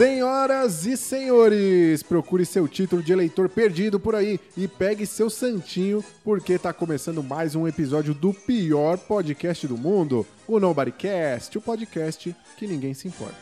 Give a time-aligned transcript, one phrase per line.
[0.00, 6.02] Senhoras e senhores, procure seu título de eleitor perdido por aí e pegue seu santinho,
[6.24, 12.34] porque tá começando mais um episódio do pior podcast do mundo, o Nobodycast, o podcast
[12.56, 13.36] que ninguém se importa.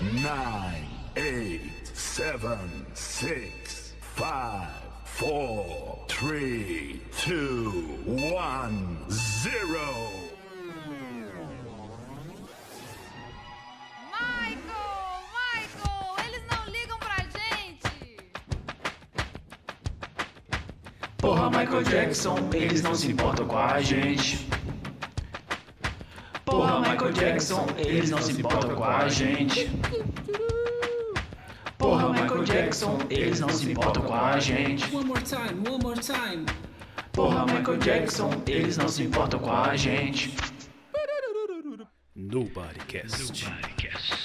[0.00, 0.38] 10, 9,
[1.16, 2.38] 8, 7,
[2.94, 4.24] 6, 5,
[5.18, 7.36] 4, 3, 2,
[8.06, 10.33] 1, 0.
[21.24, 24.46] Porra, Michael Jackson, eles não se importam com a gente.
[26.44, 29.70] Porra, Michael Jackson, eles não se importam com a gente.
[31.78, 34.94] Porra, Michael Jackson, eles não se importam com a gente.
[34.94, 36.44] One more time, one more time.
[37.12, 40.36] Porra, Michael Jackson, eles não se importam com a gente.
[42.14, 43.46] Nobodycast.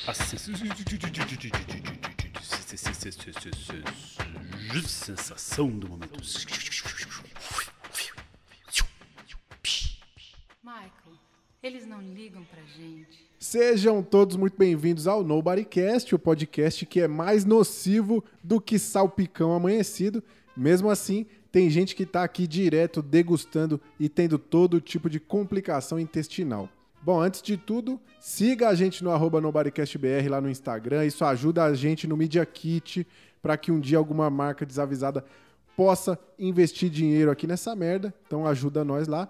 [0.06, 0.14] A
[4.84, 6.20] sensação do momento.
[11.62, 13.28] Eles não ligam pra gente.
[13.38, 19.54] Sejam todos muito bem-vindos ao Nobodycast, o podcast que é mais nocivo do que salpicão
[19.54, 20.24] amanhecido.
[20.56, 26.00] Mesmo assim, tem gente que tá aqui direto degustando e tendo todo tipo de complicação
[26.00, 26.70] intestinal.
[27.02, 31.06] Bom, antes de tudo, siga a gente no arroba NobodyCastBR lá no Instagram.
[31.06, 33.06] Isso ajuda a gente no Media Kit
[33.42, 35.26] para que um dia alguma marca desavisada
[35.76, 38.14] possa investir dinheiro aqui nessa merda.
[38.26, 39.30] Então ajuda nós lá.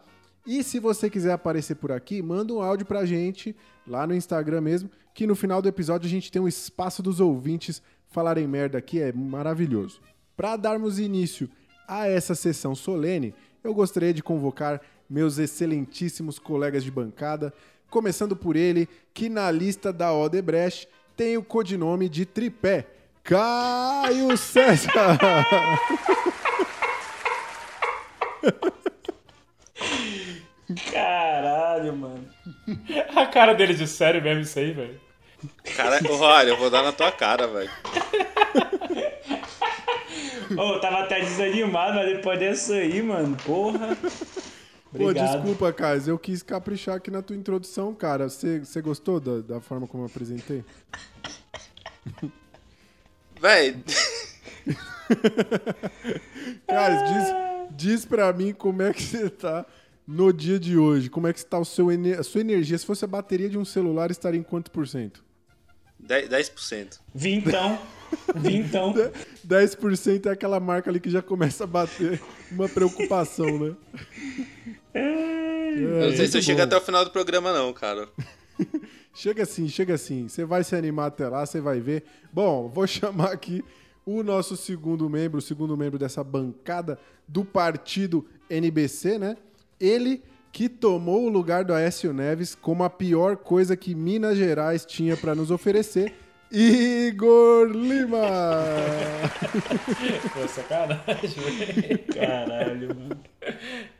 [0.50, 3.55] E se você quiser aparecer por aqui, manda um áudio pra gente
[3.86, 7.19] lá no Instagram mesmo, que no final do episódio a gente tem um espaço dos
[7.19, 10.02] ouvintes falarem merda aqui, é maravilhoso.
[10.36, 11.47] Para darmos início
[11.88, 17.53] a essa sessão solene, eu gostaria de convocar meus excelentíssimos colegas de bancada,
[17.88, 22.88] começando por ele, que na lista da Odebrecht tem o codinome de Tripé,
[23.23, 24.90] Caio César.
[30.91, 32.28] Caralho, mano.
[33.16, 35.00] A cara dele de sério mesmo isso aí, velho.
[35.75, 37.72] Cara, olha, eu vou dar na tua cara, velho.
[40.58, 43.96] Ô, eu tava até desanimado, mas depois dessa aí, mano, porra.
[44.91, 45.34] Pô, Obrigado.
[45.34, 48.28] desculpa, Caio, eu quis caprichar aqui na tua introdução, cara.
[48.28, 50.63] Você você gostou da, da forma como eu apresentei?
[53.40, 53.78] Véi,
[56.68, 57.28] Cara, diz,
[57.72, 59.66] diz pra mim como é que você tá
[60.09, 61.08] no dia de hoje.
[61.08, 61.88] Como é que está o seu,
[62.20, 62.75] a sua energia?
[62.78, 65.24] Se fosse a bateria de um celular, estaria em quanto por cento?
[66.03, 66.30] 10%.
[66.30, 67.00] 10%.
[67.14, 67.80] Vintão.
[68.36, 68.94] Vintão.
[69.47, 72.20] 10% é aquela marca ali que já começa a bater
[72.52, 73.75] uma preocupação, né?
[74.96, 78.09] Eu não sei se eu chego até o final do programa, não, cara.
[79.12, 80.30] Chega assim, chega assim.
[80.30, 82.06] Você vai se animar até lá, você vai ver.
[82.31, 83.62] Bom, vou chamar aqui
[84.06, 86.97] o nosso segundo membro, o segundo membro dessa bancada
[87.28, 89.36] do partido NBC, né?
[89.79, 94.85] Ele que tomou o lugar do Aécio Neves como a pior coisa que Minas Gerais
[94.85, 96.13] tinha para nos oferecer.
[96.51, 98.19] Igor Lima!
[100.34, 102.00] Pô, sacanagem, velho.
[102.07, 103.22] Caralho, mano.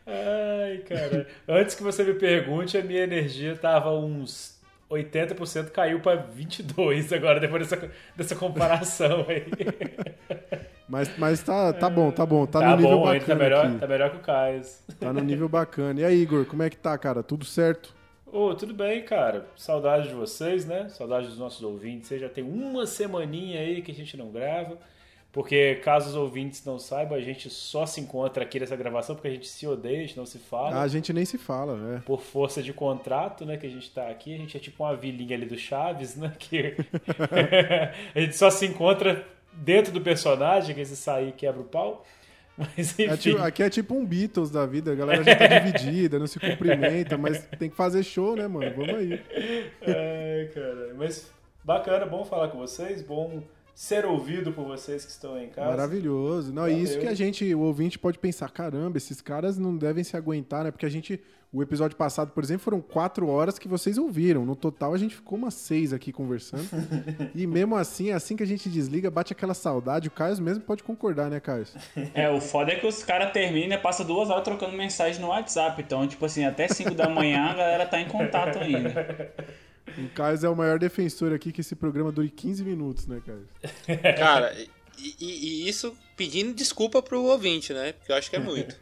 [0.08, 1.28] Ai, cara.
[1.48, 4.60] Antes que você me pergunte, a minha energia tava uns
[4.90, 9.46] 80%, caiu pra 22 agora, depois dessa, dessa comparação aí.
[10.90, 12.46] Mas, mas tá, tá bom, tá bom.
[12.46, 13.78] Tá, Tá, no nível bom, ele bacana tá melhor, aqui.
[13.78, 14.62] tá melhor que o Caio.
[15.00, 16.02] Tá no nível bacana.
[16.02, 17.22] E aí, Igor, como é que tá, cara?
[17.22, 17.94] Tudo certo?
[18.26, 19.46] Ô, tudo bem, cara.
[19.56, 20.90] Saudade de vocês, né?
[20.90, 22.08] Saudade dos nossos ouvintes.
[22.08, 24.78] Você já tem uma semaninha aí que a gente não grava.
[25.32, 29.28] Porque, caso os ouvintes não saibam, a gente só se encontra aqui nessa gravação porque
[29.28, 30.76] a gente se odeia, a gente não se fala.
[30.78, 32.02] Ah, a gente nem se fala, né?
[32.04, 33.56] Por força de contrato, né?
[33.56, 34.34] Que a gente tá aqui.
[34.34, 36.34] A gente é tipo uma vilinha ali do Chaves, né?
[36.40, 36.76] Que
[38.16, 39.24] a gente só se encontra
[39.60, 42.06] dentro do personagem, que esse sair quebra o pau.
[42.58, 43.06] Mas enfim.
[43.06, 46.28] É tipo- aqui é tipo um Beatles da vida, a galera já tá dividida, não
[46.28, 48.70] se cumprimenta, mas tem que fazer show, né, mano?
[48.76, 49.14] Vamos aí.
[49.82, 50.94] Ai, cara.
[50.98, 51.32] Mas
[51.64, 53.42] bacana, bom falar com vocês, bom
[53.80, 55.70] ser ouvido por vocês que estão aí em casa.
[55.70, 56.52] Maravilhoso.
[56.52, 56.84] Não, e Valeu.
[56.84, 60.66] isso que a gente, o ouvinte pode pensar, caramba, esses caras não devem se aguentar,
[60.66, 60.72] né?
[60.72, 61.18] Porque a gente,
[61.50, 64.46] o episódio passado, por exemplo, foram quatro horas que vocês ouviram.
[64.46, 66.68] No total, a gente ficou umas seis aqui conversando.
[67.34, 70.10] e mesmo assim, assim que a gente desliga, bate aquela saudade.
[70.10, 71.66] O Caio mesmo pode concordar, né, Caio?
[72.14, 75.30] É, o foda é que os caras terminam e passam duas horas trocando mensagem no
[75.30, 75.82] WhatsApp.
[75.82, 79.34] Então, tipo assim, até 5 da manhã a galera tá em contato ainda.
[79.98, 83.48] O Caio é o maior defensor aqui que esse programa dure 15 minutos, né, Caio?
[84.18, 84.54] Cara,
[84.98, 87.94] e, e- isso pedindo desculpa pro ouvinte, né?
[87.94, 88.76] Porque eu acho que é muito.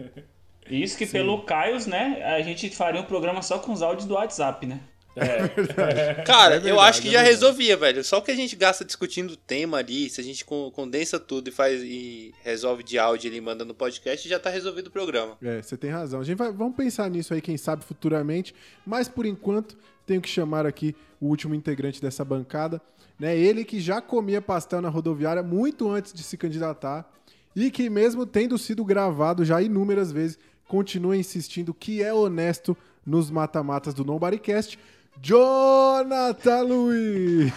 [0.70, 4.16] Isso que pelo Caio, né, a gente faria um programa só com os áudios do
[4.16, 4.82] WhatsApp, né?
[6.26, 8.04] Cara, É eu verdade, acho que é já resolvia, velho.
[8.04, 11.20] Só o que a gente gasta discutindo o tema ali, se a gente con- condensa
[11.20, 14.92] tudo e faz e resolve de áudio e manda no podcast, já tá resolvido o
[14.92, 15.38] programa.
[15.42, 16.20] É, você tem razão.
[16.20, 18.54] A gente vai, vamos pensar nisso aí, quem sabe, futuramente.
[18.86, 22.82] Mas, por enquanto, tenho que chamar aqui o último integrante dessa bancada.
[23.20, 23.38] Né?
[23.38, 27.10] Ele que já comia pastel na rodoviária muito antes de se candidatar.
[27.56, 30.38] E que, mesmo tendo sido gravado já inúmeras vezes,
[30.68, 34.78] continua insistindo que é honesto nos mata-matas do Nobodycast.
[35.22, 37.52] Jonathan Luiz!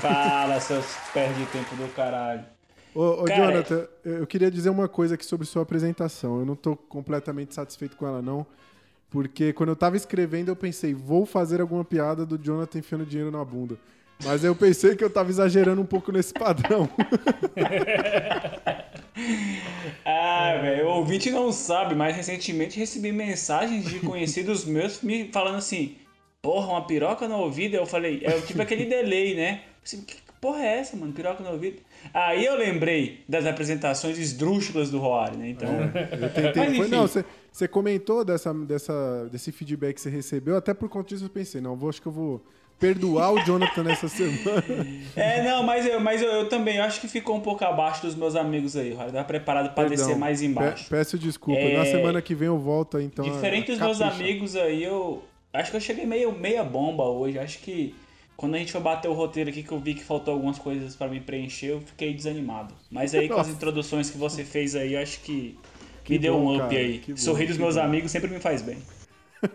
[0.00, 2.44] Fala, seus perde tempo do caralho.
[2.94, 6.40] Ô, ô Cara, Jonathan, eu queria dizer uma coisa aqui sobre sua apresentação.
[6.40, 8.46] Eu não tô completamente satisfeito com ela, não.
[9.10, 13.30] Porque quando eu tava escrevendo, eu pensei, vou fazer alguma piada do Jonathan enfiando dinheiro
[13.30, 13.76] na bunda.
[14.24, 16.88] Mas eu pensei que eu tava exagerando um pouco nesse padrão.
[20.04, 25.56] Ah, velho, o ouvinte não sabe, mas recentemente recebi mensagens de conhecidos meus me falando
[25.56, 25.96] assim:
[26.42, 27.74] Porra, uma piroca no ouvido?
[27.74, 29.60] Eu falei, é tipo aquele delay, né?
[29.84, 31.12] Assim, que porra é essa, mano?
[31.12, 31.78] Piroca no ouvido?
[32.14, 35.48] Aí eu lembrei das apresentações esdrúxulas do Roari, né?
[35.50, 35.68] Então.
[35.68, 36.52] Eu tentei.
[36.54, 36.90] Mas, Foi, enfim.
[36.96, 41.26] não, você, você comentou dessa, dessa, desse feedback que você recebeu, até por conta disso
[41.26, 42.42] eu pensei, não, vou, acho que eu vou
[42.78, 44.64] perdoar o Jonathan nessa semana.
[45.14, 48.14] É, não, mas, eu, mas eu, eu também acho que ficou um pouco abaixo dos
[48.14, 49.12] meus amigos aí, Roari.
[49.12, 49.90] Tava preparado pra Perdão.
[50.06, 50.84] descer mais embaixo.
[50.84, 51.60] Pe- peço desculpa.
[51.60, 53.26] É, Na semana que vem eu volto então.
[53.26, 55.22] a- Diferente dos meus amigos aí, eu
[55.52, 57.38] acho que eu cheguei meio meia bomba hoje.
[57.38, 57.94] Acho que
[58.36, 60.96] quando a gente foi bater o roteiro aqui, que eu vi que faltou algumas coisas
[60.96, 62.74] pra me preencher, eu fiquei desanimado.
[62.90, 65.58] Mas aí com as introduções que você fez aí, acho que,
[66.04, 66.98] Que me deu bom, um up cara, aí.
[66.98, 67.82] que bom, Sorrir dos meus bom.
[67.82, 68.78] amigos sempre me faz bem.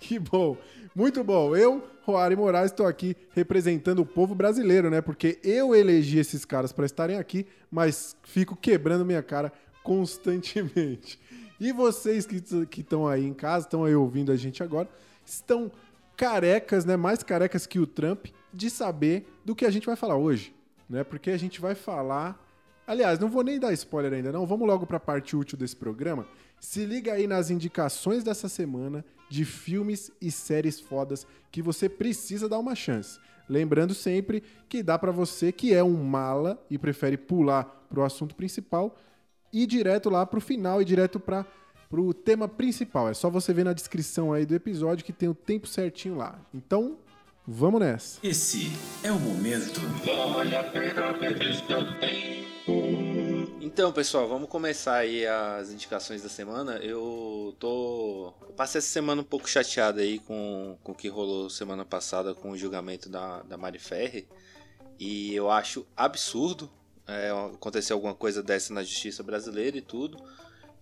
[0.00, 0.56] Que bom.
[0.96, 1.54] Muito bom.
[1.54, 5.00] Eu, Roari Moraes, estou aqui representando o povo brasileiro, né?
[5.00, 9.52] Porque eu elegi esses caras para estarem aqui, mas fico quebrando minha cara
[9.82, 11.18] constantemente.
[11.60, 14.88] E vocês que estão aí em casa, estão aí ouvindo a gente agora,
[15.24, 15.70] estão
[16.16, 16.96] carecas, né?
[16.96, 20.54] Mais carecas que o Trump, de saber do que a gente vai falar hoje,
[20.88, 21.04] né?
[21.04, 22.38] Porque a gente vai falar.
[22.86, 24.46] Aliás, não vou nem dar spoiler ainda, não.
[24.46, 26.26] Vamos logo para a parte útil desse programa.
[26.60, 32.48] Se liga aí nas indicações dessa semana de filmes e séries fodas que você precisa
[32.48, 33.18] dar uma chance.
[33.48, 38.34] Lembrando sempre que dá para você que é um mala e prefere pular pro assunto
[38.34, 38.96] principal
[39.52, 41.46] ir direto lá pro final e direto para
[41.92, 43.10] pro tema principal.
[43.10, 46.40] É só você ver na descrição aí do episódio que tem o tempo certinho lá.
[46.54, 46.96] Então,
[47.46, 48.18] vamos nessa.
[48.22, 48.72] Esse
[49.02, 49.78] é o momento.
[53.60, 56.76] Então, pessoal, vamos começar aí as indicações da semana.
[56.76, 58.32] Eu tô.
[58.40, 62.34] Eu passei essa semana um pouco chateado aí com, com o que rolou semana passada
[62.34, 64.26] com o julgamento da, da Mari Ferri.
[64.98, 66.70] E eu acho absurdo
[67.06, 70.16] é, acontecer alguma coisa dessa na justiça brasileira e tudo.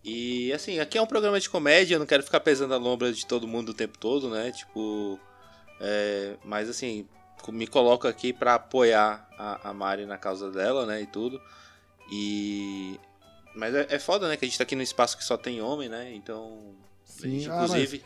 [0.03, 3.13] E assim, aqui é um programa de comédia, eu não quero ficar pesando a lombra
[3.13, 4.51] de todo mundo o tempo todo, né?
[4.51, 5.19] Tipo.
[5.81, 7.07] é, mas assim,
[7.49, 11.03] me coloco aqui pra apoiar a, a Mari na causa dela, né?
[11.03, 11.41] E tudo.
[12.11, 12.99] E.
[13.55, 14.37] Mas é, é foda, né?
[14.37, 16.13] Que a gente tá aqui num espaço que só tem homem, né?
[16.15, 16.75] Então.
[17.05, 18.05] Sim, gente, ah, inclusive.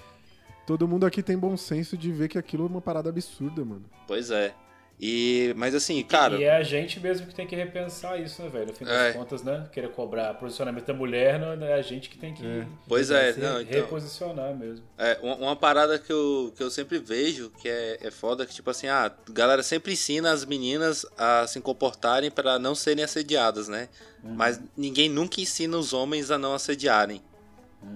[0.66, 3.84] todo mundo aqui tem bom senso de ver que aquilo é uma parada absurda, mano.
[4.06, 4.54] Pois é.
[5.00, 5.52] E.
[5.56, 6.36] Mas assim, cara.
[6.36, 8.66] E é a gente mesmo que tem que repensar isso, né, velho?
[8.66, 9.12] No fim das É.
[9.12, 9.66] contas, né?
[9.72, 13.40] Querer cobrar posicionamento da mulher, não é a gente que tem que Pois é, se
[13.40, 14.84] não, então- reposicionar mesmo.
[14.96, 18.54] É, uma, uma parada que eu, que eu sempre vejo, que é, é foda, que
[18.54, 23.04] tipo assim, ah, a galera sempre ensina as meninas a se comportarem para não serem
[23.04, 23.88] assediadas, né?
[24.22, 27.20] Mas ninguém nunca ensina os homens a não assediarem.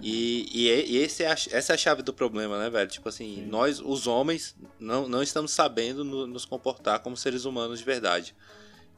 [0.02, 2.88] E, e, é- e esse é a- essa é a chave do problema, né, velho?
[2.90, 7.78] Tipo assim, nós, os homens, não, não estamos sabendo no- nos comportar como seres humanos
[7.80, 8.34] de verdade.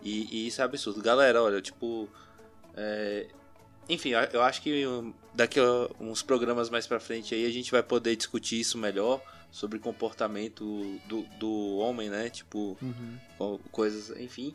[0.02, 1.00] E, e isso é absurdo.
[1.02, 2.09] Galera, olha, tipo.
[2.76, 3.26] é,
[3.88, 4.85] enfim, eu- acho que
[5.35, 9.20] daqui a uns programas mais pra frente aí a gente vai poder discutir isso melhor
[9.50, 12.30] sobre comportamento do, do homem, né?
[12.30, 12.78] Tipo,
[13.37, 14.54] co- coisas, enfim.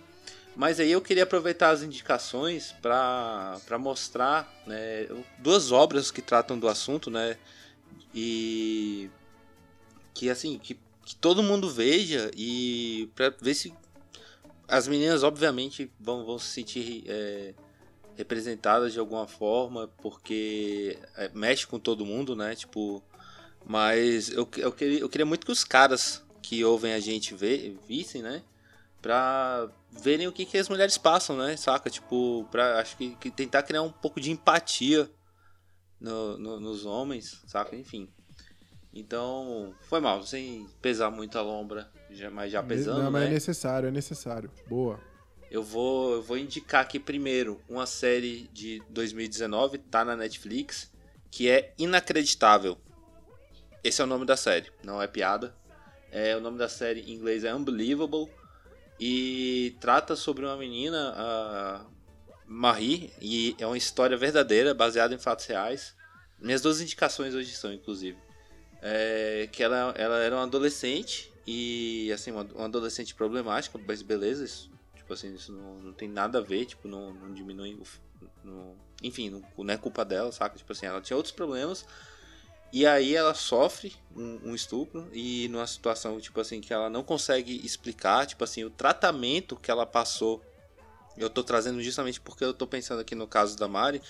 [0.56, 5.08] Mas aí eu queria aproveitar as indicações pra mostrar né,
[5.40, 7.38] duas obras que tratam do assunto, né?
[8.14, 9.10] E
[10.14, 13.74] que assim, que, que todo mundo veja e pra ver se
[14.66, 17.54] as meninas obviamente vão, vão se sentir é,
[18.16, 22.56] representadas de alguma forma, porque é, mexe com todo mundo, né?
[22.56, 23.04] Tipo,
[23.66, 27.78] mas eu, eu, queria, eu queria muito que os caras que ouvem a gente ver,
[27.88, 28.42] vissem, né?
[29.06, 31.56] Pra verem o que, que as mulheres passam, né?
[31.56, 31.92] Saca?
[31.92, 35.08] Tipo, pra, acho que, que tentar criar um pouco de empatia
[36.00, 37.76] no, no- nos homens, saca?
[37.76, 38.10] Enfim.
[38.92, 43.28] Então, foi mal, sem pesar muito a lombra, já, mas já pesando, Não, mas né?
[43.28, 44.50] é necessário, é necessário.
[44.66, 45.00] Boa.
[45.52, 50.92] Eu vou, eu vou indicar aqui primeiro uma série de 2019, tá na Netflix,
[51.30, 52.76] que é Inacreditável.
[53.84, 55.56] Esse é o nome da série, não é piada.
[56.12, 58.32] É, o nome da série em inglês é Unbelievable.
[59.00, 61.86] E trata sobre uma menina, a
[62.46, 65.96] Marie, e é uma história verdadeira, baseada em fatos reais.
[66.40, 68.18] Minhas duas indicações hoje são, inclusive.
[68.82, 74.44] É, que ela, ela era uma adolescente e assim, uma, uma adolescente problemática, mas beleza,
[74.44, 77.76] isso, tipo assim, isso não, não tem nada a ver, tipo, não, não diminui
[78.44, 78.76] o.
[79.04, 80.58] Enfim, não, não é culpa dela, saca?
[80.58, 81.86] Tipo assim, ela tinha outros problemas.
[82.72, 87.04] E aí ela sofre um, um, estupro e numa situação, tipo assim, que ela não
[87.04, 90.44] consegue explicar, tipo assim, o tratamento que ela passou.
[91.18, 94.02] Eu tô trazendo justamente porque eu tô pensando aqui no caso da Mari.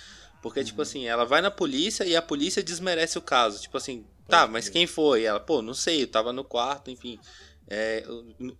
[0.41, 0.85] Porque, tipo uhum.
[0.85, 3.59] tipo assim, ela vai na polícia e a polícia desmerece o caso.
[3.59, 5.23] Tipo assim, tá, mas quem foi?
[5.23, 7.19] Ela, pô, não sei, eu tava no quarto, enfim.
[7.67, 8.03] É,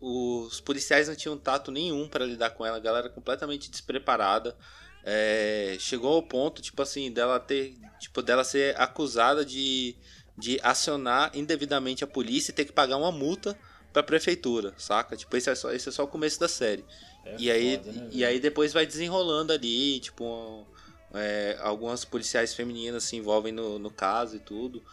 [0.02, 4.56] os policiais não tinham tato nenhum para lidar com ela, a galera completamente despreparada.
[5.05, 7.75] É, chegou ao ponto, tipo assim, dela ter.
[8.00, 9.95] Tipo, dela ser acusada de,
[10.38, 13.57] de acionar indevidamente a polícia e ter que pagar uma multa
[13.93, 15.15] pra prefeitura, saca?
[15.15, 16.83] Tipo, esse é só, esse é só o começo da série.
[17.24, 20.67] É e, aí, né, e aí depois vai desenrolando ali, tipo,
[21.13, 24.83] é, algumas policiais femininas se envolvem no, no caso e tudo.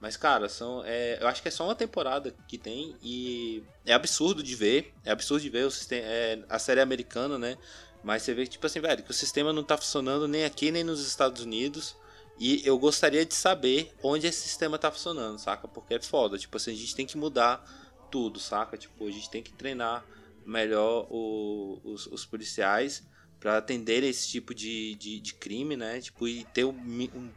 [0.00, 3.92] Mas, cara, são, é, eu acho que é só uma temporada que tem e é
[3.92, 4.92] absurdo de ver.
[5.04, 7.56] É absurdo de ver o sistema, é, a série americana, né?
[8.02, 10.70] Mas você vê que, tipo assim, velho, que o sistema não tá funcionando nem aqui
[10.70, 11.96] nem nos Estados Unidos.
[12.38, 15.68] E eu gostaria de saber onde esse sistema tá funcionando, saca?
[15.68, 16.38] Porque é foda.
[16.38, 17.62] Tipo assim, a gente tem que mudar
[18.10, 18.78] tudo, saca?
[18.78, 20.04] Tipo, a gente tem que treinar
[20.46, 23.06] melhor o, os, os policiais
[23.38, 26.00] para atender esse tipo de, de, de, crime, né?
[26.00, 27.30] Tipo, e ter um, um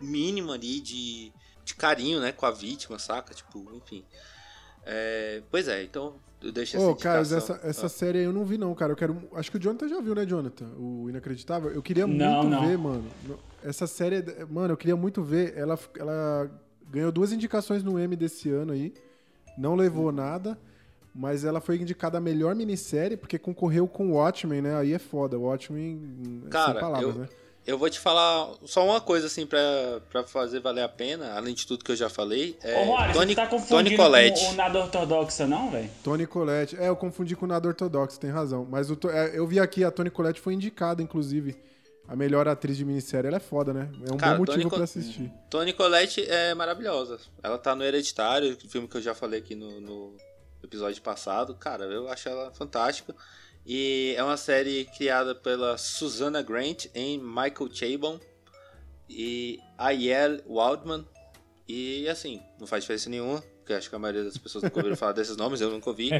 [0.00, 1.32] mínimo ali de,
[1.64, 2.30] de carinho, né?
[2.30, 3.34] Com a vítima, saca?
[3.34, 4.04] Tipo, enfim.
[4.84, 7.88] É, pois é, então eu deixo essa Ô, cara, essa, essa ah.
[7.88, 8.92] série aí eu não vi não, cara.
[8.92, 9.22] Eu quero.
[9.34, 10.66] Acho que o Jonathan já viu, né, Jonathan?
[10.78, 11.70] O Inacreditável.
[11.70, 12.66] Eu queria não, muito não.
[12.66, 13.04] ver, mano.
[13.64, 15.56] Essa série, mano, eu queria muito ver.
[15.56, 16.50] Ela, ela
[16.88, 18.94] ganhou duas indicações no M desse ano aí.
[19.58, 20.58] Não levou nada.
[21.14, 24.76] Mas ela foi indicada a melhor minissérie, porque concorreu com Watchmen, né?
[24.76, 25.38] Aí é foda.
[25.38, 27.28] Watchmen, cara, sem palavras, eu, né?
[27.66, 29.58] Eu vou te falar só uma coisa, assim, pra,
[30.08, 32.56] pra fazer valer a pena, além de tudo que eu já falei.
[32.62, 35.90] É Ô, Rory, Tony, você tá confundindo Tony com o Nada Ortodoxa, não, velho?
[36.04, 36.76] Tony Colette.
[36.76, 38.64] É, eu confundi com o Nada Ortodoxa, tem razão.
[38.70, 41.56] Mas o, é, eu vi aqui, a Tony Colette foi indicada, inclusive.
[42.08, 43.90] A melhor atriz de minissérie, ela é foda, né?
[44.08, 45.28] É um Cara, bom motivo para assistir.
[45.50, 47.18] Tony Colette é maravilhosa.
[47.42, 50.16] Ela tá no Hereditário, filme que eu já falei aqui no, no
[50.62, 51.52] episódio passado.
[51.56, 53.12] Cara, eu acho ela fantástica.
[53.66, 58.20] E é uma série criada pela Susanna Grant em Michael Chabon
[59.10, 61.04] e Ayel Waldman.
[61.66, 64.94] E assim, não faz diferença nenhuma, porque acho que a maioria das pessoas nunca ouviram
[64.96, 66.10] falar desses nomes, eu nunca ouvi.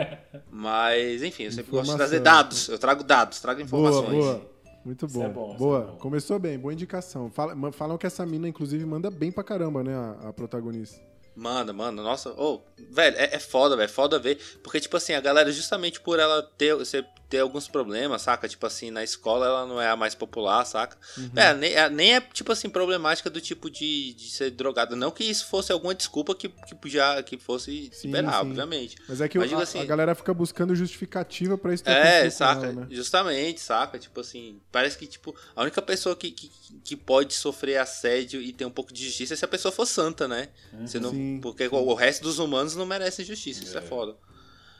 [0.50, 2.68] Mas, enfim, eu sempre gosto de trazer dados.
[2.68, 4.08] Eu trago dados, trago informações.
[4.08, 4.54] Boa, boa.
[4.82, 5.24] Muito bom.
[5.24, 5.78] É bom boa.
[5.80, 5.96] É bom.
[5.98, 7.30] Começou bem, boa indicação.
[7.72, 9.94] Falam que essa mina, inclusive, manda bem pra caramba, né?
[9.94, 10.98] A, a protagonista.
[11.36, 15.14] Manda, manda, nossa, oh, velho, é, é foda, velho, é foda ver, porque, tipo assim,
[15.14, 18.48] a galera, justamente por ela ter, ser, ter alguns problemas, saca?
[18.48, 20.96] Tipo assim, na escola ela não é a mais popular, saca?
[21.18, 21.30] Uhum.
[21.34, 25.10] É, nem, é, nem é, tipo assim, problemática do tipo de, de ser drogada, não
[25.10, 28.26] que isso fosse alguma desculpa que, que já que fosse sim, sim.
[28.26, 28.96] obviamente.
[29.08, 32.30] Mas é que Mas, a, assim, a, galera fica buscando justificativa pra isso ter É,
[32.30, 32.86] saca, ela, né?
[32.88, 33.98] justamente, saca?
[33.98, 36.52] Tipo assim, parece que, tipo, a única pessoa que, que,
[36.84, 39.86] que pode sofrer assédio e ter um pouco de justiça é se a pessoa for
[39.86, 40.50] santa, né?
[40.72, 41.00] Uhum.
[41.00, 41.74] Não Sim, porque sim.
[41.74, 43.64] o resto dos humanos não merece justiça, é.
[43.64, 44.14] isso é foda.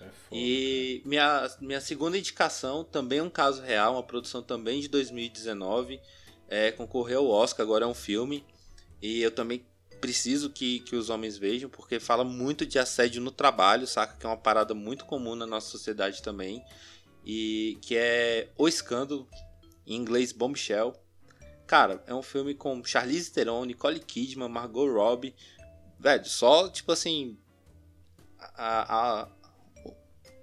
[0.00, 4.88] É e minha, minha segunda indicação, também é um caso real, uma produção também de
[4.88, 6.00] 2019,
[6.48, 8.44] é, concorreu ao Oscar, agora é um filme,
[9.00, 9.64] e eu também
[10.00, 14.16] preciso que, que os homens vejam, porque fala muito de assédio no trabalho, saca?
[14.18, 16.62] Que é uma parada muito comum na nossa sociedade também,
[17.24, 19.28] e que é O Escândalo,
[19.86, 20.94] em inglês Bombshell.
[21.66, 25.34] Cara, é um filme com Charlize Theron, Nicole Kidman, Margot Robbie,
[26.04, 27.38] Velho, só, tipo assim.
[28.38, 29.28] A, a,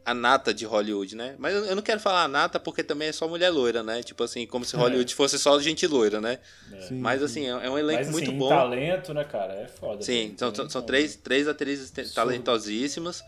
[0.06, 1.36] a nata de Hollywood, né?
[1.38, 4.02] Mas eu não quero falar a nata porque também é só mulher loira, né?
[4.02, 4.80] Tipo assim, como se é.
[4.80, 5.16] Hollywood é.
[5.16, 6.40] fosse só gente loira, né?
[6.72, 6.92] É.
[6.92, 8.50] Mas assim, é um elenco Mas, assim, muito bom.
[8.50, 9.54] talento, né, cara?
[9.54, 10.02] É foda.
[10.02, 13.24] Sim, são, são, são três, três atrizes talentosíssimas.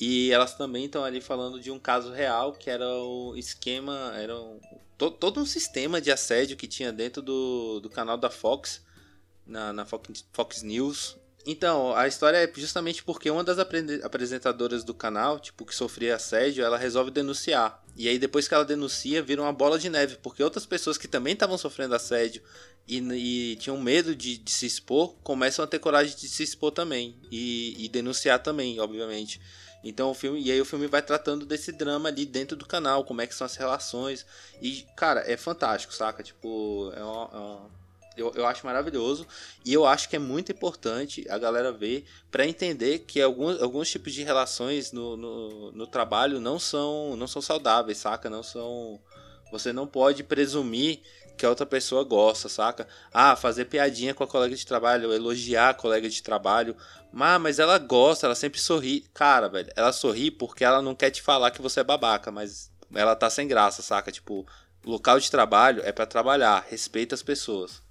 [0.00, 4.34] E elas também estão ali falando de um caso real que era o esquema, era
[4.36, 4.60] um,
[4.96, 8.80] to, todo um sistema de assédio que tinha dentro do, do canal da Fox,
[9.44, 11.16] na, na Fox, Fox News,
[11.50, 16.62] então, a história é justamente porque uma das apresentadoras do canal, tipo, que sofria assédio,
[16.62, 17.82] ela resolve denunciar.
[17.96, 21.08] E aí, depois que ela denuncia, vira uma bola de neve, porque outras pessoas que
[21.08, 22.42] também estavam sofrendo assédio
[22.86, 26.70] e, e tinham medo de, de, se expor, começam a ter coragem de se expor
[26.70, 27.16] também.
[27.32, 29.40] E, e, denunciar também, obviamente.
[29.82, 30.42] Então o filme.
[30.42, 33.34] E aí o filme vai tratando desse drama ali dentro do canal, como é que
[33.34, 34.26] são as relações.
[34.60, 36.22] E, cara, é fantástico, saca?
[36.22, 37.70] Tipo, é uma, é uma
[38.20, 39.26] Eu, eu acho maravilhoso
[39.64, 43.90] e eu acho que é muito importante a galera ver para entender que alguns, alguns
[43.90, 48.28] tipos de relações no, no, no, trabalho não são, não são saudáveis, saca?
[48.28, 49.00] Não são.
[49.50, 51.00] Você não pode presumir
[51.38, 52.86] que a outra pessoa gosta, saca?
[53.12, 56.76] Ah, fazer piadinha com a colega de trabalho, elogiar a colega de trabalho.
[57.18, 59.06] Ah, mas ela gosta, ela sempre sorri.
[59.14, 62.70] Cara, velho, ela sorri porque ela não quer te falar que você é babaca, mas
[62.94, 64.10] ela tá sem graça, saca?
[64.10, 64.46] Tipo,
[64.84, 67.82] local de trabalho é para trabalhar, respeita as pessoas?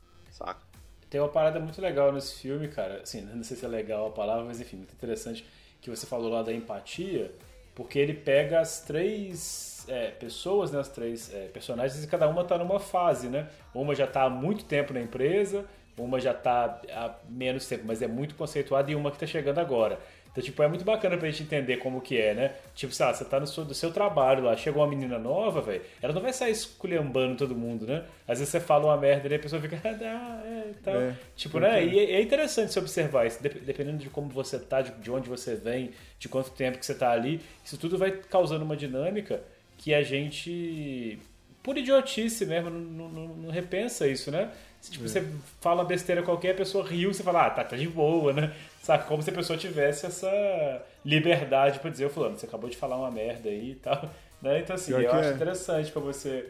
[1.10, 3.02] Tem uma parada muito legal nesse filme, cara.
[3.02, 5.46] Assim, não sei se é legal a palavra, mas enfim, muito interessante
[5.82, 7.32] que você falou lá da empatia,
[7.76, 12.44] porque ele pega as três é, pessoas, né, as três é, personagens, e cada uma
[12.44, 13.48] tá numa fase, né?
[13.74, 15.66] Uma já tá há muito tempo na empresa,
[15.98, 19.60] uma já tá há menos tempo, mas é muito conceituada, e uma que tá chegando
[19.60, 20.00] agora.
[20.38, 22.52] Então, tipo, é muito bacana pra gente entender como que é, né?
[22.76, 25.62] Tipo, sei lá, você tá no seu, do seu trabalho lá, chegou uma menina nova,
[25.62, 28.04] velho, ela não vai sair esculhambando todo mundo, né?
[28.28, 30.96] Às vezes você fala uma merda e a pessoa fica, ah, é, tal.
[30.96, 31.84] É, tipo, né?
[31.84, 35.28] E é, é interessante se observar isso, dependendo de como você tá, de, de onde
[35.28, 35.90] você vem,
[36.20, 39.42] de quanto tempo que você tá ali, isso tudo vai causando uma dinâmica
[39.76, 41.18] que a gente,
[41.64, 44.52] por idiotice mesmo, não, não, não repensa isso, né?
[44.82, 45.08] Tipo, é.
[45.08, 45.28] você
[45.60, 48.54] fala besteira qualquer, a pessoa riu, você fala, ah, tá, tá de boa, né?
[48.82, 49.06] Saca?
[49.06, 52.98] Como se a pessoa tivesse essa liberdade para dizer, ô fulano, você acabou de falar
[52.98, 54.10] uma merda aí e tal.
[54.40, 54.60] Né?
[54.60, 55.34] Então, assim, Pior eu acho é.
[55.34, 56.48] interessante para você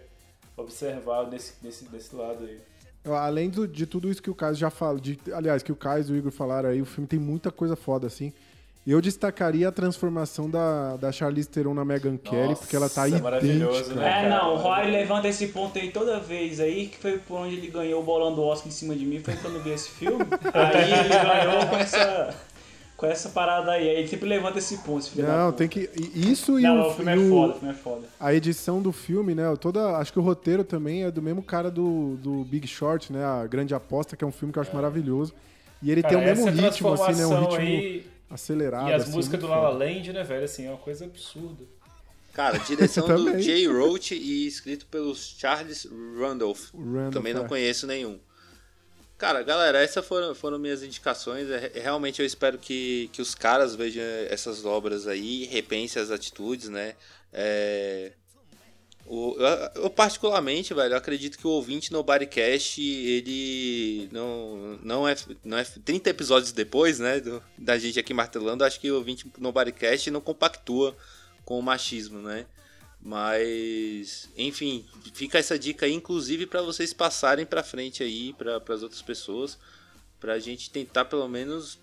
[0.58, 2.60] observar nesse, nesse, nesse lado aí.
[3.06, 6.04] Além do, de tudo isso que o Caio já fala, de, aliás, que o Caio
[6.10, 8.34] e o Igor falaram aí, o filme tem muita coisa foda, assim.
[8.88, 13.10] Eu destacaria a transformação da, da Charlize Theron na Megan Kelly, porque ela tá é
[13.10, 13.94] idêntica.
[13.94, 17.42] Né, é, não, o Roy levanta esse ponto aí toda vez aí, que foi por
[17.42, 19.72] onde ele ganhou o bolão do Oscar em cima de mim, foi quando eu vi
[19.72, 20.24] esse filme.
[20.54, 22.36] aí ele ganhou com essa,
[22.96, 23.90] com essa parada aí.
[23.90, 25.00] Aí ele sempre levanta esse ponto.
[25.00, 25.90] Esse não, tem que.
[26.16, 28.08] Isso e não, o, o filme é foda, o filme é foda.
[28.18, 29.54] A edição do filme, né?
[29.60, 33.22] Toda, acho que o roteiro também é do mesmo cara do, do Big Short, né?
[33.26, 34.76] A Grande Aposta, que é um filme que eu acho é.
[34.76, 35.34] maravilhoso.
[35.84, 37.28] E ele cara, tem o mesmo ritmo, assim, né?
[37.28, 37.58] Um ritmo.
[37.60, 38.90] Aí acelerado.
[38.90, 40.46] E as assim, músicas do La La Land, né, velho?
[40.46, 41.64] Assim, é uma coisa absurda.
[42.34, 45.88] Cara, direção do Jay Roach e escrito pelos Charles
[46.20, 46.72] Randolph.
[46.74, 47.48] Randolph Também não é.
[47.48, 48.20] conheço nenhum.
[49.18, 51.50] Cara, galera, essas foram, foram minhas indicações.
[51.50, 56.12] É, realmente eu espero que, que os caras vejam essas obras aí e repensem as
[56.12, 56.94] atitudes, né?
[57.34, 58.14] É,
[59.10, 65.16] eu, eu, particularmente, velho, eu acredito que o ouvinte no Bodycast, ele não, não, é,
[65.44, 65.64] não é.
[65.64, 70.12] 30 episódios depois, né, do, da gente aqui martelando, acho que o ouvinte no Bodycast
[70.12, 70.96] não compactua
[71.46, 72.46] com o machismo, né?
[73.02, 78.84] Mas, enfim, fica essa dica aí, inclusive para vocês passarem para frente aí para as
[78.84, 79.58] outras pessoas,
[80.20, 81.78] pra gente tentar pelo menos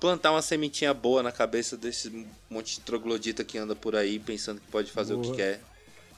[0.00, 4.60] plantar uma sementinha boa na cabeça desse monte de troglodita que anda por aí pensando
[4.60, 5.26] que pode fazer boa.
[5.26, 5.60] o que quer.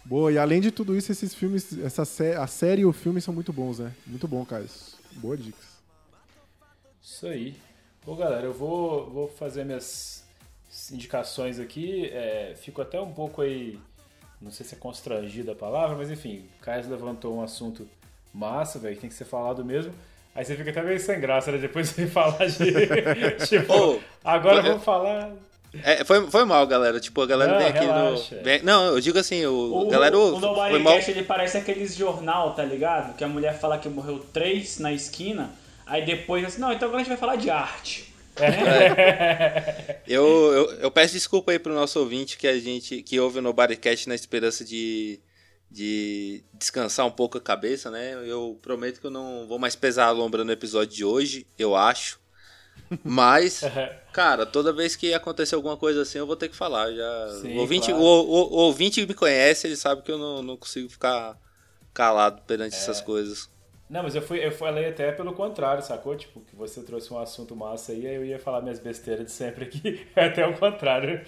[0.04, 3.20] Boa, e além de tudo isso, esses filmes, essa sé a série e o filme
[3.20, 3.92] são muito bons, né?
[4.06, 4.68] Muito bom, Caio.
[5.12, 5.78] Boa dicas.
[7.02, 7.56] Isso aí.
[8.04, 10.24] Bom, galera, eu vou, vou fazer minhas
[10.90, 12.08] indicações aqui.
[12.08, 13.78] É, fico até um pouco aí,
[14.40, 17.86] não sei se é constrangido a palavra, mas enfim, o Caio levantou um assunto
[18.32, 19.92] massa, velho, que tem que ser falado mesmo.
[20.34, 21.58] Aí você fica até meio sem graça, né?
[21.58, 22.72] Depois você falar de.
[23.46, 25.32] tipo, oh, agora vamos falar
[25.72, 26.98] é, foi, foi mal, galera.
[26.98, 28.36] Tipo, a galera não, vem aqui relaxa.
[28.36, 28.42] no.
[28.42, 29.82] Vem, não, eu digo assim, o.
[29.82, 30.16] o galera.
[30.16, 30.94] O, o Nobody mal...
[30.94, 33.16] Cash, ele parece aqueles jornal, tá ligado?
[33.16, 35.50] Que a mulher fala que morreu três na esquina,
[35.86, 38.12] aí depois assim, não, então agora a gente vai falar de arte.
[38.36, 40.00] É.
[40.06, 43.42] eu, eu, eu, peço desculpa aí pro nosso ouvinte que a gente que ouve o
[43.42, 45.20] Nobodycast na esperança de,
[45.70, 48.14] de descansar um pouco a cabeça, né?
[48.24, 51.76] Eu prometo que eu não vou mais pesar a lombra no episódio de hoje, eu
[51.76, 52.19] acho.
[53.04, 53.62] Mas,
[54.12, 56.92] cara, toda vez que acontecer alguma coisa assim, eu vou ter que falar.
[56.92, 57.28] Já...
[57.40, 58.02] Sim, o, ouvinte, claro.
[58.02, 61.38] o, o, o, ouvinte me conhece, ele sabe que eu não, não consigo ficar
[61.94, 62.78] calado perante é.
[62.78, 63.48] essas coisas.
[63.88, 66.14] Não, mas eu fui, eu falei até pelo contrário, sacou?
[66.16, 69.32] Tipo, que você trouxe um assunto massa aí, aí eu ia falar minhas besteiras de
[69.32, 71.24] sempre aqui, é até o contrário.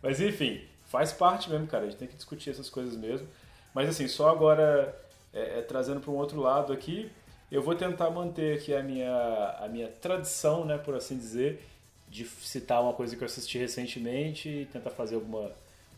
[0.00, 1.84] Mas enfim, faz parte mesmo, cara.
[1.84, 3.26] A gente tem que discutir essas coisas mesmo.
[3.74, 4.96] Mas assim, só agora
[5.32, 7.10] é, é, trazendo para um outro lado aqui,
[7.50, 11.62] eu vou tentar manter aqui a minha, a minha tradição, né, por assim dizer,
[12.08, 15.50] de citar uma coisa que eu assisti recentemente e tentar fazer alguma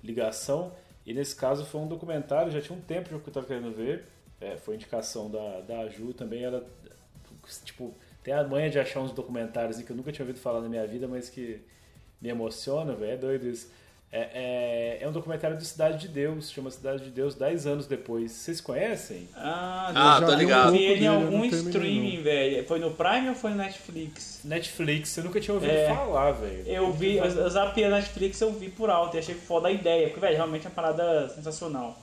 [0.02, 0.72] ligação.
[1.06, 4.04] E nesse caso foi um documentário, já tinha um tempo que eu estava querendo ver.
[4.40, 6.44] É, foi indicação da, da Ju também.
[6.44, 6.66] Ela,
[7.64, 10.68] tipo, tem a manha de achar uns documentários que eu nunca tinha ouvido falar na
[10.68, 11.60] minha vida, mas que
[12.20, 13.12] me emociona, velho.
[13.12, 13.70] É doido isso.
[14.10, 17.86] É, é, é, um documentário do Cidade de Deus, chama Cidade de Deus 10 anos
[17.86, 18.32] depois.
[18.32, 19.28] Vocês conhecem?
[19.36, 20.68] Ah, ah tô ligado.
[20.68, 22.66] Eu vi ele em algum streaming, velho.
[22.66, 24.40] Foi no Prime ou foi no Netflix?
[24.44, 26.64] Netflix, eu nunca tinha ouvido é, falar, velho.
[26.66, 30.06] Eu vi, eu zapiei a Netflix, eu vi por alto e achei foda a ideia,
[30.06, 31.98] porque, velho, realmente é uma parada sensacional.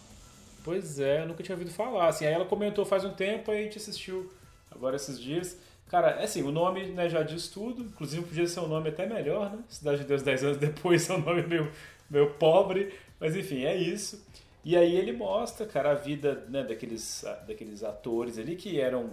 [0.64, 2.08] Pois é, eu nunca tinha ouvido falar.
[2.08, 4.32] Assim, aí ela comentou faz um tempo, aí a gente assistiu
[4.70, 5.58] agora esses dias.
[5.90, 9.52] Cara, assim, o nome né, já diz tudo, inclusive podia ser um nome até melhor,
[9.52, 9.60] né?
[9.70, 11.72] Cidade de Deus 10 anos depois é um nome meio,
[12.10, 14.26] meio pobre, mas enfim, é isso.
[14.64, 19.12] E aí ele mostra, cara, a vida né, daqueles, daqueles atores ali que eram,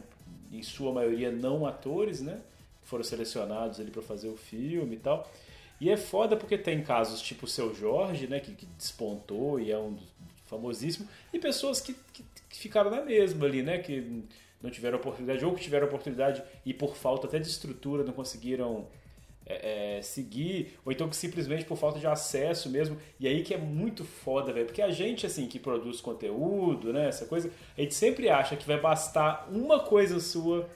[0.50, 2.40] em sua maioria, não atores, né?
[2.80, 5.30] Que foram selecionados ali para fazer o filme e tal.
[5.78, 8.40] E é foda porque tem casos tipo o Seu Jorge, né?
[8.40, 9.98] Que, que despontou e é um
[10.46, 11.06] famosíssimo.
[11.32, 13.76] E pessoas que, que, que ficaram na mesma ali, né?
[13.76, 14.24] Que
[14.62, 18.86] não tiveram oportunidade ou que tiveram oportunidade e por falta até de estrutura não conseguiram
[19.46, 23.52] é, é, seguir, ou então que simplesmente por falta de acesso mesmo, e aí que
[23.54, 27.80] é muito foda, velho, porque a gente, assim, que produz conteúdo, né, essa coisa, a
[27.80, 30.68] gente sempre acha que vai bastar uma coisa sua,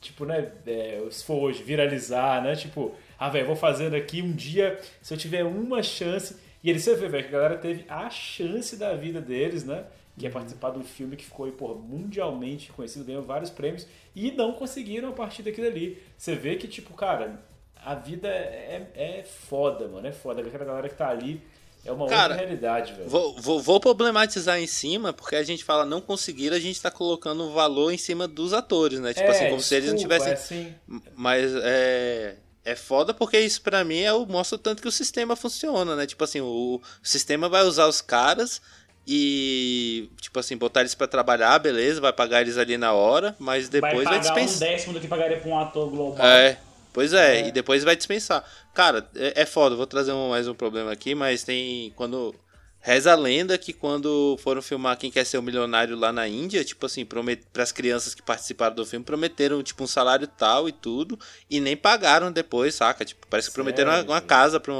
[0.00, 4.32] tipo, né, é, se for hoje, viralizar, né, tipo, ah, velho, vou fazendo aqui um
[4.32, 7.84] dia, se eu tiver uma chance, e ele, você vê, velho, que a galera teve
[7.88, 9.84] a chance da vida deles, né,
[10.18, 14.32] que é participar de um filme que ficou por, mundialmente conhecido, ganhou vários prêmios, e
[14.32, 16.02] não conseguiram a partir daquilo ali.
[16.16, 17.40] Você vê que, tipo, cara,
[17.84, 20.06] a vida é, é foda, mano.
[20.06, 20.40] É foda.
[20.42, 21.42] Aquela galera que tá ali
[21.84, 23.08] é uma Cara, outra realidade, velho.
[23.08, 26.90] Vou, vou, vou problematizar em cima, porque a gente fala não conseguir, a gente tá
[26.90, 29.14] colocando o valor em cima dos atores, né?
[29.14, 30.32] Tipo É, assim, como se eles não desculpa, tivessem.
[30.32, 30.74] é assim.
[31.14, 32.36] Mas é.
[32.64, 35.96] É foda porque isso pra mim é o, mostra o tanto que o sistema funciona,
[35.96, 36.06] né?
[36.06, 38.60] Tipo assim, o, o sistema vai usar os caras
[39.06, 43.70] e, tipo assim, botar eles pra trabalhar, beleza, vai pagar eles ali na hora, mas
[43.70, 44.68] depois vai vai, pagar um dispensar.
[44.68, 46.26] décimo do que pagaria pra um ator global.
[46.26, 46.58] É,
[46.98, 48.44] pois é, e depois vai dispensar.
[48.74, 51.92] Cara, é, é foda, vou trazer um- mais um problema aqui, mas tem.
[51.96, 52.34] Quando.
[52.80, 56.64] Reza a lenda que quando foram filmar Quem Quer Ser o Milionário lá na Índia,
[56.64, 60.72] tipo assim, para as crianças que participaram do filme, prometeram, tipo, um salário tal e
[60.72, 61.18] tudo,
[61.50, 63.04] e nem pagaram depois, saca?
[63.04, 64.74] Tipo, parece que prometeram uma, uma casa para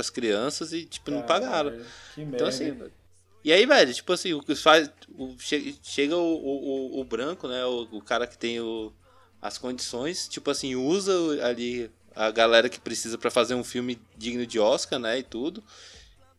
[0.00, 1.70] as crianças e, tipo, não pagaram.
[1.72, 2.36] Caralho, Que merda.
[2.36, 2.78] Então, assim.
[3.44, 4.90] E aí, velho, tipo assim, o que faz.
[5.14, 7.64] o- che- chega o, o, o- o branco, né?
[7.66, 8.92] O, o cara que tem o,
[9.42, 11.12] as condições, tipo assim, usa
[11.44, 15.18] ali a galera que precisa pra fazer um filme digno de Oscar, né?
[15.18, 15.62] E tudo.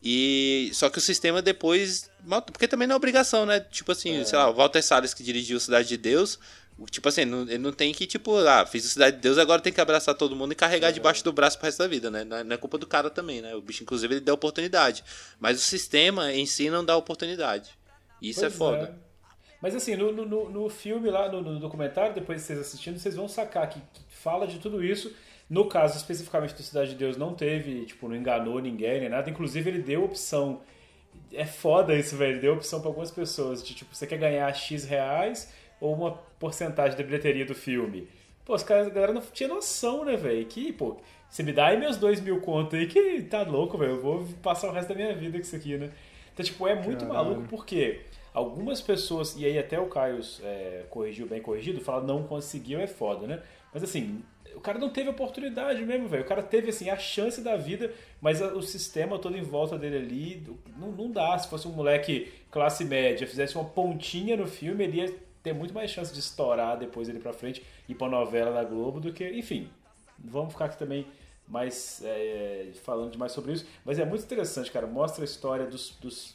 [0.02, 0.70] E.
[0.72, 2.10] Só que o sistema depois.
[2.46, 3.60] Porque também não é obrigação, né?
[3.60, 6.38] Tipo assim, sei lá, o Walter Salles que dirigiu Cidade de Deus.
[6.90, 9.62] Tipo assim, não- ele não tem que, tipo, ah, fiz o Cidade de Deus, agora
[9.62, 12.24] tem que abraçar todo mundo e carregar debaixo do braço pro resto da vida, né?
[12.24, 13.54] Não é, é culpa do cara também, né?
[13.54, 15.04] O bicho, inclusive, ele deu oportunidade.
[15.38, 17.70] Mas o sistema em si não dá oportunidade.
[18.20, 18.98] Isso Pois é foda.
[19.64, 23.16] Mas assim, no, no- no, filme lá, no, no documentário, depois de vocês assistindo, vocês
[23.16, 25.10] vão sacar que, que fala de tudo isso.
[25.48, 29.30] No caso especificamente do Cidade de Deus, não teve, tipo, não enganou ninguém nem nada.
[29.30, 30.60] Inclusive, ele deu opção.
[31.32, 32.32] É foda isso, velho.
[32.32, 35.50] Ele deu opção pra algumas pessoas de tipo, você quer ganhar X reais
[35.80, 38.06] ou uma porcentagem da bilheteria do filme.
[38.44, 40.44] Pô, os caras, a galera não tinha noção, né, velho?
[40.44, 43.92] Que, pô, você me dá aí meus dois mil conto aí que tá louco, velho.
[43.92, 45.90] Eu vou passar o resto da minha vida com isso aqui, né?
[46.34, 47.30] Então, tipo, é muito Caralho.
[47.30, 48.00] maluco porque
[48.34, 52.86] algumas pessoas, e aí até o Caio é, corrigiu bem corrigido, fala não conseguiu é
[52.88, 53.40] foda, né?
[53.72, 54.22] Mas assim,
[54.54, 56.24] o cara não teve oportunidade mesmo, velho.
[56.24, 59.96] O cara teve assim a chance da vida, mas o sistema todo em volta dele
[59.98, 61.38] ali não, não dá.
[61.38, 65.72] Se fosse um moleque classe média, fizesse uma pontinha no filme, ele ia ter muito
[65.72, 69.28] mais chance de estourar depois ele pra frente ir pra novela da Globo do que,
[69.30, 69.68] enfim.
[70.18, 71.06] Vamos ficar aqui também
[71.46, 74.86] mais é, falando demais sobre isso, mas é muito interessante, cara.
[74.86, 76.34] Mostra a história dos, dos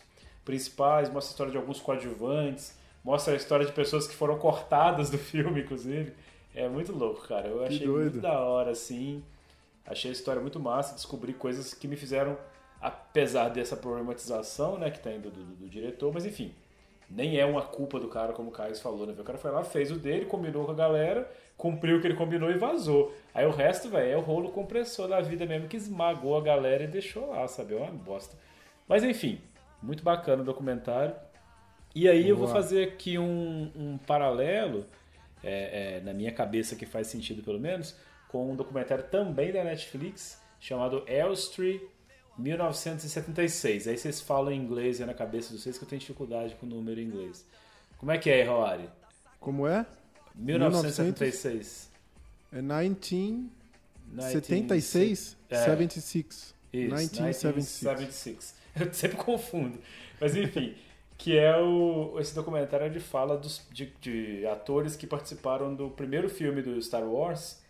[0.49, 5.11] principais, mostra a história de alguns coadjuvantes, mostra a história de pessoas que foram cortadas
[5.11, 6.11] do filme, inclusive.
[6.55, 7.47] É muito louco, cara.
[7.47, 8.13] Eu achei doido.
[8.13, 9.23] muito da hora, assim.
[9.85, 12.35] Achei a história muito massa, descobri coisas que me fizeram,
[12.81, 16.51] apesar dessa problematização, né, que tem do, do, do diretor, mas enfim,
[17.09, 19.13] nem é uma culpa do cara, como o Caio falou, né?
[19.17, 22.15] O cara foi lá, fez o dele, combinou com a galera, cumpriu o que ele
[22.15, 23.13] combinou e vazou.
[23.33, 26.83] Aí o resto, velho, é o rolo compressor da vida mesmo que esmagou a galera
[26.83, 27.75] e deixou lá, sabe?
[27.75, 28.35] É uma bosta.
[28.87, 29.39] Mas enfim,
[29.81, 31.15] muito bacana o documentário.
[31.95, 34.85] E aí eu vou fazer aqui um, um paralelo,
[35.43, 37.95] é, é, na minha cabeça que faz sentido pelo menos,
[38.27, 41.81] com um documentário também da Netflix chamado Elstree
[42.37, 43.87] 1976.
[43.87, 46.65] Aí vocês falam em inglês aí na cabeça de vocês que eu tenho dificuldade com
[46.65, 47.45] o número em inglês.
[47.97, 48.89] Como é que é, Roari?
[49.39, 49.85] Como é?
[50.35, 51.89] 1976.
[52.51, 53.49] É 1976?
[54.47, 55.37] 1976?
[55.49, 55.65] É.
[55.65, 56.25] 76.
[56.25, 57.81] Isso, 1976.
[57.83, 58.58] 1976.
[58.85, 59.77] Eu sempre confundo.
[60.19, 60.75] Mas enfim,
[61.17, 66.29] que é o, esse documentário onde fala dos, de, de atores que participaram do primeiro
[66.29, 67.61] filme do Star Wars.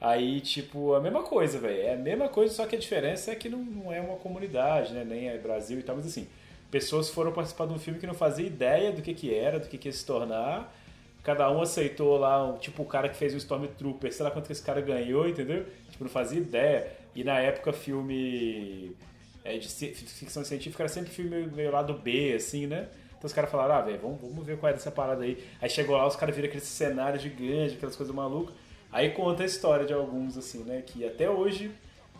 [0.00, 1.80] Aí, tipo, a mesma coisa, velho.
[1.82, 4.92] É a mesma coisa, só que a diferença é que não, não é uma comunidade,
[4.92, 5.04] né?
[5.04, 6.26] Nem é Brasil e tal, mas assim,
[6.70, 9.68] pessoas foram participar de um filme que não fazia ideia do que, que era, do
[9.68, 10.74] que, que ia se tornar.
[11.22, 14.52] Cada um aceitou lá, tipo, o cara que fez o Stormtrooper, sei lá quanto que
[14.52, 15.66] esse cara ganhou, entendeu?
[15.90, 16.90] Tipo, não fazia ideia.
[17.14, 18.96] E na época, filme
[19.44, 22.88] é, de ficção científica era sempre filme meio lado B, assim, né?
[23.18, 25.42] Então os caras falaram, ah, velho, vamos, vamos ver qual é dessa parada aí.
[25.60, 28.54] Aí chegou lá, os caras viram aqueles cenários gigantes, aquelas coisas malucas.
[28.90, 30.82] Aí conta a história de alguns, assim, né?
[30.84, 31.70] Que até hoje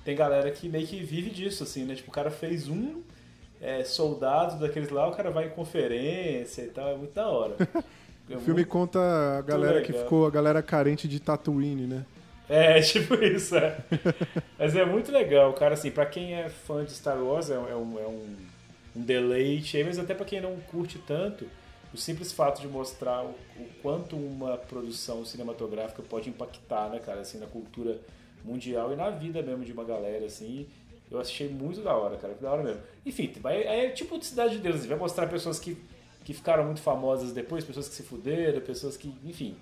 [0.05, 1.95] tem galera que meio que vive disso, assim, né?
[1.95, 3.03] Tipo, o cara fez um
[3.61, 7.57] é, soldado daqueles lá, o cara vai em conferência e tal, é muito da hora.
[8.31, 9.01] É O filme muito- conta
[9.39, 12.07] a galera que ficou, a galera carente de Tatooine, né?
[12.55, 13.79] É, tipo isso, é.
[14.59, 17.59] Mas é muito legal, cara, assim, pra quem é fã de Star Wars é, é
[17.77, 18.37] um, é um,
[18.97, 21.49] um deleite, mas até pra quem não curte tanto,
[21.95, 27.21] o simples fato de mostrar o, o quanto uma produção cinematográfica pode impactar, né, cara,
[27.21, 27.99] assim, na cultura
[28.45, 30.67] mundial e na vida mesmo de uma galera, assim,
[31.11, 32.83] eu achei muito da hora, cara, da hora mesmo.
[33.07, 35.77] Enfim, vai- é, tipo de Cidade de Deus, assim, vai mostrar pessoas que,
[36.25, 39.57] que ficaram muito famosas depois, pessoas que se fuderam, pessoas que, enfim,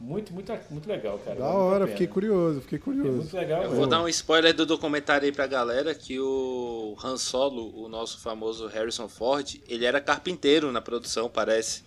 [0.00, 1.36] muito, muito, muito legal, cara.
[1.38, 3.12] Da hora, fiquei curioso, fiquei É curioso.
[3.18, 3.76] muito legal Eu mesmo.
[3.76, 8.20] vou dar um spoiler do documentário aí pra galera que o Han Solo, o nosso
[8.20, 11.84] famoso Harrison Ford, ele era carpinteiro na produção, parece.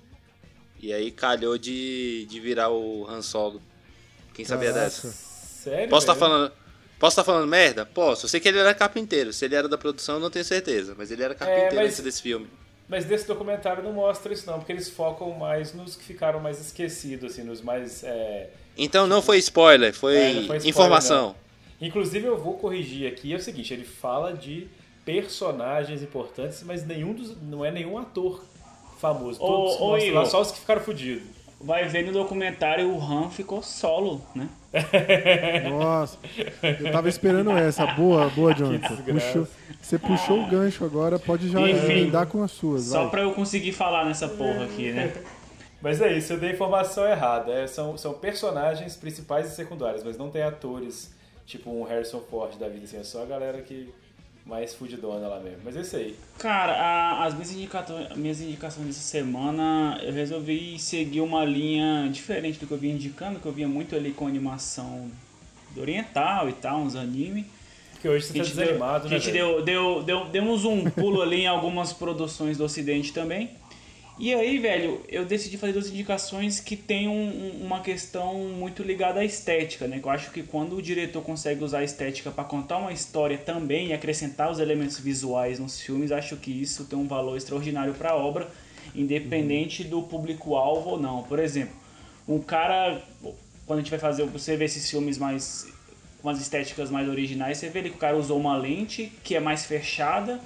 [0.82, 3.62] E aí calhou de, de virar o Han Solo.
[4.34, 4.86] Quem sabia Caraca.
[4.86, 5.08] dessa?
[5.12, 5.90] Sério?
[5.90, 6.26] Posso estar velho?
[6.26, 6.52] falando.
[6.98, 7.86] Posso estar falando merda?
[7.86, 8.26] Posso.
[8.26, 9.32] Eu sei que ele era carpinteiro.
[9.34, 10.96] Se ele era da produção, eu não tenho certeza.
[10.98, 12.48] Mas ele era carpinteiro mas- antes desse filme.
[12.90, 16.60] Mas desse documentário não mostra isso não, porque eles focam mais nos que ficaram mais
[16.60, 18.04] esquecidos, assim, nos mais...
[18.04, 21.36] é, Então não foi spoiler, foi, É, não foi spoiler, informação.
[21.80, 24.68] Inclusive eu vou corrigir aqui, é o seguinte, ele fala de
[25.06, 28.44] personagens importantes, mas nenhum dos, não é nenhum ator
[29.00, 29.42] famoso.
[29.42, 31.24] Ô, Todos ô, mostram lá só os que ficaram fodidos.
[31.62, 34.50] Vai ver no documentário o Han ficou solo, né?
[35.70, 36.18] Nossa,
[36.62, 37.86] eu tava esperando essa.
[37.88, 38.96] Boa, boa, Jonathan.
[38.98, 39.48] Puxou,
[39.82, 42.84] você puxou o gancho agora, pode já emendar com as suas.
[42.84, 43.10] Só vai.
[43.12, 45.14] pra eu conseguir falar nessa porra aqui, né?
[45.82, 47.54] Mas é isso, eu dei informação errada.
[47.54, 52.58] É, são, são personagens principais e secundários, mas não tem atores, tipo um Harrison Ford
[52.58, 53.90] da vida, assim, é só a galera que
[54.50, 55.60] mais fudidona lá mesmo.
[55.64, 56.16] Mas é isso aí.
[56.40, 62.60] Cara, a- as minhas, indicato- minhas indicações dessa semana, eu resolvi seguir uma linha diferente
[62.60, 65.10] do que eu vinha indicando, que eu vinha muito ali com animação
[65.76, 67.46] do oriental e tal, uns anime.
[67.94, 69.20] Porque hoje você A tá gente, deu, desanimado, a né?
[69.20, 73.52] gente deu, deu, deu- demos um pulo ali em algumas produções do ocidente também.
[74.22, 77.14] E aí, velho, eu decidi fazer duas indicações que tem um-
[77.62, 80.02] um- uma questão muito ligada à estética, né?
[80.04, 83.88] Eu acho que quando o diretor consegue usar a estética para contar uma história também
[83.88, 88.12] e acrescentar os elementos visuais nos filmes, acho que isso tem um valor extraordinário para
[88.12, 88.50] a obra,
[88.94, 91.24] independente do público-alvo ou não.
[91.24, 91.76] Por exemplo,
[92.28, 93.02] um cara,
[93.66, 95.66] quando a gente vai fazer, você vê esses filmes mais
[96.22, 99.34] com as estéticas mais originais, você vê ali que o cara usou uma lente que
[99.34, 100.42] é mais fechada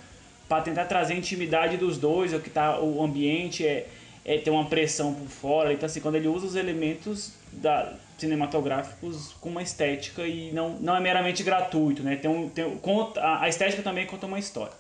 [0.48, 3.88] para tentar trazer a intimidade dos dois, o que tá o ambiente é,
[4.26, 9.34] é ter uma pressão por fora, então assim, quando ele usa os elementos da cinematográficos
[9.42, 12.16] com uma estética e não, não é meramente gratuito, né?
[12.16, 14.74] Tem um, tem conta, a a estética também conta uma história.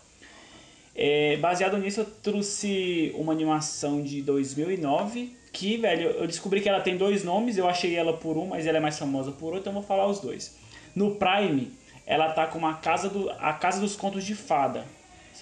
[0.95, 6.81] É, baseado nisso, eu trouxe uma animação de 2009 que, velho, eu descobri que ela
[6.81, 7.57] tem dois nomes.
[7.57, 9.83] Eu achei ela por um, mas ela é mais famosa por outro, então eu vou
[9.83, 10.55] falar os dois.
[10.95, 11.71] No Prime,
[12.05, 14.85] ela tá com uma casa do, a Casa dos Contos de Fada.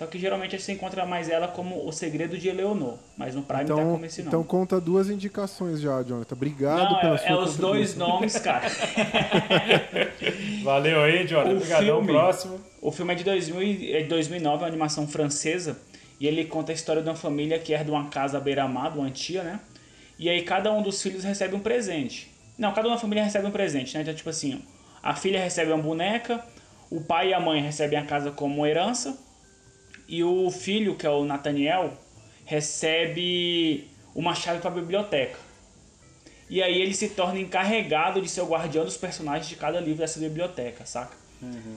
[0.02, 3.66] Só que geralmente você encontra mais ela como O Segredo de Eleonor, mas no Prime
[3.66, 4.30] tá Então, como esse nome.
[4.30, 6.34] então conta duas indicações já, Jonathan.
[6.34, 8.08] Obrigado Não, pela é, sua é os dois contribuição.
[8.08, 8.66] nomes, cara.
[10.64, 11.52] Valeu aí, Jonathan.
[11.52, 11.86] O Obrigadão.
[12.00, 12.60] filme- Próximo.
[12.82, 15.78] O filme é de 2000 e- é de 2009, é uma animação francesa.
[16.20, 19.12] E ele conta a história de uma família que herda uma casa à beira-mar, uma
[19.12, 19.60] tia, né?
[20.18, 22.32] E aí cada um dos filhos recebe um presente.
[22.58, 24.02] Não, cada uma da família recebe um presente, né?
[24.02, 24.64] Então, tipo assim,
[25.04, 26.44] a filha recebe uma boneca,
[26.90, 29.16] o pai e a mãe recebem a casa como herança,
[30.12, 31.93] e o filho, que é o Nathaniel,
[32.43, 35.39] recebe uma chave para a biblioteca.
[36.50, 40.00] E aí ele se torna encarregado de ser o guardião dos personagens de cada livro
[40.00, 41.15] dessa biblioteca, saca?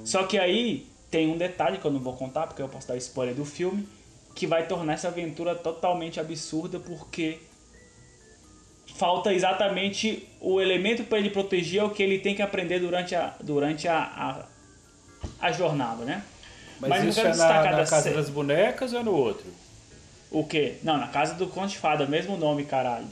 [0.04, 2.96] Só que aí tem um detalhe que eu não vou contar, porque eu posso dar
[2.96, 3.86] spoiler do filme,
[4.34, 7.38] que vai tornar essa aventura totalmente absurda, porque
[8.96, 13.36] falta exatamente o elemento para ele proteger o que ele tem que aprender durante a,
[13.40, 14.46] durante a, a,
[15.40, 16.24] a jornada, né?
[16.88, 19.46] Mas, eu isso é na, destacar na Casa das Bonecas ou é no outro?
[20.34, 20.74] o quê?
[20.82, 23.06] Não, na casa do Conto de Fada, mesmo nome, caralho.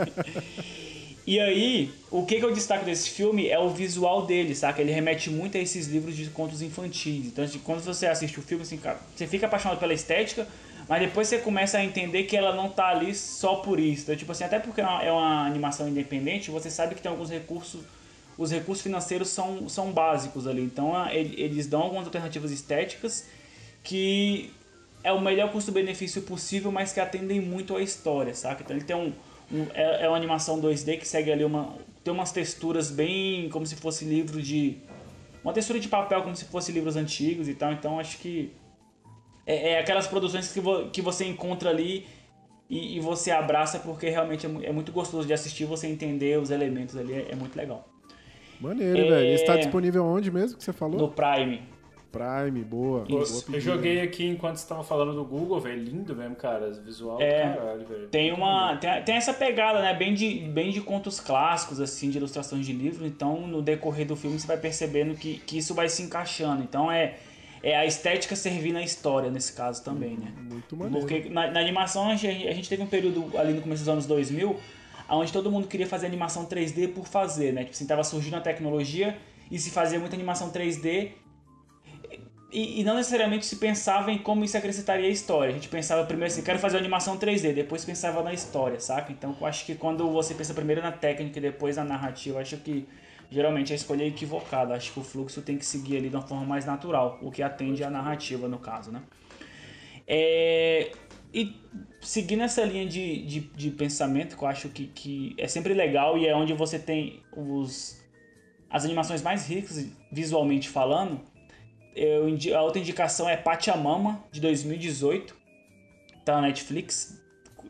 [1.26, 4.80] e aí, o que, que eu destaco desse filme é o visual dele, saca?
[4.80, 7.26] Ele remete muito a esses livros de contos infantis.
[7.26, 10.48] Então, assim, quando você assiste o filme, assim, cara, você fica apaixonado pela estética,
[10.88, 14.04] mas depois você começa a entender que ela não tá ali só por isso.
[14.04, 17.10] Então, tipo assim, até porque é uma, é uma animação independente, você sabe que tem
[17.10, 17.82] alguns recursos
[18.42, 20.62] os recursos financeiros são, são básicos ali.
[20.62, 23.26] Então a- ele- eles dão algumas alternativas estéticas
[23.82, 24.52] que
[25.04, 28.62] é o melhor custo-benefício possível, mas que atendem muito à história, saca?
[28.62, 29.12] Então ele tem um,
[29.50, 31.74] um- é, é uma animação 2D que segue ali uma
[32.04, 34.76] tem umas texturas bem como se fosse livro de
[35.44, 37.72] uma textura de papel como se fosse livros antigos e tal.
[37.72, 38.52] Então acho que
[39.46, 42.06] é, é aquelas produções que, vo- que você encontra ali
[42.70, 46.50] e, e você abraça porque realmente é, é muito gostoso de assistir, você entender os
[46.50, 47.88] elementos ali, é, é muito legal.
[48.62, 49.10] Maneiro, É.
[49.10, 49.34] velho.
[49.34, 50.98] Esse tá disponível onde mesmo que você falou?
[50.98, 51.62] No Prime.
[52.12, 53.04] Prime, boa.
[53.06, 55.82] Boa eu joguei aqui enquanto você tava falando do Google, velho.
[55.82, 56.70] Lindo mesmo, cara.
[56.70, 58.08] Visual do É, caralho, velho.
[58.08, 62.18] Tem uma tem, tem essa pegada, né, bem de, bem de contos clássicos assim, de
[62.18, 63.06] ilustrações de livro.
[63.06, 66.62] Então, no decorrer do filme você vai percebendo que, que isso vai se encaixando.
[66.62, 67.14] Então é
[67.64, 70.32] é a estética servindo a história nesse caso também, né?
[70.50, 71.06] Muito maneiro.
[71.06, 73.88] Porque na, na animação a gente, a gente teve um período ali no começo dos
[73.88, 74.56] anos 2000
[75.16, 77.62] onde todo mundo queria fazer animação 3D por fazer, né?
[77.64, 79.18] Tipo assim, tava surgindo a tecnologia
[79.50, 81.12] e se fazia muita animação 3D
[82.52, 85.50] e, e não necessariamente se pensava em como isso acrescentaria a história.
[85.50, 89.10] A gente pensava primeiro assim, quero fazer uma animação 3D, depois pensava na história, saca?
[89.10, 92.58] Então eu acho que quando você pensa primeiro na técnica e depois na narrativa, acho
[92.58, 92.86] que
[93.30, 94.74] geralmente a escolha é equivocada.
[94.74, 97.42] Acho que o fluxo tem que seguir ali de uma forma mais natural, o que
[97.42, 99.02] atende à narrativa no caso, né?
[100.06, 100.92] É,
[101.32, 101.56] e
[102.00, 106.18] seguindo essa linha de, de, de pensamento, que eu acho que, que é sempre legal
[106.18, 108.02] e é onde você tem os,
[108.68, 111.20] as animações mais ricas visualmente falando,
[111.94, 115.36] eu, a outra indicação é Pachamama, de 2018.
[116.24, 117.20] Tá na Netflix.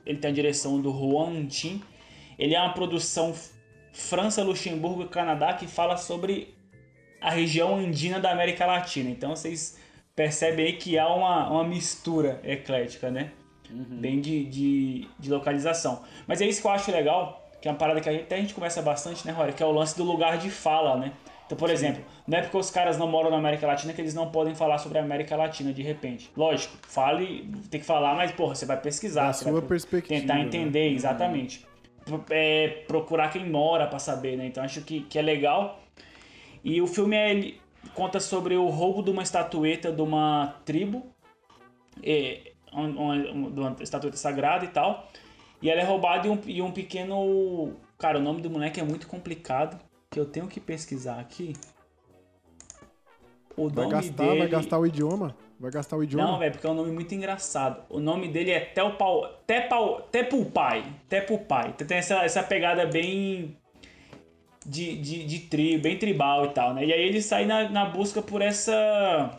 [0.04, 1.82] Ele tem a direção do Juan Tin.
[2.38, 3.34] Ele é uma produção
[3.92, 6.54] França, Luxemburgo e Canadá que fala sobre
[7.20, 9.10] a região andina da América Latina.
[9.10, 9.78] Então vocês
[10.14, 13.32] percebem aí que há uma, uma mistura eclética, né?
[13.72, 16.02] Bem de, de, de localização.
[16.26, 18.36] Mas é isso que eu acho legal, que é uma parada que a gente, até
[18.36, 19.52] a gente conversa bastante, né, Rory?
[19.52, 21.12] Que é o lance do lugar de fala, né?
[21.46, 24.14] Então, por exemplo, não é porque os caras não moram na América Latina que eles
[24.14, 26.30] não podem falar sobre a América Latina de repente.
[26.36, 29.26] Lógico, fale, tem que falar, mas, porra, você vai pesquisar.
[29.26, 30.42] Da você sua vai perspectiva, Tentar né?
[30.44, 31.66] entender, exatamente.
[32.04, 34.46] Pro- é, procurar quem mora pra saber, né?
[34.46, 35.80] Então, acho que, que é legal.
[36.64, 37.60] E o filme é, ele
[37.94, 41.04] conta sobre o roubo de uma estatueta de uma tribo,
[42.02, 45.08] é, uma estatueta sagrada e tal.
[45.60, 47.76] E ela é roubada e um, e um pequeno.
[47.98, 49.78] Cara, o nome do moleque é muito complicado.
[50.10, 51.54] Que eu tenho que pesquisar aqui.
[53.56, 54.38] O Vai nome gastar, dele...
[54.38, 55.36] vai gastar o idioma?
[55.58, 56.26] Vai gastar o idioma?
[56.26, 57.84] Não, velho, porque é um nome muito engraçado.
[57.88, 60.84] O nome dele é Telpau, Tepau, Tepulpai.
[61.08, 61.72] Tepulpai.
[61.74, 63.56] Tem essa, essa pegada bem
[64.66, 66.84] de, de, de bem tribal e tal, né?
[66.84, 69.30] E aí ele sai na, na busca por essa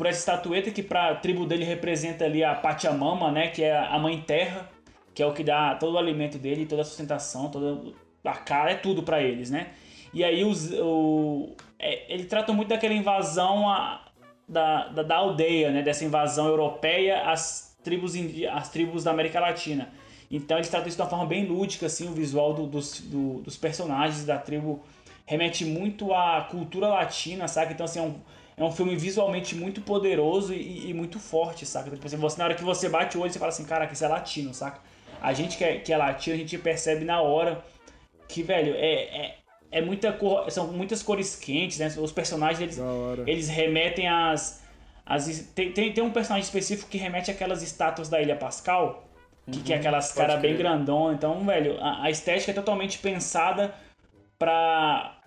[0.00, 3.48] por essa estatueta que pra tribo dele representa ali a Pachamama, né?
[3.48, 4.66] Que é a mãe terra,
[5.14, 7.92] que é o que dá todo o alimento dele, toda a sustentação, toda
[8.24, 9.66] a cara, é tudo pra eles, né?
[10.14, 14.00] E aí os, o, é, ele trata muito daquela invasão a,
[14.48, 15.82] da, da, da aldeia, né?
[15.82, 18.14] Dessa invasão europeia às tribos,
[18.50, 19.90] às tribos da América Latina.
[20.30, 23.42] Então eles tratam isso de uma forma bem lúdica, assim, o visual do- dos, do-
[23.42, 24.80] dos personagens da tribo
[25.26, 27.70] remete muito à cultura latina, saca?
[27.74, 28.14] Então, assim, é um,
[28.60, 31.90] é um filme visualmente muito poderoso e, e muito forte, saca?
[31.90, 34.04] Tipo assim, você, na hora que você bate o olho, você fala assim, caraca, isso
[34.04, 34.80] é latino, saca?
[35.20, 37.64] A gente que é, que é latino, a gente percebe na hora
[38.28, 39.34] que, velho, é, é,
[39.70, 41.86] é muita cor, são muitas cores quentes, né?
[41.98, 42.78] Os personagens, eles,
[43.26, 44.62] eles remetem às...
[45.06, 49.08] às tem, tem, tem um personagem específico que remete àquelas estátuas da Ilha Pascal,
[49.50, 50.16] que, que é aquelas Uhum.
[50.16, 51.14] pode cara bem grandona.
[51.14, 53.74] Então, velho, a, a estética é totalmente pensada
[54.38, 55.19] pra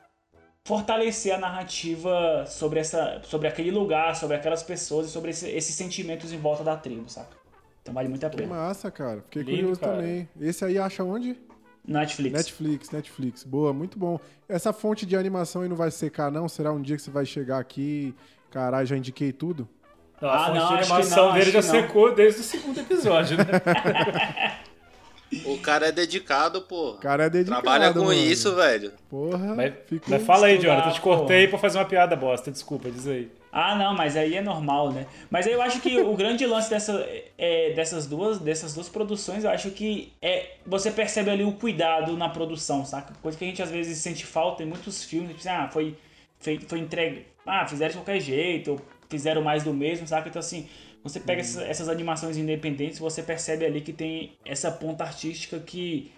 [0.65, 5.75] fortalecer a narrativa sobre, essa, sobre aquele lugar, sobre aquelas pessoas e sobre esse- esses
[5.75, 7.35] sentimentos em volta da tribo, saca?
[7.81, 8.55] Então vale muito a Que pena.
[8.55, 9.21] massa, cara.
[9.23, 9.97] Fiquei Lindo, curioso cara.
[9.97, 10.29] também.
[10.39, 11.37] Esse aí acha onde?
[11.85, 12.33] Netflix.
[12.33, 13.43] Netflix, Netflix.
[13.43, 14.17] Boa, muito bom.
[14.47, 16.47] Essa fonte de animação aí não vai secar, não?
[16.47, 18.15] Será um dia que você vai chegar aqui?
[18.49, 19.67] Caralho, já indiquei tudo?
[20.21, 23.35] Ah, a fonte não, que animação não, dele já que secou desde o segundo episódio,
[23.37, 23.43] né?
[25.45, 26.91] O cara é dedicado, pô.
[26.91, 28.13] O cara é dedicado, Trabalha com mano.
[28.13, 28.91] isso, velho.
[29.09, 29.73] Porra, Mas,
[30.07, 30.89] mas fala aí, Jonathan.
[30.89, 32.51] Eu te cortei pra fazer uma piada bosta.
[32.51, 33.29] Desculpa, diz aí.
[33.51, 35.05] Ah, não, mas aí é normal, né?
[35.29, 39.51] Mas eu acho que o grande lance dessa, é, dessas, duas, dessas duas produções, eu
[39.51, 43.13] acho que é você percebe ali o cuidado na produção, saca?
[43.21, 45.29] Coisa que a gente às vezes sente falta em muitos filmes.
[45.35, 45.95] Tipo, assim, ah, foi,
[46.39, 47.27] feito, foi entregue.
[47.45, 50.27] Ah, fizeram de qualquer jeito, ou fizeram mais do mesmo, saca?
[50.29, 50.67] Então, assim,
[51.03, 56.11] você pega essas, essas animações independentes, você percebe ali que tem essa ponta artística que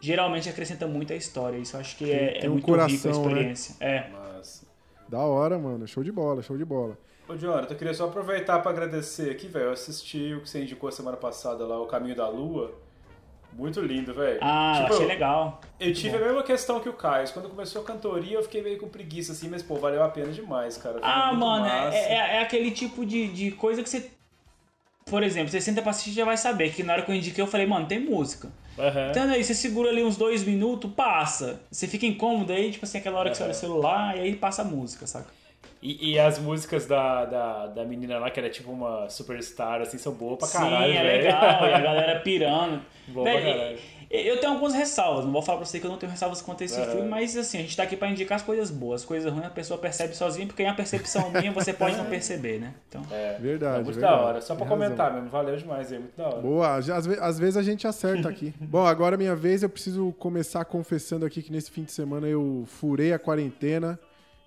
[0.00, 1.58] geralmente acrescenta muito à história.
[1.58, 3.18] Isso eu acho que é, é um muito rico a coração, né?
[3.28, 3.76] experiência.
[3.80, 4.08] É.
[4.10, 4.64] Mas...
[5.08, 5.86] Da hora, mano.
[5.88, 6.96] Show de bola, show de bola.
[7.28, 9.66] Ô, Jonathan, eu queria só aproveitar pra agradecer aqui, velho.
[9.66, 12.72] Eu assisti o que você indicou semana passada lá, O Caminho da Lua.
[13.52, 14.38] Muito lindo, velho.
[14.40, 15.60] Ah, eu Tipo, achei legal.
[15.80, 17.28] Eu tive a mesma questão que o Caio.
[17.32, 20.30] Quando começou a cantoria, eu fiquei meio com preguiça, assim, mas, pô, valeu a pena
[20.30, 21.00] demais, cara.
[21.00, 24.10] Foi Ah, mano, é, é, é aquele tipo de, de coisa que você.
[25.08, 27.42] Por exemplo, você senta pra assistir já vai saber que na hora que eu indiquei
[27.42, 28.48] eu falei, mano, tem música.
[28.78, 29.10] Aham.
[29.10, 31.60] Então aí você segura ali uns dois minutos, passa.
[31.70, 34.36] Você fica incômodo aí, tipo assim, aquela hora que você olha o celular e aí
[34.36, 35.28] passa a música, saca?
[35.80, 39.96] E, e as músicas da, da, da menina lá, que era tipo uma superstar, assim,
[39.98, 41.22] são boas pra caralho, Sim, é velho.
[41.24, 41.66] legal.
[41.68, 42.80] E a galera pirando.
[43.08, 43.78] Boa pra Véi, caralho.
[44.10, 45.24] eu tenho algumas ressalvas.
[45.24, 46.84] Não vou falar pra você que eu não tenho ressalvas quanto a esse É.
[46.84, 49.02] filme, mas assim, a gente tá aqui pra indicar as coisas boas.
[49.02, 52.06] As coisas ruins a pessoa percebe sozinha, porque é uma percepção minha você pode não
[52.06, 52.74] perceber, né?
[52.88, 54.16] Então, É, Verdade, é muito verdade.
[54.16, 54.40] da hora.
[54.40, 54.88] Só pra Tem razão.
[54.88, 56.40] comentar mesmo, valeu demais, é muito da hora.
[56.40, 58.52] Boa, às vezes a gente acerta aqui.
[58.60, 62.26] Bom, agora é minha vez, eu preciso começar confessando aqui que nesse fim de semana
[62.26, 63.98] eu furei a quarentena,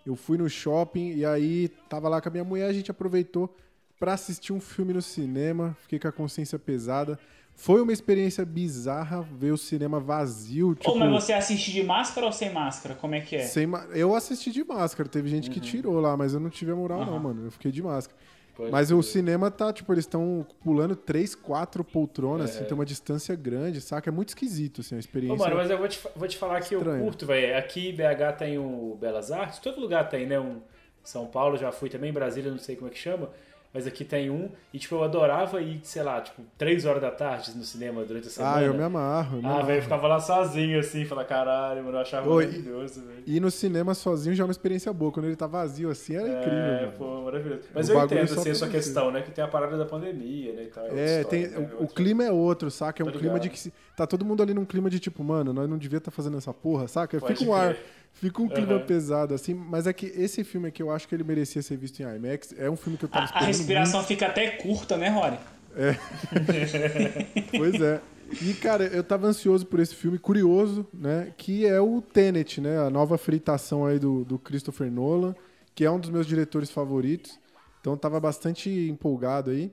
[0.05, 3.55] eu fui no shopping e aí tava lá com a minha mulher, a gente aproveitou
[3.99, 7.19] pra assistir um filme no cinema, fiquei com a consciência pesada.
[7.53, 12.25] Foi uma experiência bizarra ver o cinema vazio, tipo, Ô, mas você assiste de máscara
[12.25, 12.95] ou sem máscara?
[12.95, 13.43] Como é que é?
[13.43, 15.53] sem ma- eu assisti de máscara, teve gente Uhum.
[15.53, 18.17] que tirou lá, mas eu não tive a moral não, mano, eu fiquei de máscara.
[18.55, 18.97] Pode Mas crer.
[18.99, 22.53] o cinema tá, tipo, eles estão pulando três, quatro poltronas, É.
[22.57, 24.09] assim, tem uma distância grande, saca?
[24.09, 25.37] É muito esquisito, assim, a Ô, experiência.
[25.37, 27.03] mano, mas eu vou te, vou te falar que eu Estranho.
[27.03, 27.57] curto, velho.
[27.57, 30.39] Aqui em BH tem o Belas Artes, todo lugar tem, né?
[30.39, 30.61] Um
[31.03, 33.29] São Paulo já fui também, Brasília não sei como é que chama,
[33.73, 34.49] mas aqui tem um.
[34.73, 38.27] E, tipo, eu adorava ir, sei lá, tipo, três horas da tarde no cinema durante
[38.27, 38.57] a semana.
[38.57, 39.37] Ah, eu me amarro.
[39.37, 43.01] Eu me Ah, velho, eu ficava lá sozinho, assim, falar, caralho, mano, eu achava maravilhoso,
[43.05, 43.23] velho.
[43.25, 45.11] Ir no cinema sozinho já é uma experiência boa.
[45.11, 46.57] Quando ele tá vazio assim, era incrível.
[46.59, 46.91] É, mano.
[46.97, 47.61] pô, maravilhoso.
[47.73, 49.21] Mas O eu entendo, assim, a sua questão, né?
[49.21, 50.63] Que tem a parada da pandemia, né?
[50.63, 53.01] E tal, É, história, tem, né, o, o clima é outro, saca?
[53.01, 53.43] É um Tô clima ligado.
[53.43, 55.97] de que se, tá todo mundo ali num clima de tipo, mano, nós não devia
[55.97, 57.19] estar fazendo essa porra, saca?
[57.19, 57.75] Pode Fica um ar.
[58.13, 58.85] Fica um clima Aham.
[58.85, 61.99] pesado assim, mas é que esse filme aqui eu acho que ele merecia ser visto
[61.99, 62.53] em IMAX.
[62.57, 65.37] É um filme que eu tava A, a esperando respiração fica até curta, né, Rory?
[67.57, 68.01] Pois é.
[68.41, 71.33] E, cara, eu tava ansioso por esse filme, curioso, né?
[71.35, 72.79] Que é o Tenet, né?
[72.79, 75.35] A nova fritação aí do, do Christopher Nolan,
[75.75, 77.39] que é um dos meus diretores favoritos.
[77.81, 79.71] Então tava bastante empolgado aí.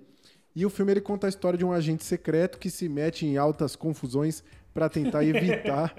[0.56, 3.36] E o filme ele conta a história de um agente secreto que se mete em
[3.36, 4.42] altas confusões
[4.74, 5.94] para tentar evitar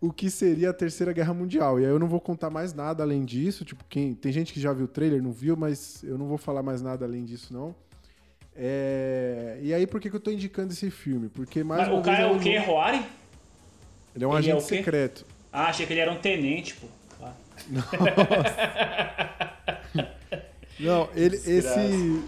[0.00, 1.80] o que seria a Terceira Guerra Mundial.
[1.80, 3.64] E aí eu não vou contar mais nada além disso.
[3.64, 6.38] Tipo, quem tem gente que já viu o trailer, não viu, mas eu não vou
[6.38, 7.74] falar mais nada além disso, não.
[8.56, 11.28] É, E aí, por que, que eu tô indicando esse filme?
[11.28, 13.04] Porque mais Mas uma o cara é o quê, Rory?
[14.14, 14.76] Ele é um Ele é agente quê?
[14.76, 15.26] secreto.
[15.52, 16.86] Ah, achei que ele era um tenente, pô.
[20.78, 21.80] Não, ele, Desgraça.
[21.80, 22.22] esse,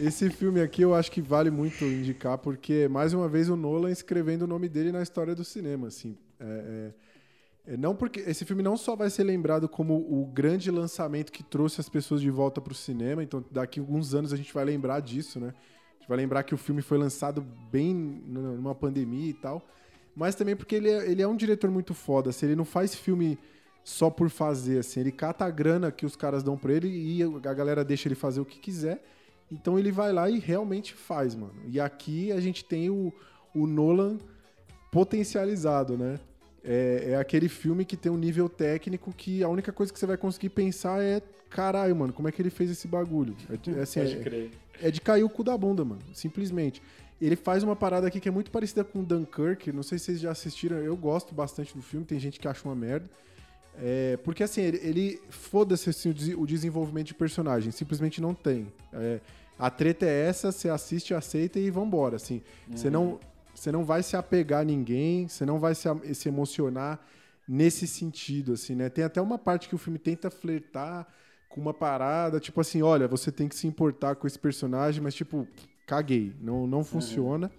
[0.00, 3.90] esse filme aqui eu acho que vale muito indicar, porque mais uma vez o Nolan
[3.90, 6.16] escrevendo o nome dele na história do cinema, assim.
[6.44, 6.92] É,
[7.68, 11.32] é- é não porque esse filme não só vai ser lembrado como o grande lançamento
[11.32, 14.52] que trouxe as pessoas de volta pro cinema, então daqui a alguns anos a gente
[14.52, 15.48] vai lembrar disso, né?
[15.48, 17.40] A gente vai lembrar que o filme foi lançado
[17.72, 19.66] bem numa pandemia e tal,
[20.14, 22.94] mas também porque ele é, ele é um diretor muito foda, assim, ele não faz
[22.94, 23.38] filme
[23.84, 25.00] só por fazer, assim.
[25.00, 28.14] Ele cata a grana que os caras dão pra ele e a galera deixa ele
[28.14, 29.02] fazer o que quiser.
[29.52, 31.54] Então ele vai lá e realmente faz, mano.
[31.66, 33.12] E aqui a gente tem o,
[33.54, 34.18] o Nolan
[34.90, 36.18] potencializado, né?
[36.64, 40.06] É, é aquele filme que tem um nível técnico que a única coisa que você
[40.06, 43.36] vai conseguir pensar é caralho, mano, como é que ele fez esse bagulho?
[43.52, 44.50] É, de- é assim, é- crer.
[44.82, 46.00] é de cair o cu da bunda, mano.
[46.14, 46.82] Simplesmente.
[47.20, 49.70] Ele faz uma parada aqui que é muito parecida com Dunkirk.
[49.72, 50.78] Não sei se vocês já assistiram.
[50.78, 52.04] Eu gosto bastante do filme.
[52.04, 53.08] Tem gente que acha uma merda.
[53.80, 57.70] É, porque assim, ele, ele- foda-se assim, o, des- o desenvolvimento de personagem.
[57.70, 58.66] Simplesmente não tem.
[58.92, 59.20] É,
[59.58, 62.16] a treta é essa, você assiste, aceita e vambora.
[62.16, 62.42] Assim.
[62.70, 63.20] Você não,
[63.54, 67.00] você não vai se apegar a ninguém, você não vai se, se emocionar
[67.46, 68.88] nesse sentido, assim, né?
[68.88, 71.06] Tem até uma parte que o filme tenta flertar
[71.48, 75.14] com uma parada, tipo assim, olha, você tem que se importar com esse personagem, mas
[75.14, 75.46] tipo,
[75.86, 77.50] caguei, não, não funciona.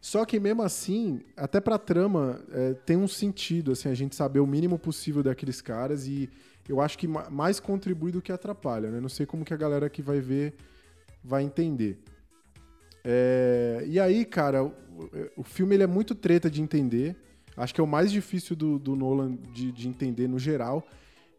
[0.00, 4.38] Só que mesmo assim, até pra trama, é, tem um sentido, assim, a gente saber
[4.40, 6.28] o mínimo possível daqueles caras e
[6.68, 9.00] eu acho que ma- mais contribui do que atrapalha, né?
[9.00, 10.54] Não sei como que a galera que vai ver
[11.24, 11.98] vai entender.
[13.04, 14.72] É, e aí, cara, o,
[15.36, 17.14] o filme ele é muito treta de entender.
[17.56, 20.84] Acho que é o mais difícil do, do Nolan de, de entender no geral.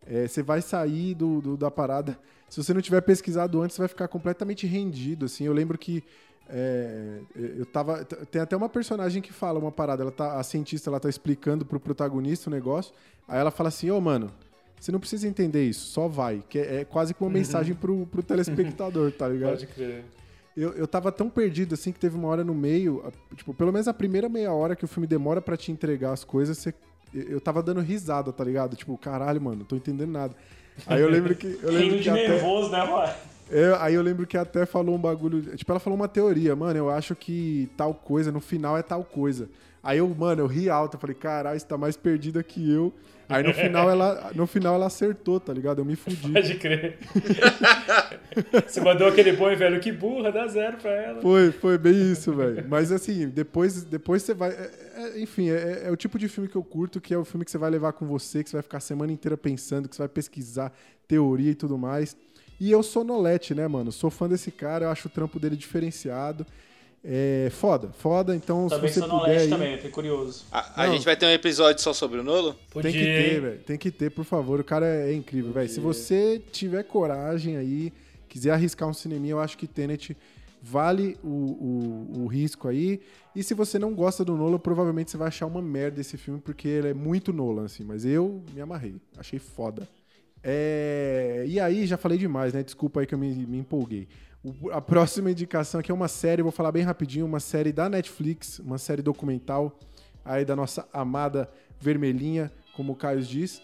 [0.08, 2.18] É, você vai sair do, do- da parada.
[2.48, 5.26] Se você não tiver pesquisado antes, você vai ficar completamente rendido.
[5.26, 6.04] Assim, eu lembro que
[6.48, 8.06] é, eu tava.
[8.06, 10.04] Tem até uma personagem que fala uma parada.
[10.04, 12.94] Ela tá, a cientista ela tá explicando pro protagonista o negócio.
[13.28, 14.32] Aí ela fala assim: Ô, mano,
[14.80, 16.44] você não precisa entender isso, só vai.
[16.48, 19.54] Que é, é quase que uma mensagem pro, pro telespectador, tá ligado?
[19.54, 20.06] Pode crer.
[20.56, 23.04] Eu, eu tava tão perdido assim que teve uma hora no meio,
[23.36, 26.24] tipo, pelo menos a primeira meia hora que o filme demora pra te entregar as
[26.24, 26.74] coisas, você-
[27.14, 28.76] eu eu tava dando risada, tá ligado?
[28.76, 30.36] Tipo, caralho, mano, não tô entendendo nada.
[30.88, 31.48] Aí eu lembro que.
[31.62, 33.12] Eu lembro Rindo de até, nervoso, né, Rory?
[33.52, 35.56] é, aí eu lembro que até falou um bagulho.
[35.56, 39.04] Tipo, ela falou uma teoria, mano, eu acho que tal coisa, no final é tal
[39.04, 39.50] coisa.
[39.86, 42.92] Aí eu, mano, eu ri alto, eu falei, caralho, você tá mais perdida que eu.
[43.30, 45.80] Aí no final ela, no final ela acertou, tá ligado?
[45.80, 46.32] Eu me fudi.
[46.32, 46.98] Pode crer.
[48.68, 51.22] Você mandou aquele boi, velho, que burra, dá zero pra ela.
[51.22, 52.66] Foi, foi bem isso, velho.
[52.68, 54.50] Mas assim, depois, depois você vai.
[54.52, 57.24] é- é- enfim, é, é o tipo de filme que eu curto, que é o
[57.26, 59.88] filme que você vai levar com você, que você vai ficar a semana inteira pensando,
[59.88, 60.72] que você vai pesquisar
[61.08, 62.16] teoria e tudo mais.
[62.60, 63.92] E eu sou Nolete, né, mano?
[63.92, 66.46] Sou fã desse cara, eu acho o trampo dele diferenciado.
[67.08, 68.36] É foda, foda.
[68.36, 70.44] Então, Também se você sou puder aí, também, fiquei curioso.
[70.52, 70.94] A, a Não.
[70.94, 72.56] gente vai ter um episódio só sobre o Nolo?
[72.72, 73.60] Podia, Tem que ter, velho.
[73.60, 74.60] Tem que ter, por favor.
[74.60, 75.70] O cara é incrível, velho.
[75.70, 77.94] Se você tiver coragem aí,
[78.28, 80.18] quiser arriscar um cineminha, eu acho que Tenet
[80.64, 83.00] vale o, o, o risco aí.
[83.36, 86.42] E se você não gosta do Nolan, provavelmente você vai achar uma merda esse filme,
[86.42, 87.84] porque ele é muito Nolan, assim.
[87.84, 88.96] Mas eu me amarrei.
[89.16, 89.88] Achei foda.
[90.44, 92.64] É, E aí, já falei demais, né?
[92.64, 94.08] Desculpa aí que eu me, me empolguei.
[94.72, 98.60] A próxima indicação aqui é uma série, vou falar bem rapidinho, uma série da Netflix,
[98.60, 99.80] uma série documental
[100.24, 103.62] aí da nossa amada vermelhinha, como o Caio diz.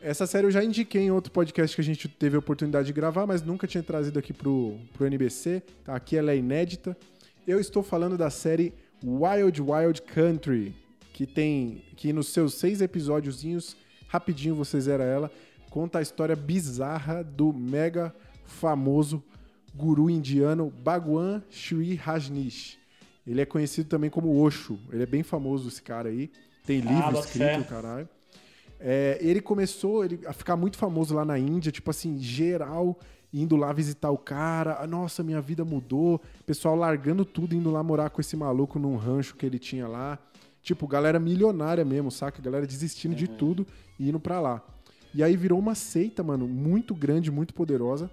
[0.00, 2.92] Essa série eu já indiquei em outro podcast que a gente teve a oportunidade de
[2.94, 5.62] gravar, mas nunca tinha trazido aqui pro, pro NBC.
[5.84, 5.94] Tá?
[5.94, 6.96] Aqui ela é inédita.
[7.46, 8.72] Eu estou falando da série
[9.04, 10.74] Wild Wild Country,
[11.12, 13.76] que tem que nos seus seis episódiozinhos,
[14.08, 15.30] rapidinho você zera ela,
[15.70, 18.14] conta a história bizarra do mega
[18.46, 19.22] famoso
[19.74, 22.78] guru indiano Bhagwan Sri Rajneesh.
[23.26, 24.78] Ele é conhecido também como Osho.
[24.92, 26.30] Ele é bem famoso esse cara aí.
[26.66, 28.08] Tem livro Ah, escrito, caralho.
[28.80, 32.98] É, ele começou ele- a ficar muito famoso lá na Índia, tipo assim, geral
[33.32, 34.78] indo lá visitar o cara.
[34.80, 36.20] Ah, Nossa, minha vida mudou.
[36.44, 40.18] Pessoal largando tudo, indo lá morar com esse maluco num rancho que ele tinha lá.
[40.62, 42.42] Tipo, galera milionária mesmo, saca?
[42.42, 43.66] Galera desistindo de tudo
[43.98, 44.62] e indo pra lá.
[45.14, 48.10] E aí virou uma seita, mano, muito grande, muito poderosa.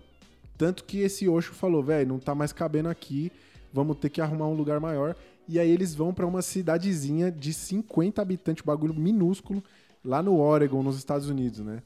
[0.59, 3.31] Tanto que esse Osho falou, velho, não tá mais cabendo aqui,
[3.73, 5.15] vamos ter que arrumar um lugar maior.
[5.47, 9.63] E aí eles vão pra uma cidadezinha de 50 habitantes, bagulho minúsculo,
[10.03, 11.81] lá no Oregon, nos Estados Unidos, né?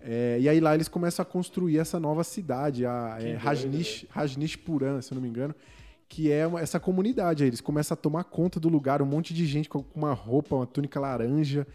[0.00, 3.36] É, e aí lá eles começam a construir essa nova cidade, a é,
[4.08, 5.54] Rajneeshpuram, se eu não me engano,
[6.08, 7.50] que é uma- essa comunidade aí.
[7.50, 10.66] Eles começam a tomar conta do lugar, um monte de gente com uma roupa, uma
[10.66, 11.66] túnica laranja.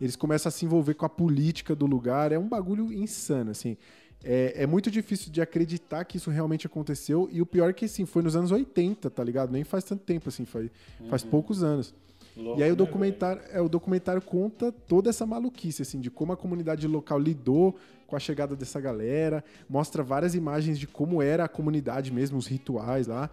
[0.00, 2.32] Eles começam a se envolver com a política do lugar.
[2.32, 3.76] É um bagulho insano, assim.
[4.24, 7.28] É, é muito difícil de acreditar que isso realmente aconteceu.
[7.32, 9.50] E o pior é que, assim, foi nos anos 80, tá ligado?
[9.50, 10.70] Nem faz tanto tempo, assim, faz,
[11.08, 11.94] faz poucos anos.
[12.36, 16.10] Louco, E aí o né, documentário, é, o documentário conta toda essa maluquice, assim, de
[16.10, 21.20] como a comunidade local lidou com a chegada dessa galera, mostra várias imagens de como
[21.22, 23.30] era a comunidade mesmo, os rituais lá.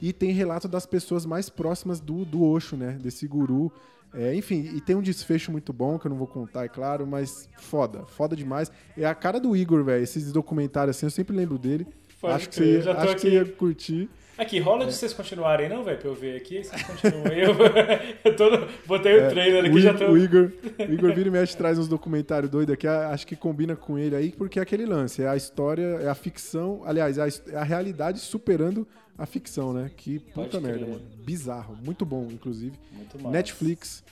[0.00, 2.98] E tem relato das pessoas mais próximas do, do Osho, né?
[3.00, 3.72] Desse guru.
[4.16, 7.06] É, enfim, e tem um desfecho muito bom, que eu não vou contar, é claro,
[7.06, 8.70] mas foda, foda demais.
[8.96, 10.02] É a cara do Igor, velho.
[10.02, 11.86] Esses documentários assim, eu sempre lembro dele.
[12.20, 13.36] Pode acho que você, ia- já tô acho que você aqui.
[13.36, 14.08] ia curtir.
[14.36, 16.64] Aqui, rola de vocês continuarem, não, velho, pra eu ver aqui.
[16.64, 17.26] Vocês continuam.
[17.26, 17.54] Eu,
[18.24, 20.06] eu tô no- botei o trailer aqui, É, o, já tô.
[20.10, 23.76] o Igor, o Igor vira e mexe traz uns documentários doidos aqui, acho que combina
[23.76, 27.22] com ele aí, porque é aquele lance, é a história, é a ficção, aliás, é
[27.22, 28.86] a, é a realidade superando
[29.16, 29.90] a ficção, né?
[29.96, 31.02] Que puta merda, mano.
[31.24, 32.78] Bizarro, muito bom, inclusive.
[32.92, 33.28] Muito.
[33.28, 34.02] Netflix.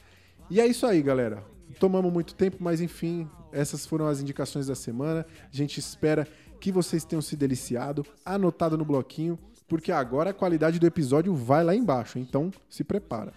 [0.49, 1.43] E é isso aí, galera.
[1.79, 5.27] Tomamos muito tempo, mas enfim, essas foram as indicações da semana.
[5.53, 6.29] A gente espera
[6.61, 11.65] que vocês tenham se deliciado, anotado no bloquinho, porque agora a qualidade do episódio vai
[11.65, 13.33] lá embaixo, então se prepara.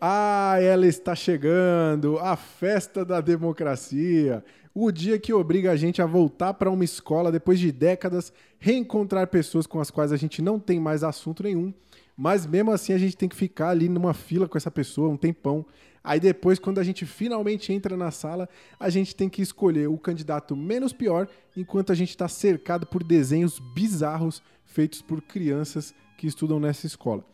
[0.00, 4.44] Ah, ela está chegando, a festa da democracia.
[4.78, 9.26] O dia que obriga a gente a voltar para uma escola depois de décadas, reencontrar
[9.26, 11.72] pessoas com as quais a gente não tem mais assunto nenhum,
[12.14, 15.16] mas mesmo assim a gente tem que ficar ali numa fila com essa pessoa um
[15.16, 15.64] tempão.
[16.04, 18.46] Aí depois, quando a gente finalmente entra na sala,
[18.78, 23.02] a gente tem que escolher o candidato menos pior, enquanto a gente está cercado por
[23.02, 27.24] desenhos bizarros feitos por crianças que estudam nessa escola.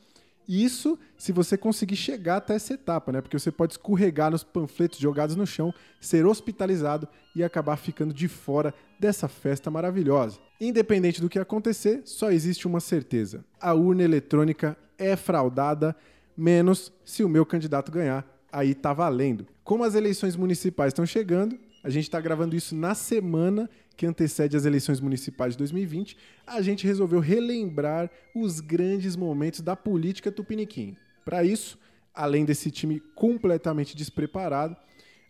[0.48, 3.20] Isso se você conseguir chegar até essa etapa, né?
[3.20, 8.28] Porque você pode escorregar nos panfletos jogados no chão, ser hospitalizado e acabar ficando de
[8.28, 10.38] fora dessa festa maravilhosa.
[10.60, 15.96] Independente do que acontecer, só existe uma certeza: a urna eletrônica é fraudada,
[16.36, 18.26] menos se o meu candidato ganhar.
[18.52, 19.46] Aí tá valendo.
[19.64, 24.56] Como as eleições municipais estão chegando, a gente está gravando isso na semana que antecede
[24.56, 26.16] as eleições municipais de 2020.
[26.46, 30.96] A gente resolveu relembrar os grandes momentos da política tupiniquim.
[31.24, 31.78] Para isso,
[32.14, 34.76] além desse time completamente despreparado,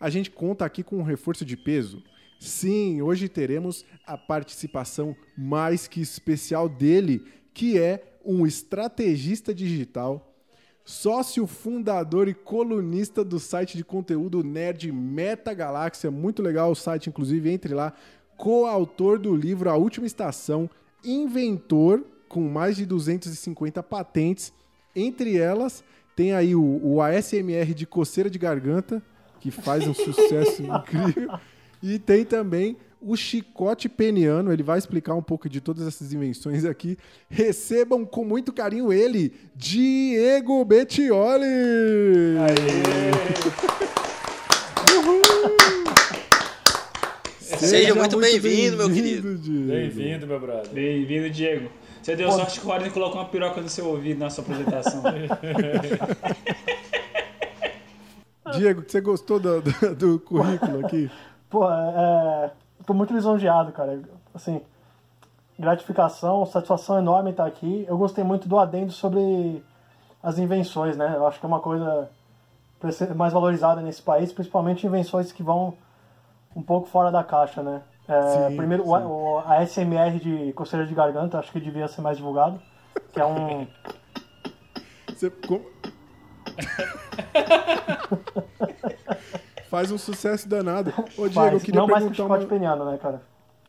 [0.00, 2.02] a gente conta aqui com um reforço de peso.
[2.38, 10.32] Sim, hoje teremos a participação mais que especial dele, que é um estrategista digital
[10.84, 17.08] sócio fundador e colunista do site de conteúdo Nerd Meta Galáxia, muito legal o site,
[17.08, 17.92] inclusive, entre lá,
[18.42, 20.68] coautor do livro A Última Estação,
[21.04, 24.52] inventor com mais de 250 patentes,
[24.96, 25.84] entre elas
[26.16, 29.00] tem aí o, o ASMR de coceira de garganta,
[29.38, 31.38] que faz um sucesso incrível,
[31.80, 36.64] e tem também o chicote peniano, ele vai explicar um pouco de todas essas invenções
[36.64, 36.98] aqui.
[37.30, 41.46] Recebam com muito carinho ele, Diego Bettioli!
[47.62, 49.38] Seja muito bem-vindo, meu querido.
[49.68, 50.68] Bem-vindo, meu brother.
[50.72, 51.70] Bem-vindo, Diego.
[52.02, 55.02] Você deu sorte que o Rodney colocou uma piroca no seu ouvido na sua apresentação.
[58.54, 61.10] Diego, você gostou do, do- do currículo aqui?
[61.48, 62.50] Pô, é,
[62.86, 64.00] tô muito lisonjeado, cara.
[64.34, 64.60] Assim,
[65.58, 67.84] gratificação, satisfação enorme estar aqui.
[67.88, 69.62] Eu gostei muito do adendo sobre
[70.22, 71.12] as invenções, né?
[71.14, 72.08] Eu acho que é uma coisa
[73.14, 75.74] mais valorizada nesse país, principalmente invenções que vão
[76.54, 77.82] um pouco fora da caixa, né?
[78.08, 82.00] É, Sim, primeiro, o- o- a SMR de coceira de garganta, acho que devia ser
[82.02, 82.60] mais divulgado.
[83.12, 83.66] Que é um.
[85.08, 85.62] Você com-
[89.70, 90.90] Faz um sucesso danado.
[91.16, 92.48] Ô, Diego, eu faz, queria não mais que perguntar chicote uma...
[92.50, 93.22] peniano, né, cara?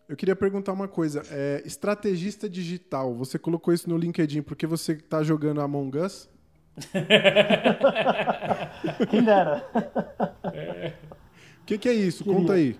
[0.10, 1.22] Eu queria perguntar uma coisa.
[1.32, 6.30] É, estrategista digital, você colocou isso no LinkedIn porque você tá jogando Among Us?
[9.10, 9.64] Quem dera.
[11.64, 12.24] O que, que é isso?
[12.26, 12.76] Conta aí.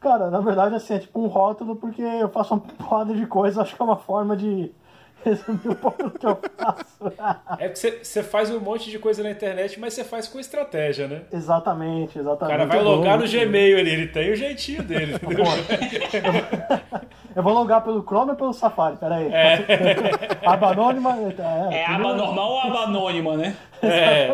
[0.00, 3.62] Cara, na verdade, assim, é tipo um rótulo porque eu faço uma porrada de coisa,
[3.62, 4.70] acho que é uma forma de
[5.24, 7.12] resumir um pouco do que eu faço.
[7.58, 10.38] É que você- você faz um monte de coisa na internet, mas você faz com
[10.38, 11.22] estratégia, né?
[11.32, 12.56] exatamente, O exatamente.
[12.56, 15.14] cara vai logar no Gmail ali, ele tem o jeitinho dele?
[17.34, 19.30] Eu vou logar pelo Chrome ou pelo Safari, peraí.
[20.44, 21.16] Aba anônima.
[21.18, 23.54] É, É tudo- aba normal ou aba anônima, né?
[23.82, 24.28] É.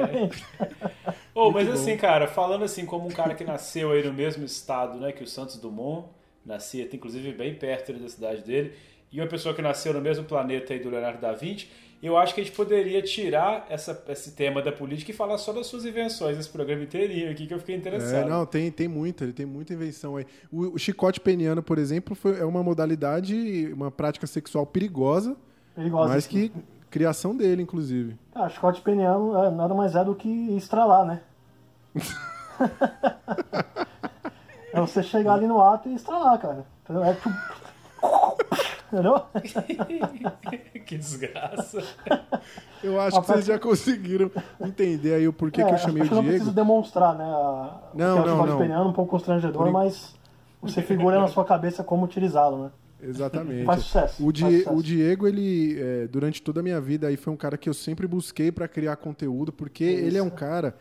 [1.35, 4.99] Ô, mas assim, cara, falando assim, como um cara que nasceu aí no mesmo estado,
[4.99, 6.09] né, que o Santos Dumont,
[6.45, 8.75] nascia, inclusive bem perto ali da cidade dele,
[9.11, 11.69] e uma pessoa que nasceu no mesmo planeta aí do Leonardo da Vinci,
[12.03, 15.53] eu acho que a gente poderia tirar essa, esse tema da política e falar só
[15.53, 18.29] das suas invenções, esse programa inteirinho aqui, que eu fiquei É, interessado.
[18.29, 20.27] não, tem, tem muita, ele tem muita invenção aí.
[20.51, 25.37] O, o chicote peniano, por exemplo, foi, é uma modalidade, uma prática sexual perigosa,
[25.75, 26.15] Perigosa.
[26.15, 26.49] mas assim.
[26.49, 26.53] que
[26.93, 28.17] criação dele, inclusive.
[28.35, 31.21] Ah, chicote peniano é, nada mais é do que estralar, né?
[34.73, 36.65] é você chegar ali no ato e estralar, cara.
[36.85, 37.05] Entendeu?
[37.05, 37.31] É tipo...
[38.93, 39.23] Entendeu?
[40.87, 41.83] que desgraça.
[42.85, 44.31] Eu acho Uma que vocês prática- já conseguiram
[44.61, 46.37] entender aí o porquê É, que eu acho chamei que o não Diego.
[46.37, 47.25] preciso demonstrar, né?
[47.25, 48.59] A, o Não, que é o não, não.
[48.59, 50.15] peniano, um pouco constrangedor, Por mas
[50.61, 52.71] você figura na sua cabeça como utilizá-lo, né?
[53.03, 53.65] Exatamente.
[53.65, 54.71] Faz sucesso, O, sucesso.
[54.73, 57.75] o Diego, ele, é, durante toda a minha vida, aí foi um cara que eu
[57.75, 60.77] sempre busquei pra criar conteúdo, porque ele é um cara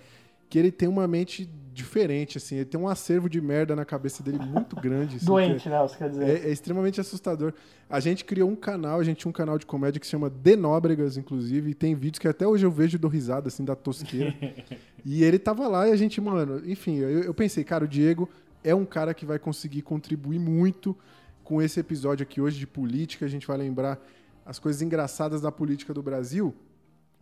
[0.49, 4.21] que ele tem uma mente diferente, assim, ele tem um acervo de merda na cabeça
[4.21, 5.15] dele muito grande.
[5.15, 5.79] assim, Doente, né?
[5.79, 6.23] Você quer é, dizer.
[6.25, 7.53] é- é extremamente assustador.
[7.89, 10.29] A gente criou um canal, a gente tinha um canal de comédia que se chama
[10.29, 14.35] Denóbregas, inclusive, e tem vídeos que até hoje eu vejo dou risada, assim, da tosqueira.
[15.05, 18.29] e ele tava lá e a gente, mano, enfim, eu, eu pensei, cara, o Diego
[18.61, 20.95] é um cara que vai conseguir contribuir muito
[21.43, 23.25] com esse episódio aqui hoje de política.
[23.25, 23.99] A gente vai lembrar
[24.45, 26.53] as coisas engraçadas da política do Brasil.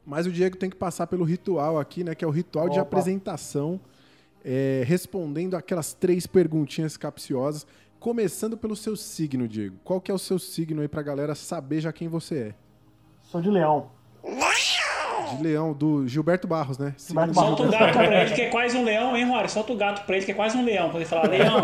[0.06, 2.16] Mas o Diego tem que passar pelo ritual aqui, né?
[2.16, 2.82] Que é o ritual de Opa.
[2.82, 3.80] apresentação,
[4.44, 7.68] é, respondendo aquelas três perguntinhas capciosas.
[8.00, 9.76] Começando pelo seu signo, Diego.
[9.84, 12.56] Qual que é o seu signo aí pra galera saber já quem você é?
[13.22, 13.92] Sou de leão.
[15.38, 16.94] De leão, do Gilberto Barros, né?
[16.98, 17.58] Gilberto Barros.
[17.58, 19.50] Solta o gato pra ele que é quase um leão, hein, Rory?
[19.50, 20.86] Solta o gato pra ele que é quase um leão.
[20.90, 21.62] Quando ele fala leão,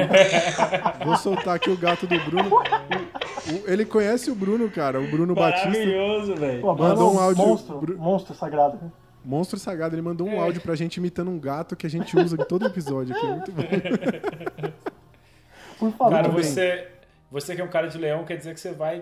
[1.05, 2.49] Vou soltar aqui o gato do Bruno.
[2.49, 5.68] O- o- ele conhece o Bruno, cara, o Bruno Batista.
[5.70, 6.61] maravilhoso, velho.
[6.61, 8.91] Pô, Mandou um áudio- Monstro, Bru- monstro sagrado.
[9.24, 12.36] Monstro Sagrado, ele mandou um áudio pra gente imitando um gato que a gente usa
[12.39, 13.26] em todo episódio aqui.
[13.26, 13.63] Muito bom.
[15.80, 16.11] Por favor.
[16.11, 16.88] Cara, você,
[17.32, 19.01] você que é um cara de leão, quer dizer que você vai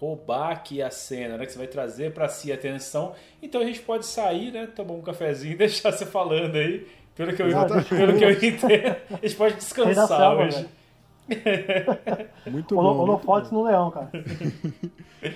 [0.00, 1.44] roubar aqui a cena, né?
[1.44, 3.14] Que você vai trazer pra si a atenção.
[3.42, 4.66] Então a gente pode sair, né?
[4.66, 6.86] Tomar um cafezinho e deixar você falando aí.
[7.14, 7.88] Pelo que eu, Exatamente.
[7.94, 8.96] pelo que eu entendo.
[9.10, 10.56] A gente pode descansar selva, hoje.
[10.56, 10.68] velho.
[12.46, 12.82] Muito bom.
[12.82, 14.10] Holofotes no leão, cara.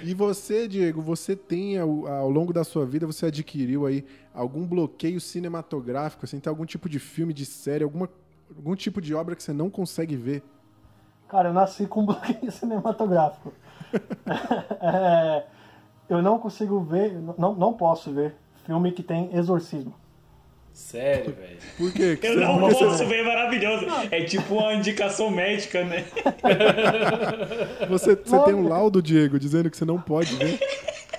[0.02, 4.66] E você, Diego, você tem ao, ao longo da sua vida, você adquiriu aí algum
[4.66, 8.08] bloqueio cinematográfico, assim, tem algum tipo de filme, de série, alguma,
[8.56, 10.42] algum tipo de obra que você não consegue ver?
[11.28, 13.52] Cara, eu nasci com um bloqueio cinematográfico.
[14.80, 15.42] É,
[16.08, 18.34] eu não consigo ver, não, não posso ver
[18.66, 19.94] filme que tem exorcismo.
[20.72, 21.58] Sério, velho.
[21.76, 22.16] Por quê?
[22.16, 23.86] Que Eu você- não você- posso ver, é maravilhoso.
[24.10, 26.04] É tipo uma indicação médica, né?
[27.88, 30.58] Você, você tem um laudo, Diego, dizendo que você não pode ver.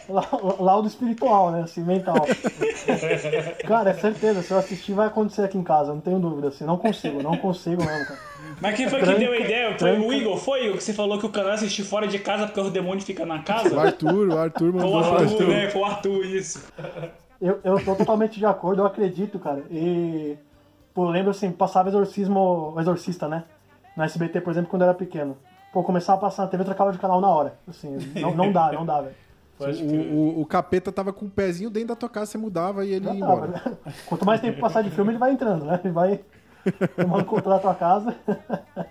[0.10, 0.28] La-
[0.60, 1.62] Laudo espiritual, né?
[1.64, 2.16] Assim, mental.
[3.68, 6.48] Cara, é certeza, se eu assistir vai acontecer aqui em casa, não tenho dúvida.
[6.50, 8.20] Assim, não consigo, não consigo mesmo, cara.
[8.64, 9.68] Mas quem foi que Tranca, deu a ideia?
[9.78, 10.08] Foi tranca.
[10.08, 10.38] o Igor?
[10.38, 12.70] Foi o que você falou que o canal é assistir fora de casa porque o
[12.70, 13.78] demônio fica na O casa?
[13.78, 15.68] Arthur, o Arthur Com o mandou pra Arthur, né?
[15.68, 16.66] Com o Arthur, isso.
[17.42, 19.62] Eu, eu tô totalmente de acordo, eu acredito, cara.
[19.70, 20.38] E.
[20.94, 22.74] Pô, eu lembro assim, passava exorcismo.
[22.74, 23.44] o Exorcista, né?
[23.98, 25.36] No SBT, por exemplo, quando eu era pequeno.
[25.74, 27.56] Pô, começava a passar na TV, eu trocava de canal na hora.
[27.68, 29.16] Assim, não, não dá, não dá, velho.
[29.60, 32.94] O, o, o capeta tava com o pezinho dentro da tua casa, você mudava e
[32.94, 33.48] ele ia tava, embora.
[33.48, 33.78] né?
[34.06, 35.80] Quanto mais tempo passar de filme, ele vai entrando, né?
[35.84, 36.22] Ele vai
[36.96, 38.16] tomando controle da tua casa.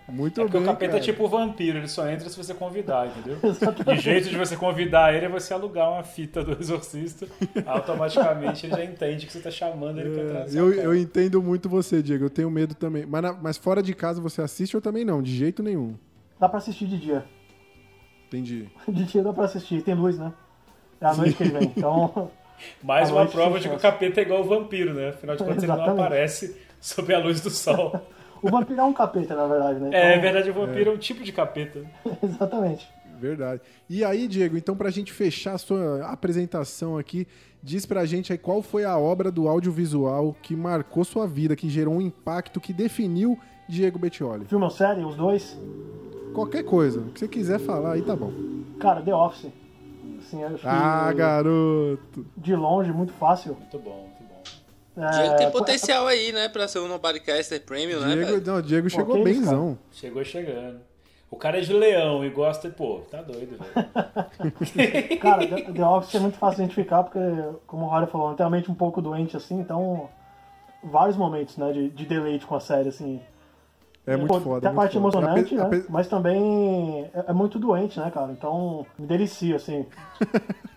[0.09, 0.99] Muito É porque bem, o capeta cara.
[0.99, 3.39] é tipo o vampiro, ele só entra se você convidar, entendeu?
[3.87, 7.27] E o jeito de você convidar ele é você alugar uma fita do exorcista,
[7.67, 10.59] automaticamente ele já entende que você tá chamando ele pra trazer.
[10.59, 10.83] Eu, o cara.
[10.83, 12.25] eu entendo muito você, Diego.
[12.25, 13.07] Eu tenho medo também.
[13.07, 15.23] Mas, na- mas fora de casa você assiste ou também não?
[15.23, 15.95] De jeito nenhum.
[16.39, 17.25] Dá pra assistir de dia.
[18.29, 18.69] Entendi.
[18.89, 19.83] De dia dá pra assistir.
[19.83, 20.33] Tem luz, né?
[21.01, 21.73] É a noite que ele vem.
[21.77, 22.31] Então,
[22.83, 25.09] Mais uma prova de que o capeta é igual o vampiro, né?
[25.11, 26.05] Afinal de contas ele não Exatamente.
[26.07, 27.99] aparece sob a luz do sol.
[28.43, 29.91] o vampiro é um capeta, na verdade, né?
[29.93, 31.81] É, é Então- verdade, o vampiro é um tipo de capeta.
[32.23, 32.87] Exatamente.
[33.19, 33.61] Verdade.
[33.89, 37.27] E aí, Diego, então pra gente fechar a sua apresentação aqui,
[37.63, 41.69] diz pra gente aí qual foi a obra do audiovisual que marcou sua vida, que
[41.71, 44.45] gerou um impacto, que definiu Diego Bettioli.
[44.47, 45.57] Filme ou série, os dois.
[46.35, 48.33] Qualquer coisa, o que você quiser falar aí tá bom.
[48.81, 49.53] Cara, The Office.
[50.19, 52.27] Assim, acho que Ah, garoto.
[52.37, 53.55] de longe, muito fácil.
[53.55, 54.09] Muito bom,
[54.97, 56.49] É, Diego tem pô, potencial aí, né?
[56.49, 58.43] Pra ser um Nobodycaster Premium, né, Diego, velho?
[58.47, 59.79] não, o Diego chegou isso, benzão.
[59.91, 60.81] Chegou chegando.
[61.31, 63.73] O cara é de leão e gosta, pô, tá doido, velho.
[65.19, 67.19] Cara, The, The Office é muito fácil de identificar, porque,
[67.67, 70.11] como o Rory falou, é realmente um pouco doente, assim, então.
[70.85, 73.21] Vários momentos, né, de, de deleite com a série, assim.
[74.05, 74.61] É muito Pô, foda.
[74.63, 75.19] Tem a muito parte foda.
[75.19, 75.79] emocionante, Ape- né?
[75.79, 78.33] ape- Mas também é, é muito doente, né, cara?
[78.33, 79.87] Então, me delicia, assim.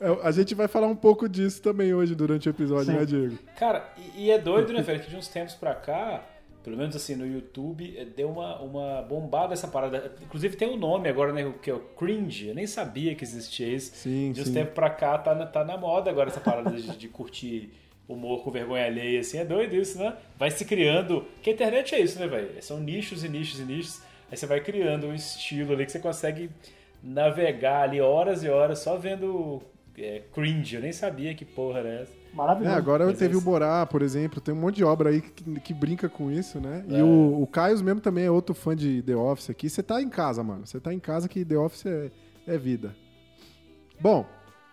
[0.00, 2.98] é, A gente vai falar um pouco disso também hoje durante o episódio, Sim.
[2.98, 3.38] né, Diego?
[3.58, 5.00] Cara, e, e é doido, né, velho?
[5.00, 6.24] Que de uns tempos pra cá,
[6.62, 10.12] pelo menos assim, no YouTube, eh, deu uma, uma bombada essa parada.
[10.22, 11.52] Inclusive tem um nome agora, né?
[11.62, 12.48] Que é o cringe.
[12.48, 13.92] Eu nem sabia que existia isso.
[13.96, 14.54] Sim, de uns sim.
[14.54, 17.70] tempos pra cá tá na, tá na moda agora essa parada de, de curtir
[18.08, 19.38] humor com vergonha alheia, assim.
[19.38, 20.14] É doido isso, né?
[20.38, 21.24] Vai se criando.
[21.42, 22.62] Que a internet é isso, né, velho?
[22.62, 24.00] São nichos e nichos e nichos.
[24.30, 26.48] Aí você vai criando um estilo ali que você consegue
[27.02, 29.62] navegar ali horas e horas só vendo
[29.98, 30.76] é, cringe.
[30.76, 32.12] Eu nem sabia que porra era essa.
[32.12, 32.76] É, Maravilhoso.
[32.76, 33.40] agora Mas teve é o.
[33.40, 36.84] Borá, por exemplo, tem um monte de obra aí que, que brinca com isso, né?
[36.88, 36.98] É.
[36.98, 39.68] E o, o Caio mesmo também é outro fã de The Office aqui.
[39.68, 40.66] Você tá em casa, mano.
[40.66, 42.10] Você tá em casa que The Office é,
[42.46, 42.94] é vida.
[44.00, 44.26] Bom,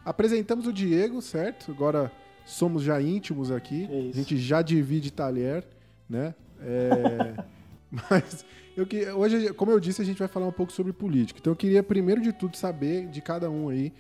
[0.06, 1.72] apresentamos o Diego, certo?
[1.72, 2.12] Agora
[2.46, 3.88] somos já íntimos aqui.
[3.92, 4.10] É.
[4.10, 5.64] A gente já divide talher,
[6.10, 6.34] né?
[6.62, 7.44] É,
[8.10, 11.40] Mas eu que hoje, como eu disse, a gente vai falar um pouco sobre política.
[11.40, 13.94] Então eu queria primeiro de tudo saber de cada um aí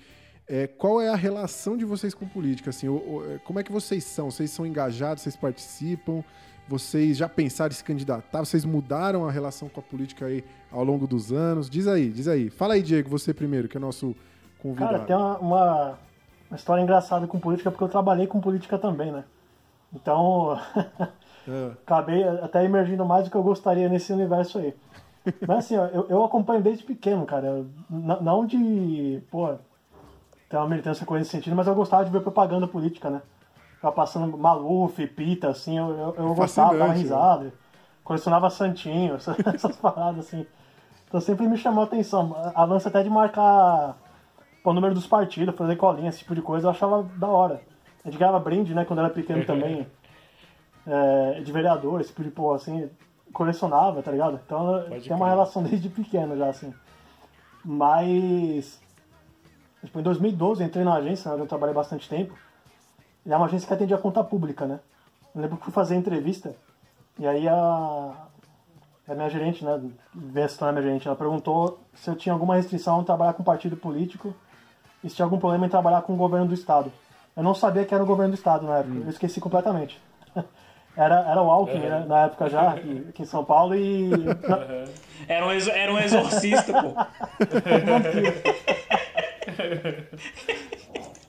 [0.49, 2.71] é, qual é a relação de vocês com política?
[2.71, 4.31] Assim, é, como é que vocês são?
[4.31, 5.21] Vocês são engajados?
[5.21, 6.23] Vocês participam?
[6.67, 8.39] Vocês já pensaram em se candidatar?
[8.39, 11.69] Vocês mudaram a relação com a política aí ao longo dos anos?
[11.69, 12.49] Diz aí, diz aí.
[12.49, 14.15] Fala aí, Diego, você primeiro, que é nosso
[14.57, 14.93] convidado.
[14.93, 15.99] Cara, tem uma, uma,
[16.49, 19.23] uma história engraçada com política, porque eu trabalhei com política também, né?
[19.93, 20.59] Então,
[21.49, 21.71] É.
[21.85, 24.73] acabei até emergindo mais do que eu gostaria nesse universo aí.
[25.47, 27.65] Mas assim, ó, eu, eu acompanho desde pequeno, cara.
[27.89, 29.49] N- não de, pô,
[30.49, 33.21] ter uma militância com esse sentido, mas eu gostava de ver propaganda política, né?
[33.75, 37.53] Ficava passando Maluf, Pita, assim, eu, eu, eu gostava, dava Fascinante, risada.
[38.03, 40.45] Colecionava Santinho, essas, essas paradas, assim.
[41.07, 42.35] Então sempre me chamou a atenção.
[42.35, 43.95] A, a lance até de marcar
[44.63, 47.61] pô, o número dos partidos, fazer colinha, esse tipo de coisa, eu achava da hora.
[48.03, 49.87] A gente ganhava brinde, né, quando era pequeno também.
[50.87, 52.89] É, de vereador, esse tipo de porra, assim,
[53.33, 54.39] colecionava, tá ligado?
[54.45, 55.29] Então Pode tem uma crer.
[55.29, 56.73] relação desde pequeno já, assim.
[57.63, 58.79] Mas.
[59.83, 62.33] Tipo, em 2012 eu entrei na agência, né, onde eu trabalhei bastante tempo.
[63.25, 64.79] E é uma agência que atendia a conta pública, né?
[65.33, 66.55] Eu lembro que fui fazer entrevista,
[67.17, 68.13] e aí a,
[69.07, 69.79] a minha gerente, né,
[70.47, 73.77] se tornar minha gerente, ela perguntou se eu tinha alguma restrição em trabalhar com partido
[73.77, 74.33] político
[75.03, 76.91] e se tinha algum problema em trabalhar com o governo do estado.
[77.35, 80.01] Eu não sabia que era o governo do estado na época, eu esqueci completamente.
[81.01, 84.11] Era, era o Alckmin, né, na época já, aqui, aqui em São Paulo, e
[85.29, 86.93] Era um, exo- era um exorcista, pô.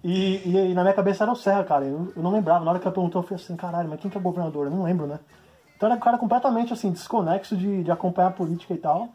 [0.02, 1.84] E, e, e na minha cabeça era o Serra, cara.
[1.84, 2.64] Eu, eu não lembrava.
[2.64, 4.66] Na hora que ela perguntou, eu falei assim, caralho, mas quem que é governador?
[4.66, 5.18] Eu não lembro, né?
[5.76, 9.08] Então era um cara completamente, assim, desconexo de, de acompanhar a política e tal.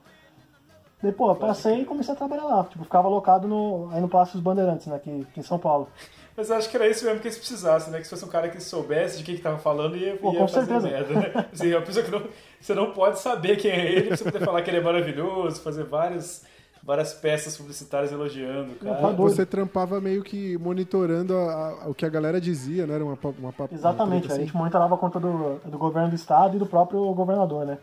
[1.02, 2.64] Daí, pô, eu passei e comecei a trabalhar lá.
[2.64, 5.90] Tipo, ficava alocado no, aí no Palácio dos Bandeirantes, né, aqui, aqui em São Paulo.
[6.38, 8.00] Mas eu acho que era isso mesmo que eles precisassem, né?
[8.00, 10.40] Que se fosse um cara que soubesse de quem que tava falando, ia, Pô, ia
[10.40, 10.88] com fazer certeza.
[10.90, 11.46] merda, né?
[11.54, 12.24] Assim, é uma pessoa que não,
[12.60, 15.62] você não pode saber quem é ele, pra você poder falar que ele é maravilhoso,
[15.62, 16.46] fazer várias,
[16.84, 19.14] várias peças publicitárias elogiando o cara.
[19.14, 22.96] Você trampava meio que monitorando a- a- o que a galera dizia, né?
[22.96, 24.46] Era uma, uma, uma Exatamente, treta a assim.
[24.46, 27.78] gente monitorava a conta do, do governo do estado e do próprio governador, né?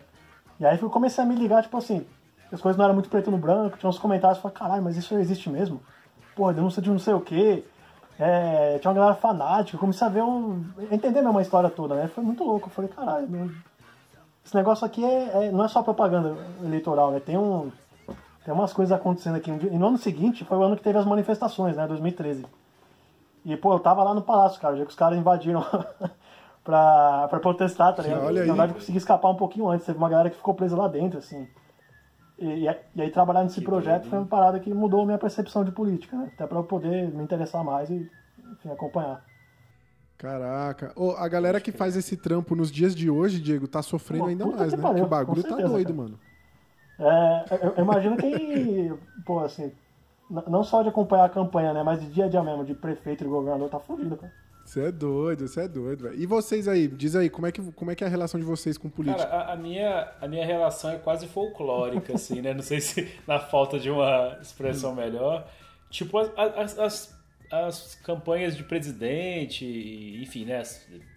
[0.61, 2.05] E aí eu comecei a me ligar, tipo assim,
[2.53, 4.97] as coisas não eram muito preto no branco, tinha uns comentários, eu falei, caralho, mas
[4.97, 5.81] isso existe mesmo?
[6.37, 7.65] Porra, denúncia de não sei o quê.
[8.19, 10.65] É, tinha uma galera fanática, comecei a ver um.
[10.91, 12.09] entender mesmo a história toda, né?
[12.09, 12.69] Foi muito louco.
[12.69, 13.51] Eu falei, caralho, meu,
[14.45, 17.21] esse negócio aqui é, é- não é só propaganda eleitoral, né?
[17.21, 17.71] Tem um.
[18.45, 19.51] Tem umas coisas acontecendo aqui.
[19.51, 21.87] E no ano seguinte foi o ano que teve as manifestações, né?
[21.87, 22.45] 2013.
[23.45, 25.65] E, pô, eu tava lá no palácio, cara, já que os caras invadiram
[26.65, 28.25] pra, pra protestar, tá ligado?
[28.25, 28.47] Olha aí.
[28.49, 29.87] Na verdade, eu consegui escapar um pouquinho antes.
[29.87, 31.49] Teve uma galera que ficou presa lá dentro, assim.
[32.43, 32.67] E,
[32.97, 35.65] e aí trabalhar nesse Que projeto doido, foi uma parada que mudou a minha percepção
[35.65, 36.31] de política, né?
[36.35, 38.11] Até pra eu poder me interessar mais e,
[38.53, 39.25] enfim, acompanhar.
[40.19, 40.93] Caraca.
[40.97, 44.27] Ô, a galera que faz esse trampo nos dias de hoje, Diego, tá sofrendo Pô,
[44.29, 44.83] ainda mais, que né?
[44.83, 45.95] pariu, Porque o bagulho tá certeza, doido, cara.
[45.95, 46.21] mano.
[46.99, 48.93] É, eu, eu imagino que,
[49.25, 49.73] pô, assim,
[50.31, 51.83] não só de acompanhar a campanha, né?
[51.83, 54.33] Mas de dia a dia mesmo, de prefeito e governador, tá fudido, cara.
[54.73, 56.19] Você é doido, você é doido, velho.
[56.19, 58.47] E vocês aí, diz aí, como é, que, como é que é a relação de
[58.47, 59.27] vocês com política?
[59.27, 62.55] Cara, a, a minha, a minha relação é quase folclórica, assim, né?
[62.55, 65.47] Não sei se na falta de uma expressão melhor.
[65.91, 67.21] Tipo, as, as, as,
[67.51, 69.67] as campanhas de presidente,
[70.23, 70.63] enfim, né?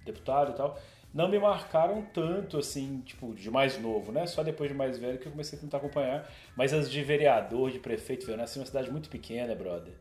[0.03, 0.77] Deputado e tal,
[1.13, 4.27] não me marcaram tanto, assim, tipo, de mais novo, né?
[4.27, 6.29] Só depois de mais velho que eu comecei a tentar acompanhar.
[6.57, 9.93] Mas as de vereador, de prefeito, eu nasci numa cidade muito pequena, brother.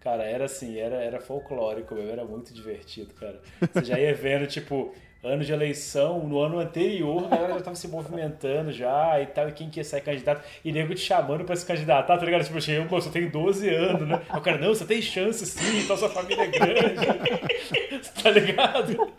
[0.00, 3.40] Cara, era assim, era, era folclórico, meu, era muito divertido, cara.
[3.72, 7.76] Você já ia vendo, tipo, ano de eleição, no ano anterior, a galera já tava
[7.76, 11.44] se movimentando já e tal, e quem que ia sair candidato, e nego te chamando
[11.44, 12.44] pra se candidatar, tá ligado?
[12.44, 14.22] Tipo, eu, pô, você tem 12 anos, né?
[14.32, 18.08] O cara, não, você tem chance sim, então sua família é grande.
[18.22, 19.12] tá ligado?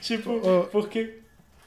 [0.00, 0.40] Tipo,
[0.72, 1.23] porque.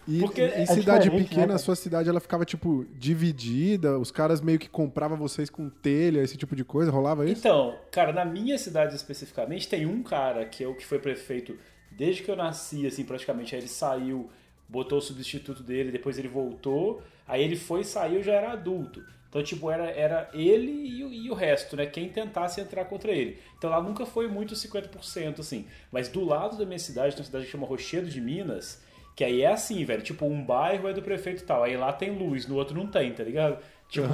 [0.08, 1.56] E Porque em é cidade né, pequena, cara?
[1.56, 6.22] a sua cidade ela ficava, tipo, dividida, os caras meio que compravam vocês com telha,
[6.22, 7.40] esse tipo de coisa, rolava isso?
[7.40, 11.58] Então, cara, na minha cidade especificamente, tem um cara que é o que foi prefeito
[11.92, 13.54] desde que eu nasci, assim, praticamente.
[13.54, 14.30] Aí ele saiu,
[14.70, 17.02] botou o substituto dele, depois ele voltou.
[17.28, 19.04] Aí ele foi, saiu, já era adulto.
[19.30, 21.86] Então, tipo, era, era ele e o, e o resto, né?
[21.86, 23.38] Quem tentasse entrar contra ele.
[23.58, 25.66] Então lá nunca foi muito 50%, assim.
[25.92, 28.82] Mas do lado da minha cidade, tem uma cidade que chama Rochedo de Minas,
[29.18, 30.04] que aí é assim, velho.
[30.04, 31.64] Tipo, um bairro é do prefeito e tal.
[31.64, 33.58] Aí lá tem luz, no outro não tem, tá ligado?
[33.90, 34.08] Tipo,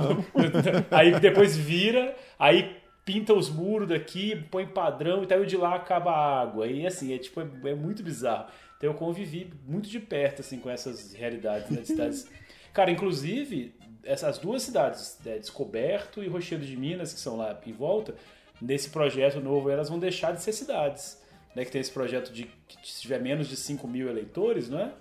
[0.89, 5.75] aí depois vira, aí pinta os muros daqui, põe padrão e tal, e de lá
[5.75, 6.67] acaba a água.
[6.67, 8.45] E assim, é tipo, é, é muito bizarro.
[8.77, 12.29] Então eu convivi muito de perto, assim, com essas realidades, né, de cidades.
[12.71, 13.75] Cara, inclusive,
[14.05, 18.15] essas duas cidades, né, Descoberto e Rochedo de Minas, que são lá em volta,
[18.61, 21.21] nesse projeto novo, elas vão deixar de ser cidades.
[21.55, 24.79] Né, que tem esse projeto de que se tiver menos de 5 mil eleitores, não
[24.79, 24.91] é?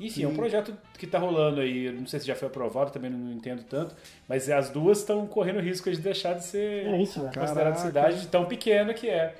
[0.00, 1.92] Enfim, é um projeto que tá rolando aí.
[1.92, 3.94] Não sei se já foi aprovado, também não entendo tanto.
[4.28, 8.26] Mas as duas estão correndo risco de deixar de ser É isso, considerada cidade de
[8.26, 9.34] tão pequena que é.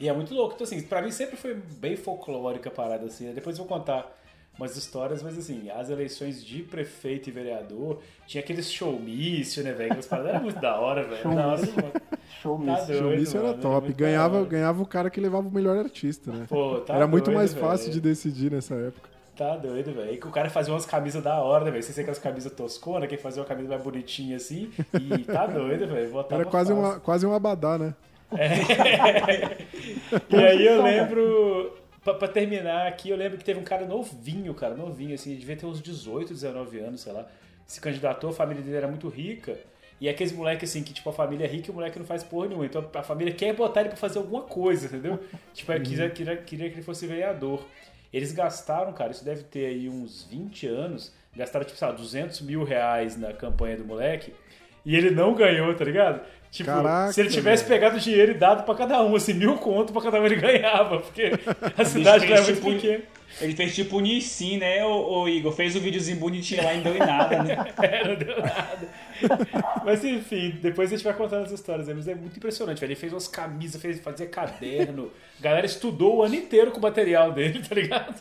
[0.00, 0.54] E é muito louco.
[0.54, 3.32] Então, assim, pra mim sempre foi bem folclórica a parada, assim.
[3.32, 4.12] Depois eu vou contar
[4.58, 9.86] umas histórias, mas assim, as eleições de prefeito e vereador, tinha aqueles showmício, né, velho?
[9.86, 11.24] Aquelas paradas era muito da hora, velho.
[11.34, 11.92] Da hora demais.
[12.40, 13.86] Show Tá Isso era mano, top.
[13.86, 14.46] muito Ganhava, hora.
[14.46, 16.46] ganhava o cara que levava o melhor artista, né?
[16.48, 19.08] Pô, tá Era muito doido, mais fácil de decidir nessa época.
[19.36, 20.14] Tá doido, velho.
[20.14, 21.82] E que o cara fazia umas camisas da hora, né, velho?
[21.82, 24.70] Você sei aquelas camisas tosconas, quem fazia uma camisa mais bonitinha assim.
[24.94, 26.12] E tá doido, velho.
[26.30, 26.76] Era quase, fácil.
[26.76, 27.94] uma, quase um abadá, né?
[30.30, 31.72] E aí eu lembro,
[32.04, 35.40] pra, pra terminar aqui, eu lembro que teve um cara novinho, cara, novinho, assim, ele
[35.40, 37.26] devia ter uns 18, 19 anos, sei lá.
[37.66, 39.58] Se candidatou, a família dele era muito rica.
[40.00, 42.04] E é aqueles moleques assim, que tipo, a família é rica e o moleque não
[42.04, 42.66] faz porra nenhuma.
[42.66, 45.18] Então a família quer botar ele pra fazer alguma coisa, entendeu?
[45.54, 47.64] Tipo, queria, queria, queria que ele fosse vereador.
[48.12, 52.42] Eles gastaram, cara, isso deve ter aí uns 20 anos, gastaram, tipo, sei lá, 200
[52.42, 54.32] mil reais na campanha do moleque.
[54.84, 56.20] E ele não ganhou, tá ligado?
[56.54, 57.74] Tipo, Caraca, se ele tivesse velho.
[57.74, 60.36] pegado o dinheiro e dado pra cada um, assim, mil conto pra cada um ele
[60.40, 61.32] ganhava, porque
[61.76, 63.02] a cidade lá é muito tipo, pequena.
[63.40, 65.50] Ele fez tipo o Nissin, né, ô, ô Igor?
[65.50, 67.56] Fez o videozinho bonitinho lá e não deu em nada, né?
[67.82, 68.88] É, não deu nada.
[69.84, 71.94] Mas enfim, depois a gente vai contando as histórias, né?
[71.94, 72.92] mas é muito impressionante, velho.
[72.92, 75.10] Ele fez umas camisas, fez, fazia caderno.
[75.40, 78.14] A galera estudou o ano inteiro com o material dele, tá ligado?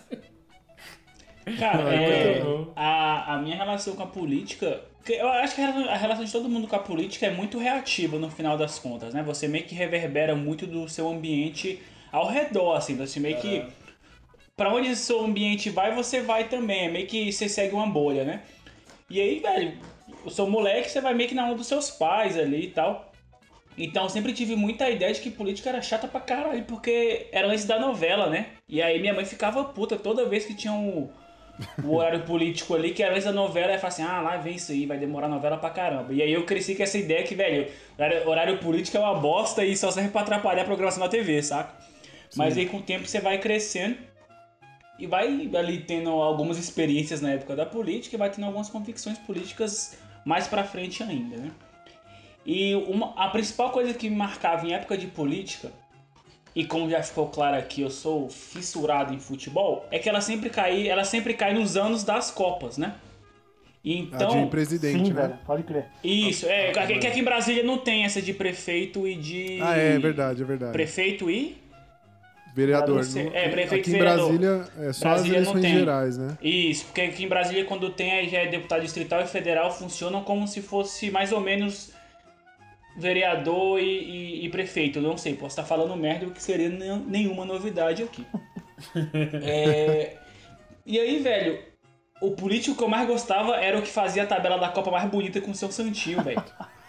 [1.59, 2.71] Cara, é, bom.
[2.75, 4.81] a, a minha relação com a política.
[5.07, 8.31] Eu acho que a relação, de todo mundo com a política é muito reativa no
[8.31, 9.21] final das contas, né?
[9.23, 11.81] Você meio que reverbera muito do seu ambiente
[12.11, 12.95] ao redor, assim.
[12.95, 13.65] Você meio que.
[14.55, 16.85] Pra onde o seu ambiente vai, você vai também.
[16.85, 18.43] É meio que você segue uma bolha, né?
[19.09, 19.73] E aí, velho,
[20.23, 23.11] o seu moleque, você vai meio que na onda dos seus pais ali e tal.
[23.77, 27.47] Então eu sempre tive muita ideia de que política era chata pra caralho, porque era
[27.47, 28.47] antes da novela, né?
[28.69, 31.09] E aí minha mãe ficava puta toda vez que tinha um,
[31.83, 34.55] o horário político ali, que era antes da novela, ela falava assim, ah, lá vem
[34.55, 36.13] isso aí, vai demorar novela pra caramba.
[36.13, 39.63] E aí eu cresci com essa ideia que, velho, horário, horário político é uma bosta
[39.63, 41.73] e só serve pra atrapalhar a programação da TV, saca?
[42.35, 43.97] Mas aí com o tempo você vai crescendo
[44.97, 49.17] e vai ali tendo algumas experiências na época da política e vai tendo algumas convicções
[49.19, 51.51] políticas mais pra frente ainda, né?
[52.45, 55.71] E uma, a principal coisa que me marcava em época de política,
[56.55, 60.49] e como já ficou claro aqui, eu sou fissurado em futebol, é que ela sempre
[60.49, 62.93] cai, ela sempre cai nos anos das Copas, né?
[63.83, 65.21] E A Então, de presidente, Sim, né?
[65.23, 65.85] velho, pode crer.
[66.03, 69.75] isso, é, que que aqui em Brasília não tem essa de prefeito e de Ah,
[69.75, 70.71] é verdade, é verdade.
[70.71, 71.61] prefeito e
[72.55, 73.01] Vereador.
[73.33, 74.27] É, prefeito aqui em vereador.
[74.37, 75.79] Brasília é só Brasília as não eleições tem.
[75.79, 76.37] gerais, né?
[76.39, 80.23] Isso, porque aqui em Brasília, quando tem aí já é deputado distrital e federal, funcionam
[80.23, 81.91] como se fosse mais ou menos
[82.95, 84.99] vereador e, e- e prefeito.
[84.99, 88.25] Eu não sei, posso estar falando merda, o que seria nen- nenhuma novidade aqui.
[89.43, 90.17] É,
[90.85, 91.59] E aí, velho,
[92.21, 95.09] o político que eu mais gostava era o que fazia a tabela da Copa mais
[95.09, 96.43] bonita com o seu santinho, velho.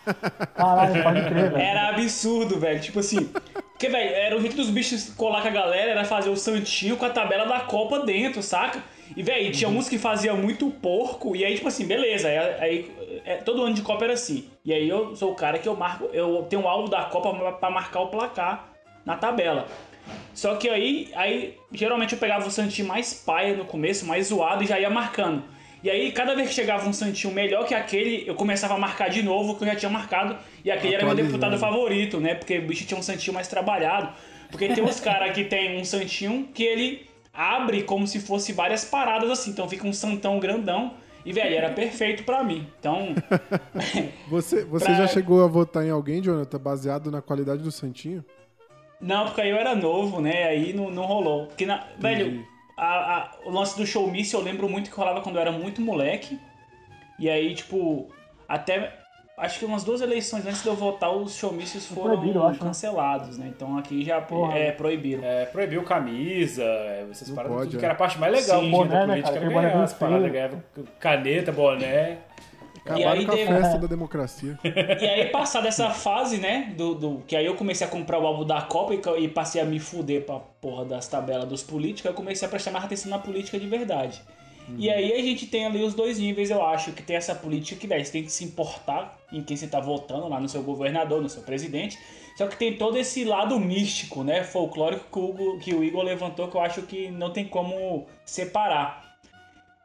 [0.54, 1.56] Caralho, pode crer, velho.
[1.58, 2.80] Era absurdo, velho.
[2.80, 3.30] Tipo assim.
[3.72, 6.96] Porque, velho, era o jeito dos bichos colar com a galera, era fazer o santinho
[6.96, 8.82] com a tabela da Copa dentro, saca?
[9.16, 12.28] E, velho, tinha uns que fazia muito porco, e aí, tipo assim, beleza.
[12.28, 12.92] Aí, aí,
[13.24, 14.48] é, todo ano de Copa era assim.
[14.64, 16.04] E aí eu sou o cara que eu marco.
[16.12, 18.68] Eu tenho um alvo da Copa pra- pra marcar o placar
[19.04, 19.66] na tabela.
[20.34, 24.62] Só que aí, aí geralmente eu pegava o santinho mais paia no começo, mais zoado
[24.62, 25.42] e já ia marcando.
[25.82, 29.10] E aí, cada vez que chegava um santinho melhor que aquele, eu começava a marcar
[29.10, 30.34] de novo o que eu já tinha marcado.
[30.64, 32.34] E aquele era meu deputado favorito, né?
[32.34, 34.08] Porque o bicho tinha um santinho mais trabalhado.
[34.50, 38.82] Porque tem uns caras que tem um santinho que ele abre como se fosse várias
[38.84, 39.50] paradas assim.
[39.50, 40.94] Então fica um santão grandão.
[41.24, 42.68] E, velho, era perfeito pra mim.
[42.78, 43.14] Então,
[44.28, 48.24] Você, você Pra- já chegou a votar em alguém, Jonathan, baseado na qualidade do Santinho?
[49.00, 50.44] Não, porque aí eu era novo, né?
[50.44, 51.46] Aí não, não rolou.
[51.46, 52.44] Porque, na- velho,
[52.76, 55.80] a- a- o lance do showmício eu lembro muito que rolava quando eu era muito
[55.80, 56.38] moleque.
[57.18, 58.08] E aí, tipo,
[58.48, 58.98] até.
[59.36, 62.68] Acho que umas duas eleições antes de eu votar, os showmícios foram acho, né?
[62.68, 63.46] cancelados, né?
[63.48, 64.56] Então aqui já Porra.
[64.56, 65.24] é, proibiram.
[65.24, 67.80] É, proibiu camisa, é, essas Não paradas, pode, tudo é.
[67.80, 68.70] que era a parte mais legal Sim.
[68.70, 69.36] Boné, da né, política, cara?
[69.40, 70.64] Aquele boné ganhar as paradas, ganhava
[71.00, 72.18] caneta, boné.
[72.84, 74.58] Acabaram aí com a teve- festa da democracia.
[75.00, 76.72] E aí, passada essa fase, né?
[76.76, 79.60] Do, do- que aí eu comecei a comprar o álbum da Copa e, e passei
[79.60, 83.10] a me fuder pra porra das tabelas dos políticos, eu comecei a prestar mais atenção
[83.10, 84.22] na política de verdade.
[84.78, 87.78] E aí a gente tem ali os dois níveis, eu acho, que tem essa política
[87.80, 90.62] que, velho, você tem que se importar em quem você tá votando, lá no seu
[90.62, 91.98] governador, no seu presidente.
[92.36, 94.42] Só que tem todo esse lado místico, né?
[94.42, 98.06] Folclórico que o, Hugo- que o Igor levantou, que eu acho que não tem como
[98.24, 99.04] separar.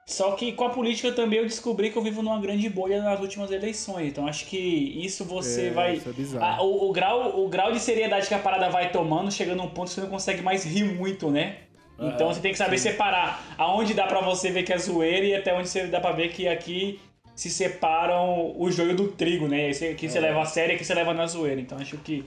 [0.06, 3.20] Só que com a política também eu descobri que eu vivo numa grande bolha nas
[3.20, 4.08] últimas eleições.
[4.08, 5.94] Então acho que isso você É, vai.
[6.18, 6.40] isso é.
[6.42, 9.70] Ah, o, o grau, o grau de seriedade que a parada vai tomando chega num
[9.70, 11.58] ponto que você não consegue mais rir muito, né?
[12.02, 15.36] Então você tem que saber separar aonde dá pra você ver que é zoeira e
[15.36, 17.00] até onde você dá pra ver que aqui
[17.36, 19.70] se separam o joio do trigo, né?
[19.70, 20.10] Esse aqui É.
[20.10, 21.60] você leva a sério e aqui você leva na zoeira.
[21.60, 22.26] Então acho que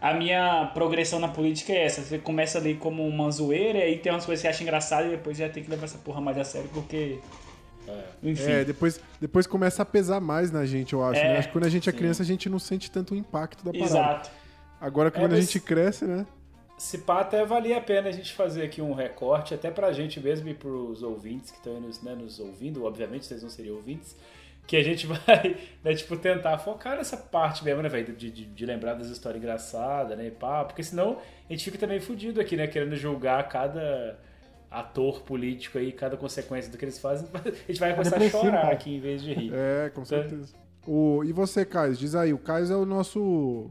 [0.00, 2.02] a minha progressão na política é essa.
[2.02, 5.06] Você começa ali como uma zoeira e aí tem umas coisas que você acha engraçada
[5.06, 7.18] e depois já tem que levar essa porra mais a sério porque.
[8.22, 8.50] Enfim.
[8.50, 11.38] É, depois, depois começa a pesar mais na gente, eu acho, É, né?
[11.38, 13.72] Acho que quando a gente é criança, a gente não sente tanto o impacto da
[13.72, 13.84] parada.
[13.90, 14.30] Exato.
[14.80, 16.24] Agora, quando a mas- gente cresce, né?
[16.82, 20.18] Se pá, até valia a pena a gente fazer aqui um recorte, até pra gente
[20.18, 23.76] mesmo e pros ouvintes que estão aí nos, né, nos ouvindo, obviamente vocês não seriam
[23.76, 24.16] ouvintes,
[24.66, 28.44] que a gente vai, né, tipo, tentar focar nessa parte mesmo, né, velho, de, de,
[28.46, 31.18] de lembrar das histórias engraçadas, né, e pá, porque senão
[31.48, 34.18] a gente fica também fudido aqui, né, querendo julgar cada
[34.68, 38.72] ator político aí, cada consequência do que eles fazem, a gente vai começar a chorar
[38.72, 39.52] aqui em vez de rir.
[39.54, 40.52] É, com certeza.
[40.84, 41.94] O, e você, Caio?
[41.94, 43.70] Diz aí, o Caio é o nosso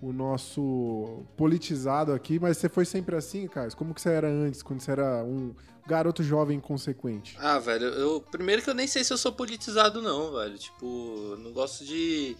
[0.00, 3.74] o nosso politizado aqui, mas você foi sempre assim, Caio?
[3.76, 5.54] Como que você era antes, quando você era um
[5.86, 7.36] garoto jovem inconsequente?
[7.38, 8.20] Ah, velho, eu.
[8.20, 10.58] Primeiro que eu nem sei se eu sou politizado, não, velho.
[10.58, 12.36] Tipo, não gosto de.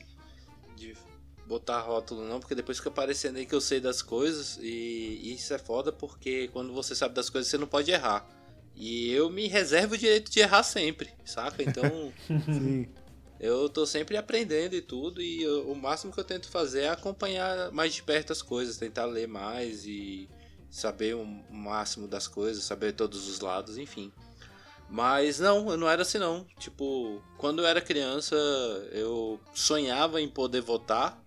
[0.76, 0.94] de
[1.46, 4.58] botar rótulo, não, porque depois fica parecendo aí que eu sei das coisas.
[4.60, 8.28] E isso é foda porque quando você sabe das coisas, você não pode errar.
[8.74, 11.62] E eu me reservo o direito de errar sempre, saca?
[11.62, 12.12] Então.
[12.52, 12.86] Sim.
[13.38, 16.88] Eu tô sempre aprendendo e tudo, e eu- o máximo que eu tento fazer é
[16.88, 20.28] acompanhar mais de perto as coisas, tentar ler mais e
[20.70, 24.10] saber o máximo das coisas, saber todos os lados, enfim.
[24.88, 26.46] Mas não, eu não era assim não.
[26.58, 28.36] Tipo, quando eu era criança,
[28.92, 31.20] eu sonhava em poder votar,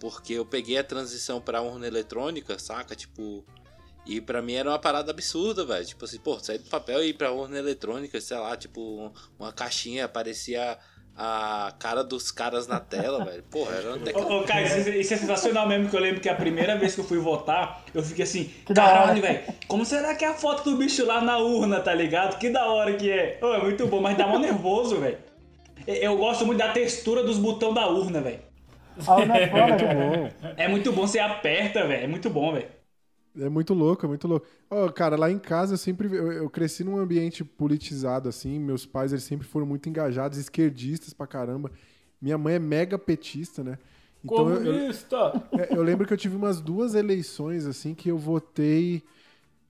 [0.00, 2.94] porque eu peguei a transição pra urna eletrônica, saca?
[2.94, 3.46] Tipo,
[4.04, 5.86] e pra mim era uma parada absurda, velho.
[5.86, 9.12] Tipo assim, pô, sair do papel e ir pra urna eletrônica, sei lá, tipo, um-
[9.38, 10.78] uma caixinha, parecia
[11.18, 13.42] a cara dos caras na tela, velho.
[13.50, 16.20] Porra, era uma tec- Ô, ô, Caio, isso, isso é sensacional mesmo, que eu lembro
[16.20, 19.84] que a primeira vez que eu fui votar, eu fiquei assim, Que caralho, velho, como
[19.84, 22.38] será que é a foto do bicho lá na urna, tá ligado?
[22.38, 23.38] Que da hora que é.
[23.42, 25.18] Ô, é muito bom, mas dá mó nervoso, velho.
[25.86, 28.40] Eu gosto muito da textura dos botões da urna, velho.
[30.56, 32.04] É É muito bom, você aperta, velho.
[32.04, 32.66] É muito bom, velho.
[33.38, 34.46] É muito louco, é muito louco.
[34.70, 38.84] Ó, cara, lá em casa eu sempre eu, eu cresci num ambiente politizado assim, meus
[38.86, 41.70] pais eles sempre foram muito engajados, esquerdistas pra caramba.
[42.20, 43.78] Minha mãe é mega petista, né?
[44.24, 45.42] Então eu- eu, Comunista!
[45.52, 49.02] É, eu lembro que eu tive umas duas eleições, assim, que eu votei.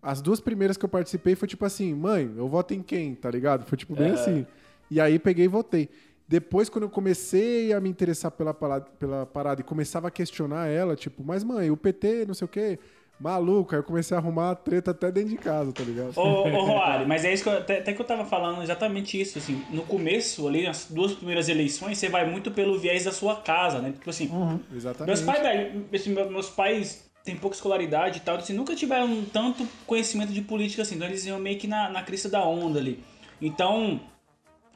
[0.02, 3.30] As duas primeiras que eu participei foi tipo assim, mãe, eu voto em quem, tá
[3.30, 3.66] ligado?
[3.66, 4.46] Foi tipo bem assim.
[4.90, 5.88] E aí peguei e votei.
[6.28, 10.66] Depois, quando eu comecei a me interessar pela parada, pela parada e começava a questionar
[10.68, 12.78] ela, tipo, mas mãe, o PT, não sei o quê,
[13.18, 16.12] Maluco, aí eu comecei a arrumar a treta até dentro de casa, tá ligado?
[16.16, 19.18] Ô, ô Roari, mas é isso que eu, até, até que eu tava falando exatamente
[19.18, 23.12] isso, assim, no começo, ali, nas duas primeiras eleições, você vai muito pelo viés da
[23.12, 23.92] sua casa, né?
[23.92, 24.28] Tipo assim,
[24.74, 25.06] Exatamente.
[25.06, 29.66] meus pais, assim, meu- meus pais têm pouca escolaridade e tal, assim, nunca tiveram tanto
[29.86, 33.02] conhecimento de política assim, então eles iam meio que na, na crista da onda ali.
[33.40, 33.98] Então,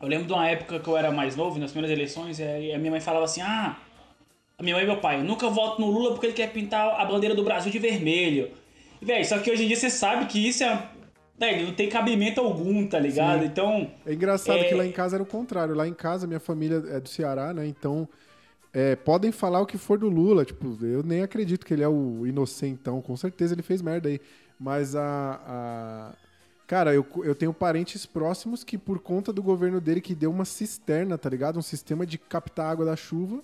[0.01, 2.78] eu lembro de uma época que eu era mais novo, nas primeiras eleições, e a
[2.78, 3.76] minha mãe falava assim, ah,
[4.61, 7.05] a minha mãe e meu pai, nunca voto no Lula porque ele quer pintar a
[7.05, 8.51] bandeira do Brasil de vermelho.
[9.01, 10.89] Velho, só que hoje em dia você sabe que isso é.
[11.39, 13.41] Velho, não tem cabimento algum, tá ligado?
[13.41, 13.47] Sim.
[13.47, 13.91] Então.
[14.05, 15.75] É engraçado É- que lá em casa era o contrário.
[15.75, 17.67] Lá em casa, minha família é do Ceará, né?
[17.67, 18.07] Então,
[18.75, 20.45] é, podem falar o que for do Lula.
[20.45, 23.01] Tipo, eu nem acredito que ele é o inocentão.
[23.01, 24.21] Com certeza ele fez merda aí.
[24.59, 25.41] Mas a.
[25.47, 26.13] a-
[26.67, 30.45] Cara, eu, eu tenho parentes próximos que, por conta do governo dele, que deu uma
[30.45, 31.59] cisterna, tá ligado?
[31.59, 33.43] Um sistema de captar água da chuva.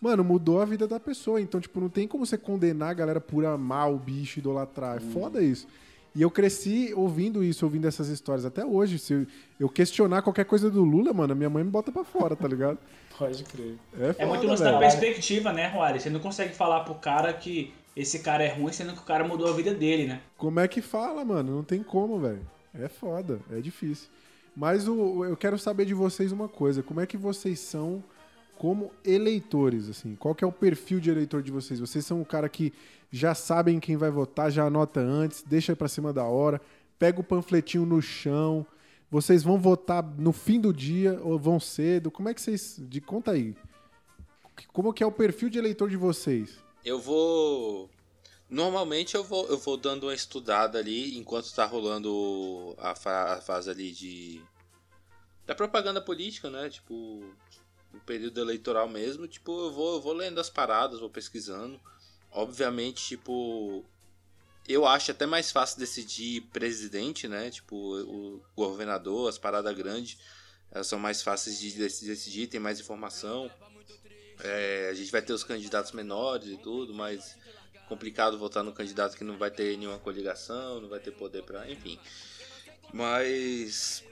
[0.00, 1.40] Mano, mudou a vida da pessoa.
[1.40, 4.98] Então, tipo, não tem como você condenar a galera por amar o bicho, idolatrar.
[4.98, 5.66] É foda isso.
[6.14, 8.44] E eu cresci ouvindo isso, ouvindo essas histórias.
[8.44, 9.26] Até hoje, se eu,
[9.60, 12.48] eu questionar qualquer coisa do Lula, mano, a minha mãe me bota pra fora, tá
[12.48, 12.78] ligado?
[13.18, 13.76] Pode crer.
[13.98, 16.00] É, É foda, muito lance da perspectiva, né, Roari?
[16.00, 19.26] Você não consegue falar pro cara que esse cara é ruim, sendo que o cara
[19.26, 20.20] mudou a vida dele, né?
[20.36, 21.56] Como é que fala, mano?
[21.56, 22.46] Não tem como, velho.
[22.74, 24.08] É foda, é difícil.
[24.56, 26.82] Mas o, eu quero saber de vocês uma coisa.
[26.82, 28.02] Como é que vocês são
[28.58, 30.16] como eleitores, assim?
[30.16, 31.78] Qual que é o perfil de eleitor de vocês?
[31.78, 32.72] Vocês são o cara que
[33.10, 36.60] já sabem quem vai votar, já anota antes, deixa pra cima da hora,
[36.98, 38.66] pega o panfletinho no chão.
[39.10, 42.10] Vocês vão votar no fim do dia ou vão cedo?
[42.10, 42.76] Como é que vocês...
[42.78, 43.56] De, conta aí.
[44.72, 46.58] Como que é o perfil de eleitor de vocês?
[46.84, 47.88] Eu vou.
[48.50, 53.40] Normalmente eu vou, eu vou dando uma estudada ali enquanto tá rolando a, fa- a
[53.40, 54.42] fase ali de.
[55.46, 56.68] Da propaganda política, né?
[56.68, 57.22] Tipo.
[57.92, 59.26] O período eleitoral mesmo.
[59.26, 61.80] Tipo, eu vou, eu vou lendo as paradas, vou pesquisando.
[62.30, 63.84] Obviamente, tipo.
[64.68, 67.50] Eu acho até mais fácil decidir presidente, né?
[67.50, 70.18] Tipo, o governador, as paradas grandes.
[70.70, 73.50] Elas são mais fáceis de dec- decidir, tem mais informação.
[74.40, 77.36] É, a gente vai ter os candidatos menores e tudo, mas
[77.88, 81.68] complicado votar no candidato que não vai ter nenhuma coligação, não vai ter poder para,
[81.70, 81.98] enfim.
[82.92, 84.04] Mas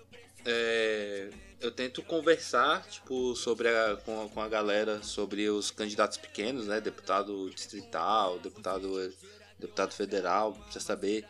[0.47, 1.29] é,
[1.61, 6.67] eu tento conversar, tipo, sobre a, com, a, com a galera sobre os candidatos pequenos,
[6.67, 9.13] né, deputado distrital, deputado
[9.59, 11.27] deputado federal, precisa saber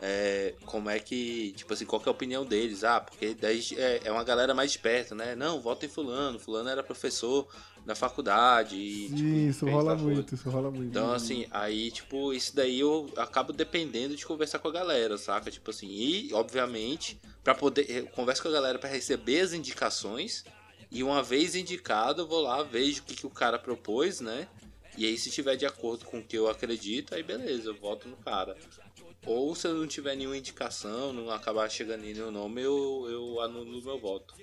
[0.00, 2.84] é, como é que, tipo assim, qual é a opinião deles?
[2.84, 5.34] Ah, porque daí é, é uma galera mais esperta, né?
[5.34, 7.48] Não, vota em fulano, fulano era professor
[7.88, 10.04] na faculdade e, tipo, Sim, isso rola coisa.
[10.04, 10.90] muito, isso rola muito.
[10.90, 15.50] Então, assim, aí, tipo, isso daí eu acabo dependendo de conversar com a galera, saca?
[15.50, 17.86] Tipo assim, e, obviamente, pra poder.
[17.88, 20.44] Eu converso com a galera pra receber as indicações.
[20.90, 24.46] E uma vez indicado, eu vou lá, vejo o que, que o cara propôs, né?
[24.98, 28.06] E aí, se tiver de acordo com o que eu acredito, aí beleza, eu voto
[28.06, 28.54] no cara.
[29.24, 33.40] Ou se eu não tiver nenhuma indicação, não acabar chegando em nenhum nome, eu, eu
[33.40, 34.34] anulo meu voto.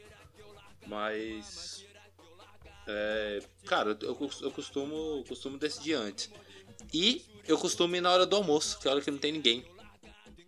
[0.87, 1.84] Mas.
[2.88, 6.29] É, cara, eu, eu costumo, costumo decidir antes.
[6.93, 9.31] E eu costumo ir na hora do almoço, que é a hora que não tem
[9.31, 9.63] ninguém.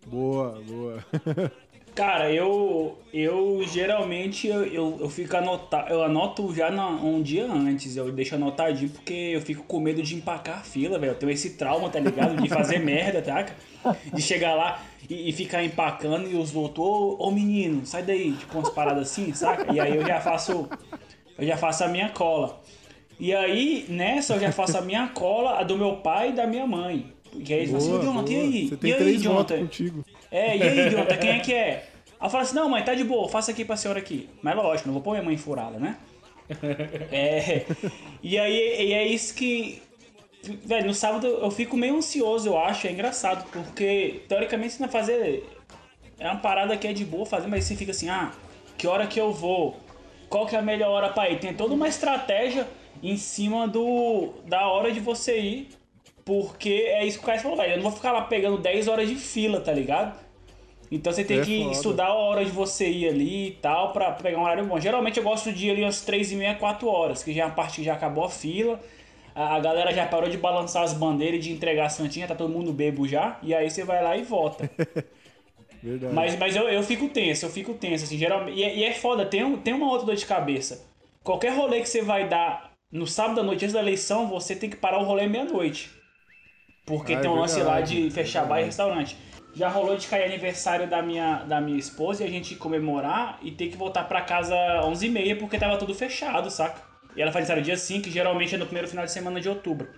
[0.06, 1.04] Boa, boa.
[1.94, 7.50] Cara, eu eu geralmente eu, eu, eu fico anota, eu anoto já na- um dia
[7.50, 11.10] antes, eu deixo anotadinho porque eu fico com medo de empacar a fila, velho.
[11.10, 12.40] Eu tenho esse trauma, tá ligado?
[12.40, 13.46] De fazer merda, tá?
[14.14, 14.80] De chegar lá
[15.10, 19.10] e, e ficar empacando e os outros, ô, ô menino, sai daí, tipo umas paradas
[19.10, 19.72] assim, saca?
[19.72, 20.68] E aí eu já faço
[21.38, 22.60] eu já faço a minha cola.
[23.18, 26.46] E aí, nessa, eu já faço a minha cola, a do meu pai e da
[26.46, 27.12] minha mãe.
[27.30, 28.46] Porque aí eles falam assim, Jonathan, e boa.
[28.46, 28.68] aí?
[28.68, 29.58] Você tem e aí, três Jonathan?
[29.58, 30.04] contigo.
[30.30, 31.88] É, e aí, Jonathan, quem é que é?
[32.20, 34.28] Aí eu falo assim, não, mãe, tá de boa, faça aqui pra senhora aqui.
[34.42, 35.96] Mas lógico, não vou pôr minha mãe furada, né?
[37.12, 37.66] É.
[38.22, 39.82] E aí e é isso que.
[40.64, 44.88] Velho, no sábado eu fico meio ansioso, eu acho, é engraçado, porque teoricamente você não
[44.88, 45.44] vai fazer.
[46.18, 48.32] É uma parada que é de boa fazer, mas você fica assim, ah,
[48.78, 49.76] que hora que eu vou?
[50.28, 51.38] Qual que é a melhor hora pra ir?
[51.38, 52.66] Tem toda uma estratégia
[53.02, 55.68] em cima do da hora de você ir,
[56.24, 58.88] porque é isso que o cara falou, velho, eu não vou ficar lá pegando 10
[58.88, 60.18] horas de fila, tá ligado?
[60.90, 61.72] Então você tem É que foda.
[61.72, 64.80] estudar a hora de você ir ali e tal, pra pegar um horário bom.
[64.80, 67.46] Geralmente eu gosto de ir ali umas 3 e meia, 4 horas, que já é
[67.46, 68.80] a parte que já acabou a fila.
[69.34, 72.50] A galera já parou de balançar as bandeiras e de entregar a santinha, tá todo
[72.52, 73.38] mundo bebo já.
[73.42, 74.68] E aí você vai lá e vota.
[75.82, 76.14] Verdade.
[76.14, 78.58] Mas, mas eu, eu fico tenso, eu fico tenso, assim, geralmente.
[78.58, 80.86] E, é- e é foda, tem, um- tem uma outra dor de cabeça.
[81.22, 84.70] Qualquer rolê que você vai dar no sábado à noite antes da eleição, você tem
[84.70, 85.90] que parar o rolê meia-noite.
[86.86, 89.16] Porque Ah, é tem um lance lá de fechar bar e restaurante.
[89.54, 93.50] Já rolou de cair aniversário da minha, da minha esposa e a gente comemorar e
[93.50, 96.80] ter que voltar pra casa 11h30 porque tava tudo fechado, saca?
[97.16, 99.48] E ela faz aniversário dia 5, que geralmente é no primeiro final de semana de
[99.48, 99.88] outubro.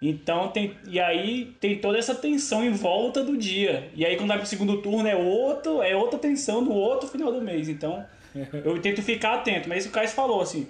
[0.00, 0.76] Então tem.
[0.86, 3.90] E aí tem toda essa tensão em volta do dia.
[3.94, 7.32] E aí quando vai pro segundo turno é outro, é outra tensão no outro final
[7.32, 7.68] do mês.
[7.68, 8.04] Então
[8.64, 9.68] eu tento ficar atento.
[9.68, 10.68] Mas isso o Caio falou, assim.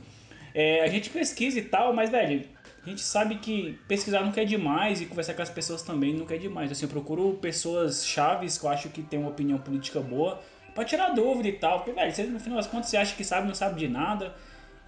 [0.55, 2.45] é, a gente pesquisa e tal, mas, velho,
[2.85, 6.25] a gente sabe que pesquisar não quer demais e conversar com as pessoas também não
[6.25, 6.73] quer demais.
[6.73, 10.41] Assim, eu procuro pessoas chaves que eu acho que tem uma opinião política boa
[10.75, 11.81] pra tirar dúvida e tal.
[11.81, 14.35] Porque, velho, você, no final das contas você acha que sabe, não sabe de nada.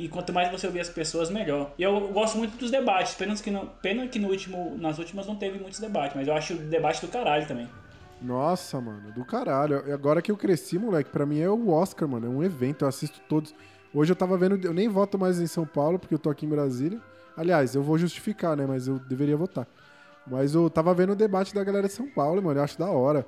[0.01, 1.75] E quanto mais você ouvir as pessoas, melhor.
[1.79, 3.13] E eu gosto muito dos debates.
[3.13, 6.33] Pena que, não, pena que no último, nas últimas não teve muitos debates, mas eu
[6.33, 7.69] acho o debate do caralho também.
[8.23, 9.93] Nossa, mano, do caralho.
[9.93, 12.27] Agora que eu cresci, moleque, pra mim é o Oscar, mano.
[12.27, 13.55] É um evento, eu assisto todos.
[13.93, 16.47] Hoje eu tava vendo, eu nem voto mais em São Paulo, porque eu tô aqui
[16.47, 16.99] em Brasília.
[17.37, 18.65] Aliás, eu vou justificar, né?
[18.67, 19.67] Mas eu deveria votar.
[20.27, 22.59] Mas eu tava vendo o debate da galera de São Paulo, mano.
[22.59, 23.27] Eu acho da hora.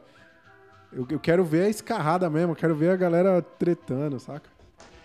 [0.90, 4.48] Eu, eu quero ver a escarrada mesmo, eu quero ver a galera tretando, saca?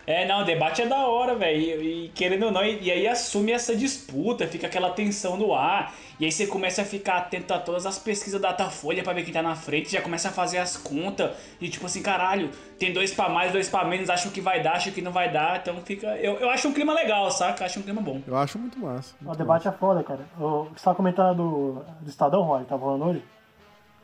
[0.07, 1.59] É, não, o debate é da hora, velho.
[1.83, 5.53] E, e querendo ou não, e, e aí assume essa disputa, fica aquela tensão no
[5.53, 5.93] ar.
[6.17, 9.23] E aí você começa a ficar atento a todas as pesquisas da Datafolha pra ver
[9.23, 11.31] quem tá na frente, já começa a fazer as contas.
[11.59, 14.77] E tipo assim, caralho, tem dois pra mais, dois pra menos, acho que vai dar,
[14.77, 15.59] acho que não vai dar.
[15.59, 16.07] Então fica.
[16.17, 17.65] Eu, eu acho um clima legal, saca?
[17.65, 18.21] Acho um clima bom.
[18.25, 19.13] Eu acho muito massa.
[19.21, 20.21] O muito debate é foda, cara.
[20.39, 23.19] O- Você tava comentando do, do Estadão, Roy, tá falando hoje?
[23.19, 23.37] massa.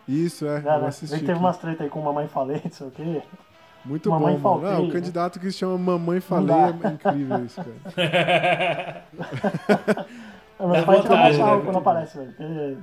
[0.06, 0.62] Isso, é.
[0.62, 0.92] Já, eu né?
[0.92, 3.22] que teve umas treta aí com Mamãe Falei, não sei o quê.
[3.86, 4.72] Muito Mamãe bom, mano.
[4.72, 4.94] Não, o né?
[4.94, 9.04] candidato que se chama Mamãe Falei é incrível isso, cara.
[10.60, 12.34] É, pais tiram vontade, né, quando aparece, velho.
[12.38, 12.78] porque-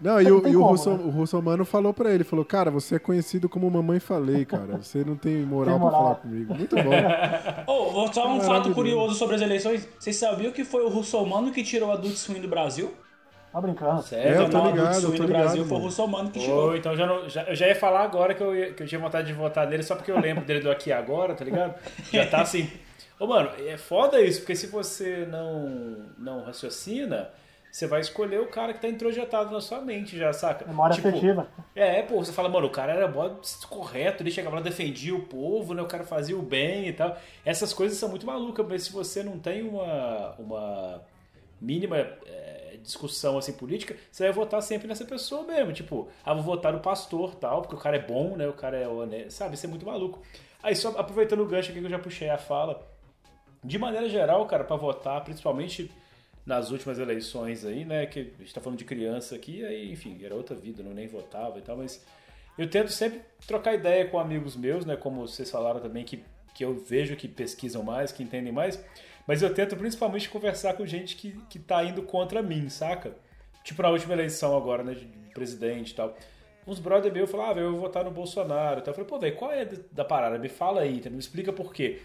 [0.00, 0.98] Não, e o, e o, Russo, né?
[1.04, 4.78] o Russomano falou pra ele, falou, cara, você é conhecido como Mamãe Falei, cara.
[4.78, 6.02] Você não tem moral, Tem pra moral.
[6.02, 6.52] falar comigo.
[6.54, 6.90] Muito bom.
[7.92, 9.88] Vou só um fato curioso sobre as eleições.
[10.00, 12.92] Vocês sabiam que foi o russomano que tirou a Adult Swim do Brasil?
[13.52, 14.00] Tá brincando.
[14.00, 14.36] É, Sério?
[14.42, 15.84] eu tô ligado, eu tô do ligado, Brasil foi o mano.
[15.86, 16.50] russomano que.
[16.50, 18.86] Ô, então já não, já, eu já ia falar agora que eu, ia- que eu
[18.86, 21.74] tinha vontade de votar nele só porque eu lembro dele do aqui agora, tá ligado?
[22.10, 22.70] Já tá assim.
[23.20, 27.30] Ô, mano, é foda isso, porque se você não, não raciocina,
[27.70, 30.66] você vai escolher o cara que tá introjetado na sua mente já, saca?
[30.66, 31.46] Memória Tipo, afetiva.
[31.74, 33.30] É, pô, você fala, mano, o cara era mó
[33.68, 35.82] correto, ele chegava lá, defendia o povo, né?
[35.82, 37.16] O cara fazia o bem e tal.
[37.44, 41.02] Essas coisas são muito malucas, mas se você não tem uma, uma
[41.60, 45.72] mínima é, discussão assim política, você vai votar sempre nessa pessoa mesmo.
[45.72, 48.46] Tipo, ah, vou votar no pastor tal, porque o cara é bom, né?
[48.48, 49.54] O cara é honesto, sabe?
[49.54, 50.22] Isso é muito maluco.
[50.62, 52.86] Aí, só aproveitando o gancho aqui que eu já puxei a fala,
[53.64, 55.90] de maneira geral, cara, pra votar, principalmente
[56.44, 58.06] nas últimas eleições aí, né?
[58.06, 61.06] Que a gente tá falando de criança aqui, aí, enfim, era outra vida, não nem
[61.06, 62.04] votava e tal, mas
[62.58, 64.96] eu tento sempre trocar ideia com amigos meus, né?
[64.96, 66.22] Como vocês falaram também, que,
[66.54, 68.82] que eu vejo que pesquisam mais, que entendem mais,
[69.26, 73.14] mas eu tento principalmente conversar com gente que, que tá indo contra mim, saca?
[73.64, 74.94] Tipo na última eleição agora, né?
[74.94, 76.16] De presidente e tal.
[76.66, 78.80] Uns brother meu falaram, ah, velho, eu vou votar no Bolsonaro.
[78.80, 80.38] Então eu falei, pô, velho, qual é da parada?
[80.38, 82.00] Me fala aí, me explica por quê.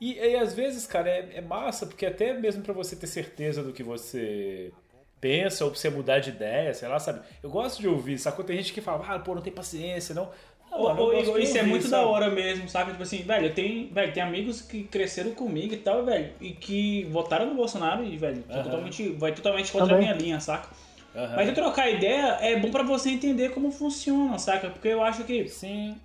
[0.00, 3.62] E, e às vezes, cara, é, é massa, porque até mesmo pra você ter certeza
[3.62, 4.72] do que você
[5.20, 7.20] pensa, ou pra você mudar de ideia, sei lá, sabe?
[7.42, 8.44] Eu gosto de ouvir, sacou?
[8.44, 10.30] Tem gente que fala, ah, pô, não tem paciência, não.
[10.70, 12.02] Ô, mano, ô, Igor, isso é ouvir, muito sabe?
[12.02, 12.90] da hora mesmo, sabe?
[12.90, 16.50] Tipo assim, velho, eu tenho, velho, tem amigos que cresceram comigo e tal, velho, e
[16.50, 18.62] que votaram no Bolsonaro e, velho, Aham.
[18.62, 20.08] totalmente, vai totalmente contra a Também.
[20.08, 20.68] minha linha, saca?
[21.14, 21.32] Aham.
[21.34, 24.68] Mas eu trocar ideia é bom pra você entender como funciona, saca?
[24.68, 25.96] Porque eu acho que Sim.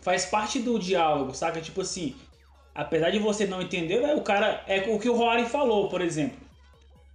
[0.00, 1.60] faz parte do diálogo, saca?
[1.60, 2.14] Tipo assim,
[2.74, 4.62] apesar de você não entender, velho, o cara.
[4.66, 6.45] É o que o Rory falou, por exemplo.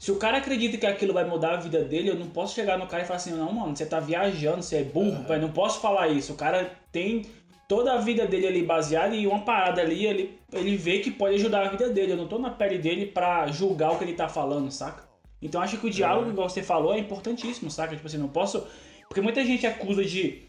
[0.02, 2.76] Se o cara acredita que aquilo vai mudar a vida dele, eu não posso chegar
[2.76, 5.52] no cara e falar assim, não, mano, você tá viajando, você é burro, velho, não
[5.52, 6.34] posso falar isso.
[6.34, 7.28] O cara tem
[7.68, 11.36] toda a vida dele ali baseada em uma parada ali, ele, ele vê que pode
[11.36, 12.14] ajudar a vida dele.
[12.14, 15.04] Eu não tô na pele dele pra julgar o que ele tá falando, saca?
[15.40, 17.96] Então acho que o diálogo, igual você falou, é importantíssimo, saca?
[17.96, 18.66] Tipo assim, não posso.
[19.08, 20.42] Porque muita gente acusa de.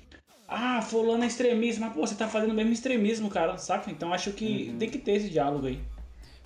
[0.48, 3.90] Ah, fulano é extremista, mas pô, você tá fazendo o mesmo extremismo, cara, saca?
[3.90, 5.78] Então acho que tem que ter esse diálogo aí.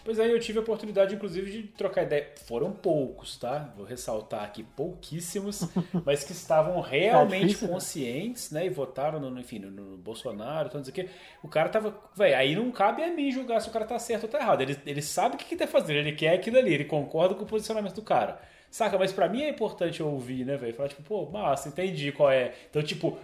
[0.06, 2.28] Pois aí eu tive a oportunidade, inclusive, de trocar ideia.
[2.46, 3.74] Foram poucos, tá?
[3.76, 5.68] Vou ressaltar aqui, pouquíssimos,
[6.06, 7.74] mas que estavam realmente difícil, né?
[7.74, 8.66] conscientes, né?
[8.66, 11.10] E votaram no, enfim, no, no Bolsonaro, então, não sei
[11.42, 11.92] o cara tava.
[12.14, 14.60] Véi, aí não cabe a mim julgar se o cara tá certo ou tá errado.
[14.60, 17.42] Ele, ele sabe o que, que tá fazendo, ele quer aquilo ali, ele concorda com
[17.42, 18.40] o posicionamento do cara.
[18.70, 18.96] Saca?
[18.96, 20.72] Mas pra mim é importante eu ouvir, né, velho?
[20.72, 22.52] Falar, tipo, pô, massa, entendi qual é.
[22.70, 23.18] Então, tipo.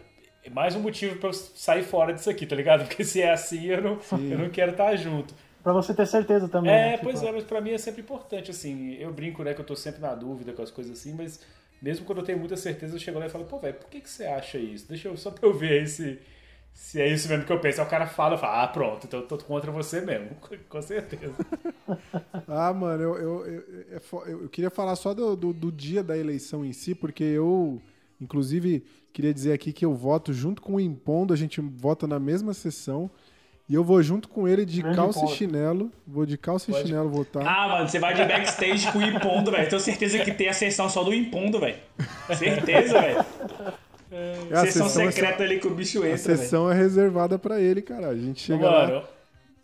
[0.45, 2.87] é Mais um motivo pra eu sair fora disso aqui, tá ligado?
[2.91, 5.33] Porque se é assim, eu não, eu não quero estar junto.
[5.63, 6.81] Pra você ter certeza também.
[6.81, 6.93] É, né?
[6.93, 8.93] Tipo, pois é, mas pra mim é sempre importante, assim.
[8.95, 11.41] Eu brinco, né, que eu tô sempre na dúvida com as coisas assim, mas
[11.81, 14.01] mesmo quando eu tenho muita certeza, eu chego lá e falo, pô, velho, por que,
[14.01, 14.87] que você acha isso?
[14.89, 16.21] Deixa eu só pra eu ver aí se,
[16.73, 17.81] se é isso mesmo que eu penso.
[17.81, 20.37] Aí o cara fala, eu falo, ah, pronto, então eu tô contra você mesmo,
[20.69, 21.35] com certeza.
[22.47, 23.61] Ah, mano, eu, eu, eu,
[23.97, 27.23] é eu- eu queria falar só do, do, do dia da eleição em si, porque
[27.23, 27.81] eu,
[28.21, 32.19] inclusive, queria dizer aqui que eu voto junto com o Impondo, a gente vota na
[32.19, 33.11] mesma sessão.
[33.73, 35.33] E eu vou junto com ele de Grande calça ponto.
[35.33, 35.91] e chinelo.
[36.07, 37.43] Vou de calça e chinelo votar.
[37.47, 39.67] Ah, mano, você vai de backstage com o impondo, velho.
[39.67, 41.79] Tenho certeza que tem a sessão só do impondo, velho.
[42.37, 43.25] Certeza, velho.
[44.11, 46.39] É a Sessão sessão, secreta ali que o bicho a entra, velho.
[46.39, 48.09] sessão é reservada pra ele, cara.
[48.09, 49.05] A gente chega lá, Mano,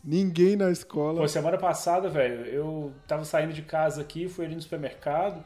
[0.02, 1.20] ninguém na escola.
[1.20, 5.44] Pô, semana passada, velho, eu tava saindo de casa aqui, fui ali no supermercado,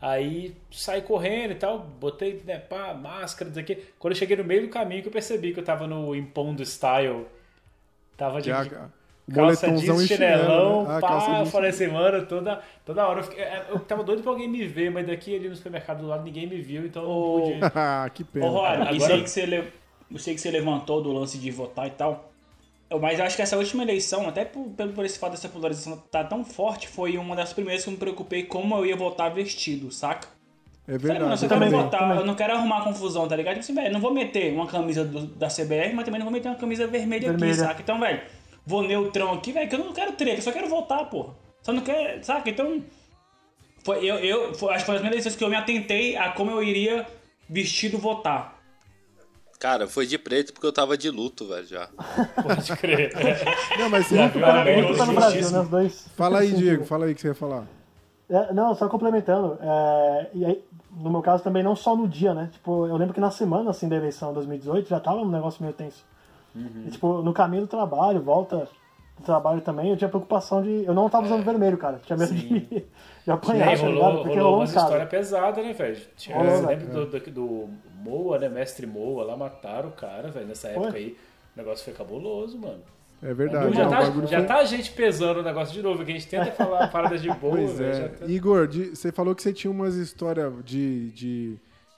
[0.00, 3.78] aí saí correndo e tal, botei, né, pá, máscara, não sei o quê.
[3.98, 6.64] Quando eu cheguei no meio do caminho que eu percebi que eu tava no Impondo
[6.64, 7.26] Style,
[8.16, 10.88] tava de, o calça jeans, e chinelo, chinelão, né?
[10.98, 11.50] Ah, pá, calça eu jeans.
[11.50, 14.66] falei assim, mano, toda, toda hora eu, fiquei, é, eu tava doido pra alguém me
[14.66, 17.40] ver, mas daqui ali no supermercado do lado ninguém me viu, então eu não Ô,
[17.42, 17.60] pude...
[17.74, 18.46] Ah, que pena.
[18.46, 19.72] Ô, Agora- isso aí que você, le...
[20.10, 22.32] isso aí que você levantou do lance de votar e tal.
[22.90, 25.48] eu- Mas eu acho que essa última eleição, até por, pelo- por esse fato dessa
[25.48, 28.96] polarização tá tão forte, foi uma das primeiras que eu me preocupei como eu ia
[28.96, 30.28] votar vestido, saca?
[30.86, 31.38] É verdade.
[31.38, 31.70] só eu quero também.
[31.70, 33.54] votar, eu não quero arrumar confusão, tá ligado?
[33.54, 36.32] Tipo assim, velho, não vou meter uma camisa do- da CBR, mas também não vou
[36.32, 37.52] meter uma camisa vermelha, Vermelha.
[37.52, 37.80] aqui, saca?
[37.82, 38.20] Então, velho,
[38.66, 41.34] vou neutrão aqui, velho, que eu não quero treta, eu só quero votar, porra.
[41.62, 42.50] Só não quero, saca?
[42.50, 42.82] Então,
[43.82, 46.16] foi, eu, eu foi, acho que foi uma das primeiras eleições que eu me atentei
[46.16, 47.06] a como eu iria
[47.48, 48.54] vestido votar.
[49.58, 51.88] Cara, foi de preto porque eu tava de luto, velho, já.
[52.42, 53.10] Pode crer.
[53.78, 55.60] Não, mas Já viu a Mary Muito tá no Brasil, né?
[55.60, 56.06] Os dois.
[56.14, 56.84] fala aí, Diego.
[56.84, 57.66] Fala aí o que você ia falar.
[58.28, 59.58] É, não, só complementando.
[59.60, 62.48] é, e aí, no meu caso também, não só no dia, né?
[62.52, 65.74] Tipo, eu lembro que na semana, assim, da eleição 2018, já tava um negócio meio
[65.74, 66.04] tenso.
[66.86, 68.68] E, tipo, no caminho do trabalho, volta
[69.18, 70.84] do trabalho também, eu tinha preocupação de...
[70.84, 72.00] Eu não tava usando vermelho, cara.
[72.04, 72.60] Tinha medo de,
[73.24, 74.02] de apanhar, aí tá ligado?
[74.08, 74.78] rolou, Porque rolou casa.
[74.78, 76.00] histórias pesadas, né, velho?
[76.16, 77.68] Tinha- Rolou, Você lembra do, do, do
[78.04, 78.48] Moa, né?
[78.48, 80.76] Mestre Moa, lá mataram o cara, velho, nessa Foi?
[80.82, 81.16] época aí.
[81.54, 82.80] O negócio foi cabuloso, mano.
[83.24, 83.74] É verdade.
[83.74, 83.90] já, não, o
[84.22, 86.52] tá, já foi- tá a gente pesando o negócio de novo, que a gente tenta
[86.52, 87.90] falar paradas de boa, Pois velho.
[87.90, 88.00] é.
[88.02, 91.56] já tá- Igor, de- você falou que você tinha umas histórias de, de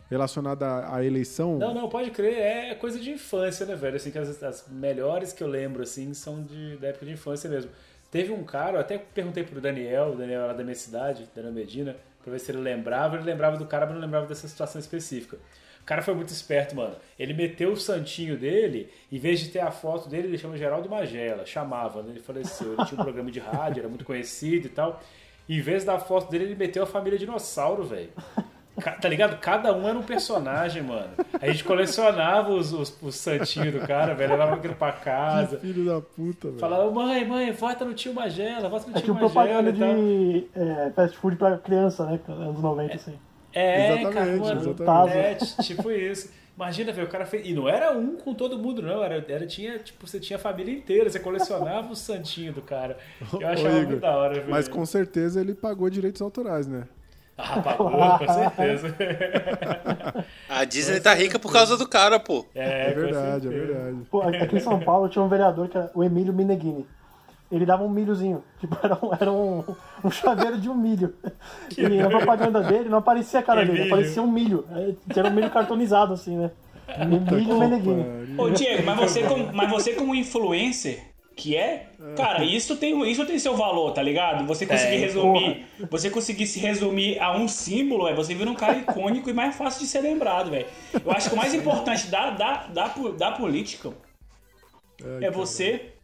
[0.08, 1.58] relacionada à, à eleição.
[1.58, 3.96] Não, não, pode crer, é coisa de infância, né, velho?
[3.96, 7.50] Assim, que as, as melhores que eu lembro, assim, são de, da época de infância
[7.50, 7.70] mesmo.
[8.10, 11.52] Teve um cara, eu até perguntei pro Daniel, o Daniel era da minha cidade, Daniel
[11.52, 13.16] Medina, pra ver se ele lembrava.
[13.16, 15.36] Ele lembrava do cara, mas não lembrava dessa situação específica.
[15.86, 16.96] O cara foi muito esperto, mano.
[17.16, 20.90] Ele meteu o santinho dele, em vez de ter a foto dele, ele chama Geraldo
[20.90, 22.08] Magela, chamava, né?
[22.10, 22.72] Ele faleceu.
[22.72, 25.00] Ele tinha um programa de rádio, era muito conhecido e tal.
[25.48, 28.08] Em vez da foto dele, ele meteu a família dinossauro, velho.
[29.00, 29.38] Tá ligado?
[29.38, 31.08] Cada um era um personagem, mano.
[31.40, 34.32] A gente colecionava os, os, os santinhos do cara, velho.
[34.32, 35.58] Levava aquilo pra Que casa.
[35.60, 36.58] filho da puta, velho.
[36.58, 39.94] Falava, mãe, mãe, vota no tio Magela, vota no É tio Magela propaganda e tal.
[39.94, 42.18] de é, fast food pra criança, né?
[42.28, 43.16] Anos 90, assim.
[43.58, 45.54] É, Exatamente, cara, mano, exatamente.
[45.58, 46.30] É, tipo isso.
[46.54, 47.46] Imagina, velho, o cara fez.
[47.46, 49.02] E não era um com todo mundo, não.
[49.02, 52.98] Era, era tinha, tipo, você tinha a família inteira, você colecionava o santinho do cara.
[53.32, 54.50] Eu Ô, achava Igor, muito da hora, velho.
[54.50, 56.84] Mas com certeza ele pagou direitos autorais, né?
[57.38, 58.94] Ah, pagou, com certeza.
[60.48, 62.46] A Disney tá rica por causa do cara, pô.
[62.54, 63.98] É, É verdade, é verdade.
[64.10, 66.86] Pô, aqui em São Paulo tinha um vereador que era o Emílio Mineghini.
[67.50, 68.42] Ele dava um milhozinho.
[68.58, 69.64] Tipo, era um, era um,
[70.04, 71.14] um chaveiro de um milho.
[71.76, 73.92] E na propaganda dele não aparecia a cara dele, Emílio.
[73.94, 74.64] aparecia um milho.
[74.70, 76.50] É, Era um milho cartonizado, assim, né?
[76.98, 78.04] Emílio Meneghini.
[78.38, 81.02] Ô, Diego, mas você, como, mas você como influencer,
[81.36, 84.46] que é, cara, isso tem, isso tem seu valor, tá ligado?
[84.46, 85.00] Você conseguir Tem.
[85.00, 89.34] resumir, você conseguir se resumir a um símbolo, é você vira um cara icônico e
[89.34, 90.66] mais fácil de ser lembrado, velho.
[90.94, 93.92] Eu acho que o mais importante da, da, da, da política
[95.20, 95.95] é você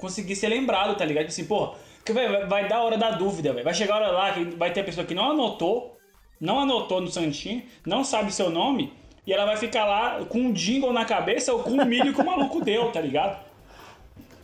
[0.00, 1.26] conseguir ser lembrado, tá ligado?
[1.28, 1.74] Tipo Assim, pô,
[2.04, 3.64] que, véi, vai, dar a hora da dúvida, velho.
[3.64, 5.98] Vai chegar a hora lá que vai ter a pessoa que não anotou,
[6.40, 8.92] não anotou no santinho, não sabe seu nome,
[9.26, 12.20] e ela vai ficar lá com um jingle na cabeça ou com um milho que
[12.20, 13.38] o maluco deu, tá ligado?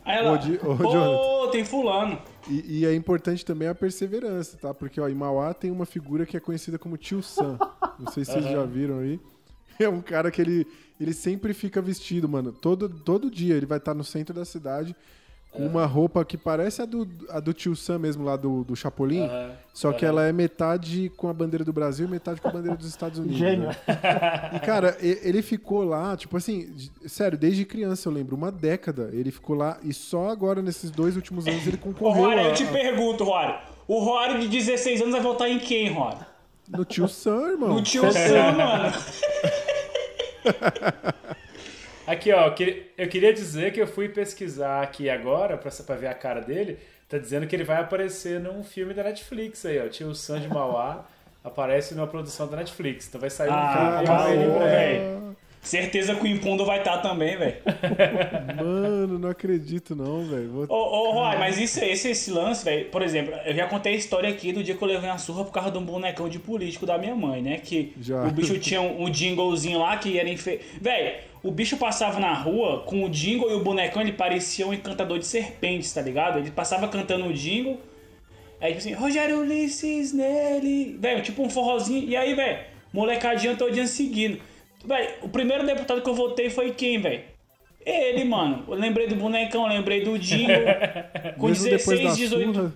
[0.05, 2.21] Aí ela, Ô, Di- ô, pô, tem fulano.
[2.49, 4.73] E, e é importante também a perseverança, tá?
[4.73, 7.59] Porque ó, em Mauá tem uma figura que é conhecida como Tio Sam.
[7.99, 9.19] Não sei se vocês já viram aí.
[9.79, 10.67] É um cara que ele,
[10.99, 12.51] ele sempre fica vestido, mano.
[12.51, 14.97] Todo, todo dia ele vai estar no centro da cidade
[15.57, 18.77] com uma roupa que parece a do, a do Tio Sam mesmo, lá do, do
[18.77, 19.23] Chapolin.
[19.27, 22.51] Aham, Só que ela é metade com a bandeira do Brasil e metade com a
[22.53, 23.37] bandeira dos Estados Unidos.
[23.39, 23.69] Gênio.
[23.69, 23.77] né?
[24.57, 26.75] E, cara, ele ficou lá, tipo assim,
[27.07, 29.11] sério, desde criança eu lembro, uma década.
[29.13, 32.43] Ele ficou lá e só agora, nesses dois últimos anos, ele Ô, concorreu Rory, a-
[32.45, 33.55] eu te pergunto, Rory.
[33.89, 36.17] O Rory de 16 anos vai votar em quem, Rory?
[36.69, 37.69] no Tio Sam, irmão.
[37.75, 38.93] No tio Sam, mano.
[42.07, 45.97] Aqui, ó, eu queria- eu queria dizer que eu fui pesquisar aqui agora pra, pra
[45.97, 46.79] ver a cara dele.
[47.09, 49.89] Tá dizendo que ele vai aparecer num filme da Netflix aí, ó.
[49.89, 51.05] Tio Sam de Mauá
[51.45, 53.09] aparece numa produção da Netflix.
[53.09, 54.99] Então vai sair um Ah, filme com ele breve.
[54.99, 55.37] velho.
[55.63, 57.57] Certeza que o Impundo vai estar também, velho.
[58.57, 60.49] Mano, não acredito não, velho.
[60.51, 63.95] Vou- Ô, ô Roy, mas isso, esse, esse lance, velho, por exemplo, eu já contei
[63.95, 66.29] a história aqui do dia que eu levei uma surra por causa de um bonecão
[66.29, 67.59] de político da minha mãe, né?
[67.59, 68.25] Que Já.
[68.25, 70.61] o bicho tinha um, um jinglezinho lá que era enfe...
[70.81, 71.17] Velho,
[71.47, 75.19] o bicho passava na rua com o jingle e o bonecão, ele parecia um encantador
[75.19, 76.39] de serpentes, tá ligado?
[76.39, 77.79] Ele passava cantando o jingle,
[78.61, 82.59] aí tipo assim, Rogério Ulisses nele, velho, tipo um forrozinho, e aí, velho,
[82.93, 84.41] molecadinha todinha seguindo.
[84.85, 87.23] Velho, o primeiro deputado que eu votei foi quem, velho?
[87.85, 88.65] Ele, mano.
[88.67, 90.55] Eu lembrei do bonecão, eu lembrei do jingle.
[91.39, 92.53] Com Mesmo depois 16, da 18.
[92.55, 92.73] surra,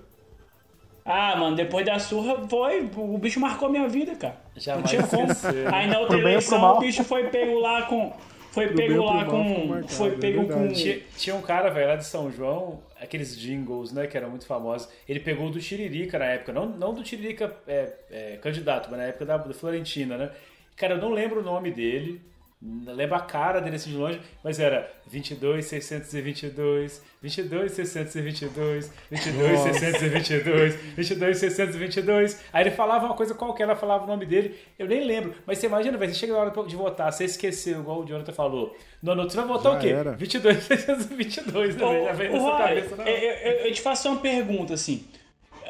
[1.05, 2.89] Ah, mano, depois da surra foi.
[2.97, 4.37] O bicho marcou minha vida, cara.
[4.57, 5.31] Jamais não tinha como.
[5.33, 5.75] esquecer.
[5.75, 8.13] Aí na outra eleição o bicho foi pego lá com.
[8.51, 9.67] Foi pego lá com.
[9.67, 10.49] marcado, Foi é pego com.
[10.49, 10.83] verdade.
[10.83, 14.47] Tinha, tinha um cara, velho, lá de São João, aqueles jingles, né, que eram muito
[14.47, 14.89] famosos.
[15.09, 19.07] Ele pegou do Tiririca na época, não, não do Tiririca é, é, candidato, mas na
[19.07, 20.31] época da, da Florentina, né?
[20.77, 22.21] Cara, eu não lembro o nome dele,
[22.63, 29.61] não lembro a cara dele assim de longe, mas era 22, 622, 22, 622, 22,
[29.61, 32.41] 622, 22, 622.
[32.53, 35.35] Aí ele falava uma coisa qualquer, ela falava o nome dele, eu nem lembro.
[35.47, 38.33] Mas você imagina, velho, você chega na hora de votar, você esqueceu, igual o Jonathan
[38.33, 38.77] falou.
[39.03, 39.89] No, no, você vai votar Já o quê?
[39.89, 40.13] era.
[40.13, 41.87] 22, 622, né?
[41.87, 42.05] velho?
[42.05, 43.07] Já vem Ô, sua Roy, cabeça, não.
[43.07, 45.07] eu, eu- eu te faço uma pergunta assim.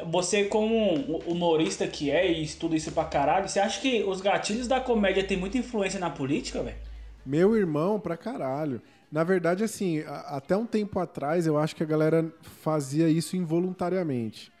[0.09, 4.21] Você, como um humorista que é e estuda isso pra caralho, você acha que os
[4.21, 6.77] gatilhos da comédia têm muita influência na política, velho?
[7.25, 8.81] Meu irmão, pra caralho.
[9.11, 14.51] Na verdade, assim, até um tempo atrás eu acho que a galera fazia isso involuntariamente.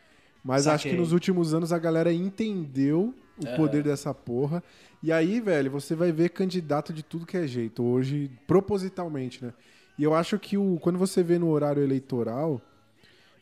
[0.43, 0.91] Mas acho Saquei.
[0.91, 4.63] que nos últimos anos a galera entendeu o poder dessa porra.
[5.01, 9.53] E aí, velho, você vai ver candidato de tudo que é jeito hoje, propositalmente, né?
[9.97, 12.61] E eu acho que o, quando você vê no horário eleitoral,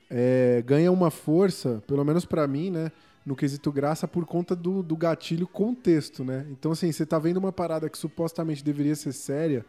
[0.10, 2.92] é, ganha uma força, pelo menos pra mim, né?
[3.26, 6.46] No quesito graça, por conta do, do gatilho contexto, né?
[6.50, 9.66] Então, assim, você tá vendo uma parada que supostamente deveria ser séria,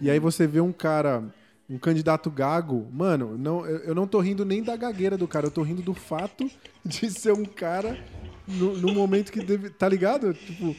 [0.00, 1.24] e aí você vê um cara,
[1.68, 5.46] um candidato gago, mano, não, eu, eu não tô rindo nem da gagueira do cara,
[5.46, 6.48] eu tô rindo do fato
[6.84, 7.98] de ser um cara
[8.46, 9.70] no, no momento que deve.
[9.70, 10.34] Tá ligado?
[10.34, 10.76] Tipo,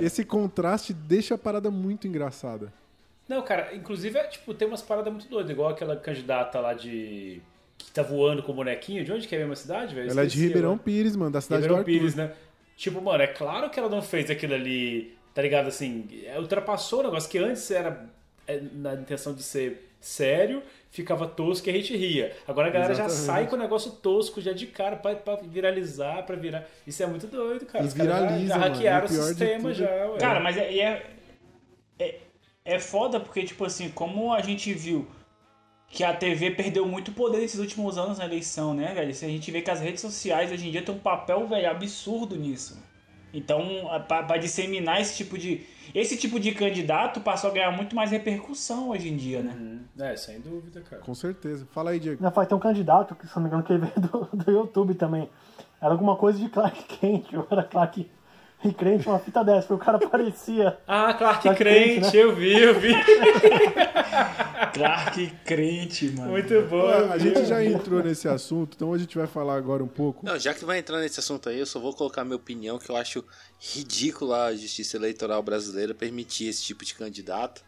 [0.00, 2.72] esse contraste deixa a parada muito engraçada.
[3.28, 7.42] Não, cara, inclusive, é, tipo, tem umas paradas muito doidas, igual aquela candidata lá de.
[7.86, 9.04] Que tá voando com o bonequinho.
[9.04, 10.10] De onde que é a mesma cidade, velho?
[10.10, 10.76] Ela é de Ribeirão.
[10.76, 11.98] Pires, mano, da cidade Ribeirão do Arthur.
[12.00, 12.32] Pires, né?
[12.76, 15.68] Tipo, mano, é claro que ela não fez aquilo ali, tá ligado?
[15.68, 18.04] Assim, é, ultrapassou o negócio que antes era
[18.46, 22.36] é, na intenção de ser sério, ficava tosco e a gente ria.
[22.46, 23.26] Agora a galera já Exatamente.
[23.26, 26.66] sai com o negócio tosco já de cara pra, pra viralizar, pra virar.
[26.86, 27.82] Isso é muito doido, cara.
[27.84, 28.74] E Os caras já- viraliza, já mano.
[28.74, 30.18] hackearam E o o sistema já, é- ué.
[30.18, 31.06] Cara, mas é, é,
[31.98, 32.18] é,
[32.64, 35.06] é foda porque, tipo assim, como a gente viu
[35.88, 39.14] que a TV perdeu muito poder nesses últimos anos na eleição, né, velho?
[39.14, 41.70] Se a gente vê que as redes sociais hoje em dia tem um papel, velho,
[41.70, 42.76] absurdo nisso.
[43.32, 45.60] Então, a- pra, pra disseminar esse tipo de.
[45.94, 49.54] Esse tipo de candidato passou a ganhar muito mais repercussão hoje em dia, né?
[49.58, 51.02] Hum, É, sem dúvida, cara.
[51.02, 51.66] Com certeza.
[51.72, 52.22] Fala aí, Diego.
[52.22, 54.50] Já faz tem um candidato, que se não me engano, que ele veio do, do
[54.50, 55.28] YouTube também.
[55.80, 58.08] Era alguma coisa de Clark Kent, ou era Clark
[58.64, 60.78] e crente, uma fita dessa, porque o cara parecia.
[60.86, 62.22] Ah, Clark Clark Crente, Kent, né?
[62.22, 62.92] eu vi, eu vi.
[64.72, 66.32] Clark crente, mano.
[66.32, 66.88] Muito bom.
[66.88, 70.24] A gente já entrou nesse assunto, então a gente vai falar agora um pouco.
[70.24, 72.90] Não, já que vai entrar nesse assunto aí, eu só vou colocar minha opinião, que
[72.90, 73.24] eu acho
[73.60, 77.62] ridículo a justiça eleitoral brasileira permitir esse tipo de candidato.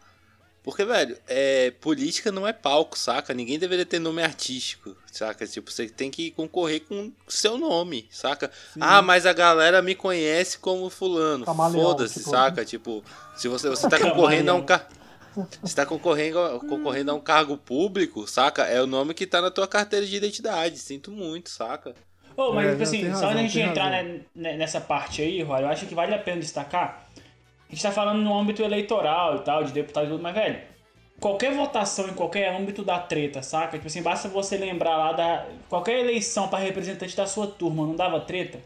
[0.61, 3.33] Porque, velho, é, política não é palco, saca?
[3.33, 5.47] Ninguém deveria ter nome artístico, saca?
[5.47, 8.51] Tipo, você tem que concorrer com seu nome, saca?
[8.79, 11.45] Ah, mas a galera me conhece como fulano.
[11.45, 12.29] Foda-se, tipo.
[12.29, 12.65] saca?
[12.65, 13.03] Tipo,
[13.37, 14.85] se você, você tá concorrendo a um ca...
[15.61, 18.63] Você tá concorrendo, concorrendo a um cargo público, saca?
[18.63, 20.77] É o nome que tá na tua carteira de identidade.
[20.77, 21.95] Sinto muito, saca?
[22.35, 25.41] Ô, mas É, tipo não, assim, só de tem entrar né, né, nessa parte aí,
[25.41, 27.05] Roy, eu acho que vale a pena destacar.
[27.69, 30.59] A gente tá falando no âmbito eleitoral e tal, de deputado e tudo, mas, velho,
[31.19, 33.77] qualquer votação em qualquer âmbito da treta, saca?
[33.77, 35.45] Tipo assim, basta você lembrar lá da.
[35.69, 38.59] Qualquer eleição pra representante da sua turma, não dava treta?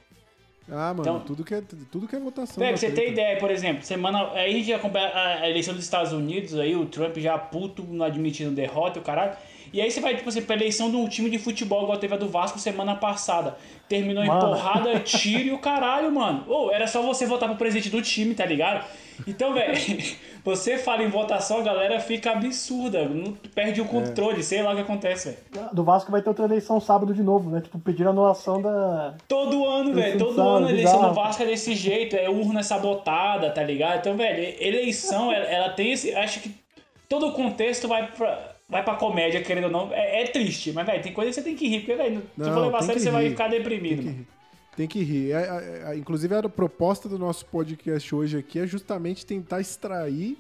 [0.72, 1.62] Ah, mano, Então- tudo, que é,
[1.92, 2.56] tudo que é votação.
[2.64, 3.02] Pra você treta.
[3.02, 4.32] ter ideia, por exemplo, semana.
[4.32, 8.06] Aí a gente acompanha a eleição dos Estados Unidos, aí o Trump já puto, não
[8.06, 9.34] admitindo derrota e o caralho.
[9.72, 12.14] E aí você vai, tipo assim, pra eleição de um time de futebol igual teve
[12.14, 13.56] a do Vasco semana passada.
[13.88, 14.40] Terminou em Mano.
[14.40, 16.44] porrada, tiro e o caralho, mano.
[16.48, 18.86] Ou era só você votar pro presidente do time, tá ligado?
[19.28, 19.74] Então, velho,
[20.44, 24.76] você fala em votação, a galera fica absurda, não perde o controle, sei lá o
[24.76, 25.70] que acontece, velho.
[25.72, 27.62] Do Vasco vai ter outra eleição sábado de novo, né?
[27.62, 29.16] Tipo, pediram anulação da.
[29.28, 30.18] Todo ano, velho.
[30.18, 31.14] Todo ano a eleição do.
[31.14, 32.16] Vasco é desse jeito.
[32.16, 34.00] É urna sabotada, tá ligado?
[34.00, 36.14] Então, velho, eleição, ela, ela tem esse.
[36.16, 36.64] Acho que
[37.08, 39.94] todo o contexto vai pra, vai pra comédia, querendo ou não.
[39.94, 41.80] É, é triste, mas, velho, tem coisa que você tem que rir.
[41.80, 43.30] Porque, velho, se for levar a sério, você vai rir.
[43.32, 44.04] ficar deprimido.
[44.04, 44.28] Tem que rir.
[44.76, 45.32] Tem que rir.
[45.32, 50.38] É, é, inclusive, a proposta do nosso podcast hoje aqui é justamente tentar extrair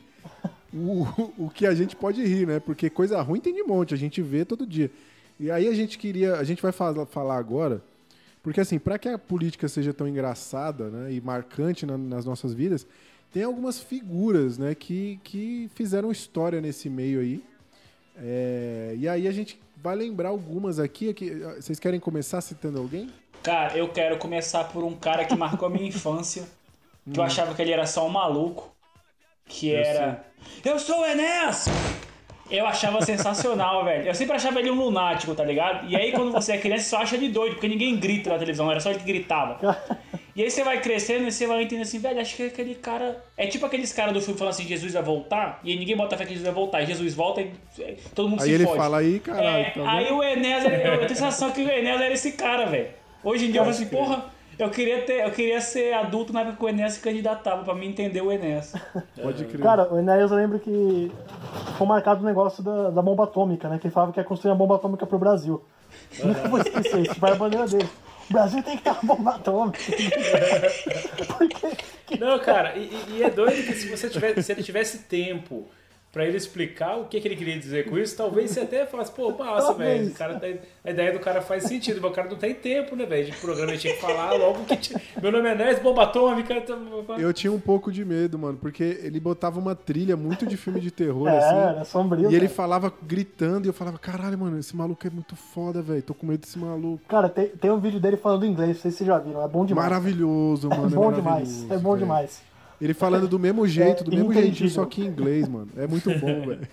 [0.73, 1.05] o,
[1.37, 2.59] o que a gente pode rir, né?
[2.59, 4.89] Porque coisa ruim tem de monte, a gente vê todo dia.
[5.39, 6.35] E aí a gente queria.
[6.35, 7.81] A gente vai fala- falar agora.
[8.41, 12.53] Porque assim, para que a política seja tão engraçada né, e marcante na- nas nossas
[12.53, 12.85] vidas,
[13.31, 17.41] tem algumas figuras, né, que, que fizeram história nesse meio aí.
[18.17, 21.09] É, e aí a gente vai lembrar algumas aqui.
[21.09, 21.29] aqui.
[21.55, 23.09] Vocês querem começar citando alguém?
[23.41, 26.47] Cara, eu quero começar por um cara que marcou a minha infância.
[27.11, 28.73] Que eu achava que ele era só um maluco.
[29.45, 30.25] Que era.
[30.63, 31.65] Eu sou o Enéas!
[32.49, 34.07] Eu achava sensacional, velho.
[34.07, 35.87] Eu sempre achava ele um lunático, tá ligado?
[35.89, 38.37] E aí, quando você é criança, você só acha ele doido, porque ninguém grita na
[38.37, 39.57] televisão, era só ele que gritava.
[40.35, 43.23] E aí você vai crescendo e você vai entendendo assim, velho, acho que aquele cara.
[43.37, 46.17] É tipo aqueles caras do filme falando assim, Jesus vai voltar, e aí ninguém bota
[46.17, 48.63] fé que Jesus vai voltar, e Jesus volta e é, todo mundo Aí se ele
[48.65, 48.77] fode.
[48.77, 49.47] fala aí, caralho.
[49.47, 52.65] É, tá aí o Enéas, eu tenho a sensação que o Enéas era esse cara,
[52.65, 52.87] velho.
[53.23, 54.25] Hoje em dia eu falo assim, porra,
[54.59, 57.73] eu queria, ter, eu queria ser adulto na época que o Enéas se candidatava, pra
[57.75, 58.73] mim entender o Enéas.
[59.21, 59.61] Pode crer.
[59.61, 61.11] Cara, o Enéas eu lembro que
[61.77, 63.77] foi marcado o negócio da, da bomba atômica, né?
[63.79, 65.63] Que ele falava que ia construir uma bomba atômica pro Brasil.
[66.23, 67.89] Nunca vou esquecer isso, vai a bandeira dele.
[68.29, 69.79] O Brasil tem que ter uma bomba atômica.
[71.37, 74.99] Porque Não, cara, e, e- e é doido que se você tivesse, se ele tivesse
[74.99, 75.67] tempo
[76.13, 79.11] pra ele explicar o que, que ele queria dizer com isso, talvez você até falasse,
[79.11, 80.11] pô, massa, velho.
[80.11, 80.29] tá-
[80.85, 83.25] A ideia do cara faz sentido, mas o cara não tem tempo, né, velho?
[83.25, 84.77] De programa ele tinha que falar logo que.
[84.77, 86.61] tinha- Meu nome é Nés, bomba atômica.
[86.61, 86.77] tá-
[87.17, 90.79] Eu tinha um pouco de medo, mano, porque ele botava uma trilha muito de filme
[90.79, 91.55] de terror, é, assim.
[91.57, 92.23] era sombrio.
[92.29, 92.49] E ele cara.
[92.49, 96.03] falava gritando e eu falava, caralho, mano, esse maluco é muito foda, velho.
[96.03, 97.01] Tô com medo desse maluco.
[97.07, 99.47] Cara, tem, tem um vídeo dele falando inglês, não sei se vocês já viram, é
[99.47, 99.89] bom demais.
[99.89, 100.89] Maravilhoso, É mano.
[100.91, 101.21] bom maravilhoso,
[101.61, 102.03] demais, é bom velho.
[102.03, 102.52] demais.
[102.81, 104.83] Ele falando do mesmo jeito, do É mesmo jeitinho, entendível.
[104.83, 105.69] só que em inglês, mano.
[105.77, 106.67] É muito bom, velho.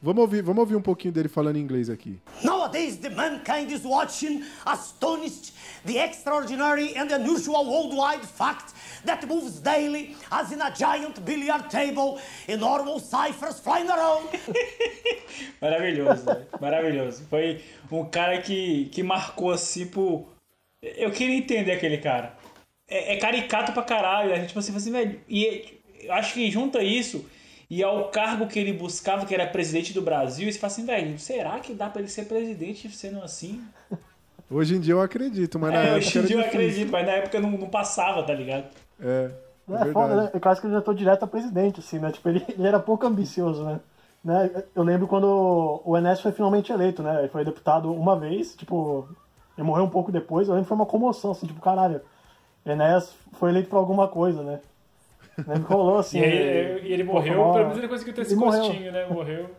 [0.00, 2.18] vamos, ouvir, vamos ouvir um pouquinho dele falando em inglês aqui.
[2.42, 5.52] Nowadays, the mankind is watching, astonished,
[5.84, 8.72] the extraordinary and unusual worldwide fact
[9.04, 14.28] that moves daily as in a giant billiard table, enormous ciphers flying around.
[15.60, 16.46] Maravilhoso, velho.
[16.60, 17.22] Maravilhoso.
[17.28, 17.60] Foi
[17.90, 20.26] um cara que, que marcou assim por.
[20.82, 22.37] Eu queria entender aquele cara.
[22.88, 24.32] É, é caricato pra caralho.
[24.32, 25.20] A gente tipo assim, fala assim, velho.
[25.28, 27.24] E eu acho que junta isso
[27.70, 30.86] e ao cargo que ele buscava, que era presidente do Brasil, e você fala assim,
[30.86, 33.62] velho, será que dá pra ele ser presidente sendo assim?
[34.50, 36.42] Hoje em dia eu acredito, mas na É, época hoje em dia eu difícil.
[36.42, 38.64] acredito, mas na época não, não passava, tá ligado?
[39.00, 39.30] É,
[39.70, 40.30] é, É, foda, né?
[40.32, 42.10] Eu acho que ele já tô direto a presidente, assim, né?
[42.10, 43.80] Tipo, ele, ele era pouco ambicioso, né?
[44.24, 44.64] né?
[44.74, 47.18] Eu lembro quando o Enes foi finalmente eleito, né?
[47.20, 49.06] Ele foi deputado uma vez, tipo,
[49.56, 50.48] ele morreu um pouco depois.
[50.48, 52.00] Eu lembro que foi uma comoção, assim, tipo, caralho,
[52.72, 54.60] Enes foi eleito por alguma coisa, né?
[55.36, 56.18] Que rolou assim.
[56.20, 58.62] E, aí, e ele pô, morreu, uma- pelo menos ele conseguiu ter esse Ele morreu.
[58.64, 59.06] gostinho, né?
[59.06, 59.50] Morreu.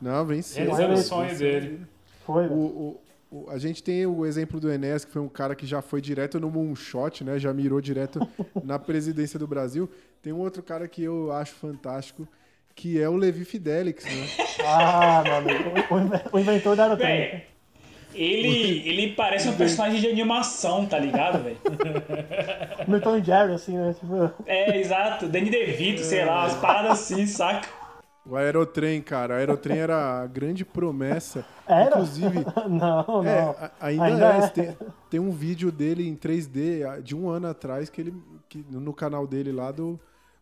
[0.00, 0.60] Não, vem sim.
[0.60, 1.80] Realizando o sonho dele.
[2.26, 3.00] Foi, O, o-
[3.30, 6.00] o- a gente tem o exemplo do Enéas, que foi um cara que já foi
[6.00, 7.38] direto no moonshot, né?
[7.38, 8.20] Já mirou direto
[8.62, 9.88] na presidência do Brasil.
[10.22, 12.26] Tem um outro cara que eu acho fantástico,
[12.74, 14.26] que é o Levi Fidelix, né?
[14.66, 15.70] Ah, meu amigo,
[16.32, 17.42] o, o inventor da aerotrem.
[18.14, 21.58] Ele, ele parece um personagem de animação, tá ligado, velho?
[22.86, 23.94] No Tom Jerry, assim, né?
[23.98, 25.26] Tipo, É, exato.
[25.26, 27.68] Danny DeVito, sei lá, umas paradas assim, saca?
[28.26, 29.34] O Aerotrem, cara.
[29.34, 31.44] O Aerotrem era a grande promessa.
[31.66, 31.88] Era?
[31.90, 32.38] Inclusive,
[32.68, 33.24] não, não.
[33.24, 34.38] É, ainda, Ainda é.
[34.38, 34.48] é.
[34.48, 34.76] Tem,
[35.10, 38.14] tem um vídeo dele em 3D ah, de um ano atrás que ele
[38.48, 40.00] que, no canal dele lá do,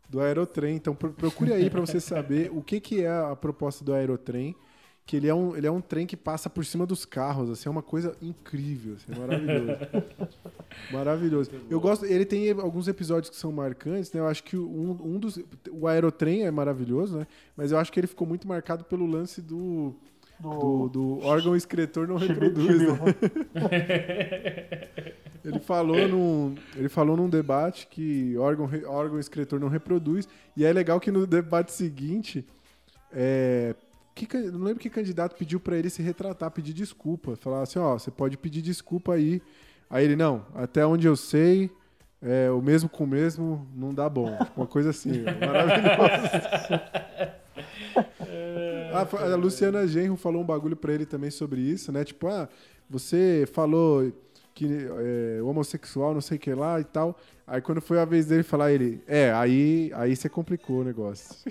[0.08, 0.76] do Aerotrem.
[0.76, 4.54] Então pro- procure aí pra você saber o que, que é a proposta do Aerotrem.
[5.04, 7.68] Que ele é, um, ele é um trem que passa por cima dos carros, assim,
[7.68, 9.78] é uma coisa incrível, assim, é maravilhoso.
[10.92, 11.50] maravilhoso.
[11.68, 14.20] Eu gosto, ele tem alguns episódios que são marcantes, né?
[14.20, 15.40] Eu acho que um, um dos.
[15.72, 17.26] O Aerotrem é maravilhoso, né?
[17.56, 19.94] Mas eu acho que ele ficou muito marcado pelo lance do.
[20.40, 22.98] Do, do órgão excretor não Chibi- reproduz, né?
[25.44, 30.28] Ele falou num, ele falou num debate que órgão, órgão excretor não reproduz.
[30.56, 32.46] E é legal que no debate seguinte,
[33.12, 33.74] é,
[34.14, 37.36] que, não lembro que candidato pediu pra ele se retratar, pedir desculpa.
[37.36, 39.42] Falar assim, ó, você pode pedir desculpa aí.
[39.88, 41.70] Aí ele, não, até onde eu sei,
[42.20, 44.36] é, o mesmo com o mesmo não dá bom.
[44.36, 46.80] Tipo, Uma coisa assim, maravilhoso.
[48.94, 52.04] Ah, a Luciana Genro falou um bagulho pra ele também sobre isso, né?
[52.04, 52.46] Tipo, ah,
[52.88, 54.12] você falou
[54.54, 57.18] que é, homossexual, não sei o que lá e tal.
[57.46, 61.34] Aí quando foi a vez dele falar, ele, é, aí, aí você complicou o negócio.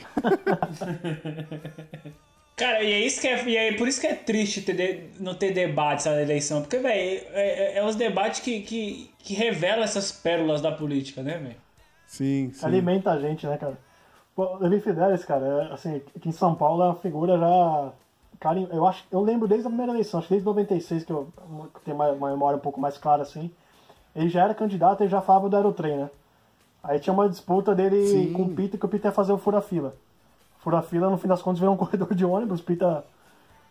[2.61, 5.19] Cara, e é isso que é, e é por isso que é triste ter de-
[5.19, 6.61] não ter debates na eleição.
[6.61, 6.93] Porque, velho,
[7.33, 11.55] é, é, é os debates que, que, que revelam essas pérolas da política, né, velho?
[12.05, 12.63] Sim, sim.
[12.63, 13.79] alimenta a gente, né, cara?
[14.35, 17.91] Pô, o Levi Fidelis, cara, é, assim, aqui em São Paulo é uma figura já.
[18.39, 21.33] Cara, eu acho, eu lembro desde a primeira eleição, acho que desde 96, que eu
[21.83, 23.49] tenho uma, uma memória um pouco mais clara assim.
[24.15, 26.09] Ele já era candidato e já falava do Aerotrem, né?
[26.83, 28.33] Aí tinha uma disputa dele Sim.
[28.33, 29.95] com o Pita, que o Pita ia fazer o fura-fila.
[30.63, 33.03] Fura-fila, no fim das contas, veio um corredor de ônibus, Pita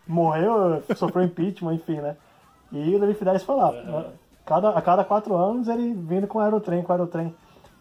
[0.07, 2.17] morreu, sofreu impeachment, enfim, né?
[2.71, 3.71] E o Levi Fidelis foi lá.
[4.45, 7.35] Cada, a cada quatro anos ele vindo com o Aerotrem, com o Aerotrem.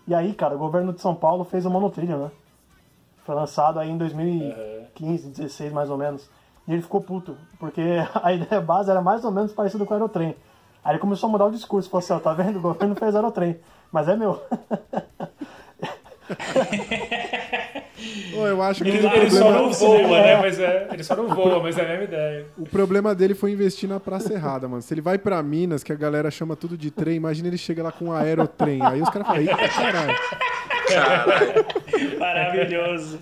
[0.06, 2.30] E aí, cara, o governo de São Paulo fez o monotrilho, né?
[3.24, 6.28] Foi lançado aí em 2015, 16 mais ou menos.
[6.66, 7.80] E ele ficou puto, porque
[8.22, 10.36] a ideia base era mais ou menos parecida com o aerotrem.
[10.84, 12.58] Aí ele começou a mudar o discurso, falou assim, ó, tá vendo?
[12.58, 13.60] O governo fez aerotrem,
[13.92, 14.40] mas é meu.
[18.36, 20.36] Ô, eu acho que Ele, o ele só problema, não voa, né?
[20.40, 22.46] Mas é, ele só não voa, mas é a mesma ideia.
[22.56, 24.82] o problema dele foi investir na praça errada, mano.
[24.82, 27.82] Se ele vai pra Minas, que a galera chama tudo de trem, imagina ele chega
[27.82, 28.80] lá com um aerotrem.
[28.82, 30.18] Aí os caras falam, eita caralho.
[30.88, 31.66] Caralho.
[32.18, 33.18] Maravilhoso.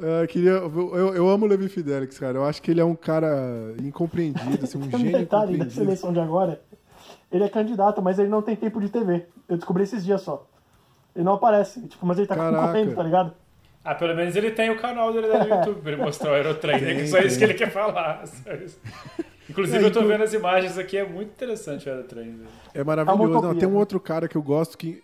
[0.00, 2.38] Ah, queria, eu, eu amo o Levi Fidelix, cara.
[2.38, 5.82] Eu acho que ele é um cara incompreendido, assim, um um gênio detalhe incompreendido.
[5.82, 6.60] eleição de agora.
[7.30, 9.26] Ele é candidato, mas ele não tem tempo de TV.
[9.48, 10.46] Eu descobri esses dias só.
[11.14, 12.56] Ele não aparece, tipo, mas ele tá Caraca.
[12.60, 13.34] concorrendo, tá ligado?
[13.84, 16.80] Ah, pelo menos ele tem o canal dele no YouTube pra ele mostrar o aerotrem,
[16.80, 16.94] né?
[16.94, 18.24] Que é só isso que ele quer falar.
[18.26, 18.78] só isso.
[19.48, 22.46] Inclusive, É, eu tô inclu- vendo as imagens aqui, é muito interessante o velho.
[22.72, 23.22] É maravilhoso.
[23.38, 23.78] É Não, tem um né?
[23.78, 25.02] outro cara que eu gosto que.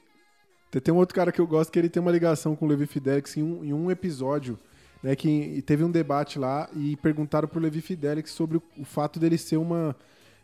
[0.70, 2.68] tem- Tem um outro cara que eu gosto que ele tem uma ligação com o
[2.68, 4.58] Levi Fidelix em um, em um episódio,
[5.02, 5.14] né?
[5.14, 9.36] Que teve um debate lá e perguntaram pro Levi Fidelix sobre o, o fato dele
[9.36, 9.94] ser uma.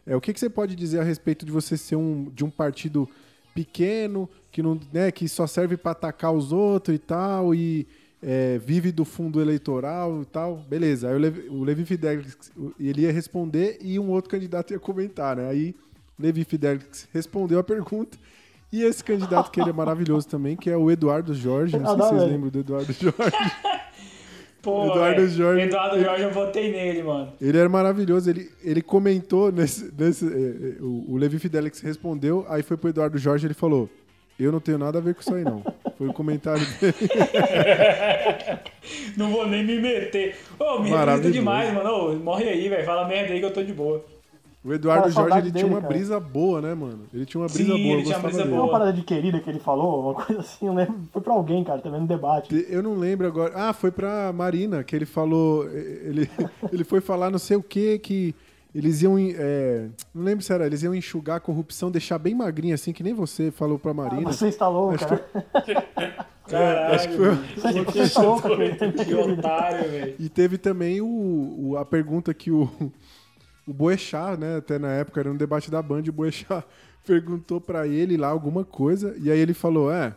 [0.06, 2.50] É, o que, que você pode dizer a respeito de você ser um, de um
[2.50, 3.08] partido
[3.54, 7.86] pequeno, que, não, né, que só serve para atacar os outros e tal, e
[8.22, 10.64] é, vive do fundo eleitoral e tal?
[10.66, 11.10] Beleza.
[11.10, 12.50] Aí o Levi, o Levi Fidelix
[12.80, 15.50] ele ia responder e um outro candidato ia comentar, né?
[15.50, 15.74] Aí
[16.18, 18.16] Levi Fidelix respondeu a pergunta.
[18.72, 21.78] E esse candidato que ele é maravilhoso também, que é o Eduardo Jorge.
[21.78, 23.36] Não sei se vocês lembram do Eduardo Jorge.
[24.62, 25.66] Pô, Eduardo velho, Jorge.
[25.66, 27.30] Eduardo Jorge, eu votei nele, mano.
[27.38, 28.30] Ele era maravilhoso.
[28.30, 29.92] Ele, ele comentou nesse.
[29.96, 33.88] nesse eh, eh, o, o Levi Fidelix respondeu, aí foi pro Eduardo Jorge ele falou:
[34.38, 35.62] Eu não tenho nada a ver com isso aí, não.
[35.96, 36.94] Foi o comentário dele.
[39.16, 40.36] Não vou nem me meter.
[40.58, 40.92] Ô, me Maravilhoso.
[40.92, 41.90] representa demais, mano.
[41.90, 42.84] Ô, morre aí, velho.
[42.84, 44.04] Fala merda aí que eu tô de boa.
[44.64, 45.94] O Eduardo Cara, Jorge ele tinha dele, uma cara.
[45.94, 47.04] brisa boa, né, mano?
[47.14, 48.50] Ele tinha uma Sim, brisa boa, eu ele tinha uma brisa dele.
[48.50, 48.78] Tem uma boa.
[48.78, 50.96] parada de querida que ele falou, uma coisa assim, eu lembro.
[51.12, 52.48] Foi pra alguém, cara, também no debate.
[52.48, 53.52] Te- Eu não lembro agora.
[53.54, 55.64] Ah, foi pra Marina, que ele falou.
[55.70, 56.28] Ele,
[56.72, 58.34] ele foi falar não sei o que, que
[58.78, 59.16] eles iam.
[59.18, 63.02] eh, não lembro se era, eles iam enxugar a corrupção, deixar bem magrinho, assim, que
[63.02, 64.32] nem você falou pra Marina.
[64.32, 65.24] Você está louco, Acho cara.
[66.46, 67.34] Caralho, Acho que foi-.
[67.84, 68.48] Você, está louco,
[69.04, 70.14] Que otário, velho.
[70.18, 71.06] E teve também o,
[71.70, 72.70] o- a pergunta que o,
[73.66, 76.64] o Boechat, né, até na época era um debate da Band, o Boechat
[77.04, 80.14] perguntou pra ele lá alguma coisa, e aí ele falou, é,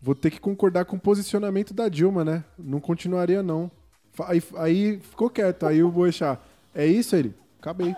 [0.00, 3.70] vou ter que concordar com o posicionamento da Dilma, né, não continuaria não.
[4.26, 6.40] Aí, aí ficou quieto, aí o Boechat,
[6.74, 7.34] é isso ele?
[7.60, 7.94] Acabei.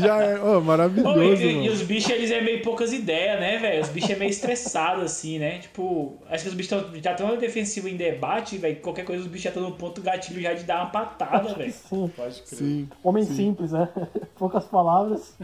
[0.00, 1.72] já é, oh, Ô, maravilhoso, e, e mano.
[1.72, 3.82] os bichos, eles é meio poucas ideias, né, velho?
[3.82, 5.58] Os bichos é meio estressados, assim, né?
[5.58, 8.76] Tipo, acho que os bichos tão, já estão defensivos em debate, velho.
[8.80, 11.72] Qualquer coisa, os bichos já estão no ponto gatilho já de dar uma patada, velho.
[11.72, 12.10] Sim.
[12.16, 12.58] Pode crer.
[12.58, 12.88] Sim.
[13.02, 13.88] Homem simples, né?
[14.38, 15.34] Poucas palavras.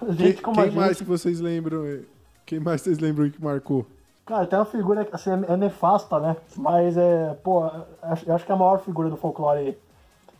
[0.00, 0.80] Quem, gente como a quem gente.
[0.80, 1.84] mais que vocês lembram?
[1.86, 2.00] eh,
[2.46, 3.84] Quem mais vocês lembram que marcou?
[4.24, 6.36] Cara, tem uma figura que assim, é nefasta, né?
[6.56, 7.64] Mas é, pô,
[8.02, 9.76] acho- eu acho que é a maior figura do folclore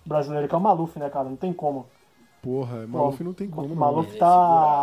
[0.05, 1.29] brasileiro, que é o Maluf, né, cara?
[1.29, 1.87] Não tem como.
[2.43, 3.77] Porra, Maluf não tem como, não.
[3.77, 4.27] Maluf é tá,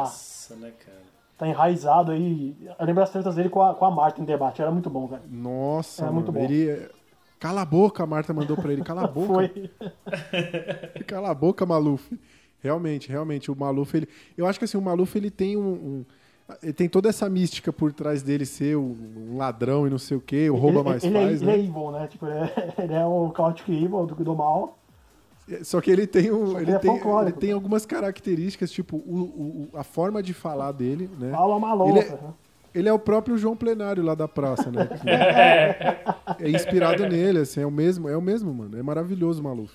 [0.05, 0.97] figuraça, né, cara?
[1.37, 2.55] tá enraizado aí.
[2.79, 5.07] Eu lembro as tretas dele com a, com a Marta em debate, era muito bom,
[5.07, 5.21] cara.
[5.29, 6.39] Nossa, É mano, muito bom.
[6.39, 6.69] ele.
[6.69, 6.89] é-
[7.39, 8.83] Cala a boca, a Marta mandou pra ele.
[8.83, 9.27] Cala a boca.
[9.27, 9.69] Foi.
[11.05, 12.11] Cala a boca, Maluf.
[12.63, 14.07] Realmente, realmente, o Maluf, ele.
[14.35, 15.61] Eu acho que assim, o Maluf ele tem um.
[15.69, 16.05] um-
[16.63, 18.95] ele tem toda essa mística por trás dele ser um,
[19.33, 21.53] um ladrão e não sei o quê, o rouba ele, mais ele, faz, é, né?
[21.53, 22.07] ele é evil, né?
[22.07, 24.77] Tipo, ele é, ele é o Chaotic Evil do, do mal.
[25.63, 26.99] Só que ele tem, um, ele, ele é tem, ele
[27.31, 27.53] tem cara.
[27.53, 31.31] algumas características, tipo, o, o- a forma de falar dele, né?
[31.31, 31.89] Fala maluca.
[31.91, 32.33] Ele é- né?
[32.75, 34.87] Ele é o próprio João Plenário lá da praça, né?
[36.39, 38.77] é inspirado nele, assim, é o mesmo, é o mesmo, mano.
[38.77, 39.73] É maravilhoso o Maluf.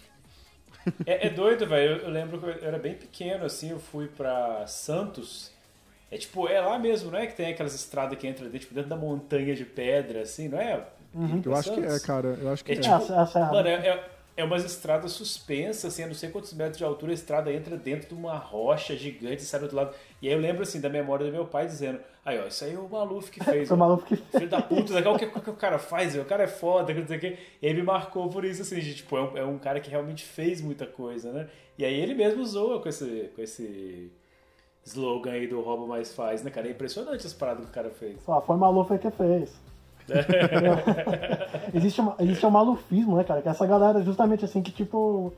[1.06, 1.96] É, é doido, velho.
[1.96, 5.50] Eu, eu lembro que eu era bem pequeno, assim, eu fui pra Santos.
[6.10, 8.74] É tipo, é lá mesmo, não é que tem aquelas estradas que entra dentro, tipo,
[8.74, 10.76] dentro da montanha de pedra, assim, não é?
[10.76, 12.38] Pra Eu acho que é, cara.
[12.40, 12.78] Eu acho que É é.
[12.78, 12.94] tipo,
[13.38, 14.04] É, mano, é,
[14.36, 17.52] é, é umas estradas suspensas, assim, a não sei quantos metros de altura, a estrada
[17.52, 19.94] entra dentro de uma rocha gigante e sai do outro lado.
[20.20, 22.74] E aí eu lembro, assim, da memória do meu pai dizendo, aí, ó, isso aí
[22.74, 23.68] é o Maluf que fez.
[23.68, 23.78] Foi o.
[23.78, 26.44] Maluf que Filho da puta, legal, o que, o que o cara faz, o cara
[26.44, 27.38] é foda, não sei o quê.
[27.60, 29.90] E ele me marcou por isso, assim, de, tipo, é um, é um cara que
[29.90, 31.48] realmente fez muita coisa, né?
[31.78, 34.12] E aí ele mesmo zoa com esse, com esse
[34.84, 36.68] slogan aí do rouba mais faz, né, cara?
[36.68, 38.16] É impressionante as paradas que o cara fez.
[38.28, 39.71] Ah, foi o Maluf que fez.
[41.74, 43.42] Existe, uma, existe um malufismo, né, cara?
[43.42, 45.32] Que essa galera, justamente assim, que tipo.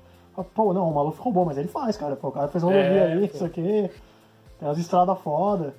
[0.55, 2.16] Pô, não, o Maluf roubou, mas ele faz, cara.
[2.16, 3.35] Pô, o cara fez rodovia É, aí, pô.
[3.36, 3.62] isso aqui.
[4.59, 5.74] Tem umas estradas foda.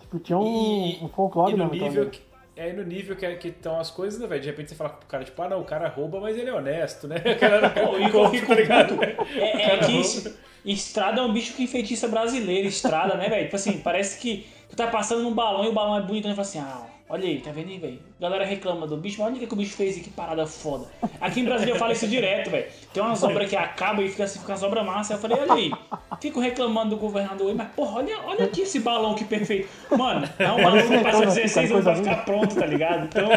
[0.00, 1.74] Tipo, tinha um, E- um folclore e no mesmo.
[1.76, 2.16] então, nível dele.
[2.16, 4.42] que, é aí no nível que que estão as coisas, né, velho?
[4.42, 6.52] De repente você fala pro cara, tipo, ah, não, o cara rouba, mas ele é
[6.54, 7.16] honesto, né?
[7.34, 9.04] O cara, Pô, e eu fico puto.
[9.38, 13.44] É, é que es- estrada é um bicho que enfeitiça brasileiro, estrada, né, velho?
[13.44, 16.30] Tipo assim, parece que tu tá passando num balão e o balão é bonito, e
[16.30, 17.98] fala assim, ah, olha aí, tá vendo aí, velho?
[18.20, 20.46] Galera reclama do bicho, mas olha o que, que o bicho fez e que parada
[20.46, 20.86] foda.
[21.20, 22.66] Aqui em Brasília eu falo isso direto, velho.
[22.92, 25.14] Tem umas obras que acabam e fica assim, fica obras massa.
[25.14, 25.72] Eu falei, olha aí,
[26.20, 29.68] fico reclamando do governador aí, mas porra, olha, olha aqui esse balão que perfeito.
[29.96, 33.06] Mano, é um balão que passa 16 anos pra ficar pronto, tá ligado?
[33.06, 33.28] Então.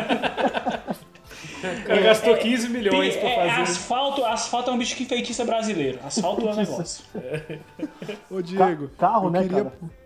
[1.61, 3.61] O cara gastou 15 milhões pra é, fazer.
[3.61, 5.99] asfalto, asfalto é um bicho que enfeitiça brasileiro.
[6.03, 7.05] Asfalto é um negócio.
[8.31, 10.00] Ô, Diego, carro, eu né, queria, cara?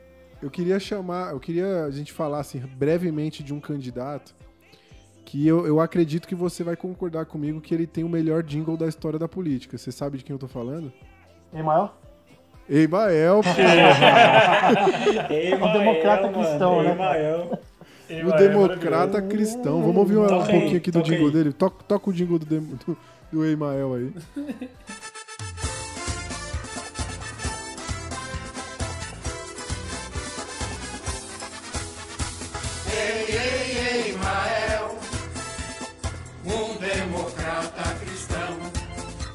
[0.46, 4.36] Eu queria chamar, eu queria a gente falar assim brevemente de um candidato
[5.26, 8.78] que eu, eu acredito que você vai concordar comigo que ele tem o melhor jingle
[8.78, 9.76] da história da política.
[9.76, 10.94] Você sabe de quem eu tô falando?
[11.52, 11.98] Maior?
[12.70, 13.50] Emael, pô.
[15.66, 17.20] O democrata cristão, né, cara?
[17.20, 17.60] Emael.
[18.28, 19.82] o democrata cristão.
[19.82, 21.34] Vamos ouvir um, aí, pouquinho aqui do jingle aí.
[21.34, 21.54] dele?
[21.54, 22.98] Toca, toca o jingle do, do,
[23.32, 24.14] do Emael aí.
[32.98, 34.96] Ei, ei, ei, Mael,
[36.46, 38.58] um democrata cristão.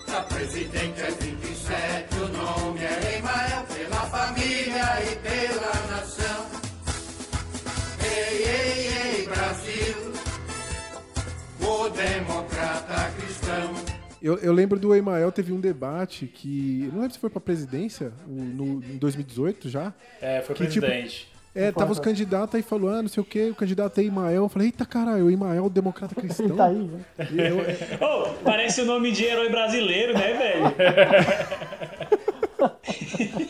[0.06, 6.46] Pra presidente é 27, o nome é Emael, pela família e pela nação.
[8.02, 10.12] Ei, ei, ei, Brasil,
[11.60, 13.74] o democrata cristão.
[14.22, 16.88] Eu, eu lembro do Emael, teve um debate que.
[16.92, 19.94] Não lembro se foi pra presidência, no, em 2018 já.
[20.20, 21.30] É, foi Que, tipo, presidente.
[21.54, 24.42] É, tava os candidatos aí falando, ah, não sei o que, o candidato é Emael.
[24.44, 26.46] Eu falei, eita caralho, o Emael, o democrata cristão.
[26.46, 27.00] Ele tá aí, né?
[27.98, 30.64] Eu- Ô, parece o nome de herói brasileiro, né, velho?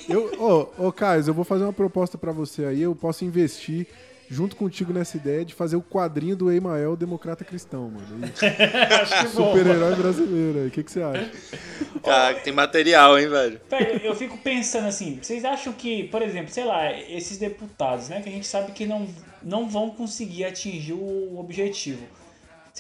[0.09, 2.83] Eu, ô, ô, Caio, eu vou fazer uma proposta pra você aí.
[2.83, 3.87] Eu posso investir
[4.31, 8.07] junto contigo nessa ideia de fazer o quadrinho do Emael Democrata Cristão, mano.
[9.03, 9.53] Acho que bom.
[9.53, 10.67] Super-herói brasileiro aí.
[10.69, 11.31] O que, que você acha?
[12.05, 13.61] Cara, tem material, hein, velho?
[13.69, 18.23] Velho, eu fico pensando assim, vocês acham que, por exemplo, sei lá, esses deputados, né,
[18.23, 19.09] que a gente sabe que não,
[19.43, 22.07] não vão conseguir atingir o objetivo.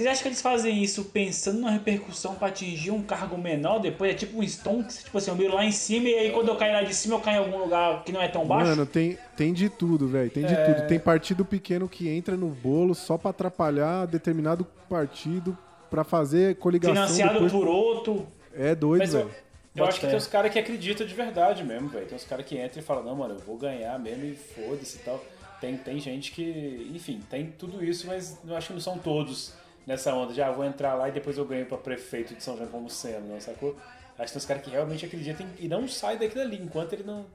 [0.00, 4.12] Vocês acham que eles fazem isso pensando na repercussão pra atingir um cargo menor depois?
[4.12, 6.56] É tipo um Stonks, tipo assim, eu miro lá em cima e aí quando eu
[6.56, 8.70] cair lá de cima eu caio em algum lugar que não é tão baixo?
[8.70, 10.30] Mano, tem, tem de tudo, velho.
[10.30, 10.64] Tem de É.
[10.64, 10.86] tudo.
[10.88, 15.54] Tem partido pequeno que entra no bolo só pra atrapalhar determinado partido
[15.90, 17.52] pra fazer coligação Financiado depois.
[17.52, 18.26] por outro.
[18.54, 19.30] É doido, eu, velho.
[19.76, 22.06] eu acho que tem os caras que acreditam de verdade mesmo, velho.
[22.06, 24.96] Tem os caras que entram e falam, não, mano, eu vou ganhar mesmo e foda-se
[24.96, 25.22] e tal.
[25.60, 29.52] Tem, tem gente que, enfim, tem tudo isso, mas eu acho que não são todos
[29.90, 32.56] nessa onda de, ah, vou entrar lá e depois eu ganho pra prefeito de São
[32.56, 33.76] João como sendo, não, sacou?
[34.16, 37.02] Acho que tem os caras que realmente acreditam e não saem daquilo ali, enquanto ele
[37.02, 37.26] não...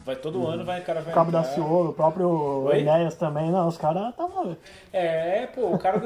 [0.00, 1.54] Vai todo ano, vai, o cara vai O Cabo da entrar.
[1.54, 2.80] Ciolo, o próprio Oi?
[2.80, 3.50] Enéas também.
[3.50, 4.54] Não, os caras estavam.
[4.92, 5.98] É, pô, o cara.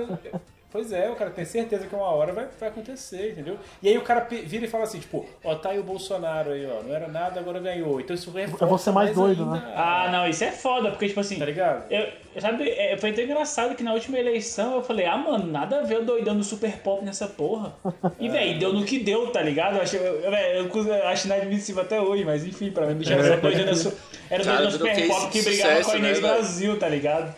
[0.70, 3.56] Pois é, o cara tem certeza que uma hora vai, vai acontecer, entendeu?
[3.82, 6.66] E aí o cara vira e fala assim, tipo, ó, tá aí o Bolsonaro aí,
[6.66, 7.98] ó, não era nada, agora ganhou.
[7.98, 9.72] Então isso reforça Eu vou ser mais doido, ainda- né?
[9.74, 11.38] Ah, não, isso é foda, porque tipo assim.
[11.38, 11.90] Tá ligado?
[11.90, 12.06] Eu,
[12.38, 15.82] sabe, é, foi tão engraçado que na última eleição eu falei, ah, mano, nada a
[15.84, 17.72] ver o doidão do super pop nessa porra.
[18.20, 19.76] E, velho, deu no que deu, tá ligado?
[19.76, 23.12] Eu acho, eu, eu, eu, eu acho inadmissível até hoje, mas enfim, pra mim, bicho
[23.12, 23.92] era só doidão
[24.30, 26.28] era Cara, doidão do super case pop que brigava com a Inês né?
[26.28, 27.34] Brasil, tá ligado?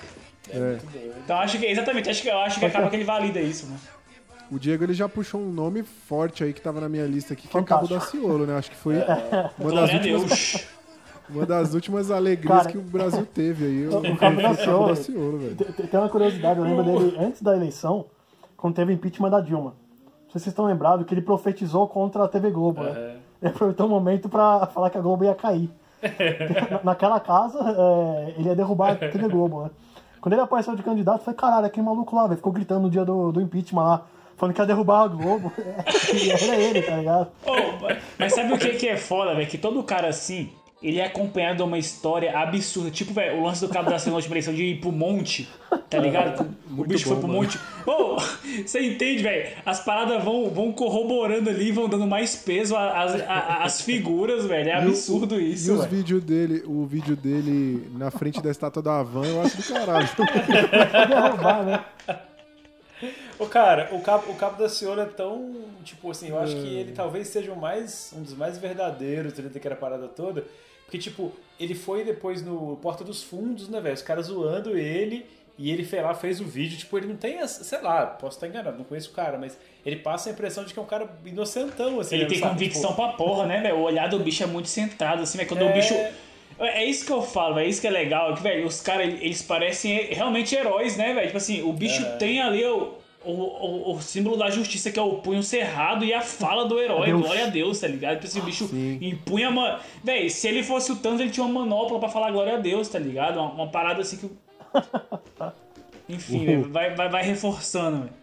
[0.52, 0.78] É.
[1.24, 3.80] Então acho que, exatamente, acho que, eu acho que acaba que ele valida isso, mano.
[4.50, 7.46] O Diego ele já puxou um nome forte aí que tava na minha lista aqui,
[7.46, 8.56] que é o Cabo da Ciolo, né?
[8.56, 8.96] Acho que foi
[9.58, 10.66] uma das últimas,
[11.30, 13.86] uma das últimas alegrias Cara, que o Brasil teve aí.
[13.86, 15.38] O, O Cabo da Ciolo.
[15.38, 15.54] velho.
[15.56, 18.06] Tem uma curiosidade, eu lembro dele antes da eleição,
[18.56, 19.70] quando teve o impeachment da Dilma.
[20.24, 23.16] Não sei se vocês estão lembrados que ele profetizou contra a TV Globo, né?
[23.40, 25.70] Ele aproveitou o momento pra falar que a Globo ia cair.
[26.70, 29.70] Na- Naquela casa, é, ele ia derrubar a TV Globo, né?
[30.20, 33.04] Quando ele apareceu de candidato, falei, caralho, aquele maluco lá, velho, ficou gritando no dia
[33.04, 34.06] do, do impeachment lá,
[34.36, 35.52] falando que ia derrubar a Globo.
[35.58, 37.28] era ele, tá ligado?
[37.46, 37.52] Ô,
[38.18, 39.48] mas sabe o que, que é foda, velho?
[39.48, 40.50] Que todo cara assim,
[40.82, 42.90] ele é acompanhado de uma história absurda.
[42.90, 45.46] Tipo, velho, o lance do Cabo da Ciolo na última eleição de ir pro monte,
[45.90, 46.48] tá ligado?
[46.76, 47.42] o bicho foi bom, pro mano.
[47.42, 47.58] monte.
[47.86, 48.16] Ô,
[48.66, 49.56] você entende, velho?
[49.66, 54.70] As paradas vão, vão corroborando ali, vão dando mais peso às, figuras, velho.
[54.70, 55.90] É absurdo E isso, os velho.
[55.90, 60.08] vídeos dele, o vídeo dele na frente da estátua da Havan, eu acho do caralho.
[60.48, 61.84] Ia derrubar, né?
[63.38, 65.54] Ô, cara, o Cabo, o Cabo da Ciolo é tão.
[65.84, 69.50] Tipo assim, eu acho que ele talvez seja o mais, um dos mais verdadeiros dentro
[69.50, 70.44] daquela parada toda.
[70.90, 73.94] Porque, tipo, ele foi depois no Porta dos Fundos, né, velho?
[73.94, 75.24] Os caras zoando ele.
[75.56, 76.76] E ele, sei lá, fez o vídeo.
[76.76, 77.46] Tipo, ele não tem.
[77.46, 79.56] Sei lá, posso estar enganado, não conheço o cara, mas
[79.86, 82.16] ele passa a impressão de que é um cara inocentão, assim.
[82.16, 82.52] Ele né, tem sabe?
[82.54, 83.76] convicção Tipo, pra porra, né, velho?
[83.76, 85.48] O olhar do bicho é muito centrado, assim, velho.
[85.48, 85.72] Quando o É.
[85.72, 85.94] bicho.
[86.58, 88.34] É isso que eu falo, é isso que é legal.
[88.34, 91.26] Que, velho, os caras, eles parecem realmente heróis, né, velho?
[91.26, 92.16] Tipo assim, o bicho É.
[92.16, 92.94] tem ali o,
[93.24, 96.78] o, o, o símbolo da justiça, que é o punho cerrado, e a fala do
[96.78, 97.06] herói.
[97.06, 97.20] Deus.
[97.20, 98.14] Glória a Deus, tá ligado?
[98.14, 98.70] Tipo assim, o bicho
[99.00, 99.78] empunha a man...
[100.02, 102.88] Velho, se ele fosse o Thanos, ele tinha uma manopla pra falar glória a Deus,
[102.88, 103.38] tá ligado?
[103.38, 104.30] Uma, uma parada assim que.
[106.08, 108.20] Enfim, vai, vai, vai reforçando, velho.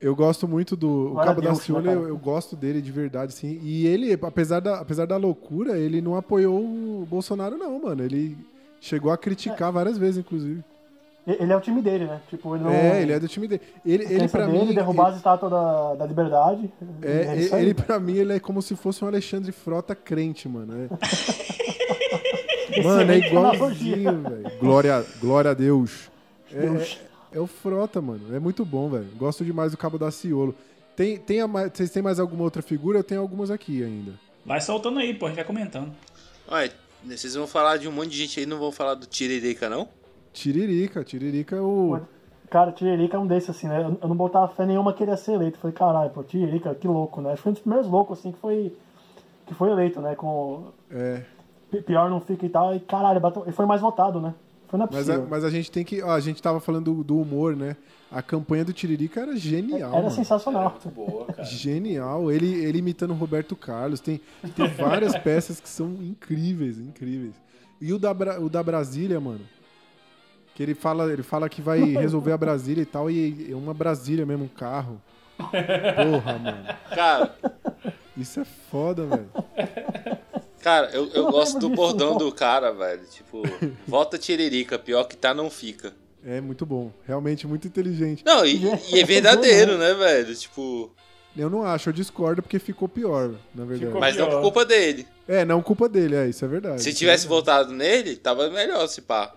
[0.00, 1.96] Eu gosto muito do o Cabo Deus, da né, cara?
[1.96, 3.58] eu, eu gosto dele de verdade, sim.
[3.62, 8.04] E ele, apesar da, apesar da loucura, ele não apoiou o Bolsonaro, não, mano.
[8.04, 8.36] Ele
[8.80, 10.62] chegou a criticar várias vezes, inclusive.
[11.26, 12.20] Ele é o time dele, né?
[12.30, 12.70] Tipo, ele não.
[12.70, 13.60] É, ele é do time dele.
[13.84, 14.74] Ele, ele pra dele, mim.
[14.74, 16.70] derrubar as estátuas da, da liberdade.
[17.02, 17.86] É, aí, ele, cara.
[17.86, 20.88] pra mim, ele é como se fosse um Alexandre Frota crente, mano.
[22.70, 24.58] É, mano, é igualzinho, velho.
[24.60, 26.10] Glória, glória a Deus.
[26.52, 26.98] É, Deus.
[27.32, 28.34] é- é o Frota, mano.
[28.34, 29.08] É muito bom, velho.
[29.16, 30.54] Gosto demais do Cabo da Ciolo.
[30.94, 33.00] Tem, tem a mais- vocês têm mais alguma outra figura?
[33.00, 34.12] Eu tenho algumas aqui ainda.
[34.44, 35.92] Vai soltando aí, pô, a gente vai comentando.
[36.48, 36.72] Olha,
[37.04, 39.88] vocês vão falar de um monte de gente aí, não vão falar do Tiririca, não?
[40.36, 41.02] Tiririca.
[41.02, 41.98] Tiririca é o.
[42.50, 43.82] Cara, Tiririca é um desses, assim, né?
[43.82, 45.58] Eu- não botava fé nenhuma que ele ia ser eleito.
[45.58, 47.30] Falei, caralho, pô, Tiririca, que louco, né?
[47.32, 48.72] Acho que foi um dos primeiros loucos, assim, que foi,
[49.46, 50.14] que foi eleito, né?
[50.14, 51.22] Com É.
[51.70, 52.74] Pi- pior não fica e tal.
[52.74, 54.34] E caralho, bateu- ele foi mais votado, né?
[54.68, 56.02] Foi não é Mas a, mas a gente tem que.
[56.02, 57.76] Ó, a gente tava falando do, do humor, né?
[58.12, 59.90] A campanha do Tiririca era genial.
[59.90, 60.10] Era mano.
[60.10, 60.76] sensacional.
[60.94, 61.44] Boa, cara.
[61.44, 62.30] Genial.
[62.30, 63.98] Ele, ele imitando o Roberto Carlos.
[64.00, 64.20] Tem,
[64.54, 67.34] tem várias peças que são incríveis, incríveis.
[67.80, 69.40] E o da, o da Brasília, mano.
[70.56, 73.74] Que ele fala, ele fala que vai resolver a Brasília e tal, e é uma
[73.74, 75.00] Brasília mesmo, um carro.
[75.36, 76.66] Porra, mano.
[76.94, 77.36] Cara,
[78.16, 79.28] Isso é foda, velho.
[80.62, 83.02] cara, eu, eu gosto do bordão do cara, velho.
[83.10, 83.42] Tipo,
[83.86, 85.92] volta Tiririca, pior que tá, não fica.
[86.24, 86.90] É muito bom.
[87.06, 88.24] Realmente muito inteligente.
[88.24, 88.62] Não, e,
[88.92, 90.34] e é verdadeiro, né, velho?
[90.34, 90.90] Tipo,
[91.36, 93.84] Eu não acho, eu discordo porque ficou pior, na verdade.
[93.86, 94.42] Ficou mas não por pior.
[94.42, 95.06] culpa dele.
[95.28, 96.82] É, não culpa dele, é, isso é verdade.
[96.82, 99.34] Se tivesse é votado nele, tava melhor, se pá.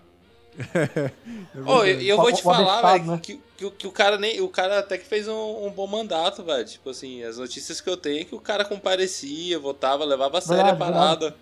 [0.56, 1.12] Verdade.
[1.66, 3.20] Ô, e eu, vou te falar, velho, né?
[3.22, 4.40] que, que, o- que o cara nem.
[4.40, 6.64] O cara até que fez um, um bom mandato, velho.
[6.64, 10.40] Tipo assim, as notícias que eu tenho é que o cara comparecia, votava, levava a
[10.40, 11.36] sério a parada.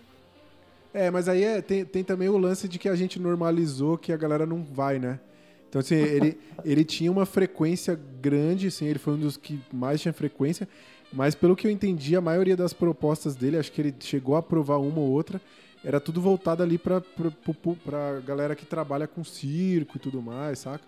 [0.93, 4.13] É, mas aí é- tem, tem também o lance de que a gente normalizou que
[4.13, 5.21] a galera não vai, né?
[5.69, 10.01] Então, assim, ele, ele tinha uma frequência grande, assim, ele foi um dos que mais
[10.01, 10.67] tinha frequência,
[11.13, 14.39] mas pelo que eu entendi, a maioria das propostas dele, acho que ele chegou a
[14.41, 15.41] aprovar uma ou outra,
[15.89, 20.21] era tudo voltado ali pra, pra, pra- pra galera que trabalha com circo e tudo
[20.21, 20.85] mais, saca?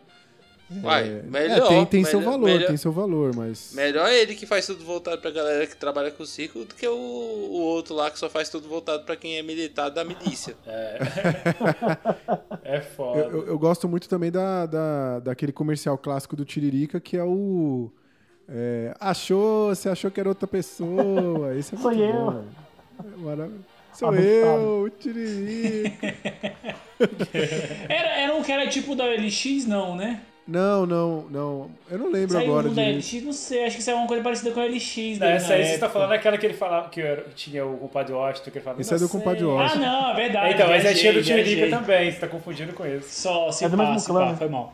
[0.84, 1.66] Uai, É, melhor.
[1.66, 3.72] é, tem, tem seu melhor- valor, melhor- tem seu valor, mas...
[3.74, 6.94] Melhor ele que faz tudo voltado pra galera que trabalha com circo do que o,
[6.94, 10.54] o outro lá que só faz tudo voltado pra quem é militar da milícia.
[12.62, 13.20] É foda.
[13.20, 17.24] Eu, eu- eu gosto muito também da, da, daquele comercial clássico do Tiririca, que é
[17.24, 17.90] o.
[18.48, 21.56] é, achou, você achou que era outra pessoa.
[21.56, 22.12] Esse é Sou muito eu.
[22.12, 22.30] bom.
[22.30, 22.44] velho.
[23.00, 23.64] É maravilhoso.
[23.92, 26.14] Sou eu, o Tiririca.
[27.88, 30.20] Era, era um que era tipo da LX, não, né?
[30.46, 31.70] Não, não, não.
[31.90, 32.82] Eu não lembro Saiu agora um da.
[32.82, 35.18] LX, não sei, acho que saiu uma coisa parecida com a LX.
[35.18, 35.88] Não, essa aí você tá época.
[35.92, 38.80] falando aquela que ele falava que era- tinha o compadre Washington, que ele falava.
[38.82, 39.80] Esse é do compadre Ah, Washington.
[39.80, 40.54] não, é verdade.
[40.54, 41.44] Então, mas é cheio do viajei.
[41.44, 43.08] Tiririca também, você tá confundindo com isso.
[43.08, 44.72] Só, se É pá, mesmo se pá, foi mal.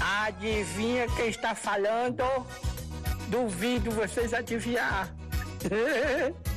[0.00, 2.24] Adivinha quem está falando?
[3.28, 5.12] Duvido vocês adivinhar.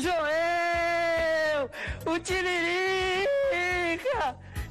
[0.00, 1.70] Joel!
[2.06, 3.26] O Tiririca!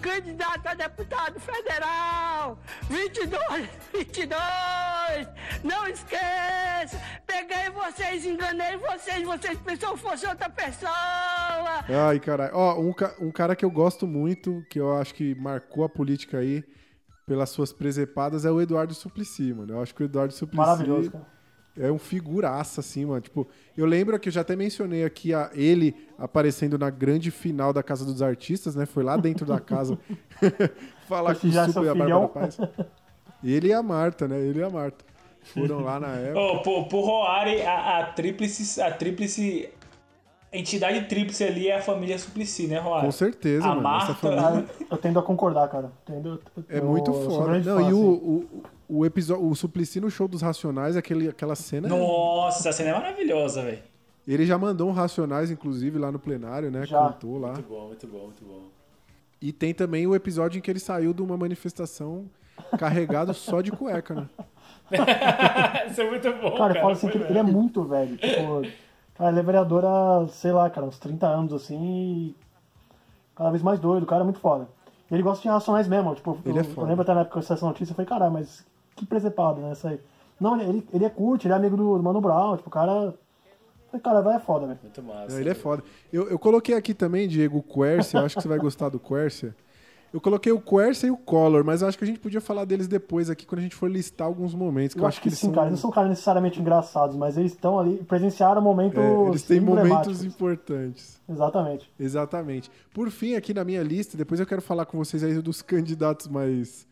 [0.02, 2.58] Candidato a deputado federal!
[2.90, 5.28] 22, 22!
[5.64, 7.00] Não esqueça!
[7.28, 11.84] Peguei vocês, enganei vocês, vocês pensaram que fosse outra pessoa!
[12.08, 12.52] Ai, caralho.
[12.56, 15.90] Ó, um, ca- um cara que eu gosto muito, que eu acho que marcou a
[15.90, 16.64] política aí
[17.28, 19.74] pelas suas presepadas, é o Eduardo Suplicy, mano.
[19.74, 20.58] Eu acho que o Eduardo Suplicy.
[20.66, 21.39] Maravilhoso, cara.
[21.78, 23.22] É um figuraça, assim, mano.
[23.22, 23.48] Tipo,
[23.78, 27.82] eu lembro que eu já até mencionei aqui a ele aparecendo na grande final da
[27.82, 28.86] Casa dos Artistas, né?
[28.86, 29.98] Foi lá dentro da casa
[31.08, 32.28] falar com o Super e a Bárbara.
[32.28, 32.58] Paz.
[33.44, 34.40] Ele e a Marta, né?
[34.40, 35.06] Ele e a Marta.
[35.42, 36.40] Foram lá na época.
[36.40, 39.70] Ô, por, por Roari, a, a tríplice, a tríplice.
[40.52, 43.06] A entidade tríplice ali é a família Suplicy, né, Roari?
[43.06, 43.82] Com certeza, a mano.
[43.84, 45.92] Marta, Essa família Ah, eu tendo a concordar, cara.
[46.06, 47.60] Tendo, é eu- muito eu sou foda.
[47.60, 47.94] Não, fã, e assim.
[47.94, 51.88] o, o, o episódio, o Suplicy no show dos Racionais, aquele, aquela cena.
[51.88, 53.80] Nossa, essa cena é maravilhosa, velho.
[54.28, 56.86] Ele já mandou um Racionais, inclusive, lá no plenário, né?
[56.86, 57.08] Já.
[57.10, 57.54] Cantou lá.
[57.54, 58.64] Muito bom, muito bom, muito bom.
[59.42, 62.26] E tem também o episódio em que ele saiu de uma manifestação
[62.78, 64.28] carregado só de cueca, né?
[65.90, 66.78] Isso é muito bom, Cara, cara.
[66.78, 68.18] eu falo assim que ele é muito velho.
[68.18, 68.62] Tipo,
[69.16, 72.36] cara, ele é vereador há, sei lá, cara, uns 30 anos, assim, e
[73.36, 74.68] cada vez mais doido, o cara é muito foda.
[75.10, 76.82] E ele gosta de racionais mesmo, tipo, Ele eu, é foda.
[76.82, 78.66] eu lembro até na época que eu essa notícia, eu falei, caralho, mas
[79.00, 80.00] que presepado, né, isso aí.
[80.40, 83.14] Não, ele, ele é curte, ele é amigo do, do Mano Brown, tipo, o cara
[84.04, 84.80] Cara, vai é foda, velho.
[84.84, 85.34] Muito massa.
[85.34, 85.84] Não, ele é foda.
[86.14, 88.20] Eu, eu coloquei aqui também, Diego, o Quercia.
[88.20, 89.56] Eu acho que você vai gostar do Quercia.
[90.12, 92.66] Eu coloquei o Quercia e o Collor, mas eu acho que a gente podia falar
[92.66, 94.96] deles depois aqui, quando a gente for listar alguns momentos.
[94.96, 95.68] Que Eu, eu, acho que, eles sim, são, cara.
[95.68, 98.98] Eles não são caras necessariamente engraçados, mas eles estão ali, presenciaram momentos.
[98.98, 101.22] é, eles têm momentos importantes.
[101.30, 101.92] Exatamente.
[102.00, 102.72] Exatamente.
[102.92, 106.28] Por fim, aqui na minha lista, depois eu quero falar com vocês aí dos candidatos
[106.28, 106.88] mais,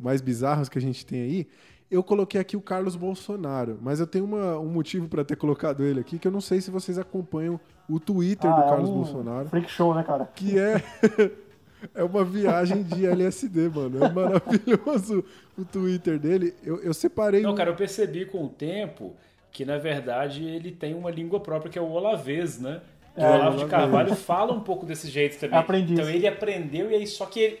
[0.00, 1.46] mais bizarros que a gente tem aí.
[1.90, 5.82] Eu coloquei aqui o Carlos Bolsonaro, mas eu tenho uma- um motivo para ter colocado
[5.84, 7.58] ele aqui, que eu não sei se vocês acompanham
[7.88, 10.30] o Twitter Ah, do é Carlos um Bolsonaro, Freak show, né, cara?
[10.36, 10.80] que é
[11.94, 14.04] é uma viagem de LSD, mano.
[14.04, 15.24] É maravilhoso
[15.58, 16.54] o Twitter dele.
[16.64, 19.14] Eu, eu separei Não, um- cara, eu percebi com o tempo
[19.50, 22.80] que, na verdade, ele tem uma língua própria que é o olavês, né?
[23.16, 23.66] É, o Olavo de.
[23.66, 25.58] Carvalho fala um pouco desse jeito também.
[25.58, 25.98] Aprendiz.
[25.98, 27.58] Então ele aprendeu e aí só que ele.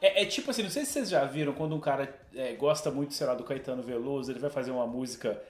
[0.00, 2.90] É, é tipo assim, não sei se vocês já viram quando um cara é, gosta
[2.90, 5.40] muito, sei lá, do Caetano Veloso, ele vai fazer uma música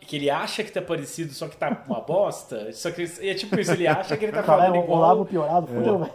[0.00, 2.72] que ele acha que tá parecido, só que tá uma bosta.
[2.72, 4.98] Só que é tipo isso, ele acha que ele tá Cara, é falando o igual.
[4.98, 6.12] Olavo piorado, fudeu, velho.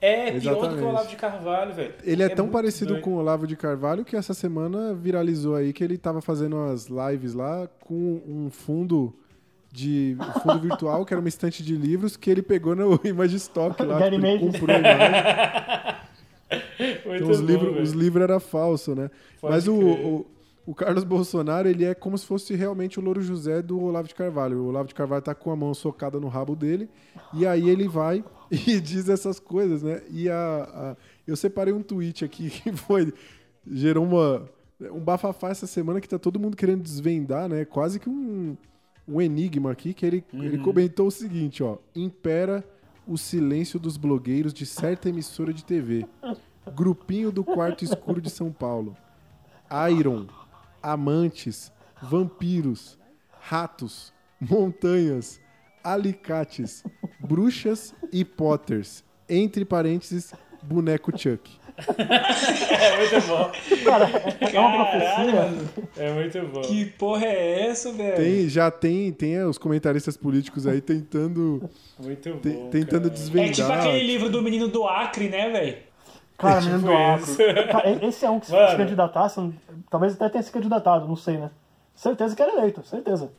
[0.00, 1.94] É, pior do que o Olavo de Carvalho, velho.
[2.02, 3.02] Ele é, tão muito parecido doido.
[3.02, 6.88] com o Olavo de Carvalho que essa semana viralizou aí que ele tava fazendo as
[6.88, 9.14] lives lá com um fundo
[9.72, 13.36] de um fundo virtual, que era uma estante de livros, que ele pegou no Image
[13.36, 14.10] Stock lá.
[14.10, 16.03] Tipo, comprou a imagem.
[17.16, 17.82] Então os livros, velho.
[17.82, 19.10] os livros era falso, né?
[19.40, 20.26] Pode Mas o, o,
[20.66, 24.14] o Carlos Bolsonaro, ele é como se fosse realmente o Louro José do Olavo de
[24.14, 24.58] Carvalho.
[24.58, 26.88] O Olavo de Carvalho tá com a mão socada no rabo dele,
[27.32, 30.02] e aí ele vai e diz essas coisas, né?
[30.10, 30.96] E a, a-
[31.26, 33.12] eu separei um tweet aqui que foi.
[33.66, 34.48] gerou uma,
[34.92, 37.64] um bafafá essa semana que tá todo mundo querendo desvendar, né?
[37.64, 38.56] Quase que um,
[39.08, 41.78] um enigma aqui, que ele, ele comentou o seguinte, ó.
[41.94, 42.62] Impera
[43.06, 46.06] o silêncio dos blogueiros de certa emissora de TV.
[46.74, 48.96] Grupinho do Quarto Escuro de São Paulo.
[49.90, 50.26] Iron,
[50.82, 51.72] amantes,
[52.02, 52.98] vampiros,
[53.40, 55.40] ratos, montanhas,
[55.82, 56.84] alicates,
[57.20, 59.04] bruxas e potters.
[59.28, 60.32] Entre parênteses,
[60.62, 61.63] boneco Chuck.
[62.70, 63.50] É muito bom.
[63.84, 64.08] Cara,
[64.52, 65.68] é uma profecia.
[65.96, 66.60] É muito bom.
[66.62, 68.16] Que porra é essa, velho?
[68.16, 71.68] Tem, já tem, tem os comentaristas políticos aí tentando,
[71.98, 72.38] Muito bom.
[72.40, 73.10] te- tentando cara.
[73.14, 73.48] desvendar.
[73.48, 75.76] É tipo aquele livro do menino do Acre, né, velho?
[76.38, 77.22] Cara, menino do Tipo Acre.
[77.30, 77.68] isso.
[77.72, 78.70] Cara, esse é um que se Mano.
[78.70, 79.50] se candidatasse,
[79.90, 81.50] talvez até tenha se candidatado, não sei, né?
[81.94, 83.30] Certeza que era eleito, certeza.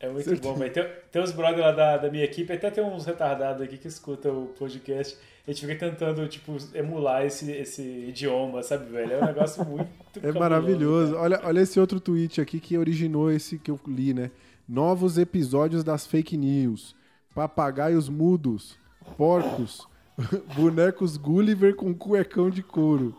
[0.00, 0.72] É muito bom, velho.
[0.72, 3.86] Tem, tem uns brothers lá da, da minha equipe, até tem uns retardados aqui que
[3.86, 5.16] escutam o podcast.
[5.46, 9.12] A gente fica tentando, tipo, emular esse, esse idioma, sabe, velho?
[9.12, 9.90] É um negócio muito
[10.22, 11.12] É maravilhoso.
[11.12, 11.22] cara.
[11.22, 14.30] Olha, olha esse outro tweet aqui que originou esse que eu li, né?
[14.66, 16.96] Novos episódios das fake news.
[17.34, 18.78] Papagaios mudos.
[19.18, 19.86] Porcos.
[20.56, 23.14] bonecos Gulliver com cuecão de couro.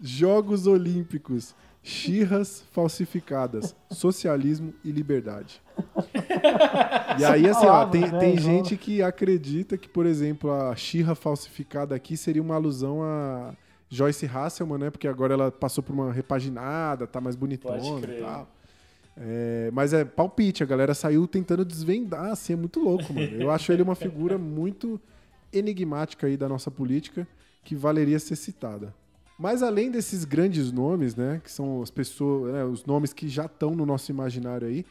[0.00, 1.54] Jogos Olímpicos.
[1.86, 3.76] Xirras falsificadas.
[3.90, 5.60] Socialismo e liberdade.
[7.18, 11.14] E aí, assim, ó, tem, né, tem gente que acredita que, por exemplo, a xirra
[11.14, 13.52] falsificada aqui seria uma alusão a
[13.90, 14.90] Joyce Hasselman, né?
[14.90, 18.48] Porque agora ela passou por uma repaginada, tá mais bonitona e tal.
[19.16, 23.26] É, mas é palpite, a galera saiu tentando desvendar, assim, é muito louco, mano.
[23.26, 24.98] Eu acho ele uma figura muito
[25.52, 27.28] enigmática aí da nossa política,
[27.62, 28.92] que valeria ser citada.
[29.38, 33.46] Mas além desses grandes nomes, né, que são as pessoas, né, os nomes que já
[33.46, 34.84] estão no nosso imaginário aí,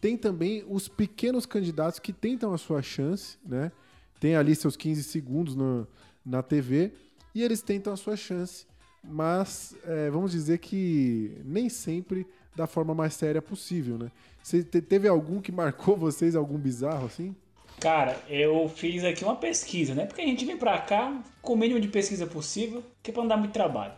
[0.00, 3.70] tem também os pequenos candidatos que tentam a sua chance, né?
[4.18, 5.86] Tem ali seus 15 segundos no-
[6.24, 6.92] na TV
[7.34, 8.66] e eles tentam a sua chance,
[9.04, 14.10] mas é, vamos dizer que nem sempre da forma mais séria possível, né?
[14.42, 17.36] Você te- teve algum que marcou vocês, algum bizarro assim?
[17.80, 20.04] Cara, eu fiz aqui uma pesquisa, né?
[20.04, 23.22] Porque a gente vem pra cá com o mínimo de pesquisa possível, que é pra
[23.22, 23.94] não dar muito trabalho.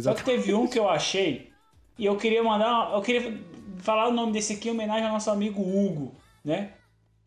[0.00, 1.50] Só que teve um que eu achei
[1.98, 3.38] e eu queria mandar, eu queria
[3.78, 6.14] falar o nome desse aqui em homenagem ao nosso amigo Hugo,
[6.44, 6.70] né?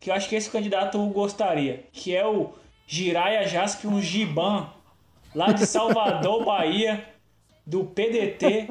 [0.00, 2.52] Que eu acho que esse candidato o gostaria, que é o
[2.86, 4.70] Jiraya Jaspion Giban,
[5.34, 7.06] lá de Salvador, Bahia,
[7.64, 8.70] do PDT,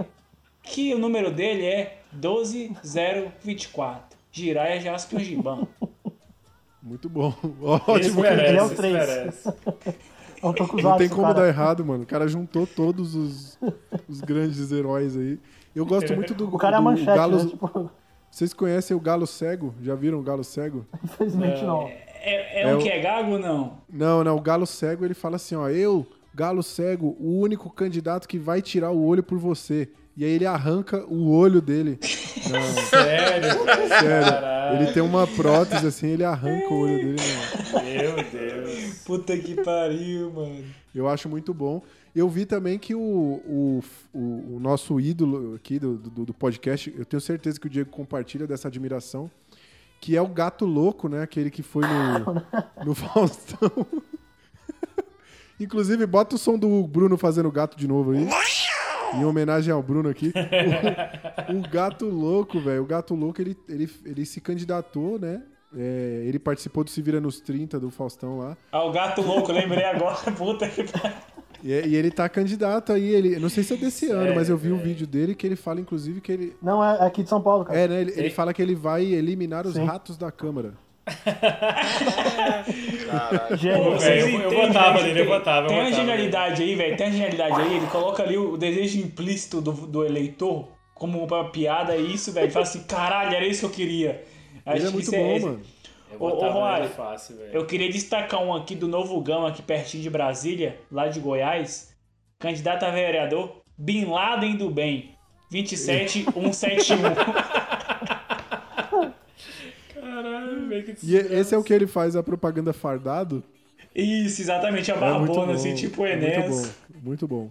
[0.64, 4.20] que o número dele é 12024.
[4.32, 5.68] Jiraya Jaspion Giban.
[6.82, 7.34] Muito bom.
[8.00, 8.22] Esse Ótimo.
[8.22, 8.94] merece, ele é o esse três.
[8.94, 9.54] merece.
[10.44, 11.34] Eu tô Não tem como cara.
[11.36, 12.02] dar errado, mano.
[12.02, 13.60] O cara juntou todos os,
[14.10, 15.38] os grandes heróis aí.
[15.76, 17.38] Eu gosto muito do, O cara é a do manchete, Galo.
[17.44, 17.46] né?
[17.52, 17.92] Tipo,
[18.32, 19.72] Vocês conhecem o Galo Cego?
[19.84, 20.84] Já viram o Galo Cego?
[21.04, 21.84] infelizmente não.
[21.88, 23.78] É, é É um o- que é gago ou não?
[23.88, 24.36] Não, não.
[24.36, 28.64] O Galo Cego ele fala assim: ó, eu, Galo Cego, o único candidato que vai
[28.64, 29.90] tirar o olho por você.
[30.22, 31.98] E aí ele arranca o olho dele.
[32.48, 33.50] Não, Sério,
[33.90, 33.90] sério.
[33.90, 34.78] Caralho.
[34.84, 37.18] Ele tem uma prótese assim, ele arranca o olho dele.
[37.74, 37.84] Não.
[37.84, 39.00] Meu Deus.
[39.04, 40.64] Puta que pariu, mano.
[40.94, 41.82] Eu acho muito bom.
[42.16, 43.84] Eu vi também que o, o,
[44.14, 47.90] o, o nosso ídolo aqui do, do, do podcast, eu tenho certeza que o Diego
[47.90, 49.28] compartilha dessa admiração,
[50.00, 51.24] que é o gato louco, né?
[51.24, 52.44] Aquele que foi no,
[52.86, 53.72] no Faustão.
[55.60, 58.28] Inclusive, bota o som do Bruno fazendo o gato de novo aí.
[59.14, 60.34] Em homenagem ao Bruno aqui.
[61.54, 62.84] O, o gato louco, velho.
[62.84, 65.42] O gato louco, ele, ele, ele se candidatou, né?
[65.76, 68.58] É, ele participou do Se Vira nos 30 do Faustão lá.
[68.72, 70.18] Ah, o gato louco, lembrei agora.
[70.38, 71.18] Puta que pariu.
[71.64, 73.40] E, e ele tá candidato aí, ele.
[73.40, 74.88] Não sei se é desse ano, Sério, mas eu vi um velho?
[74.90, 76.56] vídeo dele que ele fala, inclusive, que ele.
[76.62, 77.80] Não, é aqui de São Paulo, cara.
[77.80, 78.02] É, né?
[78.02, 79.86] Ele, ele fala que ele vai eliminar os Sim.
[79.86, 80.74] ratos da Câmara.
[83.58, 83.84] Gênio.
[83.84, 86.98] Pô, velho, eu- votava nele, que eu tem- votava, Tem uma votava genialidade aí, velho.
[86.98, 87.76] Tem uma genialidade aí.
[87.78, 91.96] Ele coloca ali o desejo implícito do, do eleitor como uma piada.
[91.96, 92.46] E isso, velho.
[92.46, 94.24] Ele fala assim: caralho, era isso que eu queria.
[94.66, 95.62] Acho Ele é que muito isso bom, é- mano.
[96.12, 97.50] Eu Ô, ô, fácil, velho.
[97.54, 101.90] Eu queria destacar um aqui do Novo Gama, aqui pertinho de Brasília, lá de Goiás.
[102.38, 105.16] Candidato a vereador, Bin Laden do Bem.
[105.50, 106.98] 27171.
[110.22, 113.44] Caralho, velho, que E esse é o que ele faz a propaganda fardado.
[113.96, 115.52] Isso, exatamente, a É barbona, bom.
[115.52, 116.50] assim, tipo o é Enéas.
[116.50, 117.50] Muito bom, muito bom.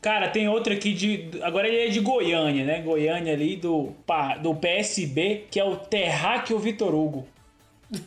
[0.00, 1.30] Cara, tem outro aqui de.
[1.42, 2.80] Agora ele é de Goiânia, né?
[2.80, 3.92] Goiânia ali, do,
[4.40, 7.26] do PSB, que é o Terráqueo Vitor Hugo.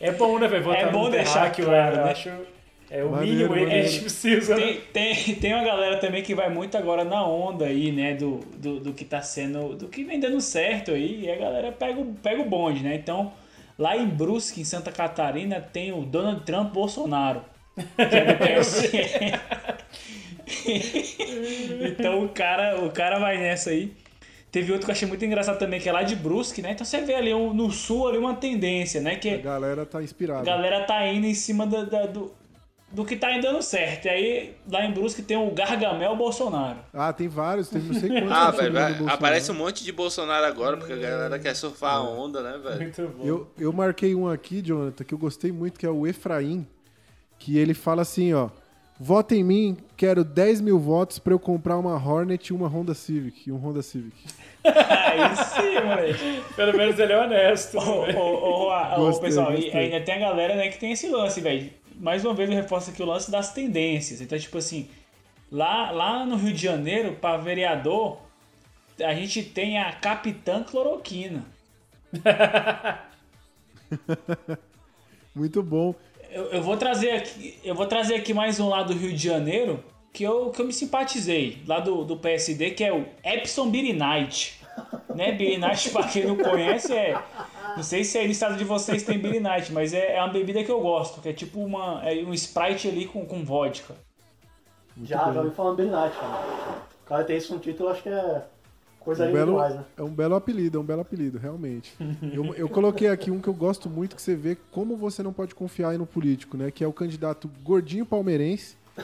[0.00, 0.72] É bom, né, velho?
[0.72, 2.10] É bom deixar terráqueo, claro, eu né?
[2.10, 2.30] acho.
[2.90, 4.56] É o Maneiro, mínimo aí que a gente precisa.
[4.56, 8.14] Tem, tem, tem uma galera também que vai muito agora na onda aí, né?
[8.14, 9.76] Do, do, do que tá sendo.
[9.76, 11.26] Do que vem dando certo aí.
[11.26, 12.96] E a galera pega, o- pega o bonde, né?
[12.96, 13.32] Então,
[13.78, 17.42] lá em Brusque, em Santa Catarina, tem o Donald Trump Bolsonaro.
[17.96, 19.38] Que é do PSL.
[21.92, 23.92] então o cara, o cara vai nessa aí.
[24.50, 26.72] Teve outro que eu achei muito engraçado também, que é lá de Brusque, né?
[26.72, 29.12] Então você vê ali um- no sul ali uma tendência, né?
[29.12, 30.42] A Que galera tá a inspirada.
[30.44, 32.32] galera tá indo em cima da- da- do,
[32.92, 34.06] do que tá indo dando certo.
[34.06, 36.78] E aí, lá em Brusque tem o Gargamel Bolsonaro.
[36.92, 38.32] Ah, tem vários, tem não sei quantos.
[38.32, 42.42] Ah, velho, aparece um monte de Bolsonaro agora, porque a galera quer surfar a onda,
[42.42, 42.80] né, velho?
[42.82, 43.24] Muito bom.
[43.24, 46.66] Eu, eu marquei um aqui, Jonathan, que eu gostei muito, que é o Efraim,
[47.38, 48.50] que ele fala assim, ó.
[49.02, 52.92] Vota em mim, quero 10 mil votos pra eu comprar uma Hornet e uma Honda
[52.92, 53.48] Civic.
[53.48, 54.14] E um Honda Civic.
[54.62, 56.42] Aí sim, moleque.
[56.54, 57.78] Pelo menos ele é honesto.
[57.78, 59.72] Ô, pessoal, e gostei.
[59.72, 61.70] ainda tem a galera né, que tem esse lance, velho.
[62.00, 64.22] Mais uma vez eu reforço aqui o lance das tendências.
[64.22, 64.88] Então, tipo assim,
[65.52, 68.18] lá, lá no Rio de Janeiro, pra vereador,
[68.98, 71.44] a gente tem a Capitã Cloroquina.
[75.34, 75.94] Muito bom.
[76.30, 79.22] Eu, eu vou trazer aqui, eu vou trazer aqui mais um lá do Rio de
[79.22, 83.70] Janeiro que eu, que eu me simpatizei, lá do, do PSD, que é o Epson
[83.94, 84.58] Night.
[85.14, 85.36] Né?
[85.58, 87.20] Night, pra quem não conhece, é.
[87.76, 90.32] Não sei se aí no estado de vocês tem Beer Night, mas é, é uma
[90.32, 93.94] bebida que eu gosto, que é tipo uma, é um Sprite ali com, com vodka.
[95.04, 96.82] Já, já ouvi falando Billy Knight, cara.
[97.04, 98.42] O cara tem isso no título, acho que é
[98.98, 99.84] coisa Um aí belo, demais, né?
[99.96, 101.94] é um belo apelido, é um belo apelido, realmente.
[102.32, 105.32] Eu, eu coloquei aqui um que eu gosto muito, que você vê como você não
[105.32, 106.70] pode confiar aí no político, né?
[106.70, 108.76] Que é o candidato gordinho palmeirense.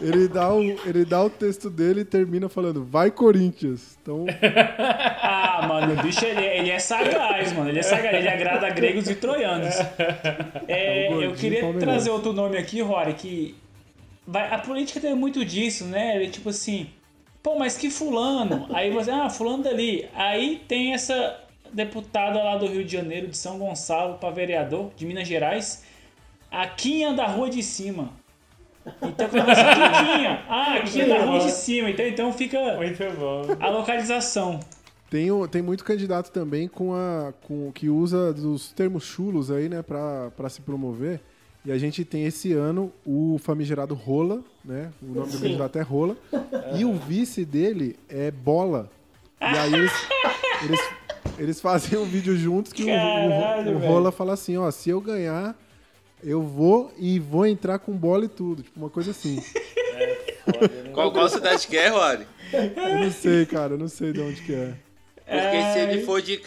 [0.00, 3.98] Ele dá, o, ele dá o texto dele e termina falando, vai Corinthians.
[4.02, 4.24] Então,
[4.78, 7.68] Ah, mano, o bicho ele, é- ele é sagaz, mano.
[7.70, 9.74] Ele é sagaz, ele agrada gregos e troianos.
[10.68, 11.86] É, É eu queria palmeirense.
[11.86, 13.54] trazer outro nome aqui, Rory, que.
[14.26, 16.16] Vai, a política tem muito disso, né?
[16.16, 16.88] Ele tipo assim.
[17.42, 18.66] Pô, mas que fulano?
[18.74, 20.08] Aí você, ah, fulano dali.
[20.14, 21.38] Aí tem essa
[21.72, 25.84] deputada lá do Rio de Janeiro, de São Gonçalo, para vereador, de Minas Gerais,
[26.50, 28.10] a Quinha da Rua de Cima.
[29.02, 31.90] Então, quando você Quinha, ah, da Rua de Cima.
[31.90, 33.42] Então, então fica Muito bom.
[33.60, 34.60] a localização.
[35.10, 39.68] tem, o- tem muito candidato também com a, com, que usa dos termos chulos aí,
[39.68, 41.20] né, pra, pra se promover.
[41.64, 44.90] E a gente tem esse ano o famigerado Rola, né?
[45.02, 45.42] O nome do Sim.
[45.42, 46.16] candidato é Rola.
[46.78, 48.88] E o vice dele é Bola.
[49.40, 49.92] E aí eles,
[50.62, 50.80] eles,
[51.38, 53.92] eles fazem um vídeo juntos que o- o, Caralho, o velho.
[53.92, 55.56] Rola fala assim, ó, se eu ganhar,
[56.26, 58.62] eu vou e vou entrar com bola e tudo.
[58.62, 59.42] Tipo, uma coisa assim.
[60.92, 62.26] Qual, qual cidade que é, Rory?
[62.52, 64.74] Eu não sei, cara, eu não sei de onde que é.
[65.24, 66.40] Porque se ele for de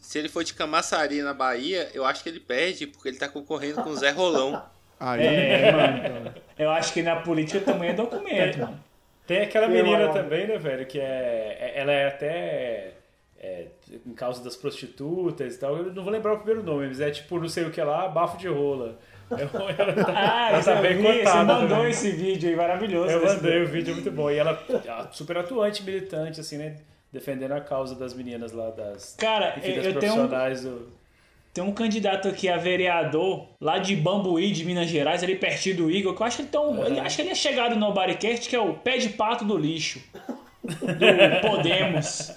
[0.00, 3.28] se ele for de Camaçari na Bahia, eu acho que ele perde, porque ele tá
[3.28, 4.62] concorrendo com o Zé Rolão.
[5.00, 6.34] Aí, É, mano.
[6.58, 8.78] Eu acho que na política também é documento, mano.
[9.26, 11.56] Tem aquela menina também, né, velho, que é.
[11.60, 12.92] é- Ela é até.
[13.38, 13.66] É,
[14.06, 15.76] em causa das prostitutas e tal.
[15.76, 18.08] Eu não vou lembrar o primeiro nome, mas é tipo, não sei o que lá,
[18.08, 18.98] bafo de rola.
[19.30, 21.90] Ela tá, Ah, ela tá bem vi, você cotada mandou também.
[21.90, 23.10] esse vídeo aí, maravilhoso.
[23.10, 24.30] Eu mandei o vídeo, é muito bom.
[24.30, 26.76] E ela é super atuante, militante, assim, né?
[27.12, 30.88] Defendendo a causa das meninas lá, das, Cara, enfim, das eu tenho um, profissionais do...
[31.52, 35.90] tem um candidato aqui a vereador lá de Bambuí, de Minas Gerais, ali pertinho do
[35.90, 38.48] Igor, que eu acho que ele, tão, ele- acho que ele é chegado no Bodycast,
[38.48, 40.00] que é o pé de pato do lixo.
[40.64, 42.32] Do Podemos.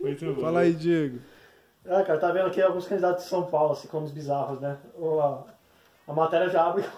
[0.00, 0.42] Muito bom.
[0.42, 1.18] Fala aí, Diego.
[1.88, 4.76] É, cara, tá vendo aqui alguns candidatos de São Paulo, assim, como os bizarros, né?
[4.98, 5.44] O- A,
[6.08, 6.84] a matéria já abre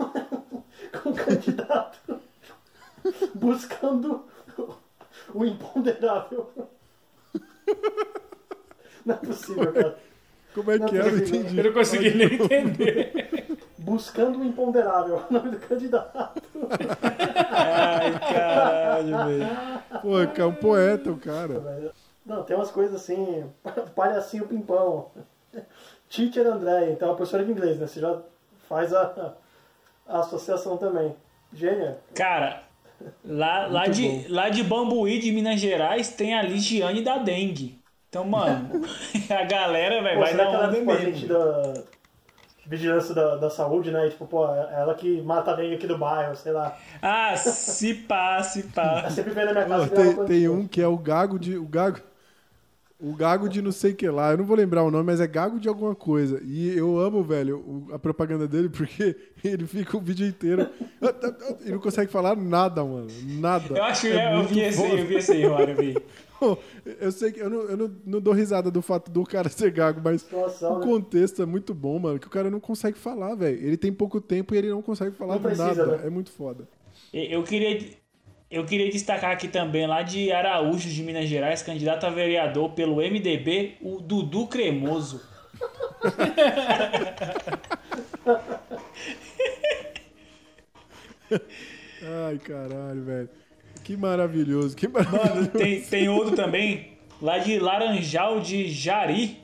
[1.02, 2.20] com um candidato
[3.34, 4.24] buscando
[5.34, 6.50] o imponderável.
[9.04, 9.98] Não é possível, cara.
[10.54, 11.00] Como é que é?
[11.00, 11.58] Eu não entendi.
[11.58, 13.58] Eu não consegui nem entender.
[13.78, 16.42] Buscando o imponderável, o nome do candidato.
[17.50, 19.46] Ai, caralho, velho.
[20.02, 21.92] Pô, cara, é um poeta, o cara.
[22.28, 23.50] Não, tem umas coisas assim,
[23.96, 25.10] palhacinho pimpão.
[26.10, 27.86] Teacher André, então é professora de inglês, né?
[27.86, 28.20] Você já
[28.68, 29.34] faz a,
[30.06, 31.16] a associação também.
[31.52, 31.98] Gênia.
[32.14, 32.62] Cara,
[33.24, 37.80] lá, lá, de, lá de Bambuí, de Minas Gerais, tem a Ligiane da dengue.
[38.10, 38.82] Então, mano,
[39.30, 41.28] a galera véio, Pô, vai dar é onda tipo, a gente mesmo.
[41.28, 41.82] da
[42.66, 44.06] vigilância da, da saúde, né?
[44.06, 46.76] E, tipo, pô, é ela que mata a dengue aqui do bairro, sei lá.
[47.00, 49.00] Ah, se pá, se pá.
[49.00, 51.38] Ela sempre vem na minha Pô, casa grava tem, tem um que é o Gago
[51.38, 51.56] de.
[51.56, 52.00] O Gago.
[53.00, 54.32] O Gago de não sei o que lá.
[54.32, 56.40] Eu não vou lembrar o nome, mas é Gago de alguma coisa.
[56.44, 59.14] E eu amo, velho, a propaganda dele, porque
[59.44, 60.68] ele fica o vídeo inteiro.
[61.64, 63.06] E não consegue falar nada, mano.
[63.24, 63.76] Nada.
[63.76, 65.96] Eu acho que É eu muito vi esse aí, eu vi esse aí, eu vi.
[67.00, 69.72] Eu sei que eu, não, eu não, não dou risada do fato do cara ser
[69.72, 70.86] gago, mas Situação, o né?
[70.86, 72.18] contexto é muito bom, mano.
[72.20, 73.58] Que o cara não consegue falar, velho.
[73.60, 75.86] Ele tem pouco tempo e ele não consegue falar Não precisa, nada.
[75.96, 76.06] né?
[76.06, 76.68] É muito foda.
[77.12, 77.80] Eu queria,
[78.50, 82.96] eu queria destacar aqui também, lá de Araújo, de Minas Gerais, candidato a vereador pelo
[82.96, 85.20] MDB, o Dudu Cremoso.
[92.02, 93.28] Ai, caralho, velho.
[93.84, 95.34] Que maravilhoso, que maravilhoso.
[95.34, 99.38] Mano, tem, tem outro também, lá de Laranjal de Jari,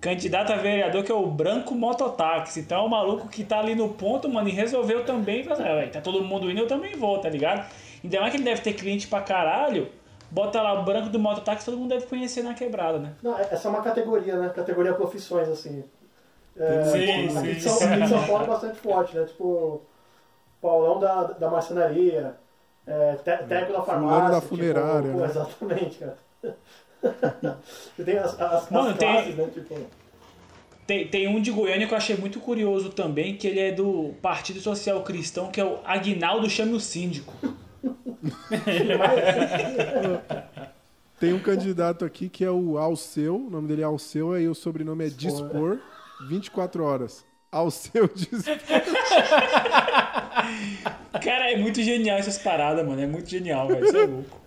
[0.00, 2.60] candidato a vereador que é o Branco Mototáxi.
[2.60, 5.88] Então é o maluco que tá ali no ponto, mano, e resolveu também, fazer, "Ah,
[5.90, 7.66] tá todo mundo indo, eu também vou, tá ligado?
[8.04, 9.88] Ainda mais que ele deve ter cliente pra caralho,
[10.30, 13.14] bota lá o Branco do Mototáxi, todo mundo deve conhecer na quebrada, né?
[13.22, 14.50] Não, essa é uma categoria, né?
[14.50, 15.82] Categoria profissões, assim.
[16.56, 19.24] É, Sim, aqui, sim, de São, aqui de São Paulo é bastante forte, né?
[19.24, 19.80] Tipo,
[20.60, 22.34] Paulão da, da marcenaria,
[22.86, 24.30] é, te- técnico da farmácia.
[24.30, 25.24] Da tipo, funerária, pô, né?
[25.30, 26.16] Exatamente, cara.
[27.96, 29.48] Você tem as, as, Mano, as tem- classes, né?
[29.52, 29.74] Tipo,
[30.86, 34.14] Tem, tem um de Goiânia que eu achei muito curioso também, que ele é do
[34.20, 37.32] Partido Social Cristão, que é o Aguinaldo Chame o Síndico.
[41.20, 44.54] Tem um candidato aqui que é o Alceu, o nome dele é Alceu, aí o
[44.54, 45.78] sobrenome é Dispor,
[46.28, 47.24] 24 horas.
[47.50, 48.58] Alceu Dispor.
[51.22, 53.00] Cara, é muito genial essas paradas, mano.
[53.00, 53.86] É muito genial, velho.
[53.86, 54.40] Isso é louco.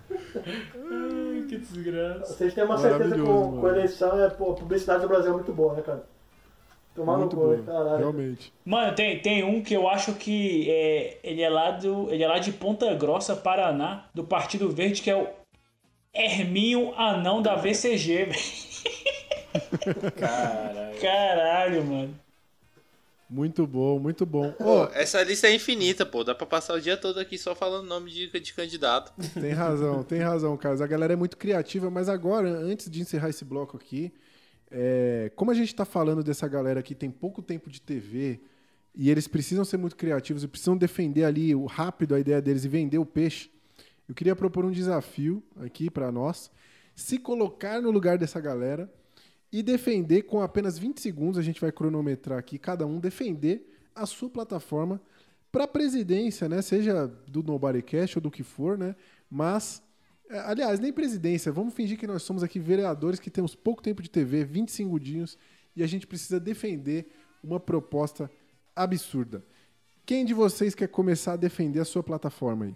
[1.48, 2.34] que desgraça.
[2.34, 3.62] vocês têm uma certeza com, mano.
[3.62, 6.04] com a eleição, é, pô, a publicidade do Brasil é muito boa, né, cara?
[6.98, 7.98] Tomar no Muito cu, bom, caralho.
[8.00, 8.52] realmente.
[8.66, 12.28] Mano, tem, tem um que eu acho que é, ele, é lá do, ele é
[12.28, 15.28] lá de Ponta Grossa, Paraná, do Partido Verde, que é o
[16.12, 20.12] Herminho Anão da VCG, velho.
[20.14, 21.00] Caralho.
[21.00, 22.20] Caralho, mano.
[23.30, 24.52] Muito bom, muito bom.
[24.54, 26.24] Pô, essa lista é infinita, pô.
[26.24, 29.14] Dá pra passar o dia todo aqui só falando nome de, de candidato.
[29.40, 30.82] Tem razão, tem razão, Carlos.
[30.82, 34.12] A galera é muito criativa, mas agora, antes de encerrar esse bloco aqui,
[34.70, 38.40] é, como a gente tá falando dessa galera que tem pouco tempo de TV
[38.94, 42.66] e eles precisam ser muito criativos e precisam defender ali o rápido a ideia deles
[42.66, 43.50] e vender o peixe,
[44.08, 46.50] eu queria propor um desafio aqui pra nós,
[46.96, 48.92] se colocar no lugar dessa galera
[49.52, 54.06] e defender com apenas 20 segundos, a gente vai cronometrar aqui, cada um defender a
[54.06, 55.02] sua plataforma
[55.52, 56.62] para presidência, né?
[56.62, 58.96] Seja do Nobodycast ou do que for, né?
[59.30, 59.82] Mas,
[60.30, 64.10] aliás, nem presidência, vamos fingir que nós somos aqui vereadores que temos pouco tempo de
[64.10, 65.38] TV, 20 segundinhos,
[65.76, 67.08] e a gente precisa defender
[67.44, 68.30] uma proposta
[68.76, 69.44] absurda.
[70.06, 72.76] Quem de vocês quer começar a defender a sua plataforma aí?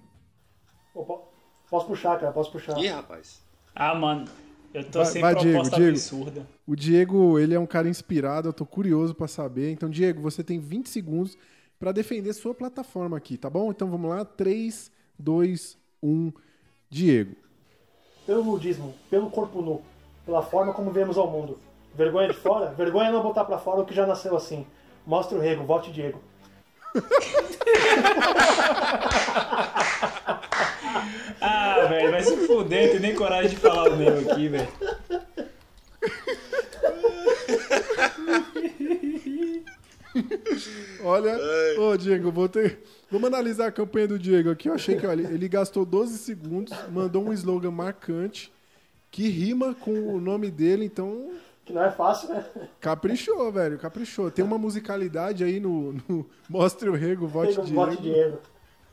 [0.93, 1.27] Po-
[1.69, 2.77] posso puxar, cara, posso puxar.
[2.77, 3.41] Ih, rapaz.
[3.73, 4.25] Ah, mano.
[4.73, 5.91] Eu tô Vai- sem vai, Diego, proposta Diego.
[5.91, 6.47] absurda.
[6.65, 9.71] O Diego, ele é um cara inspirado, eu tô curioso pra saber.
[9.71, 11.37] Então, Diego, você tem 20 segundos
[11.77, 13.69] pra defender sua plataforma aqui, tá bom?
[13.71, 16.31] Então vamos lá, 3, 2, 1,
[16.91, 17.37] Diego.
[18.25, 19.81] Pelo nudismo, pelo corpo nu,
[20.25, 21.57] pela forma como vemos ao mundo.
[21.95, 22.71] Vergonha de fora?
[22.77, 24.67] Vergonha não botar pra fora o que já nasceu assim.
[25.07, 26.21] Mostra o rego, vote Diego.
[31.43, 34.67] Ah, velho, vai se fuder, não tem nem coragem de falar o meu aqui, velho.
[41.03, 41.39] Olha,
[41.79, 42.79] ô Diego, vou ter.
[43.11, 44.69] Vamos analisar a campanha do Diego aqui.
[44.69, 48.51] Eu achei que olha, ele gastou 12 segundos, mandou um slogan marcante
[49.11, 51.31] que rima com o nome dele, então
[51.65, 52.45] Que não é fácil, né?
[52.79, 54.31] caprichou, velho, caprichou.
[54.31, 57.75] Tem uma musicalidade aí no, no Mostre o Rego, vote Rego, Diego.
[57.85, 58.37] vote Diego.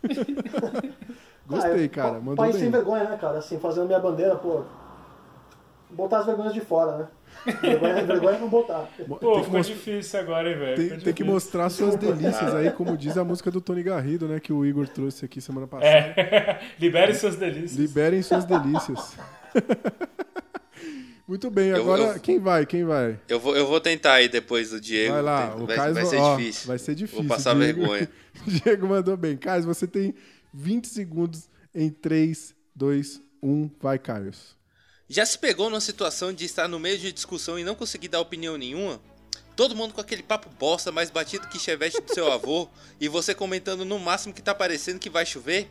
[1.47, 2.65] Gostei, Ah, cara, mandou País bem.
[2.65, 3.39] sem vergonha, né, cara?
[3.39, 4.65] Assim, fazendo minha bandeira, pô.
[5.91, 7.09] botar as vergonhas de fora, né?
[7.47, 8.89] Vergonha, vergonha é não botar.
[9.07, 10.89] Pô, Tem que ficou mos- difícil agora, hein, velho?
[10.91, 14.39] Tem, tem que mostrar suas delícias aí, como diz a música do Tony Garrido, né?
[14.41, 15.89] Que o Igor trouxe aqui semana passada.
[15.91, 16.61] É.
[16.79, 17.75] Libere suas delícias.
[17.77, 19.17] Liberem suas delícias.
[21.27, 22.65] Muito bem, Eu- agora eu- quem vai?
[22.65, 23.19] Quem vai?
[23.29, 25.13] Eu vou, eu vou tentar aí depois do Diego.
[25.13, 26.67] Vai lá, Tem- o vai, Caio vai ser ó, difícil.
[26.69, 27.23] Vai ser difícil.
[27.25, 28.09] Vou passar Diego- vergonha.
[28.47, 29.37] Diego mandou bem.
[29.37, 30.15] Caio, você tem
[30.55, 33.71] 20 segundos em 3, 2, 1.
[33.79, 34.31] Vai, Caio.
[35.11, 38.21] Já se pegou numa situação de estar no meio de discussão e não conseguir dar
[38.21, 39.01] opinião nenhuma?
[39.57, 42.69] Todo mundo com aquele papo bosta mais batido que chevette do seu avô
[43.01, 45.67] e você comentando no máximo que tá parecendo que vai chover?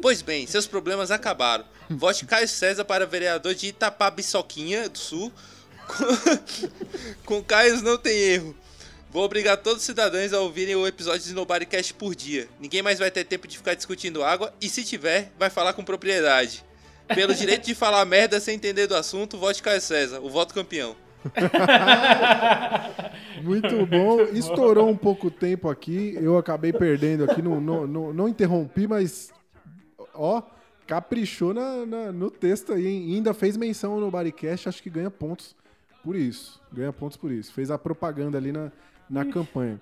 [0.00, 1.64] Pois bem, seus problemas acabaram.
[1.90, 5.32] Vote Caio César para vereador de Itapá Bissoquinha do Sul.
[7.26, 8.56] Com Caio não tem erro.
[9.10, 12.48] Vou obrigar todos os cidadãos a ouvirem o episódio de Nobodycast por dia.
[12.60, 15.84] Ninguém mais vai ter tempo de ficar discutindo água e se tiver, vai falar com
[15.84, 16.64] propriedade.
[17.14, 20.96] Pelo direito de falar merda sem entender do assunto, vote Caio César, o voto campeão.
[23.42, 24.20] Muito bom.
[24.32, 26.16] Estourou um pouco o tempo aqui.
[26.20, 27.42] Eu acabei perdendo aqui.
[27.42, 29.32] Não, não, não, não interrompi, mas.
[30.14, 30.42] Ó,
[30.86, 33.10] caprichou na, na- no texto aí, hein?
[33.10, 34.68] E ainda fez menção no Bodycast.
[34.68, 35.54] Acho que ganha pontos
[36.02, 36.60] por isso.
[36.72, 37.52] Ganha pontos por isso.
[37.52, 38.70] Fez a propaganda ali na,
[39.08, 39.80] na campanha.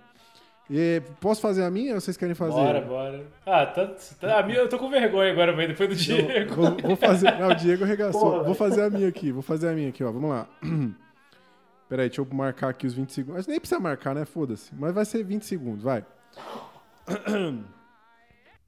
[0.70, 2.52] E, posso fazer a minha ou vocês querem fazer?
[2.52, 3.26] Bora, bora.
[3.44, 6.54] Ah, tanto, tá, a minha eu tô com vergonha agora, velho, depois do Diego.
[6.54, 7.38] Vou, vou fazer.
[7.38, 8.20] Não, o Diego arregaçou.
[8.20, 9.30] Porra, vou fazer a minha aqui.
[9.30, 10.10] Vou fazer a minha aqui, ó.
[10.10, 10.48] Vamos lá.
[11.88, 13.46] Peraí, deixa eu marcar aqui os 20 segundos.
[13.46, 14.24] Nem precisa marcar, né?
[14.24, 14.74] Foda-se.
[14.74, 16.04] Mas vai ser 20 segundos, vai.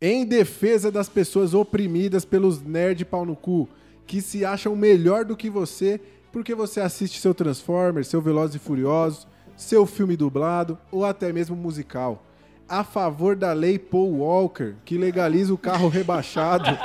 [0.00, 3.68] em defesa das pessoas oprimidas pelos nerd pau no cu,
[4.06, 6.00] que se acham melhor do que você
[6.36, 9.26] porque você assiste seu Transformers, seu Velozes e Furiosos,
[9.56, 12.22] seu filme dublado ou até mesmo musical.
[12.68, 16.66] A favor da lei Paul Walker, que legaliza o carro rebaixado.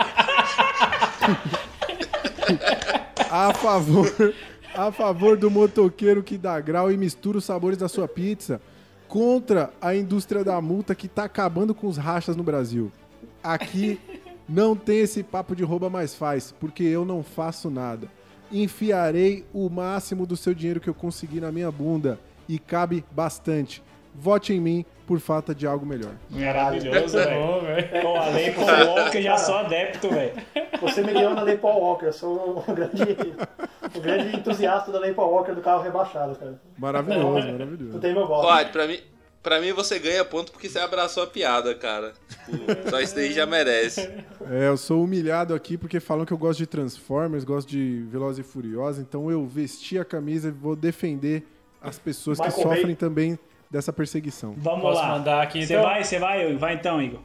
[3.29, 4.33] a favor,
[4.73, 8.61] a favor do motoqueiro que dá grau e mistura os sabores da sua pizza.
[9.07, 12.91] Contra a indústria da multa que tá acabando com os rachas no Brasil.
[13.43, 13.99] Aqui
[14.47, 18.07] não tem esse papo de rouba mais faz, porque eu não faço nada.
[18.51, 22.19] Enfiarei o máximo do seu dinheiro que eu conseguir na minha bunda
[22.53, 23.81] e cabe bastante.
[24.13, 26.11] Vote em mim por falta de algo melhor.
[26.29, 28.01] Maravilhoso, Bom, velho.
[28.01, 30.33] Com a lei Paul Walker já sou adepto, velho.
[30.81, 32.07] Você me guiou na Lei Paul Walker.
[32.07, 33.01] Eu sou um grande,
[33.95, 36.59] um grande entusiasta da Lei Paul Walker do carro rebaixado, cara.
[36.77, 37.99] Maravilhoso, Tu maravilhoso.
[37.99, 38.47] tem meu voto.
[38.47, 38.99] Olha, pra mim,
[39.41, 42.13] pra mim você ganha ponto porque você abraçou a piada, cara.
[42.89, 44.01] Só isso daí já merece.
[44.49, 48.45] É, eu sou humilhado aqui porque falam que eu gosto de Transformers, gosto de Velozes
[48.45, 51.45] e Furiosos, então eu vesti a camisa e vou defender
[51.81, 52.95] as pessoas que Michael sofrem Bay.
[52.95, 53.39] também
[53.69, 54.53] dessa perseguição.
[54.57, 55.07] Vamos Posso lá.
[55.09, 55.85] mandar aqui, Você então?
[55.85, 57.19] vai, você vai, vai então, Igor.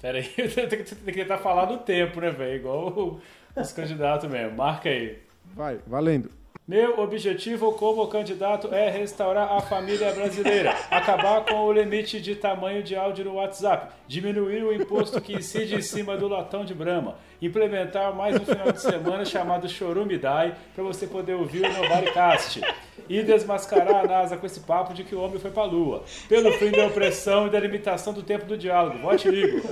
[0.00, 0.24] Pera aí,
[0.68, 2.56] tem que, que tentar falar do tempo, né, velho?
[2.56, 3.20] Igual
[3.56, 4.56] os candidatos mesmo.
[4.56, 5.18] Marca aí.
[5.54, 6.30] Vai, valendo.
[6.68, 12.82] Meu objetivo como candidato é restaurar a família brasileira, acabar com o limite de tamanho
[12.82, 17.14] de áudio no WhatsApp, diminuir o imposto que incide em cima do latão de Brahma,
[17.40, 22.60] implementar mais um final de semana chamado Chorumidai para você poder ouvir o Novaricast
[23.08, 26.50] e desmascarar a NASA com esse papo de que o homem foi pra lua, pelo
[26.54, 28.98] fim da opressão e da limitação do tempo do diálogo.
[28.98, 29.70] Vote Igor.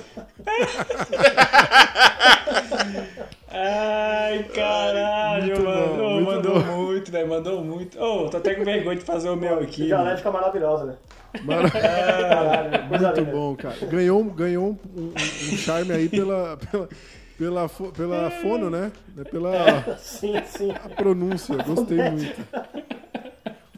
[3.56, 5.97] Ai, caralho, Muito mano.
[5.97, 6.76] bom, muito mandou bom.
[6.86, 7.28] muito, velho.
[7.28, 8.01] Mandou muito.
[8.02, 9.85] Ô, tô até com vergonha de fazer o meu aqui.
[9.86, 10.94] Dialética maravilhosa, né?
[11.44, 11.70] Mara-
[12.89, 13.76] coisa Muito bom, cara.
[13.86, 16.89] Ganhou, um- ganhou um, um- um charme aí pela, pela,
[17.39, 18.90] pela, pela fono, né?
[19.31, 19.55] Pela
[20.02, 20.72] Sim, sim.
[20.72, 21.56] a pronúncia.
[21.59, 22.40] Gostei muito.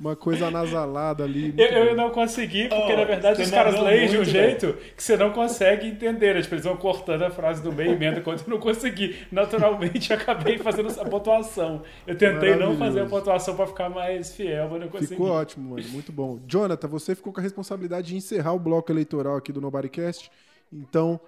[0.00, 1.54] Uma coisa anasalada ali.
[1.56, 4.76] Eu, eu não consegui, porque Oh, na verdade os caras leem de um muito, jeito
[4.94, 6.40] que você não consegue entender.
[6.42, 9.16] Tipo, eles vão cortando a frase do meio e emenda quando eu não consegui.
[9.32, 11.82] Naturalmente acabei fazendo essa pontuação.
[12.06, 15.14] Eu tentei não fazer a pontuação pra ficar mais fiel, mas não consegui.
[15.14, 15.88] Ficou ótimo, mano.
[15.88, 16.38] Muito bom.
[16.46, 20.30] Jonathan, você ficou com a responsabilidade de encerrar o bloco eleitoral aqui do Nobodycast.
[20.72, 21.18] Então,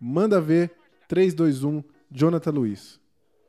[0.00, 0.70] manda ver.
[1.08, 1.82] 3, 2, 1,
[2.12, 3.00] Jonathan Luiz.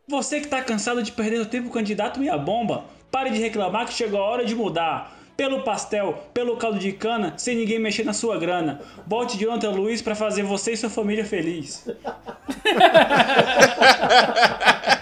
[0.10, 3.94] Você que tá cansado de perder o tempo candidato meia bomba, pare de reclamar que
[3.94, 5.16] chegou a hora de mudar.
[5.38, 8.82] Pelo pastel, pelo caldo de cana, sem ninguém mexer na sua grana.
[9.06, 11.88] Bote Jonathan Luiz pra fazer você e sua família feliz.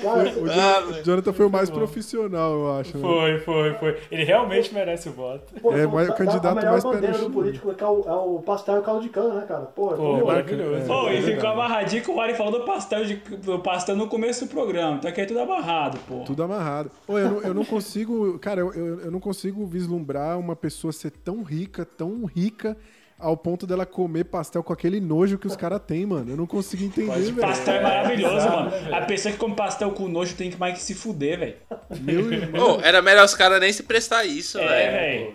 [0.00, 2.96] Cara, O Jo- Jonathan foi o mais profissional, eu acho.
[2.96, 3.02] né?
[3.02, 3.96] Foi, foi, foi.
[4.10, 5.52] Ele realmente merece o voto.
[5.60, 7.30] pô, É, pô, mas o candidato mais bandeira pé do chão.
[7.32, 9.62] político é o, é o pastel e o caldo de cana, né, cara?
[9.66, 10.92] Pô, Pô, pô, maravilhoso.
[10.92, 14.06] Ô, É e ficou amarradinho que o Mari falou do pastel, de, do pastel no
[14.06, 14.96] começo do programa.
[14.96, 16.20] Então aqui é tudo amarrado, pô.
[16.20, 16.90] Tudo amarrado.
[17.06, 18.38] Ô, eu, não, eu não consigo.
[18.38, 22.76] Cara, eu, eu, eu não consigo vislumbrar uma pessoa ser tão rica, tão rica,
[23.18, 26.30] ao ponto dela comer pastel com aquele nojo que os caras têm, mano.
[26.30, 27.36] Eu não consigo entender, velho.
[27.36, 28.70] Pastel é maravilhoso, mano.
[28.94, 31.56] a pessoa que come pastel com nojo tem que mais que se fuder, velho.
[32.00, 34.92] Meu irmão, Ô, era melhor os caras nem se prestar isso, É, velho.
[35.26, 35.34] velho.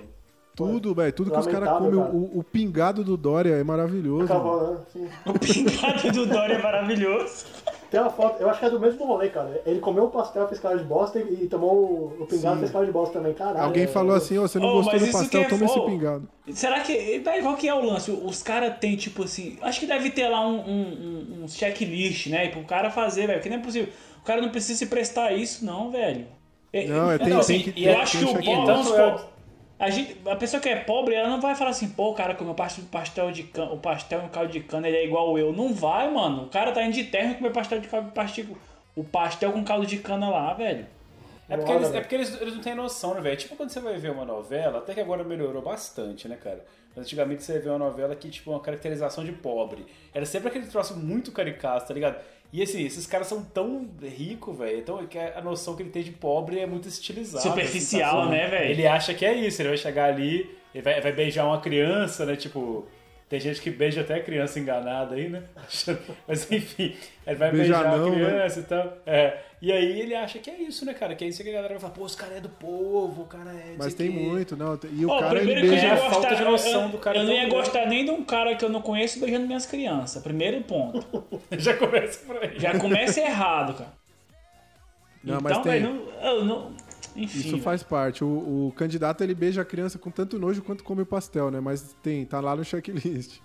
[0.55, 1.11] tudo, velho.
[1.13, 1.99] Tudo que os caras comem.
[1.99, 2.11] cara.
[2.11, 4.27] O, o pingado do Dória é maravilhoso.
[4.33, 4.33] mano.
[4.33, 4.79] Acabou, né?
[4.93, 5.09] Sim.
[5.25, 7.45] O pingado do Dória é maravilhoso.
[7.93, 9.61] Tem uma foto, eu acho que é do mesmo rolê, cara.
[9.67, 12.59] Ele comeu o pastel, fez cara de bosta e, e tomou o- pingado, Sim.
[12.61, 13.35] fez cara de bosta também.
[13.35, 13.65] Caralho.
[13.65, 16.27] Alguém é- falou assim, ó, você não Ô, gostou do pastel, é toma esse pingado.
[16.53, 17.19] Será que.
[17.19, 18.09] velho, Qual que é o lance?
[18.09, 19.59] Os caras têm, tipo assim.
[19.61, 22.47] Acho que deve ter lá um, um, um- um checklist, né?
[22.47, 23.37] Pro cara fazer, velho.
[23.37, 23.89] Porque não é possível.
[24.23, 26.25] O cara não precisa se prestar a isso, não, velho.
[26.73, 28.87] É- Não, é, tem- Não, tem assim, que- Eu tem- acho tem que o vamos
[28.89, 29.25] Então,
[29.79, 32.35] A, gente, a pessoa que é pobre, ela não vai falar assim, pô, o cara
[32.35, 35.37] comeu pastel, pastel de cana, o pastel e um caldo de cana, ele é igual
[35.37, 35.51] eu.
[35.51, 36.43] Não vai, mano.
[36.43, 38.45] O cara tá indo de terra e comer pastel de caldo, pastel,
[38.95, 40.85] o pastel com caldo de cana lá, velho.
[41.49, 43.35] É porque, eles, é porque eles, eles não têm noção, né, velho?
[43.35, 46.63] Tipo quando você vai ver uma novela, até que agora melhorou bastante, né, cara?
[46.95, 49.85] Mas antigamente você vê uma novela que, tipo, uma caracterização de pobre.
[50.13, 52.17] Era sempre aquele troço muito caricato, tá ligado?
[52.53, 54.77] E assim, esses caras são tão ricos, velho.
[54.77, 57.41] Então que a noção que ele tem de pobre é muito estilizada.
[57.41, 58.37] Superficial, assim, sabe?
[58.37, 58.71] né, velho?
[58.71, 62.25] Ele acha que é isso, ele vai chegar ali, ele vai, vai beijar uma criança,
[62.27, 62.35] né?
[62.35, 62.87] Tipo.
[63.27, 65.41] Tem gente que beija até criança enganada aí, né?
[66.27, 68.15] Mas enfim, ele vai Beijar beijar não, a né?
[68.15, 68.97] criança e tal.
[69.07, 69.37] É.
[69.63, 71.15] E aí ele acha que é isso, né, cara?
[71.15, 73.25] Que é isso que a galera vai falar, pô, os caras é do povo, o
[73.25, 73.69] cara é.
[73.69, 74.19] não Mas tem o quê.
[74.19, 74.77] muito, não.
[74.91, 75.87] E o Ó, cara, ele primeiro que eu beija...
[75.87, 77.49] não ia É a falta gostar, de noção eu, do cara eu não tão ia
[77.49, 80.21] gostar nem de um cara que eu não conheço beijando minhas crianças.
[80.21, 81.07] Primeiro ponto.
[81.57, 82.59] Já começa por aí.
[82.59, 83.93] Já começa errado, cara.
[85.23, 85.71] Não, mas então, tem.
[85.71, 86.73] velho, não, eu não.
[87.15, 87.39] Enfim.
[87.39, 88.21] Isso faz parte.
[88.21, 91.61] O, o candidato, ele beija a criança com tanto nojo quanto come o pastel, né?
[91.61, 93.39] Mas tem, tá lá no checklist.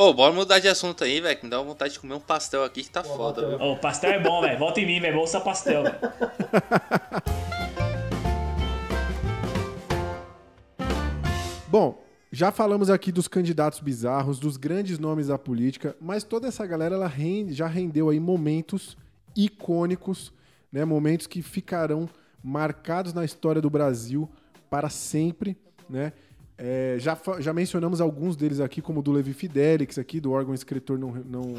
[0.00, 2.64] Ô, bora mudar de assunto aí, velho, que me dá vontade de comer um pastel
[2.64, 3.60] aqui que tá foda, viu?
[3.60, 4.58] Ô, pastel é bom, velho.
[4.58, 5.14] Volta em mim, velho.
[5.14, 5.82] Bolsa pastel.
[5.82, 5.98] velho.
[11.68, 12.02] Bom,
[12.32, 16.94] já falamos aqui dos candidatos bizarros, dos grandes nomes da política, mas toda essa galera
[16.94, 18.96] ela rende- já rendeu aí momentos
[19.36, 20.32] icônicos,
[20.72, 20.82] né?
[20.86, 22.08] Momentos que ficarão
[22.42, 24.26] marcados na história do Brasil
[24.70, 25.58] para sempre,
[25.90, 26.14] né?
[26.62, 30.52] É, já, já mencionamos alguns deles aqui, como o do Levi Fidelix aqui, do órgão
[30.52, 31.54] escritor não, não,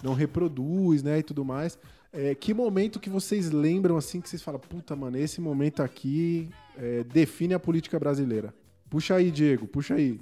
[0.00, 1.76] não reproduz, né, e tudo mais.
[2.12, 6.48] É, que momento que vocês lembram, assim, que vocês falam, puta, mano, esse momento aqui
[6.78, 8.54] é, define a política brasileira.
[8.88, 10.20] Puxa aí, Diego, puxa aí.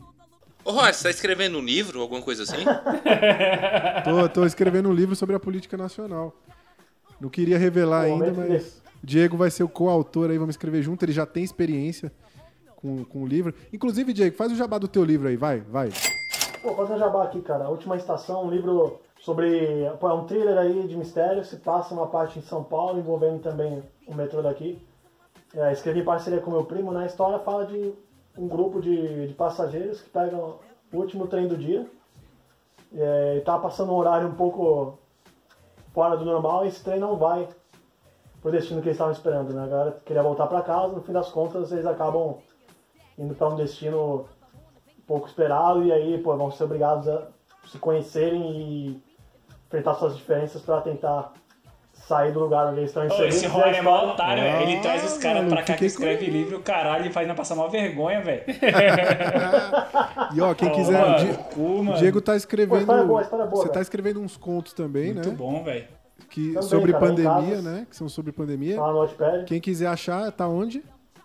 [0.65, 2.65] Ô, Roy, você tá escrevendo um livro, alguma coisa assim?
[4.05, 6.35] Tô, tô escrevendo um livro sobre a política nacional.
[7.21, 11.13] Não queria revelar ainda, mas Diego vai ser o coautor aí, vamos escrever junto, ele
[11.13, 12.11] já tem experiência
[12.81, 13.55] com, com o livro.
[13.73, 15.91] Inclusive, Diego, faz o jabá do teu livro aí, vai, vai.
[16.63, 17.65] Pô, fazer um jabá aqui, cara.
[17.65, 19.85] A Última Estação, um livro sobre.
[19.85, 21.45] É um thriller aí de mistério.
[21.45, 24.81] Se passa uma parte em São Paulo, envolvendo também o metrô daqui.
[25.55, 26.93] É, escrevi em parceria com meu primo.
[26.93, 27.93] Na história fala de
[28.37, 30.57] um grupo de, de passageiros que pegam
[30.93, 31.87] o último trem do dia.
[32.95, 34.99] É, e tá passando um horário um pouco
[35.93, 37.49] fora do normal e esse trem não vai
[38.41, 39.65] pro destino que eles estavam esperando, né?
[39.65, 42.39] A galera queria voltar para casa, no fim das contas eles acabam
[43.19, 44.27] indo para um destino
[45.07, 47.29] pouco esperado e aí pô, vão ser obrigados a
[47.67, 49.03] se conhecerem e
[49.67, 51.33] enfrentar suas diferenças para tentar
[51.93, 53.37] sair do lugar onde eles estão inseridos.
[53.37, 54.63] esse Roy é mó otário, velho.
[54.71, 57.55] Ele traz os caras pra cá que escreve com- livro, caralho, e faz nós passar
[57.55, 58.45] uma vergonha, velho.
[60.35, 61.95] E ó, quem quiser, mano, o Di- o.
[61.95, 62.81] Diego tá Pô, escrevendo.
[62.81, 63.83] história boa, história boa, Você tá velho.
[63.83, 65.35] escrevendo uns contos também, Muito né?
[65.35, 65.87] bom, velho.
[66.31, 67.65] Que, Também, sobre cara, em pandemia, casas.
[67.65, 67.87] né?
[67.89, 68.81] Que são sobre pandemia.
[68.81, 69.45] Lá no Wattpad.
[69.47, 70.83] Quem quiser achar, tá onde?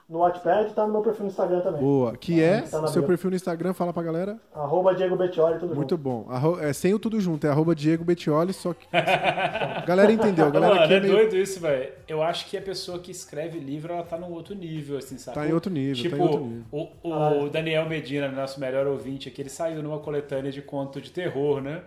[0.09, 1.81] No Wattpad tá no meu perfil no Instagram também.
[1.81, 2.15] Boa.
[2.17, 3.07] Que é Tá seu bio.
[3.07, 4.38] perfil no Instagram, fala pra galera.
[4.53, 5.97] Arroba Diego Bettioli, tudo Muito junto.
[5.97, 6.25] bom.
[6.30, 8.85] Arro- é sem o tudo junto, é arroba Diego Bettioli, só que.
[9.88, 11.13] galera entendeu, a galera Mano, aqui é é meio.
[11.13, 11.91] doido isso, velho.
[12.07, 15.35] Eu acho que a pessoa que escreve livro, ela tá num outro nível, assim, sabe?
[15.35, 16.63] Tá em outro nível, Tipo, tá em outro nível.
[16.71, 21.11] O, o Daniel Medina, nosso melhor ouvinte aqui, ele saiu numa coletânea de conto de
[21.11, 21.81] terror, né?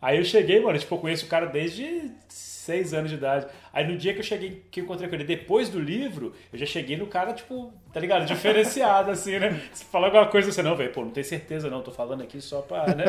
[0.00, 3.46] Aí eu cheguei, mano, tipo, eu conheço o cara desde seis anos de idade.
[3.72, 6.58] Aí no dia que eu cheguei, que eu encontrei com ele, depois do livro, eu
[6.58, 8.26] já cheguei no cara, tipo, tá ligado?
[8.26, 9.60] Diferenciado, assim, né?
[9.72, 12.40] Se falar alguma coisa assim, não, velho, pô, não tenho certeza não, tô falando aqui
[12.40, 13.04] só pra, né?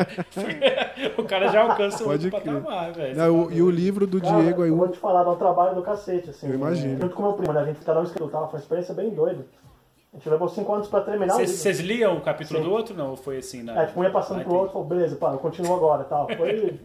[1.18, 2.42] o cara já alcança Pode crer.
[2.44, 3.34] patamar, velho.
[3.34, 5.36] O- e o livro do Cara, Diego aí, eu o- vou te falar, dá um
[5.36, 6.48] trabalho do cacete, assim.
[6.48, 7.00] Eu imagino.
[7.00, 7.60] Junto com meu primo, né?
[7.60, 8.38] A gente cada um escreveu, tá?
[8.46, 9.44] Foi uma experiência bem doida.
[10.12, 11.52] A gente levou cinco anos pra terminar o livro.
[11.54, 12.64] Vocês liam o capítulo Sim.
[12.64, 13.10] do outro, não?
[13.10, 13.82] Ou foi assim, na...
[13.82, 16.06] É, tipo, um ia passando pro outro e falou, beleza, pá, eu continuo agora e
[16.06, 16.26] tal.
[16.36, 16.80] Foi.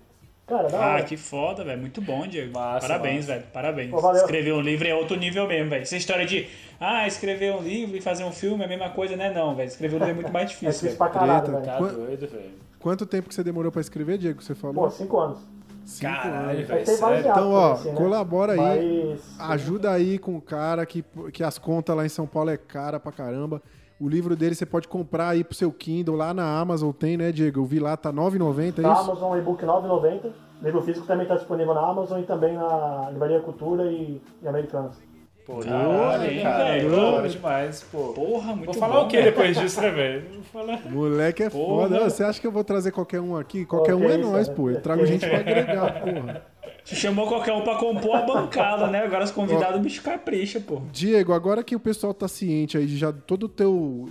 [0.46, 1.04] Cara, da Ah, hora.
[1.04, 1.80] que foda, velho.
[1.80, 2.52] Muito bom, Diego.
[2.54, 3.34] Massa, Parabéns, massa.
[3.40, 3.46] velho.
[3.54, 3.92] Parabéns.
[3.92, 4.22] Pô, valeu.
[4.22, 5.82] Escrever um livro é outro nível mesmo, velho.
[5.84, 6.50] Essa história de,
[6.82, 9.32] ah, escrever um livro e fazer um filme é a mesma coisa, né?
[9.34, 9.68] Não, velho.
[9.70, 10.98] Escrever um livro é muito mais É difícil, difícil velho.
[10.98, 11.64] pra caralho, velho.
[11.66, 12.52] Tá doido, velho.
[12.78, 14.44] Quanto tempo que você demorou pra escrever, Diego?
[14.44, 14.76] Você falou?
[14.76, 15.40] Pô, cinco anos.
[15.86, 16.90] Cinco Caralho, anos.
[16.90, 17.30] Sério.
[17.30, 17.96] Então, ó, assim, né?
[17.96, 19.10] colabora aí.
[19.12, 19.40] Mas.
[19.40, 23.00] Ajuda aí com o cara que, que as contas lá em São Paulo é cara
[23.00, 23.62] pra caramba.
[24.00, 27.32] O livro dele você pode comprar aí pro seu Kindle lá na Amazon, tem, né,
[27.32, 27.60] Diego?
[27.62, 29.02] Eu vi lá, tá R$ 9,90, é Na isso?
[29.12, 30.32] Amazon, e-book 9,90.
[30.62, 34.98] Livro físico também está disponível na Amazon e também na Livraria Cultura e, e Americanas.
[35.46, 36.64] Pô, da hora, hein, cara?
[36.66, 36.92] velho.
[36.92, 38.14] Da hora demais, pô.
[38.14, 39.24] Porra, muito Vou falar bom, o que né?
[39.24, 40.30] depois disso, né, velho?
[40.36, 40.82] Vou falar.
[40.90, 41.90] Moleque é Porra.
[41.90, 42.10] foda.
[42.10, 43.66] Você acha que eu vou trazer qualquer um aqui?
[43.66, 44.56] Qualquer Pô, um é isso, nós, cara.
[44.58, 44.70] pô.
[44.70, 46.46] Eu trago gente pra agregar, porra.
[46.86, 49.04] Te chamou qualquer um pra compor a bancada, né?
[49.04, 50.82] Agora os convidados, o bicho capricha, pô.
[50.92, 54.10] Diego, agora que o pessoal tá ciente aí de já todo o teu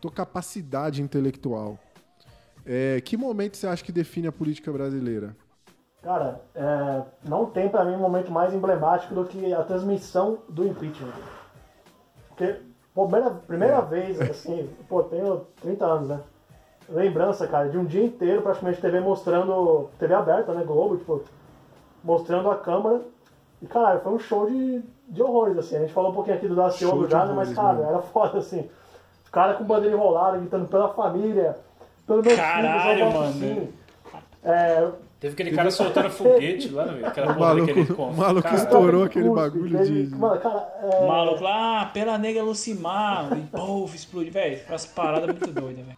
[0.00, 1.78] tua capacidade intelectual,
[2.66, 5.34] é, que momento você acha que define a política brasileira?
[6.04, 10.66] Cara, é, não tem pra mim um momento mais emblemático do que a transmissão do
[10.66, 11.10] impeachment.
[12.28, 12.60] Porque,
[12.94, 16.20] pô, primeira, primeira vez, assim, pô, tenho 30 anos, né?
[16.90, 21.22] Lembrança, cara, de um dia inteiro praticamente TV mostrando, TV aberta, né, Globo, tipo,
[22.02, 23.00] mostrando a Câmara.
[23.62, 25.76] E, caralho, foi um show de, de horrores, assim.
[25.76, 27.88] A gente falou um pouquinho aqui do de já, né, mas, cara, mano.
[27.88, 28.68] era foda, assim.
[29.24, 31.56] Os caras com bandeira enrolada, gritando pela família,
[32.06, 33.32] pelo meu Caralho, filho, mano.
[33.32, 33.72] sim.
[34.42, 34.90] É,
[35.24, 37.08] Teve aquele cara soltando foguete lá, né?
[37.08, 40.14] Aquela O porra maluco, daquele o maluco Cara, estourou aquele Cuspe, bagulho teve- de.
[40.14, 40.96] Mano, cara, é...
[40.96, 44.28] O maluco lá, ah, pela negra Lucimar, e pouf, explode.
[44.28, 45.96] Velho, as paradas muito doidas, velho.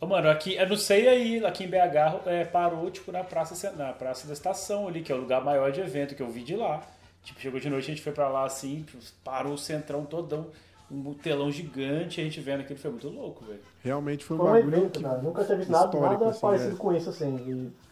[0.00, 3.70] Ô, mano, aqui, eu não sei aí, aqui em BH é, parou, tipo, na praça,
[3.76, 6.42] na praça da estação ali, que é o lugar maior de evento que eu vi
[6.42, 6.80] de lá.
[7.22, 10.48] Tipo, chegou de noite, a gente foi pra lá assim, tipo, parou o centrão todão,
[10.90, 13.60] um telão gigante, a gente vendo aquilo, foi muito louco, velho.
[13.84, 15.24] Realmente foi um Foi um bagulho evento, que-.
[15.24, 16.76] Nunca tinha visto nada, nada assim, parecido é.
[16.76, 17.36] com isso, assim.
[17.36, 17.83] E,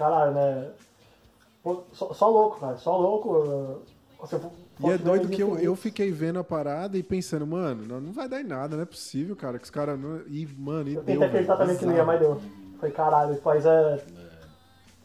[0.00, 0.70] caralho, né?
[1.62, 2.76] Pô, Só, só louco, cara.
[2.78, 3.82] Só louco.
[4.18, 4.40] Você,
[4.80, 8.12] E é doido que eu, eu fiquei vendo a parada e pensando, mano, não, não
[8.12, 10.20] vai dar em nada, não é possível, cara, que os caras não.
[10.26, 11.14] E, mano, e Eu deu.
[11.14, 12.40] tentei acreditar também que não ia, mas deu.
[12.78, 14.02] Foi caralho, esse país é.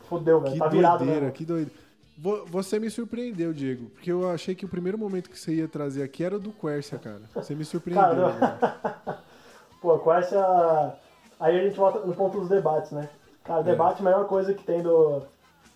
[0.10, 0.58] Fudeu, velho.
[0.58, 1.34] Tá virado doideira, mesmo.
[1.34, 1.72] que doido.
[2.18, 5.68] Vo- Você me surpreendeu, Diego, porque eu achei que o primeiro momento que você ia
[5.68, 7.22] trazer aqui era o do Quercia, cara.
[7.34, 8.04] Você me surpreendeu.
[8.06, 9.18] Cara, velho.
[9.82, 10.96] Pô, essa.
[11.40, 13.10] Aí a gente volta no ponto dos debates, né?
[13.46, 15.22] Cara, debate é a melhor coisa que tem do,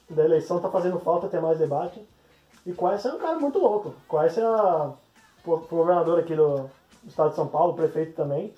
[0.10, 2.02] da eleição, tá fazendo falta ter mais debate.
[2.66, 3.94] E essa é um cara muito louco.
[4.24, 4.92] Essa é a,
[5.46, 6.70] o governador aqui do, do
[7.08, 8.54] estado de São Paulo, o prefeito também.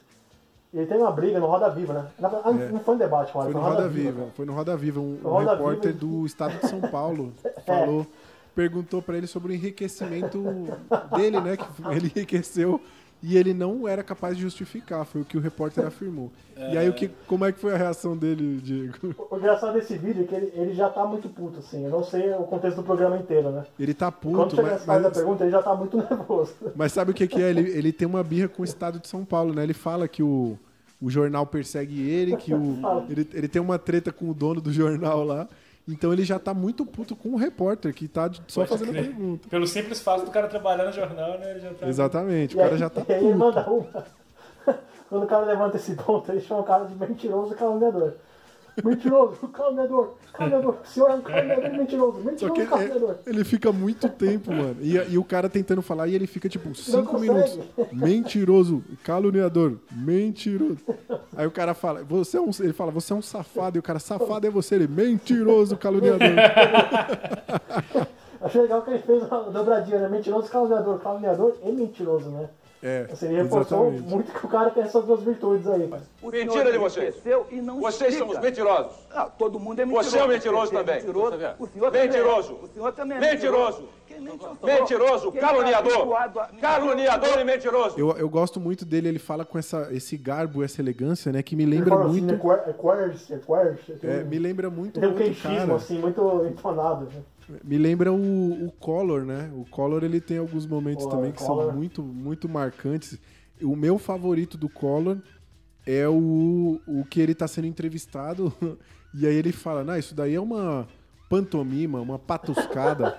[0.74, 2.08] E ele tem uma briga no Roda Viva, né?
[2.18, 2.70] Na- ah, É.
[2.72, 5.00] Não foi um debate, Foi Roda, no Roda Viva, foi no Roda Viva.
[5.02, 6.00] Um, No um Roda repórter Viva.
[6.06, 7.34] do estado de São Paulo
[7.68, 8.08] falou,
[8.56, 10.42] perguntou pra ele sobre o enriquecimento
[11.16, 11.58] dele, né?
[11.58, 12.80] Que ele enriqueceu
[13.24, 16.32] e ele não era capaz de justificar, foi o que o repórter afirmou.
[16.58, 19.16] E aí, o que, como é que foi a reação dele, Diego?
[19.32, 21.86] O engraçado desse vídeo é que ele, ele já tá muito puto, assim.
[21.86, 23.66] Eu não sei o contexto do programa inteiro, né?
[23.80, 25.98] Ele tá Quando puto, chega mas, essa fase da mas, pergunta, ele já tá muito
[26.10, 26.54] nervoso.
[26.76, 27.50] mas sabe o que, que é?
[27.50, 29.64] Ele, ele tem uma birra com o estado de São Paulo, né?
[29.64, 30.58] Ele fala que o,
[31.02, 32.78] o jornal persegue ele, que o,
[33.10, 35.48] ele, ele tem uma treta com o dono do jornal lá.
[35.92, 38.90] Então ele já tá muito puto com o repórter, que tá de- só Pode fazendo
[38.92, 39.04] crer.
[39.08, 39.50] pergunta.
[39.50, 41.52] Pelo simples fato do cara trabalhar no jornal, né?
[41.52, 41.88] Ele já tá.
[41.88, 43.38] Exatamente, o E cara aí, já tá e aí ele puto.
[43.40, 44.06] manda uma.
[45.10, 48.14] Quando o cara levanta esse ponto, ele chama o cara de mentiroso e caluniador.
[48.84, 50.78] Mentiroso, caluniador, caluniador.
[50.84, 52.20] O senhor é um caluniador mentiroso.
[52.20, 54.78] Mentiroso ele, ele fica muito tempo, mano.
[54.82, 57.32] E, e o cara tentando falar e ele fica tipo cinco consegue.
[57.32, 57.60] minutos.
[57.92, 60.78] Mentiroso, caluniador, mentiroso.
[61.36, 62.50] Aí o cara fala, você é um.
[62.60, 63.78] Ele fala, você é um safado.
[63.78, 64.76] E o cara, safado é você.
[64.76, 66.28] Ele, mentiroso, caluniador.
[68.42, 70.10] Achei legal que ele fez uma dobradinha, né?
[70.10, 71.00] Mentiroso, caluniador.
[71.00, 72.50] Caluniador e mentiroso, né?
[72.84, 74.10] É, Assim, ele reforçou exatamente.
[74.10, 75.88] muito que o cara tem essas duas virtudes aí.
[76.24, 77.16] Mentira de vocês.
[77.52, 78.18] E não Vocês explica.
[78.18, 78.92] são os mentirosos.
[79.14, 80.10] Ah, todo mundo é mentiroso.
[80.10, 80.96] Você é um mentiroso é também.
[80.96, 81.36] Mentiroso.
[81.60, 82.08] O senhor também é.
[82.08, 82.54] Mentiroso.
[82.64, 83.84] O senhor também é Mentiroso.
[84.10, 84.80] É.
[84.80, 86.08] Mentiroso, Quem tá caluniador.
[86.60, 88.00] Caluniador e mentiroso.
[88.00, 91.42] Eu, eu gosto muito dele, ele fala com essa, esse garbo, essa elegância, né?
[91.42, 92.34] Que me Ele lembra assim, muito.
[92.34, 94.04] é quer- é quersh, é quersh.
[94.04, 97.06] é, me lembra muito Tem um queixismo, assim, muito entonado.
[97.06, 97.22] né?
[97.64, 99.52] Me lembra o, o Collor, né?
[99.56, 101.68] O Collor ele tem alguns momentos Pô, também que Collor.
[101.68, 103.20] são muito, muito marcantes.
[103.62, 105.18] O meu favorito do Collor
[105.86, 108.54] é o, o que ele tá sendo entrevistado
[109.14, 110.88] e aí ele fala, não, isso daí é uma
[111.30, 113.18] pantomima, uma patuscada.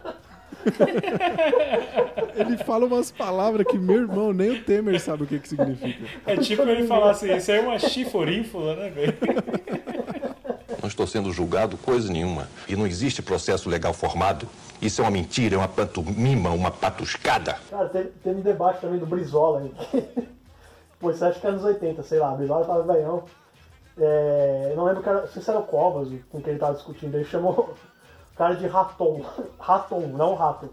[2.36, 6.04] ele fala umas palavras que meu irmão, nem o Temer sabe o que que significa.
[6.26, 9.14] É tipo ele falar assim, isso aí é uma chiforínfula, né, velho?
[10.82, 12.48] Não estou sendo julgado coisa nenhuma.
[12.68, 14.48] E não existe processo legal formado.
[14.80, 17.56] Isso é uma mentira, é uma pantomima, uma patuscada.
[17.70, 19.72] Cara, teve, teve um debate também do Brizola aí.
[20.98, 22.34] Pô, isso acho que é anos 80, sei lá.
[22.34, 23.22] Brizola tava velhão.
[23.96, 27.14] É, eu não lembro era, se era o Covas com quem ele tava discutindo.
[27.14, 29.24] Ele chamou o cara de raton.
[29.60, 30.68] Raton, não rato.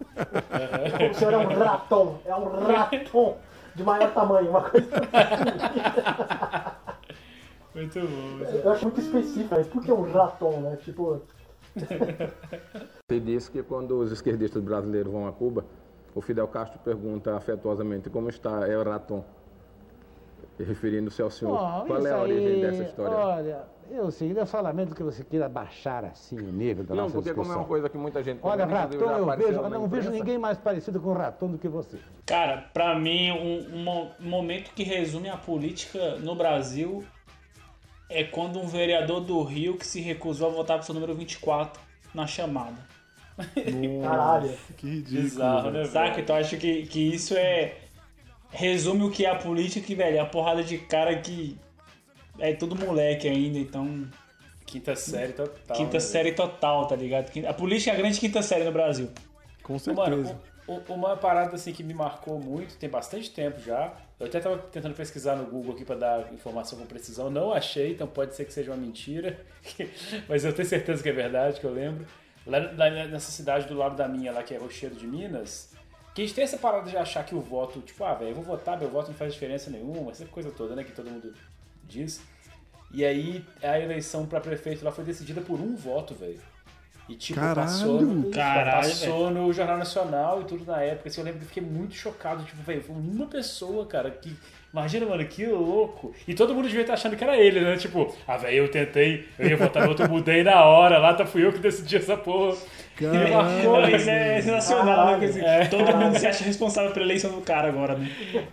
[1.08, 2.18] o senhor é um raton.
[2.24, 3.36] É um raton
[3.76, 6.80] de maior tamanho, uma coisa assim.
[7.74, 8.44] Muito bom.
[8.64, 10.76] Eu acho muito específico, mas por que um raton, né?
[10.76, 11.22] Tipo,
[13.08, 15.64] Ele disse que quando os esquerdistas brasileiros vão a Cuba,
[16.14, 19.24] o Fidel Castro pergunta afetuosamente como está El Raton.
[20.58, 21.56] referindo-se ao senhor.
[21.56, 23.16] Bom, Qual é a origem aí, dessa história?
[23.16, 27.04] Olha, eu sei, eu só lamento que você queira baixar assim o nível da Não,
[27.04, 27.62] nossa porque como é discussão.
[27.62, 31.10] uma coisa que muita gente Olha, Raton, eu vejo, não vejo ninguém mais parecido com
[31.10, 31.98] o Raton do que você.
[32.26, 33.86] Cara, pra mim, um,
[34.20, 37.02] um momento que resume a política no Brasil
[38.10, 41.80] é quando um vereador do Rio que se recusou a votar pro seu número 24
[42.12, 42.76] na chamada.
[44.02, 44.52] Caralho.
[44.76, 45.22] Que ridículo.
[45.22, 46.20] Bizarro, né, Saca?
[46.20, 47.76] Então acho que, que isso é.
[48.50, 51.56] Resume o que é a política, que, velho, é a porrada de cara que.
[52.38, 54.06] É tudo moleque ainda, então.
[54.66, 55.76] Quinta série total.
[55.76, 57.30] Quinta né, série total, tá ligado?
[57.46, 59.08] A política é a grande quinta série no Brasil.
[59.62, 60.06] Com certeza.
[60.06, 60.40] Mano,
[60.88, 63.92] uma parada assim que me marcou muito, tem bastante tempo já.
[64.20, 67.92] Eu até tava tentando pesquisar no Google aqui pra dar informação com precisão, não achei,
[67.92, 69.40] então pode ser que seja uma mentira,
[70.28, 72.06] mas eu tenho certeza que é verdade, que eu lembro.
[72.46, 75.74] Lá, lá nessa cidade do lado da minha, lá que é Rochedo de Minas,
[76.14, 78.34] que a gente tem essa parada de achar que o voto, tipo, ah, velho, eu
[78.34, 81.32] vou votar, meu voto não faz diferença nenhuma, essa coisa toda, né, que todo mundo
[81.84, 82.20] diz.
[82.92, 86.40] E aí a eleição pra prefeito lá foi decidida por um voto, velho.
[87.10, 87.66] E tipo, Caralho!
[87.66, 91.08] passou, Caralho, passou no Jornal Nacional e tudo na época.
[91.08, 92.44] Assim, eu lembro que eu fiquei muito chocado.
[92.44, 94.32] Tipo, velho, foi uma pessoa, cara, que.
[94.72, 96.14] Imagina, mano, que louco.
[96.28, 97.76] E todo mundo devia estar achando que era ele, né?
[97.76, 101.26] Tipo, ah, velho, eu tentei, eu ia votar no outro, mudei na hora, lá tá
[101.26, 102.56] fui eu que decidi essa porra.
[102.94, 103.64] Caralho.
[103.64, 104.94] Não, mas é sensacional, né?
[104.94, 105.20] Caralho.
[105.20, 108.08] Quer dizer, Todo mundo se acha responsável pela eleição do cara agora, né?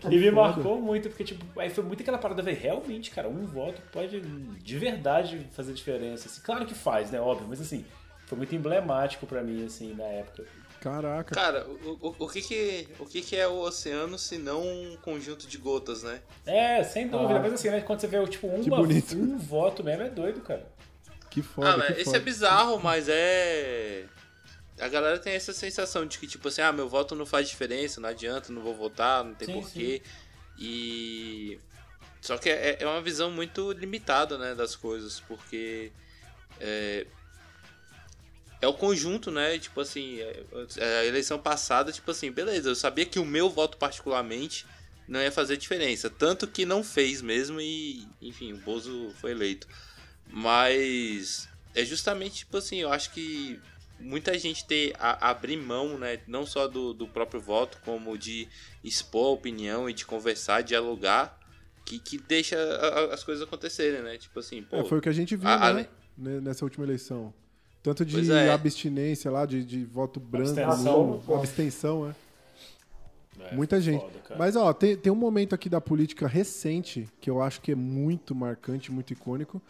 [0.10, 3.46] E me marcou muito, porque, tipo, aí foi muito aquela parada, velho, realmente, cara, um
[3.46, 6.28] voto pode de verdade fazer diferença.
[6.28, 7.22] Assim, claro que faz, né?
[7.22, 7.86] Óbvio, mas assim,
[8.28, 10.46] foi muito emblemático pra mim, assim, na época.
[10.80, 11.34] Caraca.
[11.34, 14.96] Cara, o, o, o que que, o que que é o oceano se não um
[15.02, 16.22] conjunto de gotas, né?
[16.46, 17.40] É, sem dúvida, Ah.
[17.40, 19.16] mas assim, né, quando você vê, tipo, uma, bonito.
[19.18, 20.68] um voto mesmo, é doido, cara.
[21.32, 22.18] Que foda, ah, que esse foda.
[22.18, 24.06] é bizarro, mas é.
[24.80, 28.00] A galera tem essa sensação de que, tipo assim, ah, meu voto não faz diferença,
[28.00, 30.02] não adianta, não vou votar, não tem Sim, porquê.
[30.60, 31.60] E.
[32.22, 35.92] Só que é, é uma visão muito limitada, né, das coisas, porque.
[36.60, 37.06] É,
[38.62, 39.58] é o conjunto, né?
[39.60, 40.44] Tipo assim, é-
[41.02, 44.66] a eleição passada, tipo assim, beleza, eu sabia que o meu voto particularmente
[45.08, 46.10] não ia fazer diferença.
[46.10, 49.68] Tanto que não fez mesmo e, enfim, o Bozo foi eleito.
[50.30, 53.60] Mas é justamente, tipo assim, eu acho que
[54.00, 56.20] muita gente ter a, abrir mão, né?
[56.28, 58.48] Não só do, do próprio voto, como de
[58.84, 61.38] expor a opinião e de conversar, dialogar,
[61.86, 64.18] que, que deixa a- a- as coisas acontecerem, né?
[64.18, 64.78] Tipo assim, pô.
[64.78, 67.32] É, foi o que a gente viu, a- né, Nessa última eleição.
[67.88, 68.52] Tanto de é.
[68.52, 71.22] abstinência lá, de, de voto branco, Abstenção.
[71.26, 73.46] nulo, abstenção, é.
[73.50, 74.02] É, Muita gente.
[74.02, 74.36] foda.
[74.38, 77.76] Mas, ó, tem, tem um momento aqui da política recente que eu acho que é
[77.76, 79.62] muito marcante, muito icônico,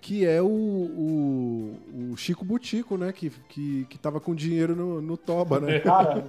[0.00, 3.12] que é o, o, o Chico Butico, né?
[3.12, 5.80] Que, que, que tava com dinheiro no, no Toba, né?
[5.82, 6.24] Cara,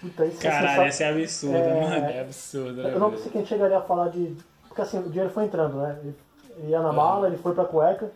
[0.00, 2.06] puta, isso Caralho, é essa é absurda, É, mano.
[2.06, 2.92] É absurdo, né?
[2.92, 4.34] Eu não sei quem chegaria a falar de.
[4.66, 6.00] Porque assim, o dinheiro foi entrando, né?
[6.02, 6.14] Ele
[6.58, 8.10] ele ia na mala, ele foi pra cueca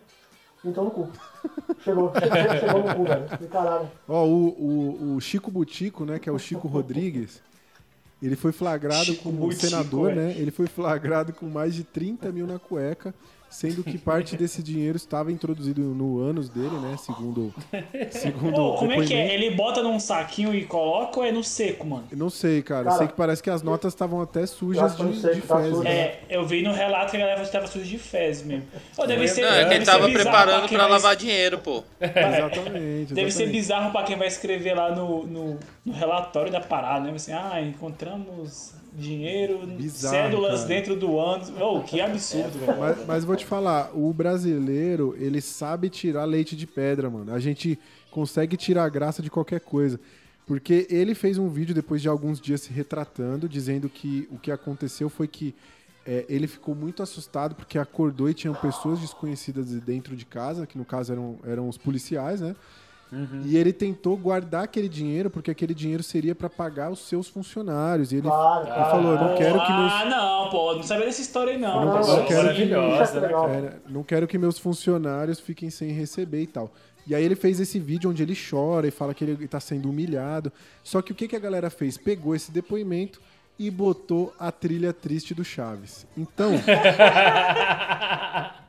[0.65, 1.08] e entrou no cu.
[1.82, 3.26] Chegou, chegou, chegou no cu, velho.
[3.41, 3.91] E caralho.
[4.08, 6.18] Ó, o, o, o Chico Butico, né?
[6.18, 7.42] Que é o Chico Rodrigues.
[8.23, 10.15] Ele foi flagrado Chico como Butico, senador, é.
[10.15, 10.34] né?
[10.39, 13.12] Ele foi flagrado com mais de 30 mil na cueca,
[13.52, 16.97] sendo que parte desse dinheiro estava introduzido no ânus dele, né?
[16.98, 17.55] Segundo,
[18.10, 19.34] segundo Ô, como é que é?
[19.34, 22.05] Ele bota num saquinho e coloca ou é no seco, mano?
[22.10, 22.84] Eu Não sei, cara.
[22.84, 25.56] Cara, sei que parece que as notas estavam até sujas de, não sei de tá
[25.56, 25.70] fezes.
[25.70, 25.82] sujo.
[25.84, 25.90] né?
[25.94, 28.64] É, eu vi no relato que a galera estava suja de fezes mesmo.
[28.97, 31.84] Pô, deve ser, Não, é que ele ser tava bizarro preparando vai- lavar dinheiro, pô.
[32.00, 33.14] Exatamente.
[33.14, 33.52] Deve ser exatamente.
[33.52, 37.12] bizarro pra quem vai escrever lá no, no, no relatório da parada, né?
[37.14, 40.68] Assim, ah, encontramos dinheiro, Bizarro, cédulas cara.
[40.68, 41.52] dentro do ânus.
[41.60, 42.78] Oh, que absurdo, velho.
[42.78, 47.32] Mas, mas vou te falar, o brasileiro, ele sabe tirar leite de pedra, mano.
[47.32, 47.78] A gente
[48.10, 49.98] consegue tirar a graça de qualquer coisa.
[50.46, 54.50] Porque ele fez um vídeo depois de alguns dias se retratando, dizendo que o que
[54.50, 55.54] aconteceu foi que
[56.04, 60.76] é, ele ficou muito assustado porque acordou e tinham pessoas desconhecidas dentro de casa, que
[60.76, 62.56] no caso eram, eram os policiais, né?
[63.44, 68.10] E ele tentou guardar aquele dinheiro porque aquele dinheiro seria para pagar os seus funcionários.
[68.10, 71.20] E ele, Claro, ele falou: não quero que meus Ah, não, pô, não sabia dessa
[71.20, 71.84] história aí, não.
[71.84, 72.73] Não- eu quero que-?
[72.73, 76.73] É, não quero que meus funcionários fiquem sem receber e tal.
[77.07, 79.91] E aí ele fez esse vídeo onde ele chora e fala que ele tá sendo
[79.91, 80.52] humilhado.
[80.84, 81.99] Só que o que, que a galera fez?
[81.99, 83.20] Pegou esse depoimento
[83.58, 86.06] e botou a trilha triste do Chaves.
[86.16, 86.52] Então,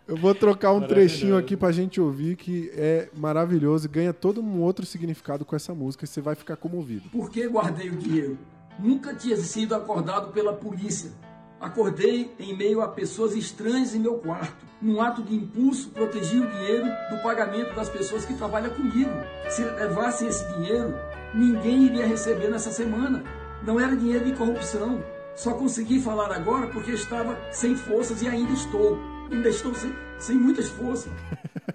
[0.07, 4.41] eu vou trocar um trechinho aqui pra gente ouvir que é maravilhoso e ganha todo
[4.41, 7.09] um outro significado com essa música e você vai ficar comovido.
[7.09, 8.37] Por que guardei o dinheiro?
[8.77, 11.11] Nunca tinha sido acordado pela polícia.
[11.59, 14.65] Acordei em meio a pessoas estranhas em meu quarto.
[14.81, 19.11] Num ato de impulso, protegi o dinheiro do pagamento das pessoas que trabalham comigo.
[19.49, 20.93] Se levassem esse dinheiro,
[21.33, 23.23] ninguém iria receber nessa semana.
[23.65, 25.03] Não era dinheiro de corrupção.
[25.35, 28.97] Só consegui falar agora porque estava sem forças e ainda estou.
[29.31, 31.11] Ainda estou sem, sem muitas forças.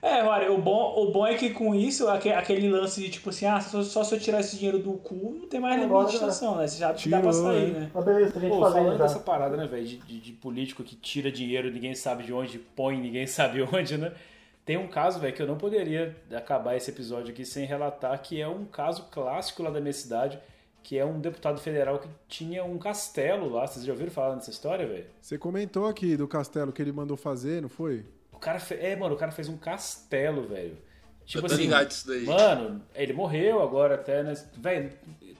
[0.00, 3.30] É, olha, o bom, o bom é que com isso, aque- aquele lance de tipo
[3.30, 6.06] assim, ah, só, só se eu tirar esse dinheiro do cu, não tem mais Agora,
[6.06, 6.68] limitação, né?
[6.68, 7.80] Você já dá Tirou, pra sair, né?
[7.80, 7.90] né?
[7.92, 9.02] Mas beleza, tem gente Pô, falando já.
[9.02, 12.60] dessa parada, né, velho, de, de- de político que tira dinheiro, ninguém sabe de onde
[12.60, 14.12] põe, ninguém sabe onde, né?
[14.64, 18.40] Tem um caso, velho, que eu não poderia acabar esse episódio aqui sem relatar, que
[18.40, 20.38] é um caso clássico lá da minha cidade,
[20.82, 23.66] que é um deputado federal que tinha um castelo lá.
[23.66, 25.06] Vocês já ouviram falar dessa história, velho?
[25.20, 28.04] Você comentou aqui do castelo que ele mandou fazer, não foi?
[28.32, 28.74] O cara fe...
[28.74, 30.76] É, mano, o cara fez um castelo, velho.
[31.26, 32.24] Tipo Eu tô assim, ligado disso daí.
[32.24, 34.32] Mano, ele morreu agora até, né?
[34.56, 34.92] Velho,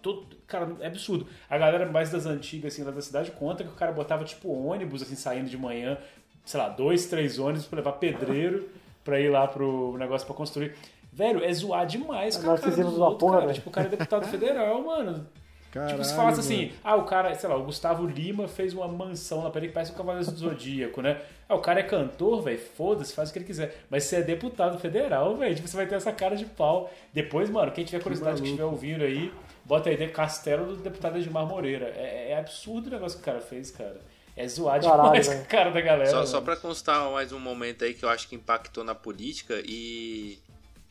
[0.02, 0.36] todo...
[0.47, 1.26] cara, é absurdo.
[1.49, 4.52] A galera mais das antigas, assim, lá da cidade conta que o cara botava, tipo,
[4.52, 5.97] ônibus, assim, saindo de manhã,
[6.44, 8.68] sei lá, dois, três ônibus pra levar pedreiro
[9.02, 10.75] pra ir lá pro negócio pra construir.
[11.18, 13.47] Velho, é zoar demais com a cara dos da outros, porra, cara.
[13.47, 13.55] velho.
[13.55, 15.26] Tipo, o cara é deputado federal, mano.
[15.72, 18.86] Caralho, tipo, se falasse assim, ah, o cara, sei lá, o Gustavo Lima fez uma
[18.86, 21.20] mansão lá pra ele que parece o Cavaleiro do Zodíaco, né?
[21.48, 23.84] Ah, o cara é cantor, velho, foda-se, faz o que ele quiser.
[23.90, 26.88] Mas você é deputado federal, velho, tipo, você vai ter essa cara de pau.
[27.12, 29.32] Depois, mano, quem tiver curiosidade, que estiver ouvindo aí,
[29.64, 31.86] bota aí de Castelo do deputado Edmar Moreira.
[31.97, 34.00] É, é absurdo o negócio que o cara fez, cara.
[34.36, 36.10] É zoar Caralho, demais a cara da galera.
[36.10, 36.28] Só, mano.
[36.28, 40.38] só pra constar mais um momento aí que eu acho que impactou na política e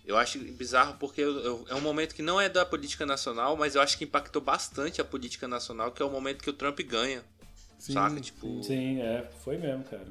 [0.07, 3.57] eu acho bizarro porque eu- eu- é um momento que não é da política nacional,
[3.57, 6.53] mas eu acho que impactou bastante a política nacional, que é o momento que o
[6.53, 7.21] Trump ganha.
[7.77, 8.19] Sim, saca?
[8.21, 10.07] Tipo, Sim, é, foi mesmo, cara.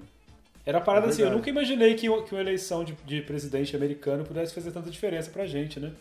[0.64, 3.74] Era uma parada É assim, eu nunca imaginei que, que uma eleição de, de presidente
[3.74, 5.92] americano pudesse fazer tanta diferença pra gente, né?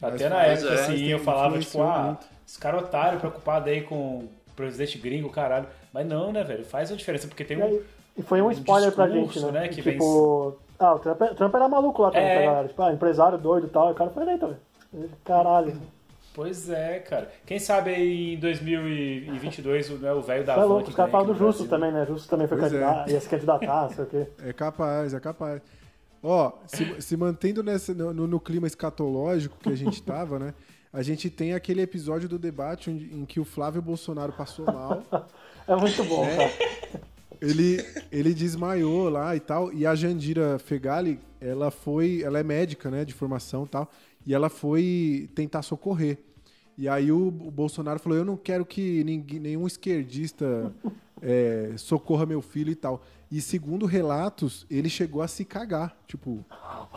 [0.00, 2.26] Até Mas na época, é, assim, eu falava, tipo, ah, muito.
[2.46, 5.66] esse cara otário preocupado aí com o presidente gringo, caralho.
[5.92, 6.64] Mas não, né, velho?
[6.64, 7.82] Faz a diferença, porque tem E, um.
[8.18, 9.60] e foi um um spoiler pra gente, discurso, né?
[9.62, 12.44] né, que tipo, ah, o Trump, Trump era maluco lá também, É.
[12.46, 12.68] galera?
[12.68, 13.88] Tipo, ah, empresário doido e tal.
[13.88, 14.46] E o cara foi eleito,
[14.92, 15.10] velho.
[15.24, 15.76] Caralho.
[16.34, 17.30] Pois é, cara.
[17.46, 20.96] Quem sabe aí em 2022 o, né, o velho da Tá van louco, que os
[20.96, 21.68] caras falam do Justo Brasil.
[21.70, 22.04] também, né?
[22.06, 22.78] Justo também foi Pois é.
[22.80, 24.26] candidato, ia se candidatar, não sei o quê.
[24.44, 25.62] É capaz, é capaz.
[26.22, 30.54] Ó, se, se mantendo nessa, no, no- clima escatológico que a gente tava, né?
[30.92, 35.02] A gente tem aquele episódio do debate em que o Flávio Bolsonaro passou mal.
[35.66, 36.36] É muito bom, É.
[36.36, 37.00] cara.
[37.40, 39.72] Ele, ele desmaiou lá e tal.
[39.72, 42.22] E a Jandira Fegali, ela foi.
[42.22, 43.04] Ela é médica, né?
[43.04, 43.90] De formação e tal.
[44.26, 46.18] E ela foi tentar socorrer.
[46.76, 50.72] E aí o, o Bolsonaro falou: Eu não quero que ninguém, nenhum esquerdista
[51.22, 53.02] é, socorra meu filho e tal.
[53.30, 55.96] E segundo relatos, ele chegou a se cagar.
[56.06, 56.44] Tipo,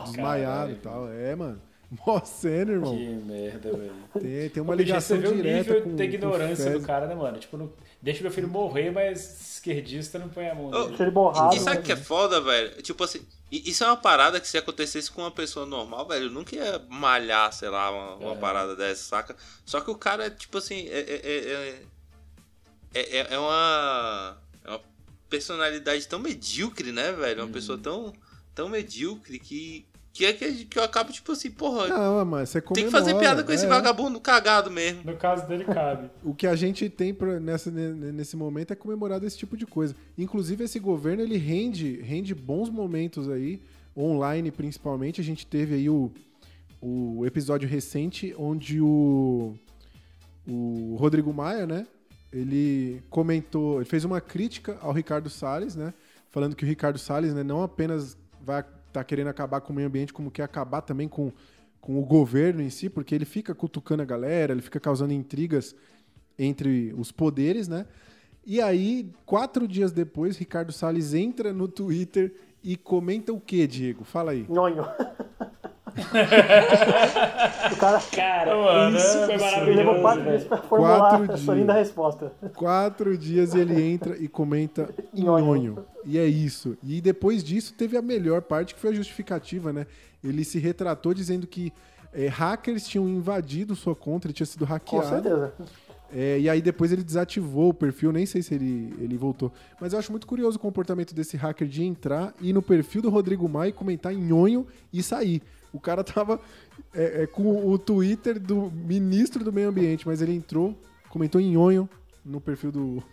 [0.04, 1.08] desmaiado e tal.
[1.10, 1.60] É, mano.
[2.06, 2.94] Mó cena, irmão.
[2.96, 3.92] Que merda, velho.
[4.20, 6.86] Tem, tem uma bicho, ligação Você vê o direta nível com, da ignorância com do
[6.86, 7.38] cara, né, mano?
[7.38, 10.96] Tipo, não- deixa meu filho morrer, mas esquerdista não põe a mão nele.
[11.00, 11.56] Ele borrado.
[11.56, 12.82] E sabe o que é foda, velho?
[12.82, 16.30] Tipo assim, isso é uma parada que se acontecesse com uma pessoa normal, velho, eu
[16.30, 19.34] nunca ia malhar, sei lá, uma, uma parada dessa, saca?
[19.64, 21.82] Só que o cara é tipo assim, é, é, é,
[22.94, 24.80] é, é- é uma, é uma
[25.30, 27.42] personalidade tão medíocre, né, velho?
[27.44, 28.12] Uma pessoa tão,
[28.54, 29.86] tão medíocre que,
[30.18, 33.12] que é que, que eu acabo, tipo assim, porra, Não, mas você tem que fazer
[33.12, 33.68] comemora, piada com esse é.
[33.68, 35.02] vagabundo cagado mesmo.
[35.04, 36.10] No caso dele, cabe.
[36.24, 39.64] O que a gente tem pra, nessa, ne- nesse momento é comemorar esse tipo de
[39.64, 39.94] coisa.
[40.18, 43.62] Inclusive, esse governo ele rende, rende bons momentos aí,
[43.96, 45.20] online principalmente.
[45.20, 46.10] A gente teve aí o,
[46.80, 49.54] o episódio recente onde o,
[50.48, 51.86] o Rodrigo Maia, né?
[52.32, 55.94] Ele comentou, ele fez uma crítica ao Ricardo Salles, né?
[56.28, 59.88] Falando que o Ricardo Salles né, não apenas vai estar querendo acabar com o meio
[59.88, 61.32] ambiente, como quer acabar também com,
[61.80, 65.74] com o governo em si, porque ele fica cutucando a galera, ele fica causando intrigas
[66.38, 67.86] entre os poderes, né?
[68.44, 74.04] E aí, quatro dias depois, Ricardo Salles entra no Twitter e comenta o que, Diego?
[74.04, 74.46] Fala aí.
[74.48, 74.84] Nhonho.
[77.72, 79.70] o cara, Cara, Mano, isso é foi absurdo.
[79.70, 80.36] ele levou maravilhoso, quatro velho.
[80.36, 82.32] dias pra formular Quatro essa linda resposta.
[82.54, 85.84] Quatro dias ele entra e comenta nhonho.
[86.04, 86.76] E é isso.
[86.82, 89.86] E depois disso teve a melhor parte, que foi a justificativa, né?
[90.22, 91.72] Ele se retratou dizendo que
[92.12, 95.08] é, hackers tinham invadido sua conta, ele tinha sido Com hackeado.
[95.08, 95.52] certeza.
[96.10, 99.52] É, e aí depois ele desativou o perfil, nem sei se ele, ele voltou.
[99.80, 103.10] Mas eu acho muito curioso o comportamento desse hacker de entrar, ir no perfil do
[103.10, 105.42] Rodrigo Maia e comentar em nhonho e sair.
[105.72, 106.40] O cara tava
[106.94, 110.74] é, é, com o Twitter do ministro do meio ambiente, mas ele entrou,
[111.10, 111.88] comentou em nhonho
[112.24, 113.02] no perfil do,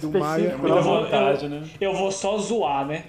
[0.00, 0.50] do, do Maia.
[0.50, 1.68] Eu vou, vontade, eu, né?
[1.80, 3.04] eu vou só zoar, né?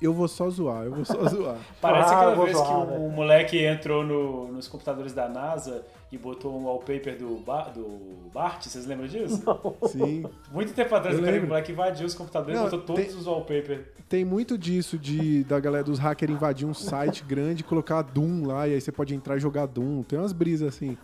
[0.00, 1.56] Eu vou só zoar, eu vou só zoar.
[1.80, 5.84] Parece Ah, aquela vez zoar, que o, o moleque entrou no- nos computadores da NASA
[6.12, 7.36] e botou um wallpaper do,
[7.74, 9.42] do Bart, vocês lembram disso?
[9.88, 10.24] Sim.
[10.52, 13.80] Muito tempo atrás, o moleque invadiu os computadores Não, e botou todos tem- os wallpapers.
[14.08, 18.66] Tem muito disso de da galera dos hackers invadir um site grande, colocar Doom lá,
[18.66, 20.02] e aí você pode entrar e jogar Doom.
[20.02, 20.96] Tem umas brisas assim.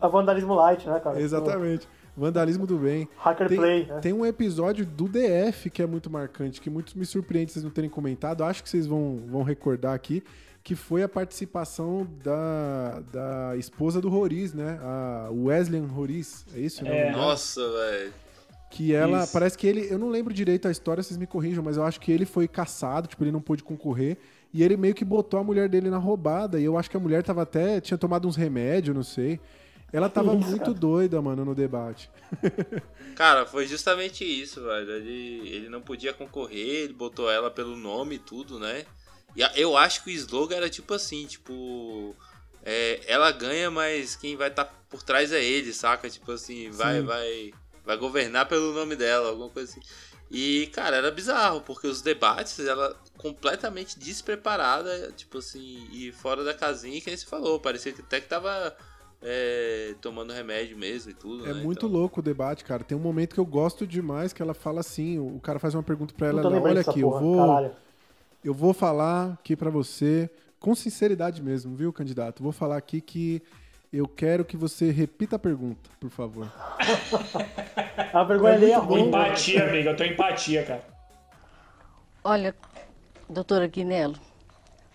[0.00, 1.20] A vandalismo light, né, cara?
[1.20, 1.86] Exatamente.
[2.16, 3.08] Vandalismo do bem.
[3.16, 3.98] Hacker tem, play, né?
[4.00, 7.70] Tem um episódio do DF que é muito marcante, que muitos me surpreende vocês não
[7.70, 8.44] terem comentado.
[8.44, 10.22] Acho que vocês vão, vão recordar aqui,
[10.62, 14.78] que foi a participação da, da esposa do Roriz, né?
[14.82, 16.44] A Wesleyan Roriz.
[16.54, 16.82] É isso?
[16.82, 17.12] o nome dela?
[17.16, 18.12] Nossa, velho.
[18.70, 19.32] Que ela, Isso.
[19.32, 22.00] parece que ele, eu não lembro direito a história, vocês me corrijam, mas eu acho
[22.00, 24.16] que ele foi caçado, tipo, ele não pôde concorrer,
[24.54, 27.00] e ele meio que botou a mulher dele na roubada, e eu acho que a
[27.00, 29.40] mulher tava até, tinha tomado uns remédios, não sei.
[29.92, 30.74] Ela tava Isso, muito cara.
[30.74, 32.10] doida, mano, no debate.
[33.14, 34.90] Cara, foi justamente isso, velho.
[34.92, 38.86] Ele, ele não podia concorrer, ele botou ela pelo nome e tudo, né?
[39.36, 42.16] E eu acho que o slogan era tipo assim, tipo.
[42.64, 46.08] é, ela ganha, mas quem vai estar por trás é ele, saca?
[46.08, 47.06] Tipo assim, vai, Sim.
[47.06, 47.52] vai,
[47.84, 49.80] vai governar pelo nome dela, alguma coisa assim.
[50.30, 56.54] E, cara, era bizarro, porque os debates, ela completamente despreparada, tipo assim, e fora da
[56.54, 58.76] casinha, que nem se falou, parecia que até que tava
[59.22, 61.62] é, tomando remédio mesmo e tudo, É né?
[61.62, 62.82] muito louco o debate, cara.
[62.84, 65.74] Tem um momento que eu gosto demais que ela fala assim, o o cara faz
[65.74, 67.70] uma pergunta pra ela, ela, olha aqui, porra, eu vou caralho.
[68.44, 72.42] eu vou falar aqui pra você com sinceridade mesmo, viu, candidato?
[72.42, 73.42] Vou falar aqui que
[73.92, 76.50] eu quero que você repita a pergunta, por favor.
[78.12, 79.06] A vergonha alheia é ruim.
[79.08, 79.90] Empatia, amiga.
[79.90, 80.84] Eu tô empatia, cara.
[82.24, 82.54] Olha,
[83.28, 84.16] doutora Guinello,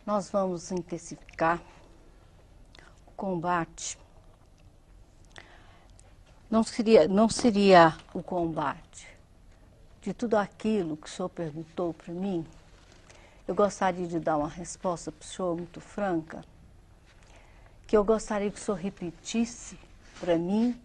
[0.05, 1.61] nós vamos intensificar
[3.07, 3.97] o combate.
[6.55, 9.05] Não seria, não seria o combate
[10.01, 12.45] de tudo aquilo que o senhor perguntou para mim.
[13.45, 16.45] Eu gostaria de dar uma resposta para o senhor muito franca,
[17.85, 19.77] que eu gostaria que o senhor repetisse
[20.17, 20.79] para mim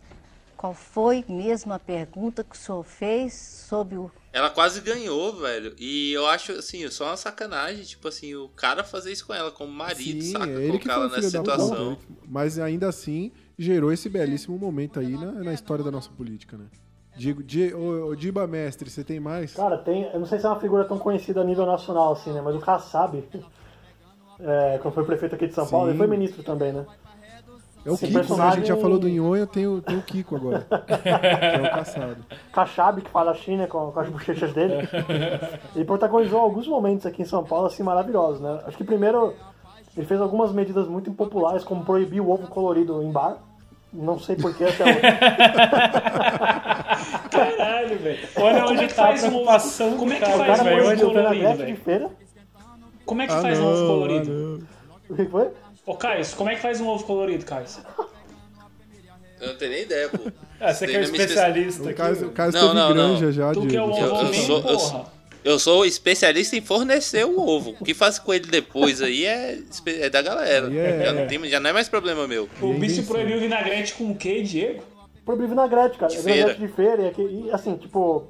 [0.56, 5.72] qual foi mesmo a pergunta que o senhor fez sobre o Ela quase ganhou, velho.
[5.78, 9.52] E eu acho, assim, só uma sacanagem, tipo assim, o cara fazer isso com ela
[9.52, 10.50] como marido, Sim, saca?
[10.50, 11.98] é ele que Colocar foi ela nessa da situação.
[12.26, 16.64] Mas ainda assim, gerou esse belíssimo momento aí na, na história da nossa política, né?
[17.14, 19.52] Digo, Di, ô, ô, Diba Mestre, você tem mais?
[19.52, 20.04] Cara, tem.
[20.12, 22.40] Eu não sei se é uma figura tão conhecida a nível nacional assim, né?
[22.40, 23.22] Mas o Kassab,
[24.40, 25.90] é, quando foi prefeito aqui de São Paulo, Sim.
[25.90, 26.86] ele foi ministro também, né?
[27.84, 28.20] É o Esse Kiko, né?
[28.20, 30.60] A personagem- gente já falou do Nhonho, eu tenho, tenho o Kiko agora.
[30.86, 32.16] que é o caçado.
[32.52, 34.88] Kassab, que fala China com, com as bochechas dele.
[35.76, 38.60] ele protagonizou alguns momentos aqui em São Paulo, assim, maravilhosos, né?
[38.66, 39.34] Acho que primeiro
[39.96, 43.38] ele fez algumas medidas muito impopulares, como proibir o ovo colorido em bar.
[43.92, 45.00] Não sei porquê até hoje.
[47.30, 48.28] Caralho, velho.
[48.36, 50.60] Olha onde é que tá a faz um ovo- preocupação Como é que cara, faz
[50.60, 50.82] um velho.
[50.82, 52.10] ovo Onde eu colorido, de feira.
[53.04, 54.68] Como é que Ah, faz um não, ovo ah, colorido?
[55.08, 55.48] O que foi?
[55.86, 57.66] Ô, Caio, como é que faz um ovo colorido, Caio?
[59.40, 60.30] Eu não tenho nem ideia, pô.
[60.60, 61.94] Ah, você que é não especialista O aqui.
[61.94, 62.94] Caio, o Caio Não, teve não, não.
[62.94, 63.66] granja já Tu de...
[63.68, 65.06] que é o de- Eu, eu eu, sou-
[65.44, 67.76] eu sou especialista em fornecer o ovo.
[67.80, 70.68] O que faz com ele depois aí é, é da galera.
[70.68, 72.48] Aí é- Já, não tem, já não é mais problema meu.
[72.60, 73.04] O bicho invenção.
[73.14, 74.82] proibiu o vinagrete com o quê, Diego?
[75.24, 76.10] Proibir vinagrete, cara.
[76.10, 76.68] De vinagrete feira.
[76.68, 77.02] de feira.
[77.02, 78.28] E, aqui- e, assim, tipo,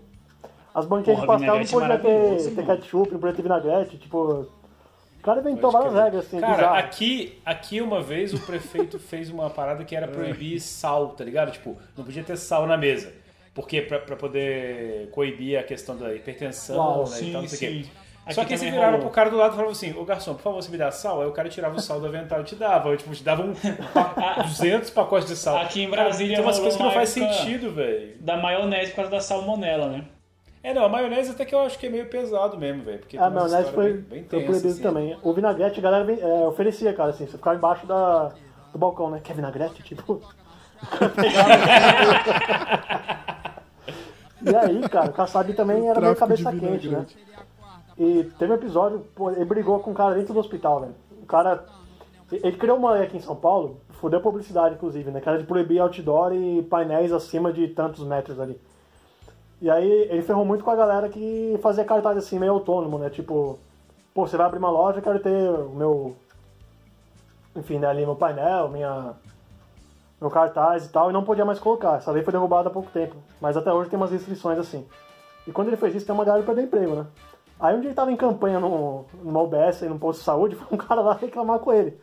[0.74, 1.98] as banquinhas Porra, de pastel não podia
[2.38, 3.96] ter, ter ketchup, não podia ter vinagrete.
[3.96, 9.30] Tipo, o cara inventou várias regras, assim, Cara, aqui, aqui uma vez o prefeito fez
[9.30, 11.52] uma parada que era proibir sal, tá ligado?
[11.52, 13.12] Tipo, não podia ter sal na mesa.
[13.54, 17.16] Porque pra, pra poder coibir a questão da hipertensão, Uau, né?
[17.16, 17.84] sim, e tal, não sei o quê.
[17.84, 17.90] sim.
[18.30, 19.06] Só Aqui que também virava rolou.
[19.06, 21.20] pro cara do lado e falava assim, ô garçom, por favor, você me dá sal?
[21.22, 22.90] Aí o cara tirava o sal do avental e te dava.
[22.90, 25.56] Eu, tipo, te dava um pa- 200 pacotes de sal.
[25.56, 28.16] Aqui em Cara, Brasília tem umas coisas que não faz sentido, velho.
[28.20, 30.04] Da maionese por causa da salmonela, né?
[30.62, 32.98] É, não, a maionese até que eu acho que é meio pesado mesmo, velho.
[33.00, 34.82] Porque A tem umas maionese foi, bem, bem foi tensas, proibido assim.
[34.82, 35.18] também.
[35.22, 38.30] O vinagrete, a galera é, oferecia, cara, assim, você ficava embaixo da,
[38.70, 39.20] do balcão, né?
[39.24, 39.82] Quer vinagrete?
[39.82, 40.20] Tipo.
[44.42, 47.06] e aí, cara, o Kassab também era meio cabeça quente, né?
[47.98, 50.94] E teve um episódio, pô, ele brigou com um cara dentro do hospital, velho.
[51.22, 51.64] O cara.
[52.32, 55.20] Ele criou uma lei aqui em São Paulo, fudeu publicidade, inclusive, né?
[55.20, 58.58] Que era de proibir outdoor e painéis acima de tantos metros ali.
[59.60, 63.10] E aí ele ferrou muito com a galera que fazia cartaz assim, meio autônomo, né?
[63.10, 63.58] Tipo,
[64.14, 66.16] pô, você vai abrir uma loja, eu quero ter o meu.
[67.54, 69.14] Enfim, né, ali meu painel, minha.
[70.20, 71.96] Meu cartaz e tal, e não podia mais colocar.
[71.96, 73.16] Essa lei foi derrubada há pouco tempo.
[73.40, 74.86] Mas até hoje tem umas restrições assim.
[75.46, 77.06] E quando ele fez isso, tem uma galera que perdeu emprego, né?
[77.58, 80.66] Aí um dia ele tava em campanha no, numa UBS, num posto de saúde, foi
[80.70, 82.00] um cara lá reclamar com ele.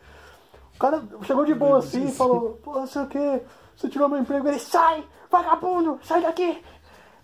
[0.76, 3.42] O cara chegou de boa assim e falou, pô, não sei o que,
[3.76, 4.48] você tirou meu emprego.
[4.48, 6.64] Ele, sai, vagabundo, sai daqui!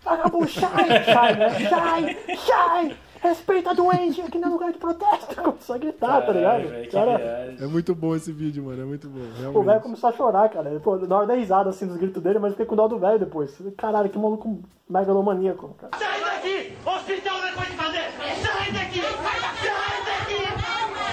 [0.02, 1.50] Vagabundo, sai, sai, né?
[1.68, 2.96] Sai, sai!
[3.24, 5.34] Respeita a doente, aqui não é lugar de protesto.
[5.42, 6.42] Começou a gritar, tá ligado?
[6.42, 7.56] Caralho, velho, que Cara, viagem.
[7.58, 9.18] É muito bom esse vídeo, mano, é muito bom.
[9.18, 9.82] o velho Realmente.
[9.82, 10.78] começou a chorar, cara.
[10.80, 12.98] Pô, na hora da risada, assim, dos gritos dele, mas eu fiquei com dó do
[12.98, 13.56] velho depois.
[13.78, 15.96] Caralho, que maluco megalomaníaco, cara.
[15.96, 16.76] Sai daqui!
[16.84, 18.10] Hospital não é coisa de fazer!
[18.42, 19.00] Sai daqui!
[19.00, 20.44] Sai daqui!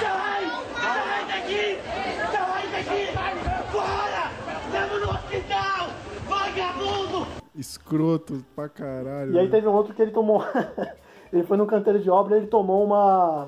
[0.02, 0.44] Sai!
[0.82, 1.80] Sai daqui!
[2.34, 3.72] Sai daqui!
[3.72, 4.32] Fora!
[4.66, 5.88] Estamos no hospital!
[6.28, 7.28] Vagabundo!
[7.56, 9.32] Escroto pra caralho.
[9.34, 10.44] E aí teve um outro que ele tomou.
[11.32, 13.48] ele foi num canteiro de obra e ele tomou uma.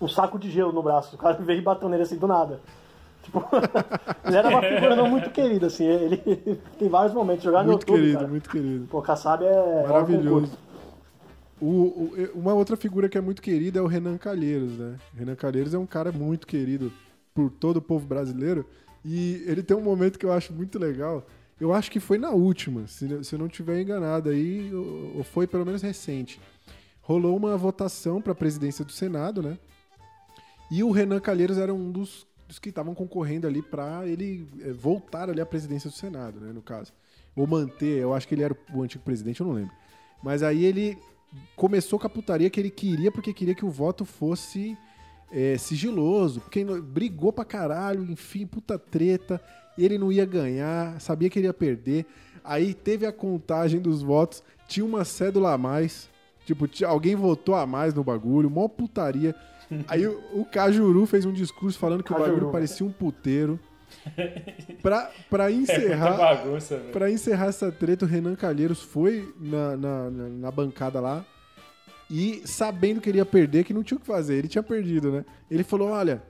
[0.00, 1.14] um saco de gelo no braço.
[1.16, 2.60] O cara veio e bateu nele assim do nada.
[3.22, 3.44] Tipo,
[4.26, 5.84] ele era uma figura não muito querida, assim.
[5.84, 6.16] Ele
[6.78, 7.44] tem vários momentos.
[7.44, 8.28] Jogar no Muito YouTube, querido, cara.
[8.28, 8.86] muito querido.
[8.88, 9.82] Pô, Kassab é.
[9.86, 10.58] Maravilhoso.
[11.60, 14.96] O, o- uma outra figura que é muito querida é o Renan Calheiros, né?
[15.16, 16.92] Renan Calheiros é um cara muito querido
[17.34, 18.66] por todo o povo brasileiro.
[19.04, 21.24] E ele tem um momento que eu acho muito legal.
[21.60, 25.46] Eu acho que foi na última, se, se eu não tiver enganado aí, ou foi
[25.46, 26.40] pelo menos recente.
[27.02, 29.58] Rolou uma votação para a presidência do Senado, né?
[30.70, 34.72] E o Renan Calheiros era um dos, dos que estavam concorrendo ali para ele eh,
[34.72, 36.52] voltar ali à presidência do Senado, né?
[36.52, 36.92] No caso.
[37.34, 39.74] Ou manter, eu acho que ele era o antigo presidente, eu não lembro.
[40.22, 40.96] Mas aí ele
[41.56, 44.78] começou com a putaria que ele queria, porque queria que o voto fosse
[45.32, 49.42] é, sigiloso, porque brigou pra caralho, enfim, puta treta.
[49.76, 52.06] Ele não ia ganhar, sabia que ele ia perder.
[52.44, 56.11] Aí teve a contagem dos votos, tinha uma cédula a mais.
[56.44, 59.34] Tipo, alguém votou a mais no bagulho, mó putaria.
[59.88, 62.34] Aí o, o Cajuru fez um discurso falando que o Cajuru.
[62.34, 63.58] bagulho parecia um puteiro.
[64.82, 66.16] Pra, pra É encerrar.
[66.16, 66.92] bagunça, velho.
[66.92, 71.24] pra encerrar essa treta, o Renan Calheiros foi na, na, na- na bancada lá
[72.10, 75.10] e sabendo que ele ia perder, que não tinha o que fazer, ele tinha perdido,
[75.12, 75.24] né?
[75.50, 76.22] Ele falou: olha,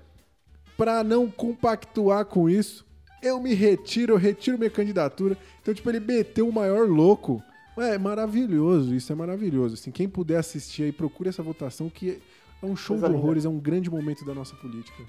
[0.76, 2.84] pra não compactuar com isso,
[3.22, 5.36] eu me retiro, eu retiro minha candidatura.
[5.60, 7.42] Então, tipo, ele meteu o maior louco.
[7.76, 9.74] É maravilhoso, isso é maravilhoso.
[9.74, 12.20] Assim, quem puder assistir aí, procure essa votação, que
[12.62, 13.24] é um show Coisa de linda.
[13.24, 15.02] horrores, é um grande momento da nossa política.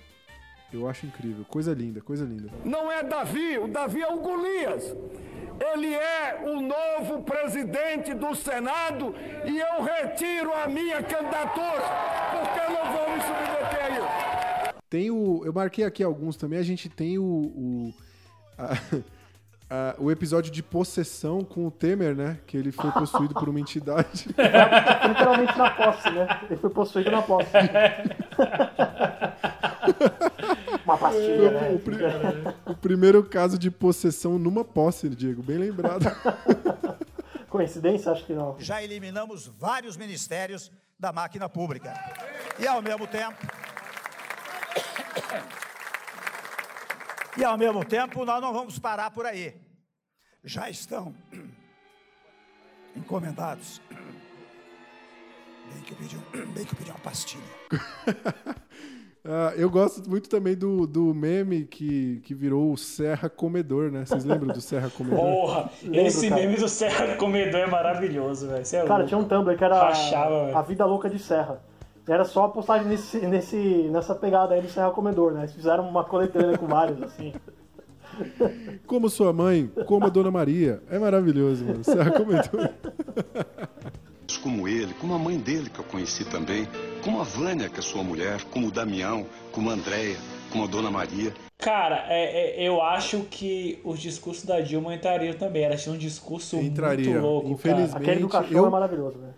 [0.72, 1.46] Eu acho incrível.
[1.46, 2.50] Coisa linda, coisa linda.
[2.66, 4.96] Não é Davi, o Davi é o Golias.
[5.74, 9.14] Ele é o novo presidente do Senado
[9.46, 11.84] e eu retiro a minha candidatura,
[12.32, 13.90] porque eu não vou me submeter a
[14.70, 14.76] isso.
[14.90, 15.44] Tem o.
[15.46, 16.58] Eu marquei aqui alguns também.
[16.58, 17.24] A gente tem o.
[17.24, 17.94] o,
[18.58, 18.74] a-
[19.74, 22.38] a- o episódio de possessão com o Temer, né?
[22.46, 24.28] Que ele foi possuído por uma entidade.
[25.08, 26.28] Literalmente na posse, né?
[26.50, 27.50] Ele foi possuído na posse.
[30.86, 31.72] Uma pastilha, né?
[31.72, 31.98] O, pri-
[32.68, 35.42] o primeiro caso de possessão numa posse, Diego.
[35.42, 36.06] Bem lembrado.
[37.50, 38.12] Coincidência?
[38.12, 38.56] Acho que não.
[38.60, 40.70] Já eliminamos vários ministérios
[41.00, 41.94] da máquina pública.
[42.60, 43.38] E ao mesmo tempo.
[47.36, 49.56] E ao mesmo tempo, nós não vamos parar por aí.
[50.44, 51.14] Já estão
[52.96, 53.82] encomendados.
[55.74, 57.44] Bem que eu pedi, um- bem que eu pedi uma pastilha.
[59.26, 64.06] Ah, eu gosto muito também do, do meme que, que virou o Serra Comedor, né?
[64.06, 65.18] Vocês lembram do Serra Comedor?
[65.18, 66.42] Porra, Lembro, esse cara.
[66.42, 68.62] meme do Serra Comedor é maravilhoso, velho.
[68.62, 69.06] É Cara, louco.
[69.08, 70.58] tinha um Tumblr que era Rachava, velho.
[70.58, 71.62] A Vida Louca de Serra.
[72.06, 73.56] Era só a postagem nesse, nesse,
[73.90, 75.44] nessa pegada aí do Serra Comedor, né?
[75.44, 77.34] Eles fizeram uma coletânea com vários, assim.
[78.88, 80.82] Como sua mãe, como a Dona Maria.
[80.90, 81.84] É maravilhoso, mano.
[81.84, 82.70] Serra Comedor.
[84.42, 86.68] Como ele, como a mãe dele que eu conheci também,
[87.02, 90.18] como a Vânia, que é sua mulher, como o Damião, como a Andréia,
[90.52, 91.32] como a Dona Maria.
[91.60, 95.64] Cara, é- é- eu acho que os discursos da Dilma entrariam também.
[95.64, 97.10] Ela tinha um discurso Entraria.
[97.10, 99.30] muito louco, Infelizmente, Aquele do cachorro eu- é maravilhoso, né?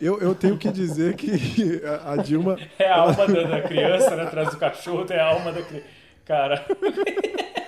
[0.00, 2.58] Eu, eu tenho que dizer que a, a Dilma.
[2.78, 4.24] É a alma da, da criança, né?
[4.24, 5.86] Atrás do cachorro tem a alma da criança.
[6.26, 6.64] Cara.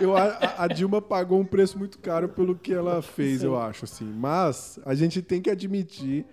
[0.00, 3.84] Eu, a, a Dilma pagou um preço muito caro pelo que ela fez, eu acho,
[3.84, 4.04] assim.
[4.04, 6.24] Mas a gente tem que admitir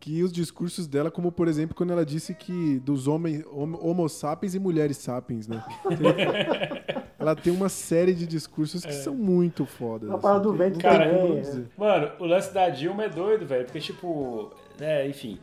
[0.00, 4.54] que os discursos dela, como por exemplo, quando ela disse que dos homens, homo, sapiens
[4.54, 5.62] e mulheres sapiens, né?
[7.18, 10.08] ela tem uma série de discursos que são muito fodas.
[10.10, 11.66] A parada do Tem- vento Cara, dizer.
[11.76, 13.64] mano, o lance da Dilma é doido, velho.
[13.64, 15.38] Porque, tipo, né, enfim.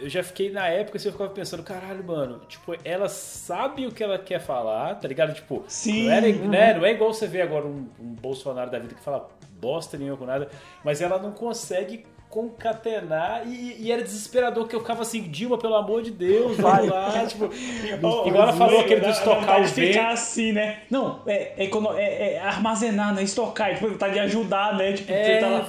[0.00, 3.92] Eu já fiquei na época assim, eu ficava pensando, caralho, mano, tipo, ela sabe o
[3.92, 5.34] que ela quer falar, tá ligado?
[5.34, 6.06] Tipo, Sim.
[6.06, 6.48] não, era, Uhum.
[6.48, 9.28] né, não é igual você vê agora um, um Bolsonaro da vida que fala
[9.60, 10.48] bosta nenhuma com nada,
[10.84, 15.74] mas ela não consegue concatenar e, e era desesperador que eu ficava assim, Dilma, pelo
[15.74, 17.46] amor de Deus, vai lá, tipo,
[18.02, 20.12] Ó, igual ela falou aquele do estocar o ficar vento.
[20.12, 20.82] assim, né?
[20.90, 23.22] Não, é, é, é- é armazenar, né?
[23.22, 24.92] Estocar, tipo, tá de ajudar, né?
[24.92, 25.60] Tipo, você tá É, lá,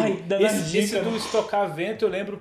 [0.00, 1.04] vai, dando Esse, esse dicas.
[1.06, 2.40] do estocar vento, eu lembro,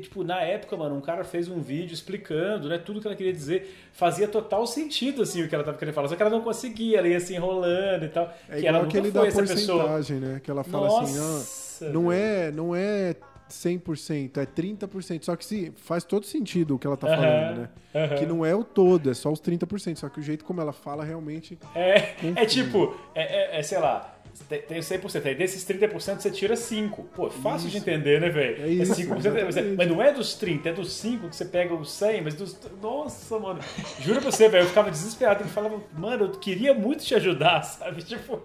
[0.00, 3.32] tipo, na época, mano, um cara fez um vídeo explicando, né, tudo que ela queria
[3.32, 3.74] dizer.
[3.92, 6.08] Fazia total sentido, assim, o que ela tava querendo falar.
[6.08, 8.32] Só que ela não conseguia, ela ia se enrolando e tal.
[8.48, 9.78] É que igual ela nunca aquele foi da pessoa.
[9.84, 10.40] porcentagem, né?
[10.42, 13.14] Que ela fala Nossa, assim, ah, não é, não é
[13.50, 15.24] 100%, é 30%.
[15.24, 17.60] Só que sim, faz todo sentido o que ela tá falando,
[17.92, 18.08] né?
[18.18, 19.96] Que não é o todo, é só os 30%.
[19.96, 21.58] Só que o jeito como ela fala realmente...
[21.74, 24.13] É, é tipo, é, é- é, sei lá,
[24.48, 27.02] tem, tem 100%, aí desses 30% você tira 5.
[27.14, 27.88] Pô, é fácil de Isso.
[27.88, 28.64] entender, né, velho?
[28.64, 29.76] É isso, 5%, exatamente.
[29.76, 32.58] mas não é dos 30, é dos 5 que você pega os 100, mas dos...
[32.82, 33.60] Nossa, mano,
[34.00, 37.62] juro pra você, velho, eu ficava desesperado, eu falava, mano, eu queria muito te ajudar,
[37.64, 38.02] sabe?
[38.02, 38.42] Tipo,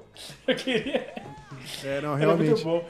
[0.47, 1.13] eu queria...
[1.83, 2.49] É, não, Era realmente.
[2.49, 2.85] muito bom.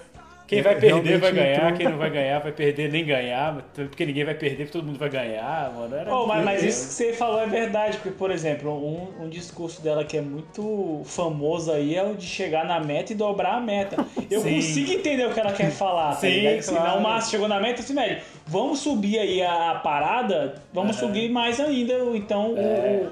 [0.50, 3.64] Quem É, vai perder vai ganhar, entrou- quem não vai ganhar vai perder nem ganhar,
[3.76, 5.96] porque ninguém vai perder, porque todo mundo vai ganhar, mano.
[5.96, 9.30] Era Oh, mas, mas isso que você falou é verdade, porque, por exemplo, um, um
[9.30, 13.58] discurso dela que é muito famoso aí é o de chegar na meta e dobrar
[13.58, 14.04] a meta.
[14.30, 14.56] Eu Sim.
[14.56, 16.58] consigo entender o que ela quer falar, tá Sim, ligado?
[16.60, 16.90] Assim, claro.
[16.94, 20.98] não, o Márcio chegou na meta, assim, velho, vamos subir aí a, a parada, vamos
[20.98, 21.00] É.
[21.00, 23.12] subir mais ainda, então, o,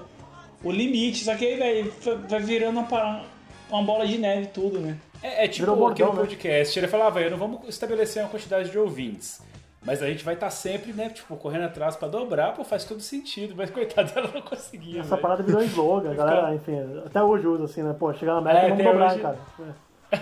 [0.63, 1.23] o limite.
[1.23, 1.93] Só que aí, velho,
[2.27, 3.21] vai- virando uma, para-
[3.69, 4.97] uma bola de neve tudo, né?
[5.21, 6.15] É, é tipo bordão, aquele né?
[6.15, 9.41] podcast, ele falava, eu não vamos estabelecer uma quantidade de ouvintes.
[9.85, 12.99] Mas a gente vai estar sempre, né, tipo, correndo atrás pra dobrar, pô, faz todo
[12.99, 13.53] sentido.
[13.55, 14.99] Mas coitado, ela não conseguia.
[15.01, 15.21] Essa velho.
[15.21, 17.95] parada virou slogan, a galera, enfim, até hoje usa assim, né?
[17.97, 19.37] Pô, chegar na meta É, e vamos dobrar, hoje- cara.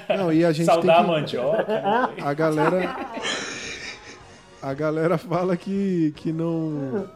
[0.18, 1.12] Não, e a gente Saudar tem a que...
[1.12, 1.66] mandioca.
[2.26, 2.96] A galera.
[4.62, 7.08] A galera fala que, que não.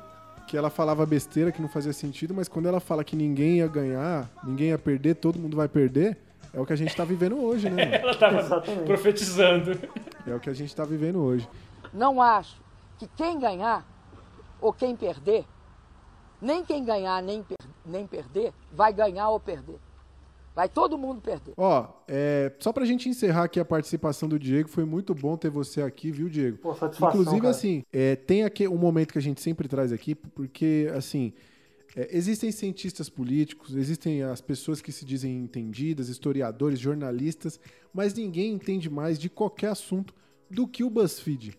[0.47, 3.67] Que ela falava besteira, que não fazia sentido, mas quando ela fala que ninguém ia
[3.67, 6.17] ganhar, ninguém ia perder, todo mundo vai perder,
[6.53, 7.95] é o que a gente tá vivendo hoje, né?
[8.01, 9.71] Ela tava profetizando.
[10.25, 11.47] É o que a gente tá vivendo hoje.
[11.93, 12.61] Não acho
[12.97, 13.85] que quem ganhar
[14.61, 15.45] ou quem perder,
[16.41, 19.77] nem quem ganhar nem, per- nem perder, vai ganhar ou perder.
[20.55, 21.53] Vai todo mundo perder.
[21.55, 25.49] Ó, é, só pra gente encerrar aqui a participação do Diego, foi muito bom ter
[25.49, 26.57] você aqui, viu, Diego?
[26.57, 27.51] Pô, satisfação, Inclusive, cara.
[27.51, 31.31] assim, é, tem aqui um momento que a gente sempre traz aqui, porque, assim,
[31.95, 37.59] é, existem cientistas políticos, existem as pessoas que se dizem entendidas, historiadores, jornalistas,
[37.93, 40.13] mas ninguém entende mais de qualquer assunto
[40.49, 41.57] do que o BuzzFeed.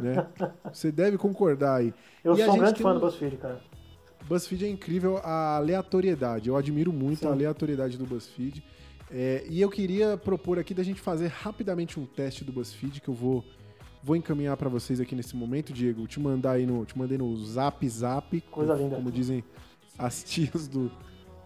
[0.00, 0.26] Né?
[0.72, 1.92] Você deve concordar aí.
[2.22, 3.60] Eu E sou um grande fã um- do BuzzFeed, cara.
[4.28, 6.48] BuzzFeed é incrível a aleatoriedade.
[6.48, 7.26] Eu admiro muito Sim.
[7.26, 8.62] a aleatoriedade do BuzzFeed.
[9.10, 13.08] É, e eu queria propor aqui da gente fazer rapidamente um teste do BuzzFeed que
[13.08, 13.44] eu vou
[14.02, 16.06] vou encaminhar pra vocês aqui nesse momento, Diego.
[16.06, 18.96] Te mandar aí no, te mandei no Zap Zap, Coisa como, linda.
[18.96, 19.44] como dizem
[20.06, 20.90] as tias do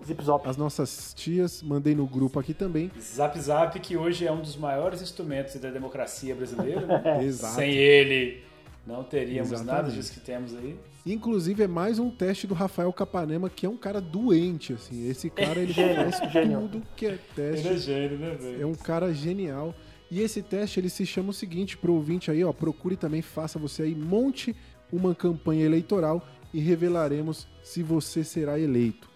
[0.05, 0.49] Zip Zop.
[0.49, 1.62] as nossas tias.
[1.62, 2.91] Mandei no grupo aqui também.
[3.00, 6.86] Zap Zap, que hoje é um dos maiores instrumentos da democracia brasileira.
[7.23, 7.55] Exato.
[7.55, 8.42] Sem ele,
[8.86, 9.94] não teríamos nada Exatamente.
[9.97, 10.78] disso que temos aí.
[11.07, 15.07] Inclusive é mais um teste do Rafael Capanema, que é um cara doente, assim.
[15.08, 15.73] Esse cara ele
[16.33, 16.60] gênio.
[16.62, 17.66] tudo que é teste.
[17.66, 18.62] Ele é gênio, né, velho?
[18.62, 19.74] É um cara genial.
[20.10, 23.58] E esse teste ele se chama o seguinte, pro ouvinte aí, ó, procure também, faça
[23.58, 24.55] você aí, monte
[24.92, 29.10] uma campanha eleitoral e revelaremos se você será eleito.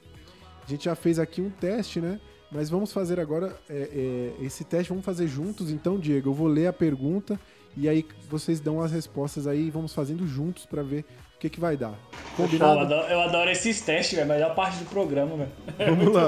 [0.66, 2.20] A gente já fez aqui um teste, né?
[2.50, 5.70] Mas vamos fazer agora é, é, esse teste, vamos fazer juntos.
[5.70, 7.38] Então, Diego, eu vou ler a pergunta
[7.76, 11.04] e aí vocês dão as respostas aí e vamos fazendo juntos pra ver
[11.36, 11.94] o que, que vai dar.
[12.36, 12.80] Eu Combinado?
[12.80, 14.28] adoro, eu adoro esses testes, velho.
[14.28, 15.50] Melhor parte do programa, velho.
[15.96, 16.22] Vamos lá.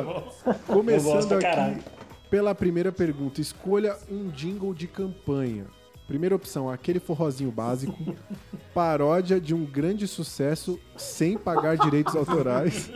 [0.46, 1.82] Eu Começando aqui
[2.30, 3.40] pela primeira pergunta.
[3.40, 5.66] Escolha um jingle de campanha.
[6.10, 7.96] Primeira opção, aquele forrozinho básico.
[8.74, 12.90] paródia de um grande sucesso sem pagar direitos autorais.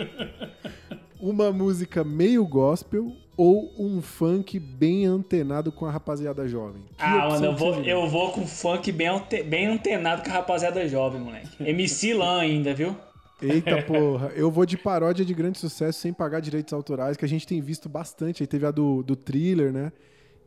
[1.21, 6.83] Uma música meio gospel ou um funk bem antenado com a rapaziada jovem.
[6.99, 10.33] Que Ah, mano, eu vou, eu vou com funk bem, ante- bem antenado com a
[10.35, 11.49] rapaziada jovem, moleque.
[11.61, 12.97] MC Lan ainda, viu?
[13.41, 17.29] Eita porra, eu vou de paródia de grande sucesso sem pagar direitos autorais, que a
[17.29, 18.43] gente tem visto bastante.
[18.43, 19.93] Aí teve a do, do thriller, né?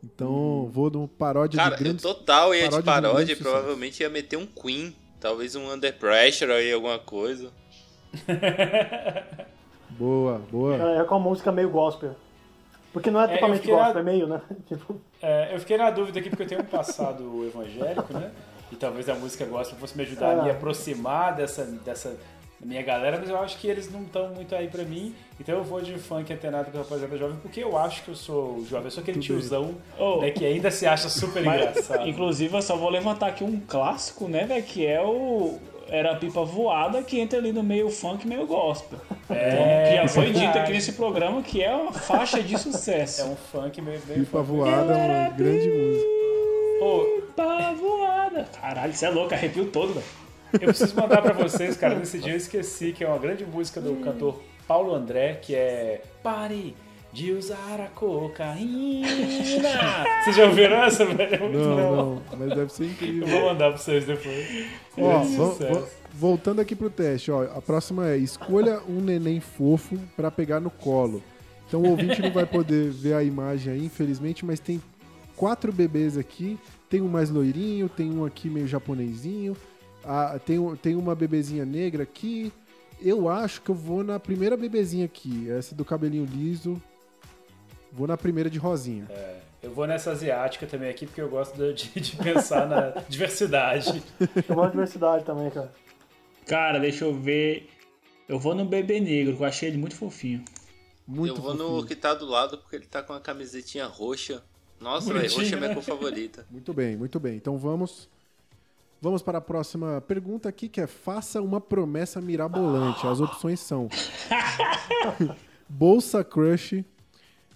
[0.04, 3.52] Então, vou no paródia Cara, de grande eu total ia de paródia grande e sucesso.
[3.56, 4.96] provavelmente ia meter um Queen.
[5.20, 7.52] Talvez um Under Pressure aí, alguma coisa.
[9.90, 10.76] Boa, boa.
[10.76, 12.16] É, é com a música meio gospel.
[12.94, 14.42] Porque não é É, totalmente na- gospel, é meio, né?
[14.68, 18.32] Tipo, É, eu fiquei na dúvida aqui porque eu tenho um passado evangélico, né?
[18.72, 20.54] E talvez a música gospel fosse me ajudar a me Ah.
[20.54, 22.16] aproximar dessa, dessa
[22.66, 25.14] minha galera, mas eu acho que eles não estão muito aí pra mim.
[25.40, 28.16] Então eu vou de funk antenado com a rapaziada jovem, porque eu acho que eu
[28.16, 28.86] sou jovem.
[28.86, 30.22] Eu sou aquele tiozão Ô.
[30.22, 32.08] né, que ainda se acha super Mas, engraçado.
[32.08, 34.64] Inclusive, eu só vou levantar aqui um clássico, né, velho?
[34.64, 35.60] Que é o.
[35.90, 39.00] Era a pipa voada que entra ali no meio funk, meio gospel.
[39.30, 43.22] É, então, que já foi dito aqui nesse programa que é uma faixa de sucesso.
[43.22, 44.02] É um funk meio.
[44.08, 46.08] meio Pipa voada é uma grande música.
[46.82, 48.46] Ô, Pipa voada.
[48.60, 50.27] Caralho, você é louco, arrepio todo, velho.
[50.54, 53.82] Eu preciso mandar pra vocês, cara, nesse dia eu esqueci que é uma grande música
[53.82, 56.76] do cantor Paulo André, que é Pare
[57.12, 59.08] de usar a cocaína.
[60.24, 61.36] Vocês já ouviram essa, velho?
[61.36, 63.28] É muito Não, não, mas deve ser incrível.
[63.28, 64.68] Eu vou mandar pra vocês depois.
[64.98, 65.24] Ó,
[66.14, 70.70] voltando aqui pro teste, ó, a próxima é escolha um neném fofo pra pegar no
[70.70, 71.24] colo.
[71.68, 74.82] Então o ouvinte não vai poder ver a imagem aí, infelizmente, mas tem
[75.36, 76.58] quatro bebês aqui.
[76.90, 79.58] Tem um mais loirinho, tem um aqui meio japonesinho,
[80.08, 82.52] ah, tem, tem uma bebezinha negra aqui.
[83.02, 86.82] Eu acho que eu vou na primeira bebezinha aqui, essa do cabelinho liso.
[87.92, 89.06] Vou na primeira de rosinha.
[89.10, 94.02] É, eu vou nessa asiática também aqui, porque eu gosto de, de pensar na diversidade.
[94.20, 95.72] eu gosto de diversidade também, cara.
[96.46, 97.70] Cara, deixa eu ver.
[98.30, 100.44] Eu vou no bebê negro, que eu achei ele muito fofinho.
[101.06, 104.44] Muito eu vou no que tá do lado porque ele tá com uma camisetinha roxa
[104.78, 105.74] Nossa, velho, roxa é minha né?
[105.74, 106.46] cor favorita.
[106.50, 107.36] Muito bem, muito bem.
[107.38, 108.10] Então vamos
[109.02, 113.06] vamos para a próxima pergunta aqui, que é faça uma promessa mirabolante.
[113.08, 113.88] As opções são
[115.70, 116.84] Bolsa Crush,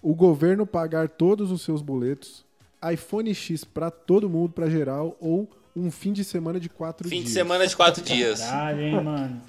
[0.01, 2.45] o governo pagar todos os seus boletos,
[2.91, 7.17] iPhone X para todo mundo, para geral, ou um fim de semana de quatro Fim
[7.17, 7.27] dias.
[7.27, 8.41] de semana de quatro dias.
[8.41, 9.41] Caralho, hein, mano.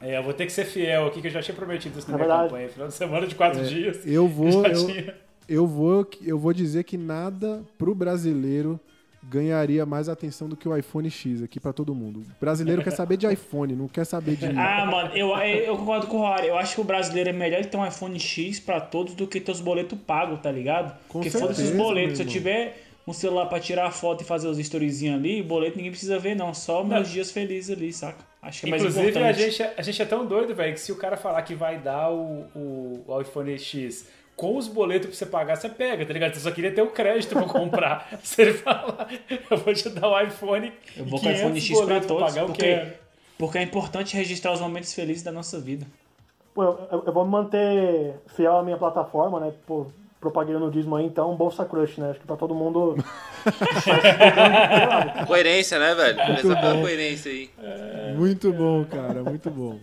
[0.00, 2.14] É, eu vou ter que ser fiel aqui, que eu já tinha prometido isso na
[2.14, 2.48] É minha verdade.
[2.48, 2.68] campanha.
[2.70, 3.98] Final de semana de quatro É, dias.
[4.06, 5.14] Eu vou, eu,
[5.46, 8.80] eu vou, eu vou dizer que nada pro brasileiro
[9.22, 12.20] ganharia mais atenção do que o iPhone X aqui para todo mundo.
[12.20, 16.06] O brasileiro quer saber de iPhone, não quer saber de Ah, mano, eu, eu concordo
[16.06, 16.48] com o Rory.
[16.48, 19.40] Eu acho que o brasileiro é melhor ter um iPhone X pra todos do que
[19.40, 20.96] ter os boletos pagos, tá ligado?
[21.08, 22.16] Com Porque foda-se os boletos.
[22.16, 25.90] Se eu tiver um celular pra tirar foto e fazer os storyzinhos ali, boleto ninguém
[25.90, 26.54] precisa ver, não.
[26.54, 28.30] Só meus dias felizes ali, saca?
[28.42, 29.50] Acho que é mais Inclusive, a importante.
[29.50, 32.10] gente, a gente é tão doido, velho, que se o cara falar que vai dar
[32.10, 34.06] o, o, o iPhone X
[34.40, 36.32] com os boletos pra você pagar, você pega, tá ligado?
[36.32, 38.08] Você só queria ter o crédito pra comprar.
[38.38, 39.06] ele falar,
[39.50, 42.32] eu vou te dar o iPhone Eu vou com o iPhone 500 X pra todos,
[42.32, 42.86] pagar, porque,
[43.36, 45.86] porque é importante registrar os momentos felizes da nossa vida.
[46.54, 49.52] Pô, eu, eu- eu vou me manter fiel à minha plataforma, né?
[49.66, 49.86] Pô,
[50.18, 52.10] propaguei o nudismo aí, então Bolsa Crush, né?
[52.12, 52.96] Acho que pra todo mundo.
[55.26, 56.16] Coerência, né, velho?
[56.16, 56.80] Muito Essa é bom.
[56.80, 57.50] coerência aí.
[58.16, 59.78] Muito bom, cara, muito bom.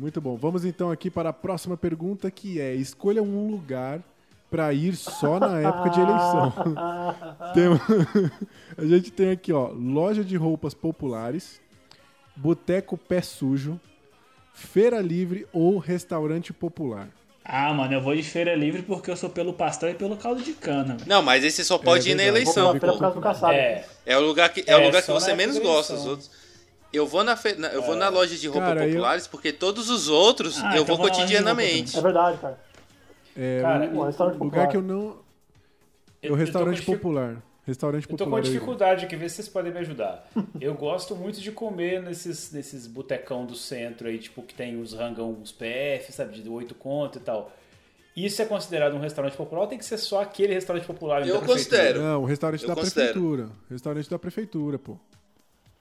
[0.00, 0.34] Muito bom.
[0.34, 4.00] Vamos então aqui para a próxima pergunta, que é: escolha um lugar
[4.50, 6.52] para ir só na época de eleição.
[7.52, 8.30] Tem-
[8.78, 11.60] a gente tem aqui, ó, loja de roupas populares,
[12.34, 13.78] boteco pé sujo,
[14.54, 17.08] feira livre ou restaurante popular.
[17.44, 20.40] Ah, mano, eu vou de feira livre porque eu sou pelo pastel e pelo caldo
[20.42, 20.94] de cana.
[20.96, 21.08] velho.
[21.08, 22.98] Não, mas esse só pode É ir na eleição, pô.
[22.98, 23.52] casa do caçado.
[23.52, 25.94] É, É o lugar que, é É, o lugar que você menos gosta.
[25.94, 26.30] Os outros.
[26.92, 29.88] Eu vou na, fe- eu vou na loja de roupa Cara, eu- populares porque todos
[29.88, 31.96] os outros Ah, eu então vou cotidianamente.
[31.96, 32.58] É verdade, cara.
[33.36, 34.68] É, Cara, o, o restaurante o lugar popular.
[34.68, 35.16] que eu não.
[36.22, 37.36] É Eu- o eu tô restaurante popular.
[37.66, 38.42] Restaurante Eu tô popular.
[38.42, 40.28] com dificuldade aqui, ver se vocês podem me ajudar.
[40.60, 44.92] Eu gosto muito de comer nesses, nesses botecão do centro aí, tipo, que tem os
[44.92, 47.52] rangão, os PF, sabe, de 8 conto e tal.
[48.16, 51.20] Isso é considerado um restaurante popular ou tem que ser só aquele restaurante popular?
[51.20, 51.54] Eu da prefeitura?
[51.78, 52.02] considero.
[52.02, 53.12] Não, o restaurante Eu da considero.
[53.12, 53.48] prefeitura.
[53.70, 54.96] Restaurante da prefeitura, pô.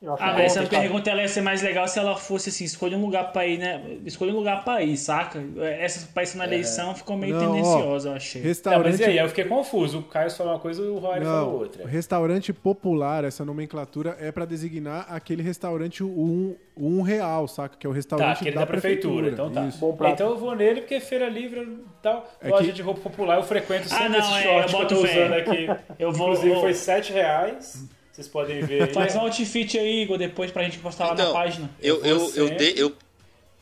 [0.01, 2.63] Eu acho Ah, mas essa pergunta ela ia ser mais legal se ela fosse assim,
[2.63, 3.83] escolha um lugar pra ir, né?
[4.05, 5.43] Escolha um lugar pra ir, saca?
[5.77, 8.41] Essa pra isso na eleição ficou meio Não, ó, tendenciosa, eu achei.
[8.41, 8.83] Não, Restaurante.
[8.85, 9.17] mas e aí?
[9.17, 9.99] Eu fiquei confuso.
[9.99, 11.85] O Caio falou uma coisa e o Rory falou Não, outra.
[11.85, 17.75] restaurante popular, essa nomenclatura é pra designar aquele restaurante um, um real, saca?
[17.77, 19.65] Que é o Tá, restaurante aquele da, da prefeitura, então tá.
[19.65, 19.79] Isso.
[19.79, 20.13] Bom prato.
[20.13, 22.25] Então eu vou nele porque feira livre e tal.
[22.41, 24.65] É loja que- de roupa popular eu frequento sempre Ah, não, esse é, short eu
[24.65, 25.67] que boto eu tô usando aqui.
[25.99, 27.85] Eu vou- Inclusive vou- foi 7 reais.
[28.19, 28.93] Vocês podem ver aí.
[28.93, 31.69] Faz um outfit aí, Igor, depois pra gente postar lá na Então, página.
[31.81, 32.93] eu, eu, eu, dei- eu,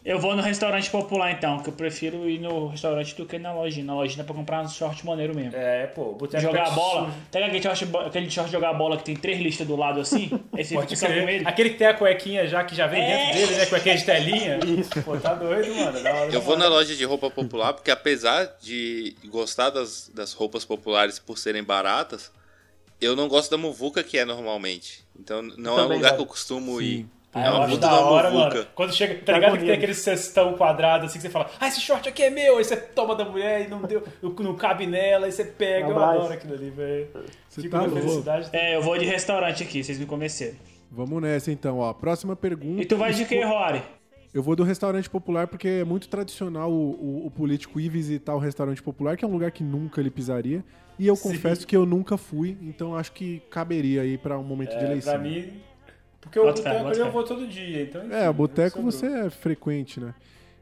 [0.03, 3.53] Eu vou no restaurante popular então, que eu prefiro ir no restaurante do que na
[3.53, 3.85] lojinha.
[3.85, 5.55] Na lojinha é pra comprar um short maneiro mesmo.
[5.55, 7.13] É, pô, boteco Jogar a bola.
[7.31, 10.31] Pega aquele short, aquele short de jogar bola que tem três listas do lado assim.
[10.53, 11.45] Aí você Pode fica com ele.
[11.47, 13.17] Aquele que tem a cuequinha já, que já vem É.
[13.25, 13.65] dentro dele, né?
[13.67, 14.59] Cuequinha de telinha.
[14.65, 15.03] Isso.
[15.03, 16.01] Pô, tá doido, mano.
[16.01, 20.33] Da hora eu vou na loja de roupa popular porque apesar de gostar das, das
[20.33, 22.31] roupas populares por serem baratas,
[23.01, 25.03] eu não gosto da muvuca que é normalmente.
[25.19, 26.15] Então não é um Também, lugar velho.
[26.17, 27.05] que eu costumo ir.
[27.33, 28.55] Ah, é eu uma acho puta da hora, muvuca.
[28.55, 28.67] mano.
[28.73, 31.67] Quando chega, tá Tá ligado que tem aquele cestão quadrado assim que você fala, ah,
[31.67, 34.01] esse short aqui é meu, aí você toma da mulher e não deu,
[34.39, 37.09] não cabe nela, aí você pega, eu adoro aquilo ali, velho.
[37.47, 38.49] Você Fico tá felicidade.
[38.53, 40.55] É, eu vou de restaurante aqui, vocês me convenceram.
[40.89, 41.93] Vamos nessa então, ó.
[41.93, 42.81] Próxima pergunta.
[42.81, 43.83] E tu vai de quê, Rory?
[44.37, 48.35] Eu vou do restaurante popular porque é muito tradicional o, o- o político ir visitar
[48.35, 50.63] o restaurante popular, que é um lugar que nunca ele pisaria.
[50.99, 51.29] E eu Sim.
[51.31, 54.83] confesso que eu nunca fui, então acho que caberia aí pra um momento de É,
[54.85, 55.13] eleição.
[55.13, 55.53] pra mim,
[56.21, 58.01] porque o boteco ali eu vou todo dia, então...
[58.03, 60.13] É, enfim, o boteco você é frequente, né?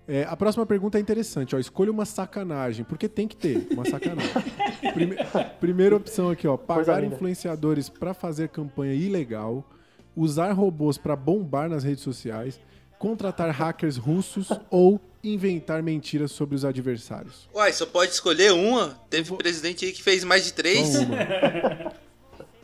[0.08, 1.60] É, a próxima pergunta é interessante, ó.
[1.60, 4.32] Escolha uma sacanagem, porque tem que ter uma sacanagem.
[4.94, 5.18] Prime-
[5.60, 6.56] primeira opção aqui, ó.
[6.56, 9.70] Pagar influenciadores pra fazer campanha ilegal,
[10.16, 12.58] usar robôs pra bombar nas redes sociais,
[13.00, 17.50] contratar hackers russos ou inventar mentiras sobre os adversários.
[17.54, 19.00] Uai, só pode escolher uma?
[19.10, 20.88] Teve um presidente aí que fez mais de três?
[20.90, 21.16] Só uma.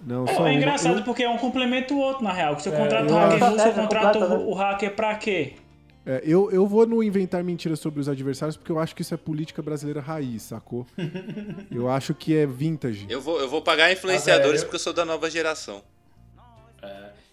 [0.03, 0.53] Não, só É uma.
[0.53, 2.59] engraçado Eu- porque é um complementa o outro, na real.
[2.59, 4.95] Se eu É, contrato eu o hacker russo, eu é, contrato completa, o, o hacker
[4.95, 5.53] pra quê?
[6.03, 9.13] É, eu, eu vou no inventar mentiras sobre os adversários porque eu acho que isso
[9.13, 10.87] é política brasileira raiz, sacou?
[11.69, 13.05] eu acho que é vintage.
[13.07, 14.63] Eu vou, eu vou pagar influenciadores Ah, velho.
[14.63, 15.83] porque eu sou da nova geração.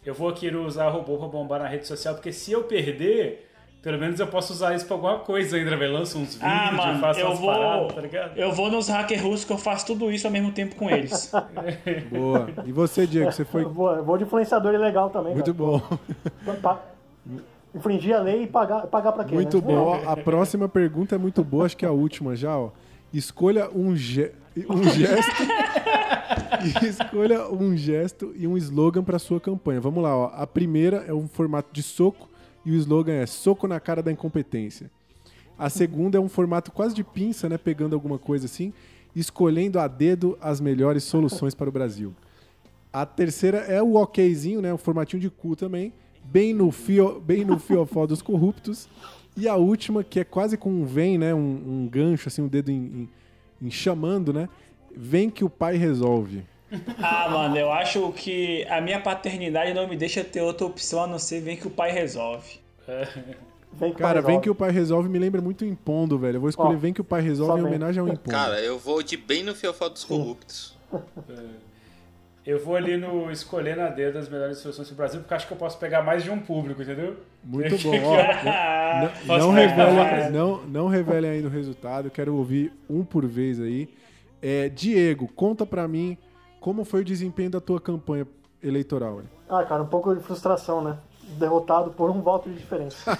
[0.08, 3.46] Eu vou aqui usar robô pra bombar na rede social, porque se eu perder,
[3.82, 5.92] pelo menos eu posso usar isso pra alguma coisa ainda, velho.
[5.92, 7.52] Lanço uns vídeos, Ah, mano, faço eu umas vou.
[7.52, 8.36] paradas, tá ligado?
[8.38, 11.30] Eu vou nos hackers russos que eu faço tudo isso ao mesmo tempo com eles.
[12.10, 12.48] Boa.
[12.64, 15.78] E você, Diego, você foi Eu vou, eu vou de influenciador ilegal também, muito bom.
[16.44, 16.58] cara.
[16.62, 16.80] Pa-
[17.74, 19.34] Infringir a lei e pagar, pagar pra quê?
[19.34, 19.62] Muito né?
[19.66, 20.00] bom.
[20.06, 22.70] A próxima pergunta é muito boa, acho que é a última já, ó.
[23.12, 24.32] Escolha um, ge-
[24.68, 25.42] um gesto.
[26.82, 29.80] e escolha um gesto e um slogan para sua campanha.
[29.80, 30.30] Vamos lá, ó.
[30.34, 32.28] A primeira é um formato de soco
[32.64, 34.90] e o slogan é soco na cara da incompetência.
[35.58, 37.58] A segunda é um formato quase de pinça, né?
[37.58, 38.72] Pegando alguma coisa assim,
[39.16, 42.14] escolhendo a dedo as melhores soluções para o Brasil.
[42.92, 44.72] A terceira é o okzinho, né?
[44.72, 45.92] Um formatinho de cu também,
[46.24, 48.88] bem no fio, bem no fiofó dos corruptos.
[49.38, 51.32] E a última, que é quase com um vem, né?
[51.34, 51.38] Um,
[51.84, 53.08] um gancho, assim, um dedo em, em-
[53.62, 54.48] em chamando, né?
[54.94, 56.44] Vem que o pai resolve.
[57.00, 61.06] Ah, mano, eu acho que a minha paternidade não me deixa ter outra opção a
[61.06, 62.60] não ser vem que o pai resolve.
[63.70, 66.36] Vem que Cara, vem que o pai resolve me lembra muito o Impondo, velho.
[66.36, 68.30] Eu vou escolher Ó, Vem que o pai resolve em homenagem ao Impondo.
[68.30, 70.74] Cara, eu vou de bem no fiofó dos corruptos.
[72.48, 75.52] Eu vou ali no escolher na dedo as melhores soluções do Brasil, porque acho que
[75.52, 77.14] eu posso pegar mais de um público, entendeu?
[77.44, 77.90] Muito bom.
[77.92, 82.08] Ó, não, não, revele, não, não revele ainda o resultado.
[82.08, 83.90] Quero ouvir um por vez aí.
[84.40, 86.16] É, Diego, conta pra mim
[86.58, 88.26] como foi o desempenho da tua campanha
[88.62, 89.20] eleitoral.
[89.20, 89.28] hein?
[89.46, 90.96] Ah, cara, um pouco de frustração, né?
[91.38, 93.14] Derrotado por um voto de diferença.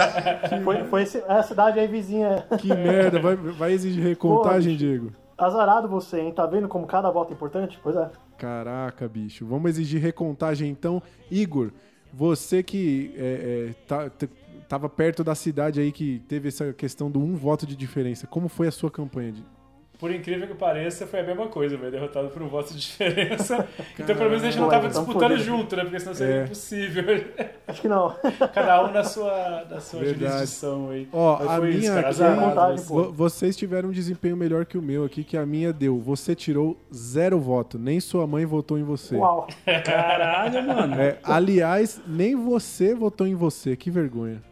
[0.64, 2.46] foi foi esse, é a cidade aí vizinha.
[2.58, 5.12] Que merda, vai, vai exigir recontagem, Pô, Diego?
[5.36, 6.32] Azarado você, hein?
[6.32, 7.78] Tá vendo como cada voto é importante?
[7.82, 8.08] Pois é.
[8.38, 9.46] Caraca, bicho.
[9.46, 11.02] Vamos exigir recontagem então.
[11.30, 11.70] Igor,
[12.12, 14.10] você que é, é, tá-
[14.68, 18.26] tava perto da cidade aí que teve essa questão do um voto de diferença.
[18.26, 19.34] Como foi a sua campanha?
[20.02, 21.92] Por incrível que pareça, foi a mesma coisa, velho.
[21.92, 23.68] Derrotado por um voto de diferença.
[23.96, 25.82] então, pelo menos a gente não tava Caralho, tamo disputando junto, né?
[25.84, 26.44] Porque senão seria É.
[26.44, 27.04] impossível.
[27.68, 28.16] Acho que não.
[28.52, 30.32] Cada um na sua, na sua Verdade.
[30.32, 31.08] jurisdição aí.
[31.12, 32.00] Ó, Mas a foi minha isso, cara.
[32.00, 32.88] aqui, azarado, assim.
[32.94, 36.00] vo- vocês tiveram um desempenho melhor que o meu aqui, que a minha deu.
[36.00, 39.14] Você tirou zero voto, nem sua mãe votou em você.
[39.14, 39.46] Uau.
[39.84, 41.00] Caralho, mano.
[41.00, 43.76] É, aliás, nem você votou em você.
[43.76, 44.42] Que vergonha.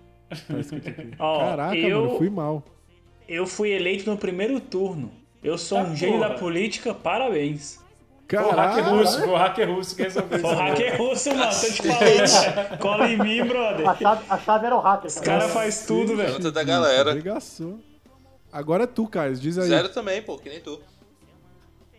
[0.46, 1.10] Tá escrito aqui.
[1.18, 2.62] Ó, Caraca, eu- mano, fui mal.
[3.28, 5.10] Eu fui eleito no primeiro turno.
[5.42, 7.78] Eu sou Tá, um gênio da política, parabéns.
[8.28, 10.46] Foi o hacker russo, foi o hacker russo que resolveu isso.
[10.46, 12.78] Foi o hacker russo, mano, tô te falando.
[12.78, 13.88] Cola em mim, brother.
[13.88, 15.06] A chave, a chave era o hacker.
[15.06, 16.28] Os caras fazem tudo, velho.
[16.28, 17.10] Pergunta da galera.
[17.10, 17.80] Obrigação.
[18.52, 19.68] Agora é tu, Caio, diz aí.
[19.68, 20.78] Zero também, pô, que nem tu.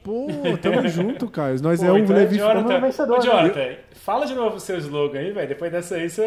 [0.03, 0.27] Pô,
[0.61, 1.61] tamo junto, Caio.
[1.61, 3.25] Nós Pô, é o então Levi Jonathan, vencedor, Ô, né?
[3.25, 5.47] Jonathan, fala de novo o seu slogan aí, velho.
[5.49, 6.23] Depois dessa aí, você,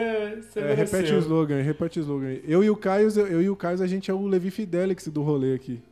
[0.56, 2.44] É, repete o slogan, aí, repete o slogan aí.
[2.46, 5.22] Eu e o Caio, eu e o Caio, a gente é o Levi Fidelix do
[5.22, 5.82] rolê aqui.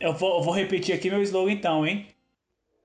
[0.00, 2.06] Eu vou, eu vou repetir aqui meu slogan então, hein?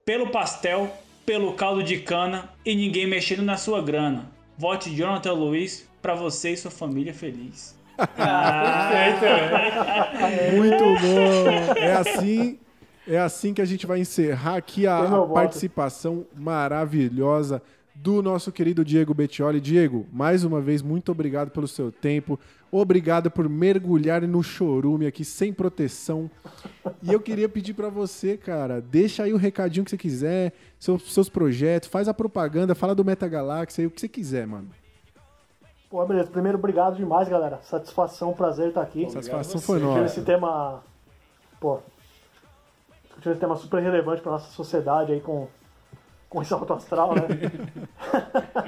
[0.06, 0.91] Pelo pastel,
[1.25, 4.31] pelo caldo de cana e ninguém mexendo na sua grana.
[4.57, 7.77] Vote Jonathan Luiz pra você e sua família feliz.
[7.98, 10.57] Perfeito, velho.
[10.57, 11.73] Muito bom.
[11.77, 12.59] É assim,
[13.07, 17.61] é assim que a gente vai encerrar aqui a, a participação maravilhosa
[18.02, 19.62] do nosso querido Diego Bettioli.
[19.62, 22.40] Diego, mais uma vez, muito obrigado pelo seu tempo.
[22.72, 26.30] Obrigado por mergulhar no chorume aqui sem proteção.
[27.04, 31.14] E eu queria pedir pra você, cara, deixa aí o recadinho que você quiser, seus,
[31.14, 34.70] seus projetos, faz a propaganda, fala do Meta Galáxia aí, o que você quiser, mano.
[35.88, 36.32] Pô, beleza.
[36.32, 37.60] Primeiro, obrigado demais, galera.
[37.62, 39.12] Satisfação, prazer estar aqui.
[39.12, 40.06] Satisfação foi Tive nossa.
[40.06, 40.82] esse tema.
[41.60, 41.80] Pô.
[43.20, 45.48] Tive esse tema super relevante pra nossa sociedade aí com,
[46.32, 47.24] com esse alto astral, né?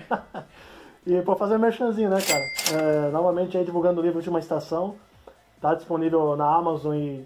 [1.07, 2.43] e, pô, fazer um merchanzinho, né, cara?
[2.77, 4.95] É, novamente aí divulgando o livro uma estação.
[5.61, 7.25] Tá disponível na Amazon e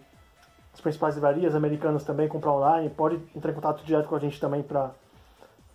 [0.71, 2.87] as principais livrarias americanas também, comprar online.
[2.87, 4.91] Pode entrar em contato direto com a gente também pra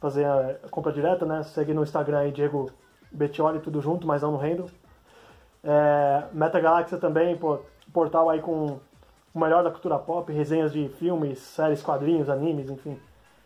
[0.01, 1.43] fazer a compra direta, né?
[1.43, 2.71] Segue no Instagram aí, Diego
[3.11, 4.67] Bettioli, tudo junto, mas não no Rendo.
[5.65, 7.59] É, Meta Galáxia também, pô,
[7.93, 8.79] portal aí com
[9.35, 12.97] o melhor da cultura pop, resenhas de filmes, séries, quadrinhos, animes, enfim.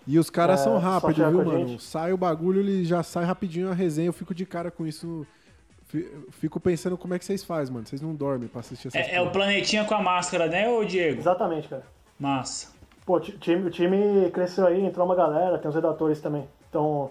[0.06, 1.68] E os caras É, são rápidos, viu, mano?
[1.68, 1.82] gente.
[1.82, 4.08] Sai o bagulho, ele já sai rapidinho a resenha.
[4.08, 5.26] Eu fico de cara com isso.
[5.88, 7.86] Fi- Fico pensando como é que vocês fazem, mano.
[7.86, 10.84] Vocês não dormem pra assistir essas É, é o planetinha com a máscara, né, ô
[10.84, 11.18] Diego?
[11.20, 11.82] Exatamente, cara.
[12.18, 12.68] Massa.
[13.04, 16.44] Pô, ti- time, o time cresceu aí, entrou uma galera, tem os redatores também.
[16.68, 17.10] Então,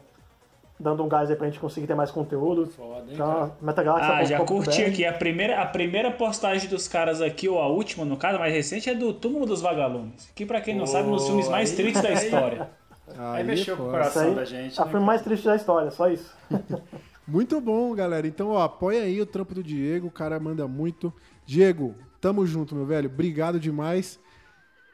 [0.77, 2.67] dando um gás aí pra gente conseguir ter mais conteúdo.
[2.67, 4.13] Foda, hein, Então, Metagaláxia.
[4.13, 5.05] Ah, já curti aqui.
[5.05, 8.89] A primeira, a primeira postagem dos caras aqui, ou a última, no caso, mais recente,
[8.89, 10.29] é do Túmulo dos Vagalumes.
[10.35, 12.69] Que, pra quem não sabe, é um dos filmes mais tristes da história.
[13.17, 14.79] Aí mexeu com o coração aí, da gente.
[14.79, 16.33] O né, filme mais triste da história, só isso.
[17.27, 18.27] Muito bom, galera.
[18.27, 20.07] Então, ó, apoia aí o trampo do Diego.
[20.07, 21.11] O cara manda muito.
[21.43, 23.09] Diego, tamo junto, meu velho.
[23.09, 24.19] Obrigado demais.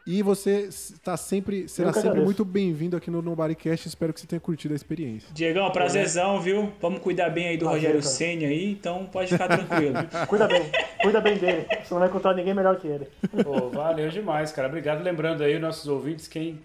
[0.07, 2.25] E você está sempre, será sempre agradeço.
[2.25, 3.87] muito bem-vindo aqui no Nobodycast.
[3.87, 5.29] Espero que você tenha curtido a experiência.
[5.33, 6.71] Diegão, prazerzão, viu?
[6.81, 8.03] Vamos cuidar bem aí do Prazer, Rogério.
[8.03, 9.95] Senna aí, então pode ficar tranquilo.
[10.27, 10.71] Cuida bem,
[11.03, 11.67] cuida bem dele.
[11.83, 13.09] Você não vai encontrar ninguém melhor que ele.
[13.43, 14.69] Pô, valeu demais, cara.
[14.69, 15.03] Obrigado.
[15.03, 16.59] Lembrando aí, nossos ouvintes, quem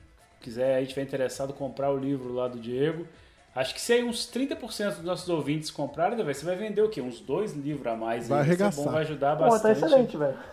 [0.46, 3.06] quiser, aí tiver interessado, comprar o livro lá do Diego.
[3.54, 7.00] Acho que se aí uns 30% dos nossos ouvintes comprarem, você vai vender o quê?
[7.00, 8.28] Uns dois livros a mais.
[8.28, 8.84] Vai aí, é arregaçar.
[8.84, 9.80] Bom, vai ajudar bastante.
[9.80, 10.36] Pô, tá excelente, velho.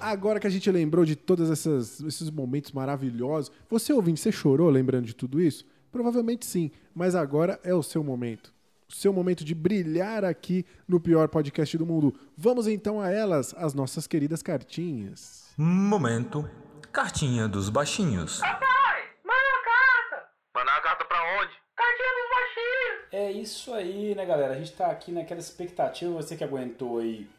[0.00, 5.06] Agora que a gente lembrou de todos esses momentos maravilhosos, você ouvinte, você chorou lembrando
[5.06, 5.64] de tudo isso?
[5.92, 8.52] Provavelmente sim, mas agora é o seu momento.
[8.90, 12.12] O seu momento de brilhar aqui no pior podcast do mundo.
[12.36, 15.54] Vamos então a elas, as nossas queridas cartinhas.
[15.56, 16.50] Momento.
[16.90, 18.40] Cartinha dos baixinhos.
[18.40, 20.28] Manda carta!
[20.52, 21.52] Mandar a carta pra onde?
[21.76, 23.08] Cartinha dos baixinhos!
[23.12, 24.54] É isso aí, né, galera?
[24.54, 27.30] A gente tá aqui naquela expectativa, você que aguentou aí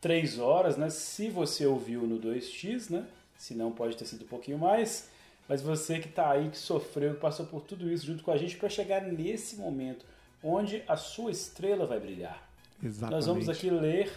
[0.00, 0.90] três horas, né?
[0.90, 3.06] Se você ouviu no 2x, né?
[3.36, 5.08] Se não, pode ter sido um pouquinho mais.
[5.48, 8.36] Mas você que tá aí, que sofreu, que passou por tudo isso junto com a
[8.36, 10.04] gente para chegar nesse momento
[10.46, 12.42] onde a sua estrela vai brilhar.
[12.82, 13.14] Exatamente.
[13.14, 14.12] Nós vamos aqui ler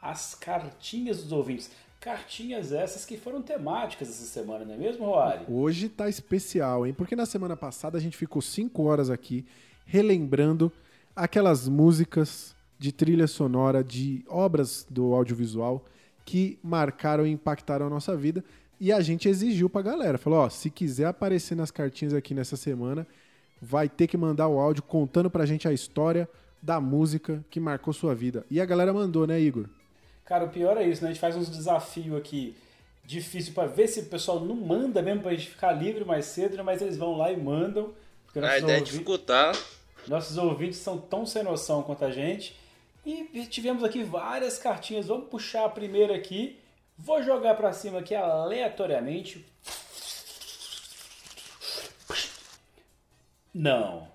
[0.00, 1.70] as cartinhas dos ouvintes.
[2.00, 5.44] Cartinhas essas que foram temáticas essa semana, não é mesmo, Roari?
[5.48, 6.92] Hoje tá especial, hein?
[6.92, 9.44] Porque na semana passada a gente ficou cinco horas aqui
[9.86, 10.72] relembrando
[11.16, 15.84] aquelas músicas de trilha sonora de obras do audiovisual
[16.24, 18.44] que marcaram e impactaram a nossa vida.
[18.80, 20.18] E a gente exigiu pra galera.
[20.18, 23.06] Falou, ó, se quiser aparecer nas cartinhas aqui nessa semana,
[23.60, 26.28] vai ter que mandar o áudio contando pra gente a história
[26.62, 28.44] da música que marcou sua vida.
[28.50, 29.66] E a galera mandou, né, Igor?
[30.24, 31.10] Cara, o pior é isso, né?
[31.10, 32.56] A gente faz uns desafios aqui
[33.04, 36.56] difícil pra ver se o pessoal não manda mesmo pra gente ficar livre mais cedo,
[36.56, 36.62] né?
[36.62, 37.92] mas eles vão lá e mandam.
[38.24, 39.54] porque A ideia é dificultar.
[40.08, 42.56] Nossos ouvintes são tão sem noção quanto a gente.
[43.04, 45.06] E tivemos aqui várias cartinhas.
[45.06, 46.58] Vamos puxar a primeira aqui.
[46.96, 49.44] Vou jogar pra cima aqui aleatoriamente.
[53.54, 54.08] Não.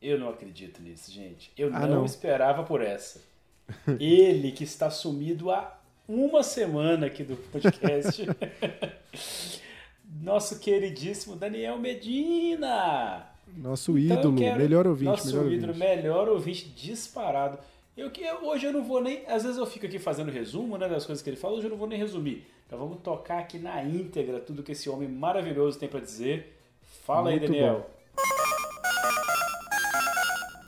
[0.00, 1.52] Eu não acredito nisso, gente.
[1.56, 2.04] Eu Ah, não, não.
[2.04, 3.20] esperava por essa.
[4.00, 5.78] Ele que está sumido há
[6.08, 8.22] uma semana aqui do podcast.
[10.22, 13.26] Nosso queridíssimo Daniel Medina.
[13.56, 15.78] Nosso Então ídolo, quero- melhor ouvinte, Nosso melhor ídolo, ouvinte.
[15.86, 17.58] melhor ouvinte disparado.
[17.96, 20.88] Eu que hoje eu não vou nem, às vezes eu fico aqui fazendo resumo, né,
[20.88, 22.44] das coisas que ele fala, hoje eu não vou nem resumir.
[22.66, 26.58] Então vamos tocar aqui na íntegra tudo que esse homem maravilhoso tem pra dizer.
[27.06, 27.88] Fala aí, Muito Daniel.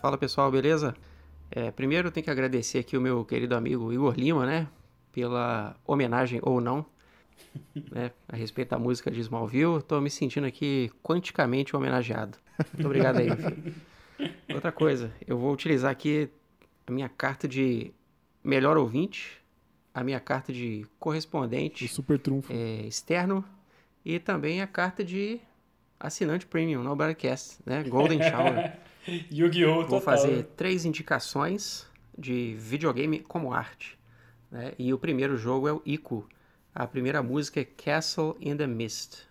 [0.07, 0.94] Fala pessoal, beleza?
[1.51, 4.68] É, primeiro eu tenho que agradecer aqui o meu querido amigo Igor Lima, né?
[5.10, 6.86] Pela homenagem ou não,
[7.91, 8.12] né?
[8.28, 9.83] A respeito da música de Smallville.
[9.83, 12.39] Tô me sentindo aqui quanticamente homenageado.
[12.73, 13.75] Muito obrigado aí, filho.
[14.55, 16.31] Outra coisa, eu vou utilizar aqui
[16.86, 17.93] a minha carta de
[18.44, 19.43] melhor ouvinte,
[19.93, 21.91] a minha carta de correspondente
[22.49, 23.44] é, externo
[24.05, 25.41] e também a carta de
[25.99, 27.83] assinante premium no Broadcast, né?
[27.83, 28.78] Golden Shower.
[29.31, 29.75] Yu-Gi-Oh!
[29.86, 30.01] Vou total.
[30.01, 31.86] fazer três indicações
[32.17, 33.99] de videogame como arte.
[34.51, 34.73] né?
[34.78, 36.28] E o primeiro jogo é o Ico.
[36.75, 39.26] A primeira música é Castle in the Mist.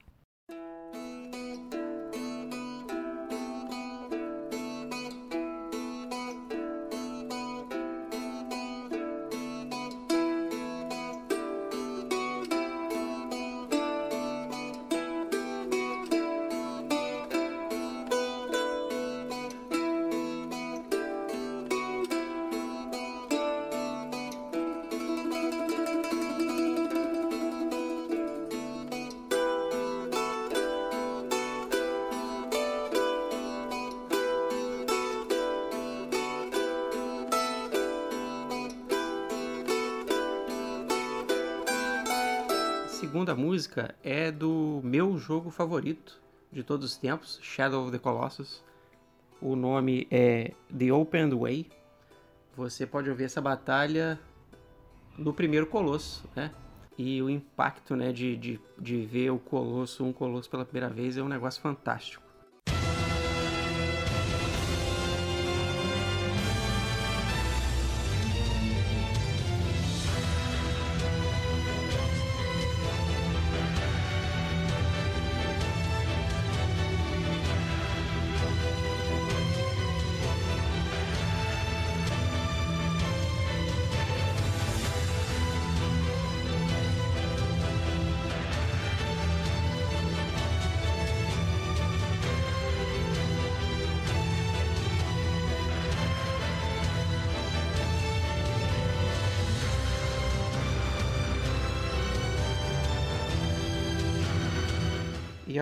[45.26, 46.22] Jogo favorito
[46.52, 48.64] de todos os tempos, Shadow of the Colossus.
[49.42, 51.68] O nome é The Open Way.
[52.56, 54.20] Você pode ouvir essa batalha
[55.18, 56.52] no primeiro Colosso, né?
[56.98, 61.18] E o impacto né, de, de, de ver o Colosso, um Colosso pela primeira vez,
[61.18, 62.24] é um negócio fantástico.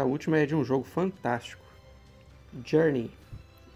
[0.04, 1.64] A última é de um jogo fantástico,
[2.66, 3.10] Journey.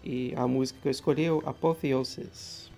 [0.04, 2.70] E a música que eu escolhi é Apotheosis.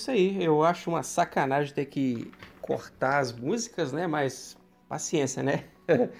[0.00, 0.42] Isso aí.
[0.42, 2.30] Eu acho uma sacanagem ter que
[2.60, 4.06] cortar as músicas, né?
[4.06, 4.56] Mas
[4.88, 5.64] paciência, né?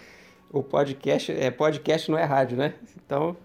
[0.53, 2.75] o podcast é podcast não é rádio, né?
[3.05, 3.37] Então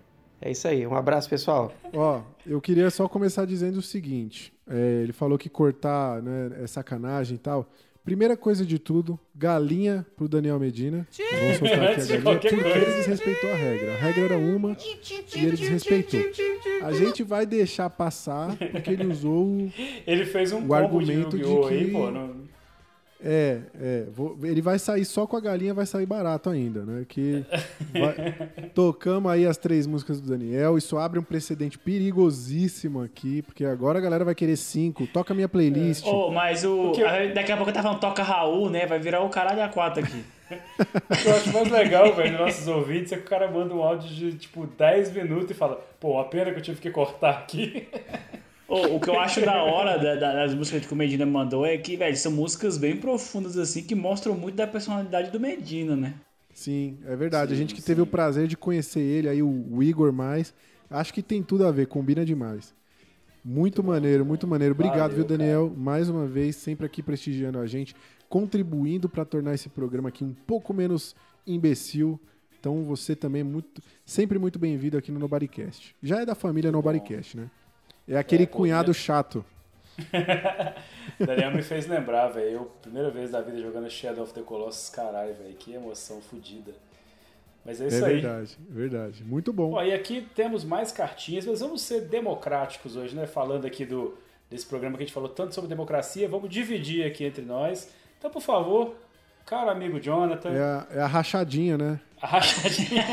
[0.42, 0.86] é isso aí.
[0.86, 1.72] Um abraço, pessoal.
[1.94, 4.54] Ó, eu queria só começar dizendo o seguinte.
[4.68, 7.66] É, ele falou que cortar né, é sacanagem e tal.
[8.06, 11.08] Primeira coisa de tudo, galinha pro Daniel Medina.
[11.42, 13.94] Vamos soltar aqui a galinha, porque ele desrespeitou a regra.
[13.94, 14.78] A regra era uma
[15.36, 16.20] e ele desrespeitou.
[16.84, 19.74] A gente vai deixar passar porque ele usou o,
[20.06, 21.74] Ele fez um o combo argumento de de que...
[21.74, 22.12] aí, pô.
[22.12, 22.45] Não...
[23.24, 24.04] É, é.
[24.14, 27.06] vou- ele vai sair só com a galinha, vai sair barato ainda, né?
[27.08, 27.46] Que
[27.94, 30.78] vai- tocamos aí as três músicas do Daniel.
[30.78, 35.08] Isso abre um precedente perigosíssimo aqui, porque agora a galera vai querer cinco.
[35.08, 36.06] Toca minha playlist.
[36.06, 36.92] Ô, mas o.
[36.98, 38.86] Eu- Daqui a pouco tá falando toca Raul, né?
[38.86, 40.24] Vai virar o caralho a quatro aqui.
[40.52, 43.82] O que eu acho mais legal, velho, nossos ouvintes é que o cara manda um
[43.82, 47.32] áudio de, tipo, 10 minutos e fala, pô, a pena que eu tive que cortar
[47.32, 47.88] aqui.
[48.68, 51.66] Ô, o que eu acho da hora da- da- das músicas que o Medina mandou
[51.66, 55.96] é que, velho, são músicas bem profundas, assim, que mostram muito da personalidade do Medina,
[55.96, 56.16] né?
[56.54, 57.54] Sim, é verdade.
[57.54, 60.54] a gente que teve o prazer de conhecer ele, aí o, o Igor mais.
[60.90, 62.74] Acho que tem tudo a ver, combina demais.
[63.44, 64.74] Muito maneiro, muito maneiro.
[64.74, 65.72] Obrigado, Valeu, viu, Daniel?
[65.76, 67.96] Mais uma vez, sempre aqui prestigiando a gente,
[68.28, 72.20] contribuindo para tornar esse programa aqui um pouco menos imbecil.
[72.60, 75.96] Então você também é muito, sempre muito bem-vindo aqui no Nobodycast.
[76.02, 77.52] Já é da família Nobodycast, né?
[78.08, 79.44] É aquele É, cunhado chato.
[81.20, 82.50] Daniel me fez lembrar, velho.
[82.50, 85.54] Eu, primeira vez da vida jogando Shadow of the Colossus, caralho, velho.
[85.56, 86.74] Que emoção fodida.
[87.64, 88.22] Mas é É isso aí.
[88.22, 89.24] verdade, é verdade.
[89.24, 89.72] Muito bom.
[89.72, 93.26] Bom, e aqui temos mais cartinhas, mas vamos ser democráticos hoje, né?
[93.26, 94.18] Falando aqui do,
[94.50, 97.90] desse programa que a gente falou tanto sobre democracia, vamos dividir aqui entre nós.
[98.20, 98.96] Então, por favor,
[99.46, 102.00] caro amigo Jonathan, É a, é a rachadinha, né?
[102.22, 103.04] a rachadinha.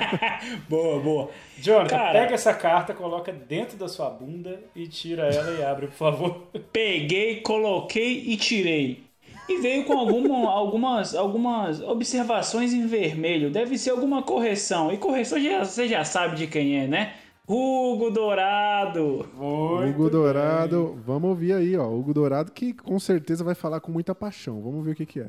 [0.68, 1.30] boa, boa.
[1.58, 5.86] Jonathan, Cara- pega essa carta, coloca dentro da sua bunda e tira ela e abre,
[5.88, 6.42] por favor.
[6.72, 9.04] Peguei, coloquei e tirei.
[9.46, 13.50] E veio com alguma, algumas, algumas observações em vermelho.
[13.50, 14.90] Deve ser alguma correção.
[14.92, 17.12] E correção já, você já sabe de quem é, né?
[17.46, 19.28] Hugo Dourado.
[19.38, 21.86] Hugo Dourado, vamos ouvir aí, ó.
[21.86, 24.62] Hugo Dourado que com certeza vai falar com muita paixão.
[24.62, 25.28] Vamos ver o que, que é.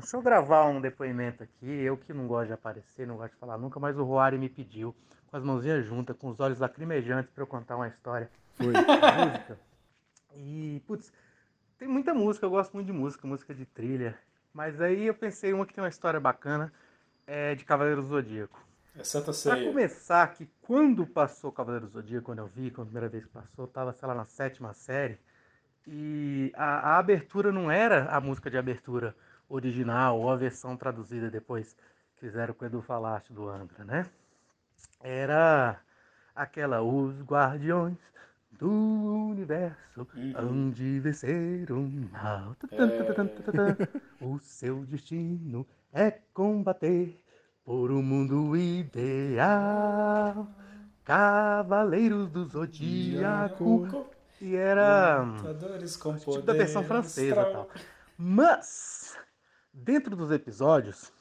[0.00, 1.66] Deixa eu gravar um depoimento aqui.
[1.66, 4.48] Eu que não gosto de aparecer, não gosto de falar nunca, mas o Roari me
[4.48, 4.94] pediu,
[5.26, 8.30] com as mãozinhas juntas, com os olhos lacrimejantes, pra eu contar uma história.
[8.56, 8.66] Foi.
[8.72, 9.58] Música.
[10.36, 11.12] E, putz,
[11.78, 14.18] tem muita música, eu gosto muito de música, música de trilha.
[14.52, 16.72] Mas aí eu pensei uma que tem uma história bacana,
[17.26, 18.62] é de Cavaleiro Zodíaco.
[18.96, 19.68] É Santa Pra Ceia.
[19.68, 23.66] começar, que quando passou Cavaleiro Zodíaco, quando eu vi, quando a primeira vez que passou,
[23.66, 25.18] tava, sei lá, na sétima série.
[25.86, 29.14] E a, a abertura não era a música de abertura
[29.48, 31.76] original ou a versão traduzida depois
[32.14, 34.06] que fizeram com o Edu Falaste do Angra, né?
[35.00, 35.80] Era
[36.34, 37.98] aquela Os Guardiões
[38.58, 38.70] do
[39.30, 40.06] Universo
[40.36, 41.80] hão de vencer o
[42.12, 42.54] mal.
[42.70, 43.76] Tan.
[44.20, 47.20] O seu destino é combater
[47.64, 50.48] por um mundo ideal.
[51.04, 54.06] Cavaleiros do Zodíaco.
[54.40, 55.24] E era
[56.18, 57.68] tipo da versão francesa tal.
[58.16, 59.03] Mas,
[59.74, 61.12] dentro dos episódios,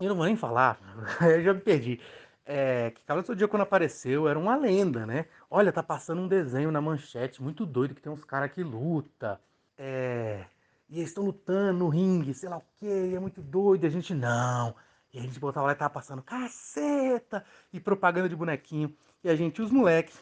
[0.00, 0.78] eu não vou nem falar,
[1.22, 2.00] eu já me perdi.
[2.44, 5.26] É, que Cavaleiro do Zodíaco quando apareceu era uma lenda, né?
[5.48, 9.40] Olha, tá passando um desenho na manchete muito doido que tem uns caras que luta.
[9.78, 10.46] É,
[10.88, 13.84] e eles estão lutando no ringue, sei lá o quê, e é muito doido.
[13.84, 14.74] E a gente, não.
[15.12, 18.92] E a gente botava lá e tava passando caceta e propaganda de bonequinho.
[19.22, 20.20] E a gente, os moleques,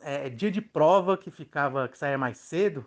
[0.00, 2.84] é, dia de prova que ficava, que saía mais cedo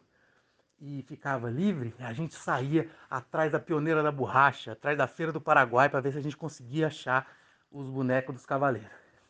[0.81, 5.41] e ficava livre, a gente saía atrás da pioneira da borracha, atrás da feira do
[5.41, 7.27] Paraguai para ver se a gente conseguia achar
[7.71, 8.89] os bonecos dos cavaleiros.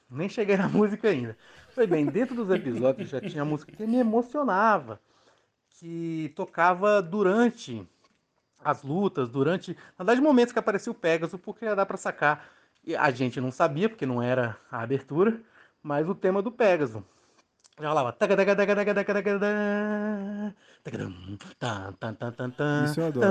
[0.10, 1.38] Nem cheguei na música ainda.
[1.70, 5.00] Foi bem, dentro dos episódios já tinha música que me emocionava,
[5.70, 7.88] que tocava durante
[8.64, 12.50] as lutas, durante, na verdade, momentos que aparecia o Pegasus, porque já dá para sacar.
[12.84, 15.42] E a gente não sabia, porque não era a abertura,
[15.82, 17.02] mas o tema do Pegasus.
[17.80, 18.04] Já lá,
[22.86, 23.26] Isso eu adoro.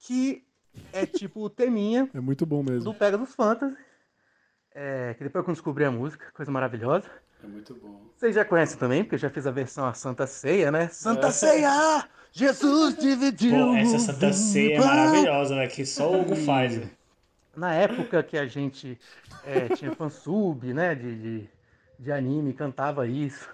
[0.00, 0.44] Que
[0.92, 2.84] é tipo o teminha É muito bom mesmo.
[2.84, 3.76] do Pegasus Fantasy.
[4.74, 7.10] É, que depois que eu descobri a música, coisa maravilhosa.
[7.42, 8.10] É muito bom.
[8.16, 10.88] Vocês já conhecem também, porque eu já fiz a versão a Santa Ceia, né?
[10.88, 11.30] Santa É.
[11.30, 12.08] Ceia!
[12.38, 13.66] Jesus dividiu.
[13.66, 15.66] Pô, essa Santa Ceia é maravilhosa, né?
[15.66, 16.78] Que só o Hugo faz.
[16.78, 16.88] né?
[17.56, 18.96] Na época que a gente
[19.44, 21.50] é, tinha fansub, né, de, de,
[21.98, 23.50] de anime, cantava isso,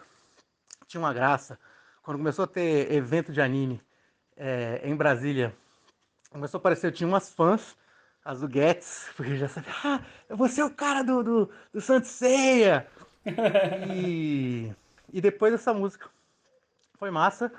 [0.87, 1.59] tinha uma graça.
[2.03, 3.81] Quando começou a ter evento de anime
[4.37, 5.57] é, em Brasília,
[6.29, 7.75] começou a aparecer, eu tinha umas fãs,
[8.23, 12.07] as do Guedes, porque já sabia, ah, você é o cara do, do, do Santo
[12.07, 12.87] Ceia.
[13.97, 14.71] e,
[15.11, 16.11] e depois dessa música
[16.99, 17.51] foi massa,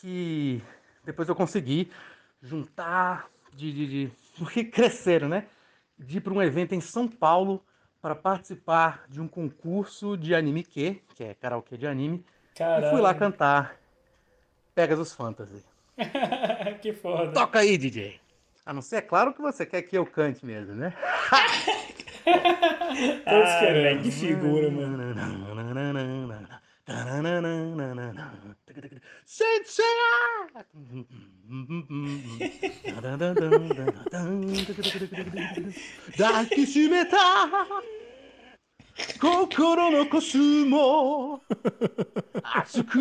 [0.00, 0.62] que
[1.04, 1.90] depois eu consegui
[2.42, 5.46] juntar, de, de, de porque cresceram, né?
[5.98, 7.62] De ir para um evento em São Paulo
[8.00, 12.86] para participar de um concurso de anime que, que é karaokê de anime, Caralho.
[12.86, 13.76] e fui lá cantar
[14.74, 15.62] Pegasus Fantasy.
[16.80, 17.32] que foda.
[17.32, 18.18] Toca aí, DJ.
[18.64, 20.94] A não ser, é claro que você quer que eu cante mesmo, né?
[23.24, 24.02] Todos querendo.
[24.02, 25.14] Que figura, mano.
[28.80, 29.82] クテクテ先生。
[32.88, 33.58] やダダダダダ
[34.10, 34.54] ダン
[36.16, 37.16] 抱きしめた
[39.20, 41.40] 心のコスモ
[42.42, 42.98] 熱く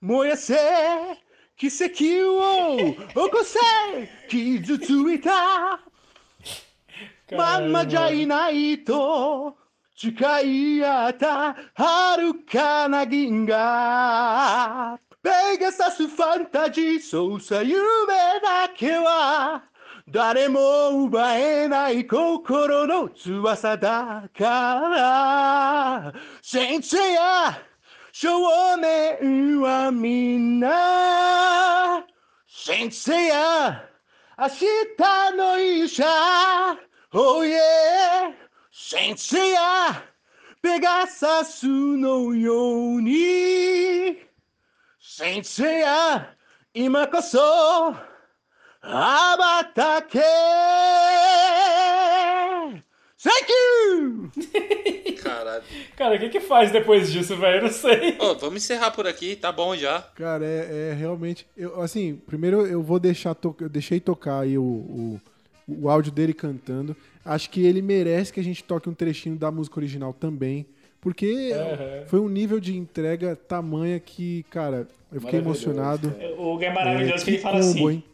[0.00, 0.54] 燃やせ
[1.56, 1.84] 奇跡
[2.30, 3.58] を起こせ
[4.28, 5.80] 傷ついた
[7.36, 9.56] まんまじゃいないと
[9.96, 10.10] 誓
[10.76, 14.98] い合った遥かな銀河。
[15.22, 17.78] ペガサスファンタジーそうさ夢
[18.42, 19.64] だけは
[20.08, 26.12] 誰も奪えない心の翼だから。
[26.42, 27.58] 先生や
[28.12, 32.04] 少年はみんな。
[32.46, 33.82] 先生や
[34.38, 36.04] 明日の医者。
[37.12, 40.03] Oh yeah 先生や
[40.61, 44.17] ペガサスのように
[44.99, 46.35] 先生や
[46.73, 47.39] 今こそ
[48.81, 50.19] 羽ばたけ
[53.23, 54.31] Thank you!
[55.21, 55.63] Caralho.
[55.95, 57.57] Cara, o que que faz depois disso, velho?
[57.57, 58.17] Eu não sei.
[58.19, 60.01] Ô, vamos encerrar por aqui, tá bom já.
[60.15, 61.45] Cara, é, é realmente.
[61.55, 63.35] Eu, assim, primeiro eu vou deixar.
[63.35, 63.55] To...
[63.59, 65.21] Eu deixei tocar aí o, o,
[65.66, 66.96] o áudio dele cantando.
[67.24, 70.66] Acho que ele merece que a gente toque um trechinho da música original também.
[71.00, 72.06] Porque Uhum.
[72.06, 76.14] foi um nível de entrega tamanha que, cara, eu fiquei emocionado.
[76.38, 77.90] O Hugo é maravilhoso que ele fala combo, assim.
[77.96, 78.04] hein?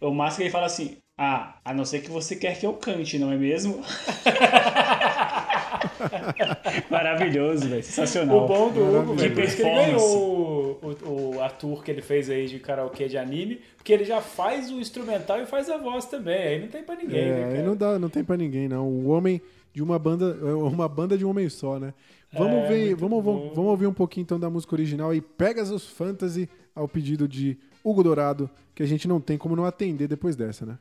[0.00, 2.72] O massa que ele fala assim: Ah, a não ser que você quer que eu
[2.72, 3.80] cante, não é mesmo?
[6.90, 7.82] Maravilhoso, velho.
[7.82, 8.44] Sensacional.
[8.44, 11.82] O bom do Hugo, Que velho, por isso que ele ganhou o, o, o ator
[11.84, 15.46] que ele fez aí de karaokê de anime, porque ele já faz o instrumental e
[15.46, 16.36] faz a voz também.
[16.38, 17.62] Aí não tem pra ninguém, É, né, aí cara?
[17.64, 18.86] não, dá, não tem pra ninguém, não.
[18.88, 19.40] O homem
[19.72, 21.94] de uma banda, é uma banda de um homem só, né?
[22.32, 23.52] Vamos É, ver, vamos, bom.
[23.54, 28.02] vamos ouvir um pouquinho então da música original e Pegasus Fantasy ao pedido de Hugo
[28.02, 30.78] Dourado, que a gente não tem como não atender depois dessa, né?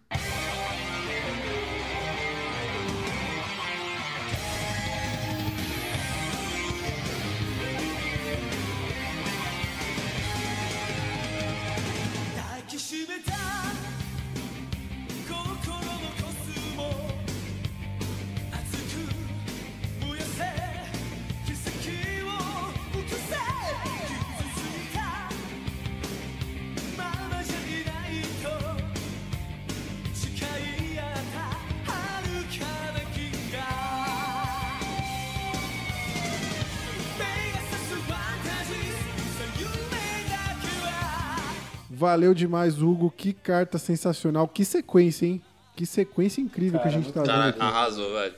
[42.10, 43.14] Valeu demais, Hugo.
[43.16, 44.48] Que carta sensacional.
[44.48, 45.40] Que sequência, hein?
[45.76, 47.62] Que sequência incrível Cara, que a gente tá vendo Cara, aqui.
[47.62, 48.34] arrasou, velho.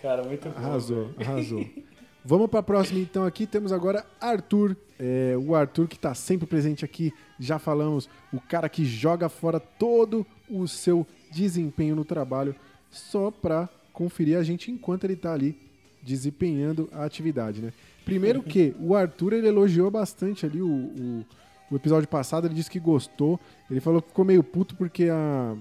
[0.00, 0.56] Cara, muito bom.
[0.56, 1.30] Arrasou, velho.
[1.30, 1.66] arrasou.
[2.24, 3.46] Vamos pra próxima então aqui.
[3.46, 4.74] Temos agora Arthur.
[4.98, 7.12] É, o Arthur que tá sempre presente aqui.
[7.38, 8.08] Já falamos.
[8.32, 12.56] O cara que joga fora todo o seu desempenho no trabalho
[12.90, 15.58] só pra conferir a gente enquanto ele tá ali
[16.02, 17.70] desempenhando a atividade, né?
[18.02, 21.26] Primeiro que o Arthur ele elogiou bastante ali o, o,
[21.70, 23.38] o episódio passado, ele disse que gostou.
[23.70, 25.54] Ele falou que ficou meio puto porque a,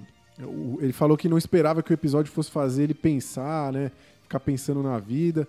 [0.80, 3.92] ele falou que não esperava que o episódio fosse fazer ele pensar, né?
[4.24, 5.48] Ficar pensando na vida.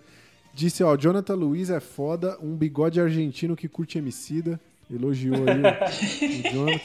[0.53, 4.59] Disse, ó, Jonathan Luiz é foda, um bigode argentino que curte Emicida.
[4.93, 6.79] Elogiou aí o, Jonathan.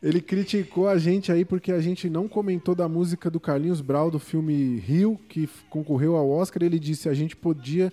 [0.00, 4.10] Ele criticou a gente aí porque a gente não comentou da música do Carlinhos Brau
[4.10, 6.62] do filme Rio, que concorreu ao Oscar.
[6.62, 7.92] Ele disse a gente podia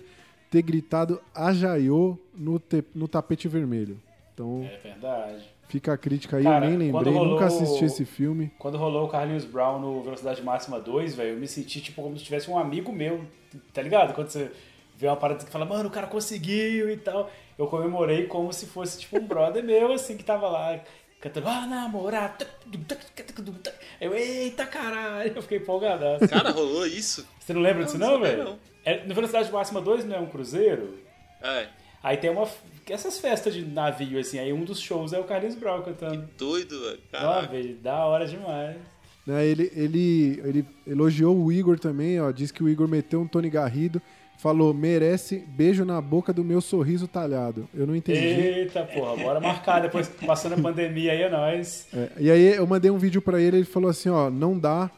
[0.50, 4.00] ter gritado Ajaiô no, te- no tapete vermelho.
[4.36, 5.48] Então, É verdade.
[5.66, 8.52] fica a crítica aí, Cara, eu nem lembrei, rolou- nunca assisti esse filme.
[8.58, 12.18] Quando rolou o Carlinhos Brown no Velocidade Máxima 2, velho, eu me senti tipo como
[12.18, 13.24] se tivesse um amigo meu,
[13.72, 14.12] tá ligado?
[14.14, 14.50] Quando você
[14.94, 17.30] vê uma parada que fala, mano, o cara conseguiu e tal.
[17.58, 20.78] Eu comemorei como se fosse tipo um brother meu, assim, que tava lá
[21.18, 22.36] cantando, ah, namorar.
[24.00, 26.28] Eu, eita caralho, eu fiquei empolgadaço.
[26.28, 27.26] Cara, rolou isso?
[27.40, 28.44] Você não lembra Não, disso não não, velho?
[28.44, 28.58] não.
[28.84, 30.98] É, no Velocidade Máxima 2 não é um cruzeiro?
[31.42, 31.68] É.
[32.02, 32.46] Aí tem uma.
[32.88, 36.28] Essas festas de navio, assim, aí um dos shows é o Carlinhos Brown cantando.
[36.38, 37.00] Doido, velho.
[37.14, 38.76] Ó, velho, da hora demais.
[39.26, 42.30] Né, ele, ele, ele elogiou o Igor também, ó.
[42.30, 44.00] Diz que o Igor meteu um Tony Garrido.
[44.38, 47.68] Falou, merece beijo na boca do meu sorriso talhado.
[47.74, 48.20] Eu não entendi.
[48.20, 51.88] Eita, porra, bora marcar depois, passando a pandemia aí, é nóis.
[51.92, 54.90] É, e aí eu mandei um vídeo pra ele, ele falou assim, ó, não dá.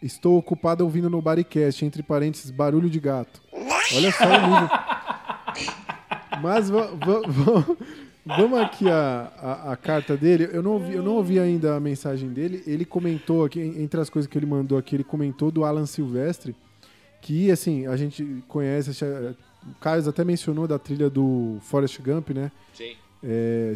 [0.00, 3.42] Estou ocupado ouvindo no Bodycast, entre parênteses, barulho de gato.
[3.52, 5.76] Olha só o nível.
[6.42, 7.76] Mas va- va- va-
[8.24, 10.48] vamos aqui a, a, a carta dele.
[10.52, 12.62] Eu não, ouvi, eu não ouvi ainda a mensagem dele.
[12.66, 16.54] Ele comentou aqui, entre as coisas que ele mandou aqui, ele comentou do Alan Silvestre,
[17.20, 22.50] que assim, a gente conhece, o Caio até mencionou da trilha do Forrest Gump, né?
[22.74, 22.94] Sim.
[23.22, 23.74] É,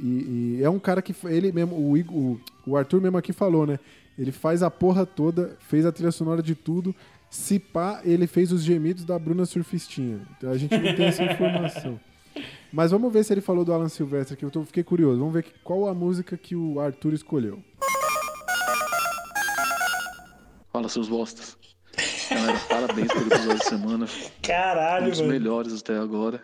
[0.00, 3.66] e, e é um cara que ele mesmo, o, o, o Arthur mesmo aqui falou,
[3.66, 3.78] né?
[4.18, 6.92] Ele faz a porra toda, fez a trilha sonora de tudo.
[7.30, 10.20] Se pá, ele fez os gemidos da Bruna Surfistinha.
[10.36, 12.00] Então a gente não tem essa informação.
[12.72, 14.44] Mas vamos ver se ele falou do Alan Silvestre aqui.
[14.44, 15.18] Eu tô, fiquei curioso.
[15.18, 17.62] Vamos ver que- qual a música que o Arthur escolheu.
[20.72, 21.56] Fala, seus bostas.
[22.30, 24.06] Galera, parabéns pelo episódio de semana.
[24.42, 25.32] Caralho, Um dos mano.
[25.32, 26.42] melhores até agora.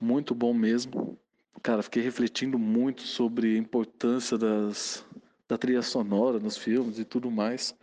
[0.00, 1.18] Muito bom mesmo.
[1.62, 5.04] Cara, fiquei refletindo muito sobre a importância das,
[5.48, 7.74] da trilha sonora nos filmes e tudo mais.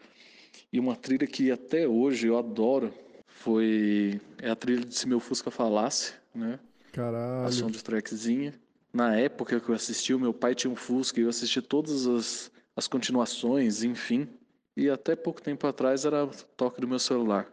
[0.73, 2.91] E uma trilha que até hoje eu adoro
[3.27, 6.59] foi é a trilha de Se Meu Fusca Falasse, né?
[6.89, 7.51] A Caralho.
[7.51, 8.59] soundtrackzinha.
[8.91, 12.07] Na época que eu assisti, o meu pai tinha um Fusca e eu assisti todas
[12.07, 14.27] as, as continuações, enfim.
[14.75, 16.25] E até pouco tempo atrás era
[16.57, 17.47] toque do meu celular.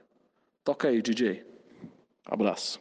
[0.64, 1.44] Toca aí, DJ.
[2.24, 2.80] Abraço.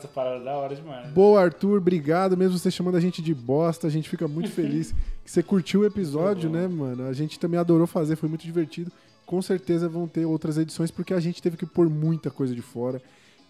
[0.00, 1.10] Dessa parada, da hora demais.
[1.12, 2.36] Boa, Arthur, obrigado.
[2.36, 4.92] Mesmo você chamando a gente de bosta, a gente fica muito feliz
[5.24, 7.06] que você curtiu o episódio, né, mano?
[7.06, 8.90] A gente também adorou fazer, foi muito divertido.
[9.26, 12.62] Com certeza vão ter outras edições, porque a gente teve que pôr muita coisa de
[12.62, 13.00] fora.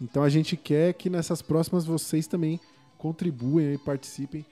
[0.00, 2.58] Então a gente quer que nessas próximas vocês também
[2.98, 4.44] contribuem e participem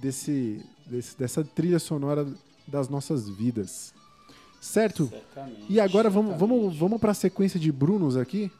[0.00, 2.26] desse, desse- dessa trilha sonora
[2.66, 3.92] das nossas vidas.
[4.60, 5.08] Certo?
[5.08, 8.50] Certamente, E agora vamos, vamos, vamos para a sequência de Brunos aqui?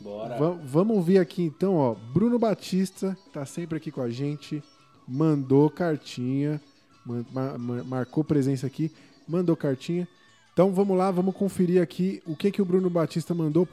[0.00, 0.36] Bora.
[0.38, 1.94] Va- vamos ouvir aqui então, ó.
[1.94, 4.62] Bruno Batista tá sempre aqui com a gente,
[5.06, 6.60] mandou cartinha,
[7.04, 8.92] man- ma- ma- marcou presença aqui,
[9.26, 10.06] mandou cartinha.
[10.52, 13.68] Então vamos lá, vamos conferir aqui o que que o Bruno Batista mandou.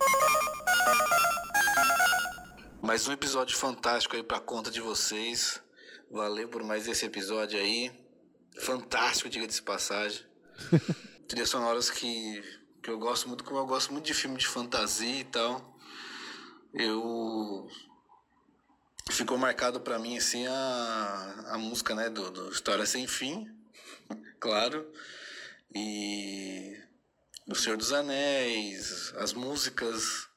[2.82, 5.60] Mais um episódio fantástico aí pra conta de vocês.
[6.12, 7.92] Valeu por mais esse episódio aí.
[8.60, 10.22] Fantástico, diga-se de passagem.
[11.28, 12.42] Trilhas sonoras que,
[12.82, 15.75] que eu gosto muito, como eu gosto muito de filme de fantasia e tal.
[16.76, 17.68] Eu.
[19.10, 23.48] Ficou marcado pra mim assim a, a música, né, do, do História Sem Fim,
[24.40, 24.86] claro.
[25.74, 26.78] E.
[27.48, 30.28] do Senhor dos Anéis, as músicas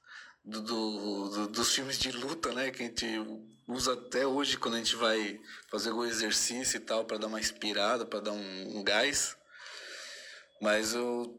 [0.44, 2.70] do, do- do- dos filmes de luta, né?
[2.70, 3.06] Que a gente
[3.66, 7.40] usa até hoje quando a gente vai fazer algum exercício e tal, para dar uma
[7.40, 9.36] inspirada, para dar um, um gás.
[10.60, 11.38] Mas eu,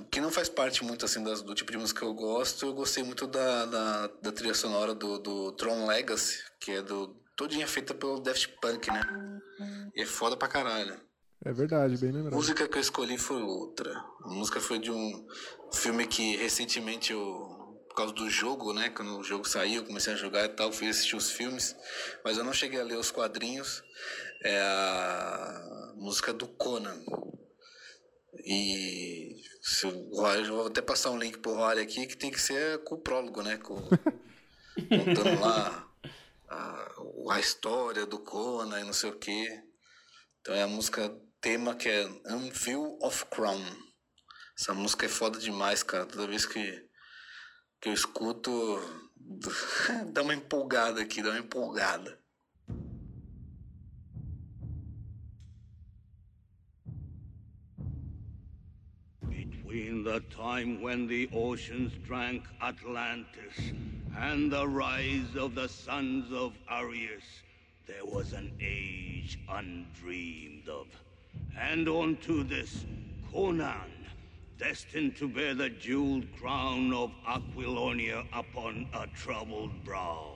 [0.00, 2.66] o que não faz parte muito assim das- do tipo de música que eu gosto,
[2.66, 7.08] eu gostei muito da, da, da trilha sonora do, do Tron Legacy, que é do
[7.36, 9.02] todinha feita pelo Daft Punk, né?
[9.94, 10.98] E é foda pra caralho.
[11.44, 12.34] É verdade, bem A lembrado.
[12.34, 13.92] música que eu escolhi foi outra.
[14.24, 15.26] A música foi de um
[15.72, 17.20] filme que recentemente eu,
[17.88, 18.88] por causa do jogo, né?
[18.88, 21.76] Quando o jogo saiu, eu comecei a jogar e tal, fui assistir os filmes,
[22.24, 23.82] mas eu não cheguei a ler os quadrinhos.
[24.42, 26.98] É a música do Conan.
[28.44, 32.82] E se o vou até passar um link pro Roy aqui que tem que ser
[32.84, 33.56] com o prólogo, né?
[33.58, 35.88] Com, contando lá
[36.48, 36.92] a,
[37.30, 39.62] a história do Conan e não sei o quê.
[40.40, 43.64] Então é a música tema que é Anvil of Crown.
[44.58, 46.06] Essa música é foda demais, cara.
[46.06, 46.88] Toda vez que,
[47.80, 48.50] que eu escuto,
[50.12, 52.18] dá uma empolgada aqui, dá uma empolgada.
[59.66, 63.72] Between the time when the oceans drank Atlantis
[64.16, 67.24] and the rise of the sons of Arius,
[67.84, 70.86] there was an age undreamed of.
[71.58, 72.84] And unto this,
[73.32, 73.90] Conan,
[74.56, 80.34] destined to bear the jeweled crown of Aquilonia upon a troubled brow.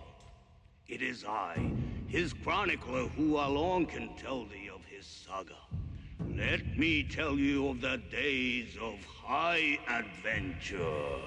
[0.88, 1.72] It is I,
[2.08, 5.54] his chronicler, who alone can tell thee of his saga.
[6.36, 11.18] Let me tell you of the days of high adventure.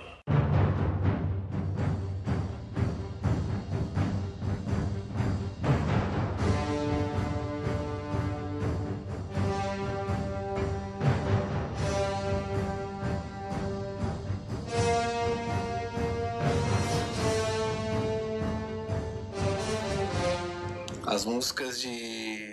[21.06, 22.53] As músicas de.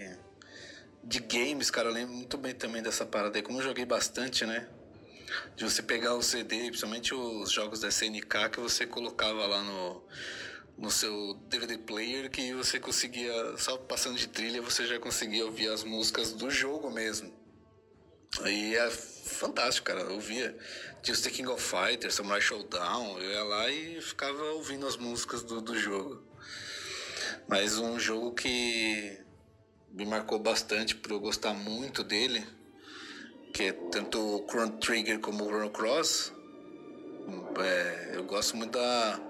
[1.11, 3.43] De games, cara, eu lembro muito bem também dessa parada aí.
[3.43, 4.69] Como eu joguei bastante, né?
[5.57, 10.05] De você pegar o CD, principalmente os jogos da SNK, que você colocava lá no,
[10.79, 15.69] no seu DVD player, que você conseguia, só passando de trilha, você já conseguia ouvir
[15.71, 17.33] as músicas do jogo mesmo.
[18.43, 20.03] Aí é fantástico, cara.
[20.03, 20.57] Eu ouvia.
[21.03, 23.19] Tinha os of Fighters, Samurai Showdown.
[23.19, 26.23] Eu ia lá e ficava ouvindo as músicas do, do jogo.
[27.49, 29.19] Mas um jogo que
[29.93, 32.47] me marcou bastante por eu gostar muito dele,
[33.53, 36.33] que é tanto o Chrono Trigger como o Chrono Cross.
[37.63, 39.21] É, eu gosto muito da,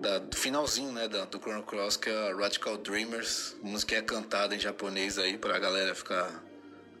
[0.00, 4.02] da- do finalzinho né, da- do Chrono Cross, que é a Radical Dreamers, música é
[4.02, 6.42] cantada em japonês aí pra galera ficar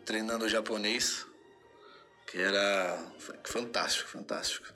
[0.04, 1.26] treinando o japonês,
[2.26, 2.98] que era
[3.44, 4.66] fantástico, fantástico.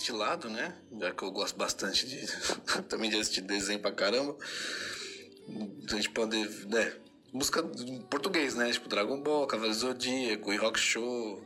[0.00, 0.74] Os animes de lado, né?
[0.98, 2.26] Já que eu gosto bastante de
[2.88, 4.36] também de assistir desenho pra caramba.
[5.90, 6.94] A gente pode, né,
[7.32, 8.70] música em português, né?
[8.72, 11.44] Tipo Dragon Ball, Cavaleiro Zodíaco, e Rock Show.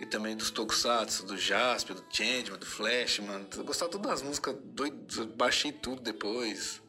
[0.00, 3.46] E também dos Tokusatsu, do Jasper, do Changeman, do Flashman.
[3.56, 6.82] Eu gostava todas as músicas, doido, baixei tudo depois.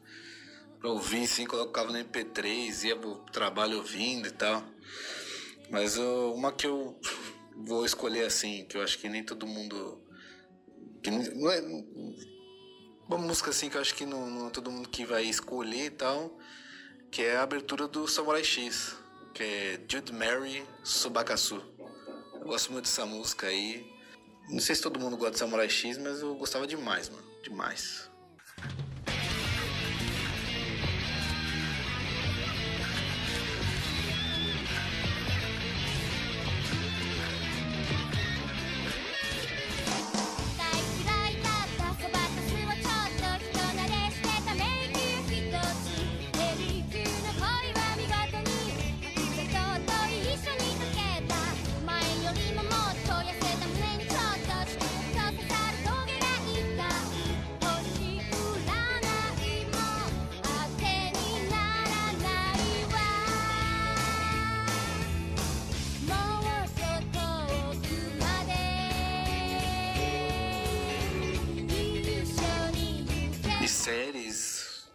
[0.80, 4.64] Pra ouvir, assim, colocava no MP3, ia pro trabalho ouvindo e tal.
[5.70, 6.98] Mas uma que eu
[7.56, 10.00] vou escolher assim, que eu acho que nem todo mundo.
[11.10, 11.60] Não é,
[13.06, 15.86] uma música assim que eu acho que não, não é todo mundo que vai escolher
[15.86, 16.38] e tal,
[17.10, 18.96] que é a abertura do Samurai X,
[19.32, 21.62] que é Jude Mary Subakasu.
[22.34, 23.92] Eu gosto muito dessa música aí.
[24.48, 27.24] Não sei se todo mundo gosta de Samurai X, mas eu gostava demais, mano.
[27.42, 28.10] Demais.
[73.84, 74.88] Séries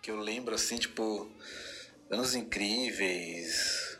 [0.00, 1.28] que eu lembro assim, tipo,
[2.10, 3.98] Anos Incríveis.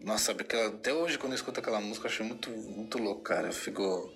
[0.00, 3.48] Nossa, aquela, até hoje quando eu escuto aquela música eu acho muito, muito louco, cara.
[3.48, 4.12] Eu fico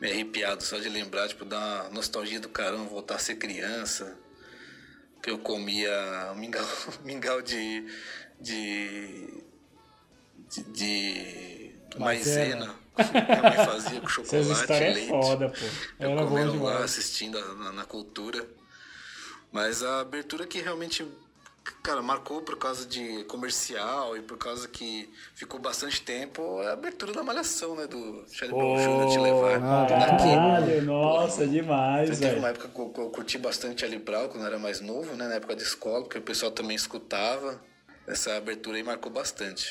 [0.00, 4.18] me arrepiado só de lembrar, tipo, uma nostalgia do caramba, voltar a ser criança.
[5.22, 6.66] Que eu comia mingau,
[7.04, 7.84] mingau de.
[8.40, 9.42] de.
[10.48, 10.62] de.
[10.72, 12.74] de maisena.
[12.96, 15.08] Minha mãe fazia com chocolate Essas e é leite.
[15.08, 15.64] foda, pô.
[16.04, 18.44] Eu bom comendo lá, assistindo a- na, na cultura.
[19.52, 21.06] Mas a abertura que realmente,
[21.82, 26.72] cara, marcou por causa de comercial e por causa que ficou bastante tempo é a
[26.72, 27.86] abertura da Malhação, né?
[27.86, 29.12] Do Charlie Brown Jr.
[29.12, 29.60] te levar.
[29.88, 32.38] Caralho, nossa, demais, Teve velho.
[32.40, 35.26] uma época que eu, eu curti bastante Charlie Brown quando eu era mais novo, né?
[35.26, 37.60] Na época de escola, porque o pessoal também escutava.
[38.06, 39.66] Essa abertura aí marcou bastante.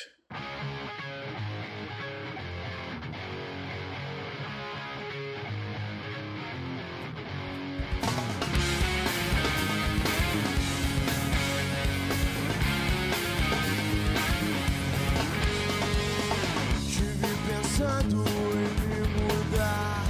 [18.13, 20.05] Em me mudar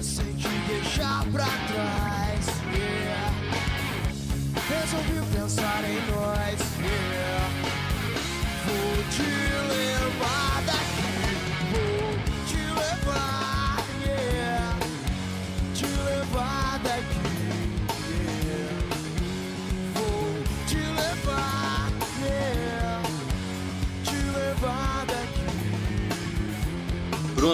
[0.00, 2.46] sem te deixar pra trás.
[2.74, 3.32] yeah.
[4.68, 5.67] Resolvi pensar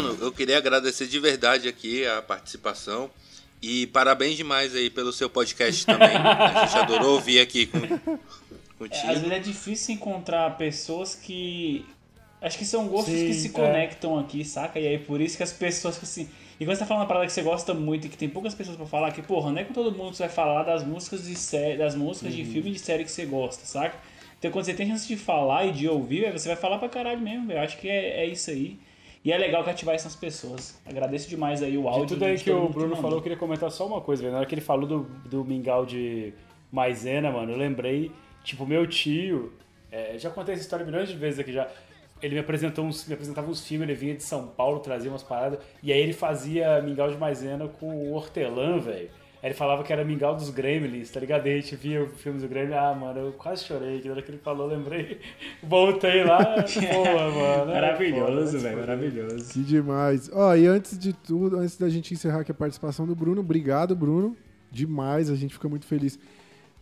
[0.03, 3.11] Bruno, eu queria agradecer de verdade aqui a participação.
[3.63, 6.09] E parabéns demais aí pelo seu podcast também.
[6.17, 8.19] A gente adorou ouvir aqui com, É,
[8.79, 9.07] contigo.
[9.13, 11.85] às vezes é difícil encontrar pessoas que.
[12.43, 13.51] Acho que são gostos Sim, que se é.
[13.51, 14.79] conectam aqui, saca?
[14.79, 16.29] E aí por isso que as pessoas que assim.
[16.61, 18.55] E quando você tá falando uma parada que você gosta muito e que tem poucas
[18.55, 20.85] pessoas pra falar, que, porra, não é com todo mundo que você vai falar das
[20.85, 22.53] músicas de série, das músicas de Uhum.
[22.53, 23.97] filme e de série que você gosta, saca?
[24.39, 27.19] Então quando você tem chance de falar e de ouvir, você vai falar pra caralho
[27.21, 27.59] mesmo, velho.
[27.61, 28.77] Eu acho que é, é isso aí.
[29.25, 30.79] E é legal cativar essas pessoas.
[30.85, 32.07] Agradeço demais aí o áudio.
[32.07, 34.33] De tudo aí que o Bruno falou, eu queria comentar só uma coisa, velho.
[34.33, 36.35] Na hora que ele falou do, do mingau de
[36.71, 38.13] maisena, mano, eu lembrei,
[38.43, 39.55] tipo, meu tio,
[39.91, 41.67] é, já contei essa história milhões de vezes aqui já.
[42.21, 45.23] Ele me apresentou uns, me apresentava uns filmes, ele vinha de São Paulo, trazia umas
[45.23, 49.09] paradas, e aí ele fazia mingau de maisena com hortelã, velho.
[49.45, 51.47] Aí ele falava que era mingau dos Gremlins, tá ligado?
[51.47, 54.15] E a gente via o filme do Gremlins, ah, mano, eu quase chorei, que na
[54.15, 55.21] hora que ele falou, lembrei,
[55.63, 57.71] voltei lá, porra, mano.
[57.71, 58.87] é Maravilhoso, foda, velho, foda.
[58.87, 59.53] maravilhoso.
[59.53, 60.31] Que demais.
[60.33, 63.95] Ó, e antes de tudo, antes da gente encerrar aqui a participação do Bruno, obrigado,
[63.95, 64.35] Bruno.
[64.73, 66.19] Demais, a gente fica muito feliz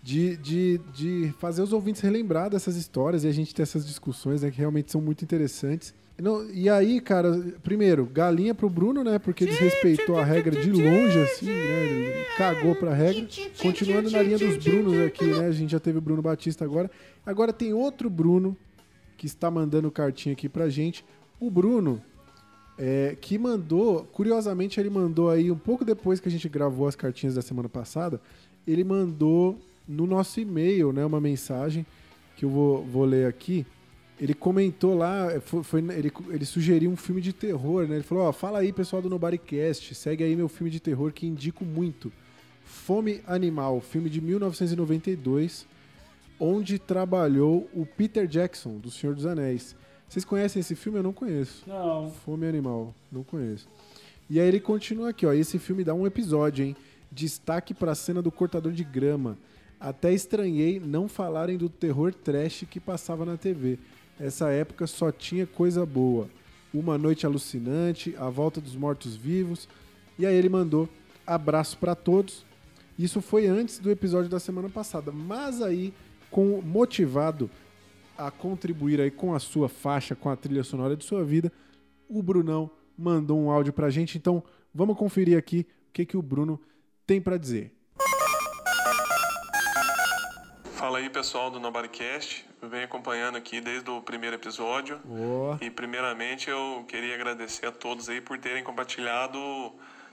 [0.00, 4.42] de, de, de fazer os ouvintes relembrar dessas histórias e a gente ter essas discussões,
[4.42, 5.92] né, que realmente são muito interessantes.
[6.20, 7.32] Não, e aí, cara,
[7.62, 9.18] primeiro, galinha pro Bruno, né?
[9.18, 11.84] Porque desrespeitou a regra de longe, assim, né?
[11.84, 13.26] Ele cagou pra regra.
[13.60, 15.46] Continuando na linha dos Brunos aqui, né?
[15.46, 16.90] A gente já teve o Bruno Batista agora.
[17.24, 18.56] Agora tem outro Bruno
[19.16, 21.04] que está mandando cartinha aqui pra gente.
[21.40, 22.00] O Bruno,
[22.78, 26.96] é, que mandou, curiosamente, ele mandou aí um pouco depois que a gente gravou as
[26.96, 28.20] cartinhas da semana passada,
[28.66, 31.84] ele mandou no nosso e-mail, né, uma mensagem
[32.36, 33.66] que eu vou, vou ler aqui.
[34.22, 37.96] Ele comentou lá, foi, foi- ele, ele sugeriu um filme de terror, né?
[37.96, 41.26] Ele falou: Ó, fala aí, pessoal do Nobodycast, segue aí meu filme de terror que
[41.26, 42.12] indico muito.
[42.64, 45.66] Fome Animal, filme de 1992,
[46.38, 49.74] onde trabalhou o Peter Jackson, do Senhor dos Anéis.
[50.08, 50.98] Vocês conhecem esse filme?
[50.98, 51.64] Eu não conheço.
[51.66, 52.10] Não.
[52.24, 53.66] Fome Animal, não conheço.
[54.30, 55.32] E aí ele continua aqui, ó.
[55.32, 56.76] Esse filme dá um episódio, hein?
[57.10, 59.36] Destaque pra cena do cortador de grama.
[59.80, 63.78] Até estranhei não falarem do terror trash que passava na TV.
[64.22, 66.30] Essa época só tinha coisa boa.
[66.72, 69.68] Uma Noite Alucinante, A Volta dos Mortos-Vivos.
[70.16, 70.88] E aí ele mandou
[71.26, 72.46] abraço pra todos.
[72.96, 75.10] Isso foi antes do episódio da semana passada.
[75.10, 75.92] Mas aí,
[76.30, 77.50] com motivado
[78.16, 81.50] a contribuir aí com a sua faixa, com a trilha sonora de sua vida,
[82.08, 84.16] o Brunão mandou um áudio pra gente.
[84.16, 84.40] Então,
[84.72, 86.60] vamos conferir aqui o que, que o Bruno
[87.04, 87.72] tem pra dizer.
[90.82, 95.56] Fala aí pessoal do Nobodycast, eu venho acompanhando aqui desde o primeiro episódio Ó.
[95.60, 99.38] e primeiramente eu queria agradecer a todos aí por terem compartilhado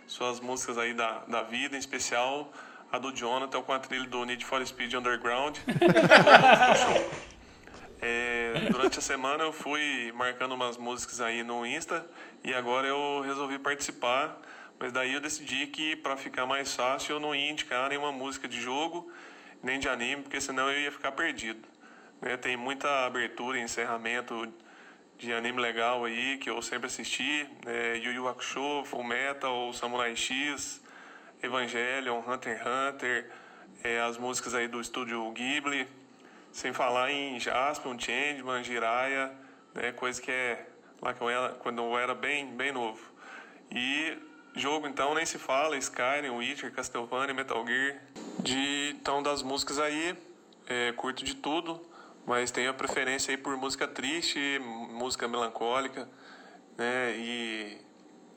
[0.06, 2.54] suas músicas aí da, da vida, em especial
[2.92, 5.58] a do Jonathan com a trilha do Need for Speed Underground.
[8.02, 12.06] É, durante a semana eu fui marcando umas músicas aí no Insta
[12.44, 14.40] e agora eu resolvi participar,
[14.80, 18.48] mas daí eu decidi que para ficar mais fácil eu não ia indicar nenhuma música
[18.48, 19.12] de jogo
[19.62, 21.68] nem de anime, porque senão eu ia ficar perdido.
[22.22, 22.38] né?
[22.38, 24.52] Tem muita abertura e encerramento
[25.18, 27.98] de anime legal aí que eu sempre assisti, né?
[27.98, 30.82] Yu Yu Hakusho, Full Metal, Samurai X,
[31.44, 33.32] Evangelion, Hunter x Hunter,
[33.84, 35.88] é, as músicas aí do estúdio Ghibli,
[36.52, 39.34] sem falar em Jaspion, Changeman, Jiraiya,
[39.74, 40.68] né, coisa que é
[41.02, 43.02] lá que eu era, quando eu era bem, bem novo.
[43.72, 44.18] E
[44.60, 48.02] jogo então nem se fala, Skyrim, Witcher, Castlevania, Metal Gear.
[48.40, 50.16] De, então das músicas aí,
[50.68, 51.82] é, curto de tudo,
[52.26, 54.60] mas tenho a preferência aí por música triste,
[54.92, 56.08] música melancólica,
[56.78, 57.78] né, e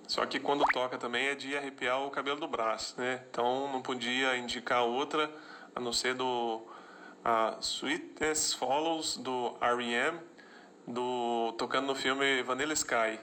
[0.08, 3.22] só que quando toca também é de arrepiar o cabelo do braço, né?
[3.30, 5.30] Então não podia indicar outra
[5.74, 6.60] a não ser do
[7.24, 10.18] a Sweetness Follows do R.E.M.
[10.86, 13.18] do tocando no filme Vanilla Sky.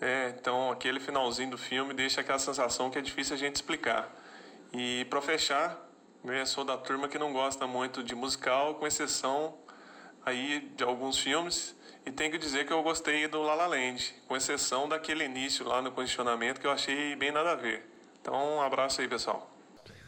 [0.00, 4.10] É, então aquele finalzinho do filme deixa aquela sensação que é difícil a gente explicar.
[4.72, 5.78] E para fechar,
[6.22, 9.56] né, sou da turma que não gosta muito de musical, com exceção
[10.24, 11.74] aí de alguns filmes.
[12.04, 15.66] E tenho que dizer que eu gostei do La La Land, com exceção daquele início
[15.66, 17.84] lá no condicionamento que eu achei bem nada a ver.
[18.20, 19.50] Então, um abraço aí, pessoal.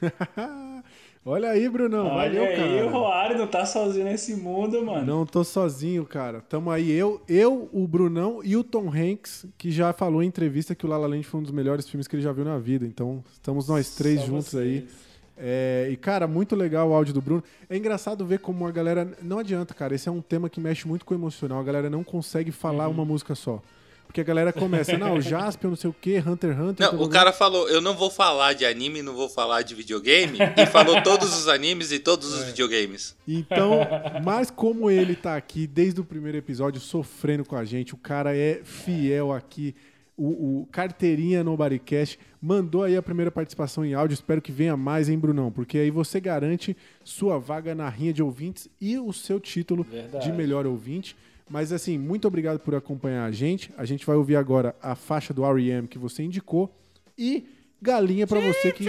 [1.31, 2.07] Olha aí, Brunão.
[2.07, 2.87] Olha valeu, aí, cara.
[2.87, 5.05] o Roário não tá sozinho nesse mundo, mano.
[5.07, 6.41] Não tô sozinho, cara.
[6.41, 10.75] Tamo aí, eu, eu, o Brunão e o Tom Hanks, que já falou em entrevista
[10.75, 12.57] que o La La Land foi um dos melhores filmes que ele já viu na
[12.59, 12.87] vida.
[12.87, 14.63] Então, estamos nós três Só juntos vocês.
[14.85, 14.89] aí.
[15.37, 17.45] É, e, cara, muito legal o áudio do Bruno.
[17.69, 19.07] É engraçado ver como a galera.
[19.23, 19.95] Não adianta, cara.
[19.95, 21.61] Esse é um tema que mexe muito com o emocional.
[21.61, 22.95] A galera não consegue falar Uhum.
[22.95, 23.63] uma música só.
[24.09, 26.93] Porque a galera começa, não, Jaspion, não sei o quê, Hunter x Hunter.
[26.93, 30.39] Não, o cara falou, eu não vou falar de anime, não vou falar de videogame,
[30.57, 33.15] e falou todos os animes e todos os videogames.
[33.29, 33.81] Então,
[34.25, 38.35] mas como ele tá aqui desde o primeiro episódio sofrendo com a gente, o cara
[38.35, 39.77] é fiel aqui.
[40.17, 44.15] O, o Carteirinha no Bodycast mandou aí a primeira participação em áudio.
[44.15, 45.53] Espero que venha mais, hein, Brunão?
[45.53, 50.25] Porque aí você garante sua vaga na rinha de ouvintes e o seu título Verdade.
[50.25, 51.15] de melhor ouvinte.
[51.49, 53.73] Mas assim, muito obrigado por acompanhar a gente.
[53.77, 55.89] A gente vai ouvir agora a faixa do R.E.M.
[55.89, 56.75] que você indicou
[57.17, 57.47] e
[57.81, 58.85] galinha pra você que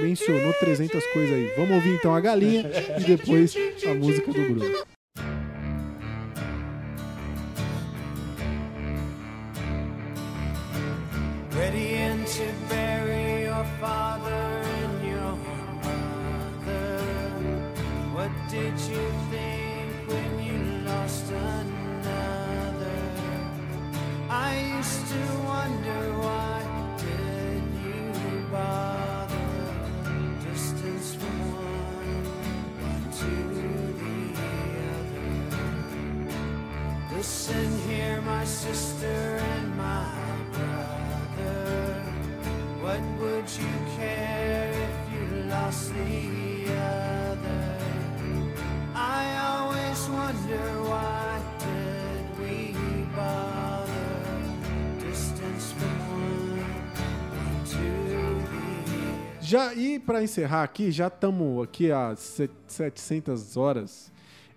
[0.00, 1.52] mencionou 300 coisas aí.
[1.56, 3.54] Vamos ouvir então a galinha e depois
[3.88, 4.92] a música do Bruno.
[11.54, 15.36] Ready and to bury your father and your
[16.64, 16.98] mother.
[18.14, 19.21] What did you
[37.22, 40.12] Listen here, my sister and my
[40.50, 42.02] brother.
[42.82, 47.78] What would you care if you lost the other?
[48.92, 50.81] I always wonder
[59.52, 64.10] Já e pra encerrar aqui, já estamos aqui há se- 700 horas.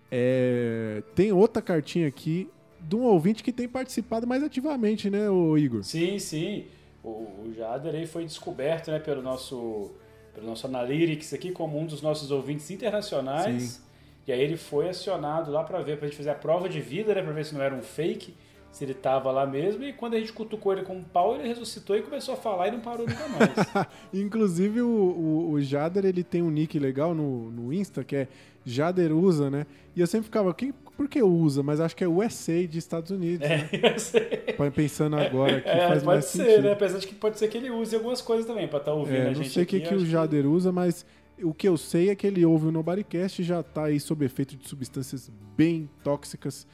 [0.10, 2.50] É, tem outra cartinha aqui
[2.80, 5.84] de um ouvinte que tem participado mais ativamente, né, o Igor?
[5.84, 6.64] Sim, sim.
[7.04, 9.92] O, o Jader aí foi descoberto né, pelo nosso
[10.34, 13.64] pelo nosso Analytics aqui como um dos nossos ouvintes internacionais.
[13.64, 13.82] Sim.
[14.28, 17.14] E aí ele foi acionado lá pra ver, pra gente fazer a prova de vida,
[17.14, 18.34] né, pra ver se não era um fake,
[18.76, 19.84] se ele tava lá mesmo.
[19.84, 22.68] E quando a gente cutucou ele com um pau, ele ressuscitou e começou a falar
[22.68, 23.88] e não parou nunca mais.
[24.14, 28.28] Inclusive, o, o, o Jader, ele tem um nick legal no, no Insta, que é
[28.66, 29.66] Jader Usa, né?
[29.96, 31.64] E eu sempre ficava, que, por que usa?
[31.64, 33.70] Mas acho que é USA de Estados Unidos, né?
[34.58, 36.64] Pa- Pensando agora que É, faz pode mais ser, sentido.
[36.64, 36.72] né?
[36.74, 39.22] Apesar de que pode ser que ele use algumas coisas também pra estar ouvindo É,
[39.22, 41.06] a não gente sei o que, aqui, que o Jader usa, mas
[41.42, 44.26] o que eu sei é que ele ouve o Nobodycast e já tá aí sob
[44.26, 46.66] efeito de substâncias bem tóxicas.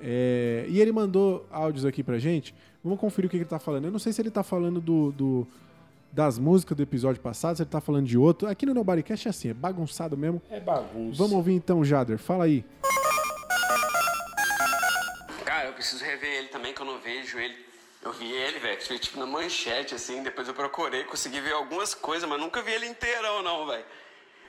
[0.00, 2.54] É, e ele mandou áudios aqui pra gente.
[2.82, 3.86] Vamos conferir o que ele tá falando.
[3.86, 5.46] Eu não sei se ele tá falando do, do-
[6.12, 8.48] das músicas do episódio passado, se ele tá falando de outro.
[8.48, 10.40] Aqui no Nobodycast é assim, é bagunçado mesmo.
[10.50, 11.16] É bagunça.
[11.18, 12.18] Vamos ouvir então, Jader.
[12.18, 12.64] Fala aí.
[15.44, 17.54] Cara, eu preciso rever ele também, que eu não vejo ele.
[18.02, 21.94] Eu vi ele, velho, foi tipo na manchete, assim, depois eu procurei, consegui ver algumas
[21.94, 23.84] coisas, mas nunca vi ele inteirão, não, velho.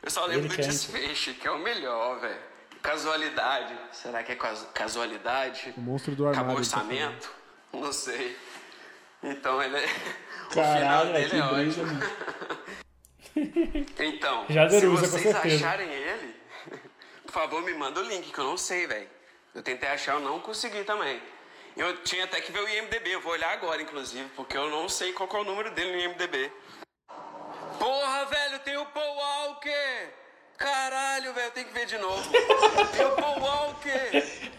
[0.04, 2.40] Eu só lembro Ele do desfecho, que é o melhor, velho.
[2.82, 3.76] Casualidade.
[3.92, 5.74] Será que é casu- casualidade?
[5.78, 6.52] O monstro do armário.
[6.52, 7.32] Acabou o tá orçamento?
[7.74, 8.38] Não sei.
[9.22, 9.88] Então ele é.
[10.54, 12.00] Caralho, o final dele que é brisa, ótimo.
[14.00, 16.36] Então, se com vocês acharem ele,
[17.26, 19.08] por favor, me manda o link, que eu não sei, velho.
[19.54, 21.22] Eu tentei achar, eu não consegui também.
[21.78, 24.90] Eu tinha até que ver o IMDB, eu vou olhar agora, inclusive, porque eu não
[24.90, 26.52] sei qual é o número dele no IMDB.
[27.78, 30.10] Porra, velho, tem o Paul Walker!
[30.60, 32.22] Caralho, velho, tem que ver de novo.
[33.00, 34.12] O Paul Walker!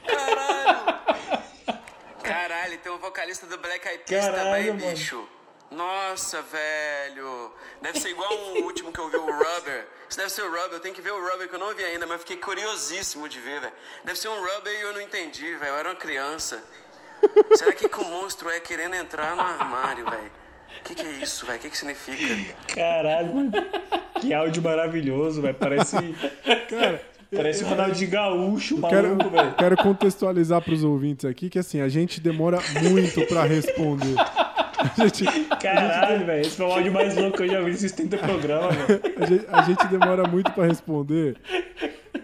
[0.06, 1.00] Caralho!
[2.22, 4.78] Caralho, tem o vocalista do Black Eyed Peas também, mano.
[4.90, 5.28] bicho.
[5.70, 7.52] Nossa, velho.
[7.82, 9.86] Deve ser igual o último que eu vi, o Rubber.
[10.08, 10.72] Isso deve ser o Rubber.
[10.72, 13.38] Eu tenho que ver o Rubber que eu não vi ainda, mas fiquei curiosíssimo de
[13.38, 13.72] ver, velho.
[14.04, 15.72] Deve ser um Rubber e eu não entendi, velho.
[15.72, 16.62] Eu era uma criança.
[17.54, 20.32] Será que, que o monstro é querendo entrar no armário, velho?
[20.80, 21.58] O que, que é isso, velho?
[21.58, 22.54] O que, que significa?
[22.74, 23.52] Caralho, mano.
[24.20, 25.54] Que áudio maravilhoso, velho.
[25.54, 25.96] Parece.
[26.68, 27.02] Cara.
[27.32, 29.54] Parece o Ronaldinho Gaúcho, Eu quero, maluco, velho.
[29.54, 34.16] quero contextualizar pros ouvintes aqui que assim, a gente demora muito pra responder.
[34.96, 35.24] Gente,
[35.60, 36.40] Caralho, velho.
[36.40, 39.00] Esse foi o áudio mais louco que eu já vi nesses 30 programas, velho.
[39.16, 41.36] a gente, a gente demora muito pra responder.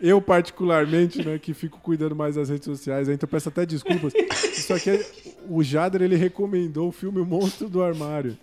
[0.02, 4.12] Eu, particularmente, né, que fico cuidando mais das redes sociais, então peço até desculpas.
[4.44, 5.06] Isso aqui é.
[5.48, 8.36] O Jader ele recomendou o filme O Monstro do Armário.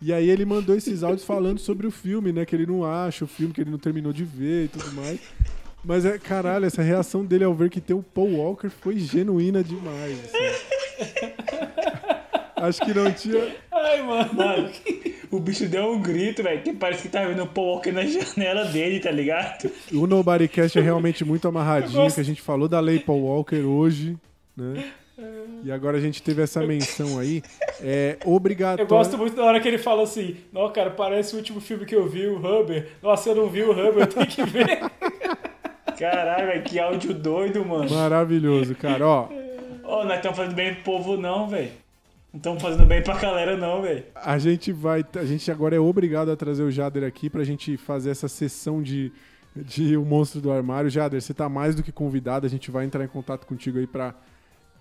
[0.00, 2.44] E aí ele mandou esses áudios falando sobre o filme, né?
[2.44, 5.18] Que ele não acha o filme, que ele não terminou de ver e tudo mais.
[5.84, 9.62] Mas é, caralho, essa reação dele ao ver que tem o Paul Walker foi genuína
[9.62, 10.18] demais.
[10.24, 11.38] assim.
[12.56, 13.54] Acho que não tinha.
[13.72, 14.34] Ai, mano.
[14.34, 14.70] Mano,
[15.30, 18.04] O bicho deu um grito, velho, que parece que tá vendo o Paul Walker na
[18.04, 19.70] janela dele, tá ligado?
[19.92, 24.16] O Nobodycast é realmente muito amarradinho, que a gente falou da Lei Paul Walker hoje,
[24.56, 24.90] né?
[25.64, 27.42] E agora a gente teve essa menção aí.
[27.80, 28.82] É obrigatório.
[28.82, 31.84] Eu gosto muito da hora que ele fala assim: Não, cara, parece o último filme
[31.84, 32.88] que eu vi, o Hubber.
[33.02, 34.80] Nossa, eu não vi o Hubber, eu tenho que ver.
[35.98, 37.90] Caralho, velho, que áudio doido, mano.
[37.90, 39.04] Maravilhoso, cara.
[39.04, 39.28] Ó,
[39.82, 41.70] Ó, nós estamos fazendo bem pro povo, não, velho.
[42.32, 44.04] Não estamos fazendo bem pra galera, não, velho.
[44.14, 45.04] a gente vai.
[45.16, 48.82] A gente agora é obrigado a trazer o Jader aqui pra gente fazer essa sessão
[48.82, 49.10] de,
[49.56, 50.90] de O Monstro do Armário.
[50.90, 52.46] Jader, você tá mais do que convidado.
[52.46, 54.14] A gente vai entrar em contato contigo aí pra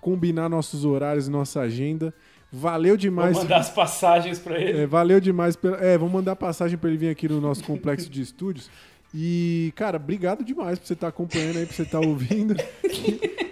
[0.08, 2.14] combinar nossos horários e nossa agenda.
[2.50, 3.34] Valeu demais.
[3.34, 4.80] Vou mandar as passagens pra ele.
[4.80, 5.58] É, valeu demais.
[5.58, 5.76] Pela...
[5.84, 8.72] É, vamos mandar passagem pra ele vir aqui no nosso complexo de estúdios.
[9.14, 12.56] E, cara, obrigado demais por você estar acompanhando aí, por você estar ouvindo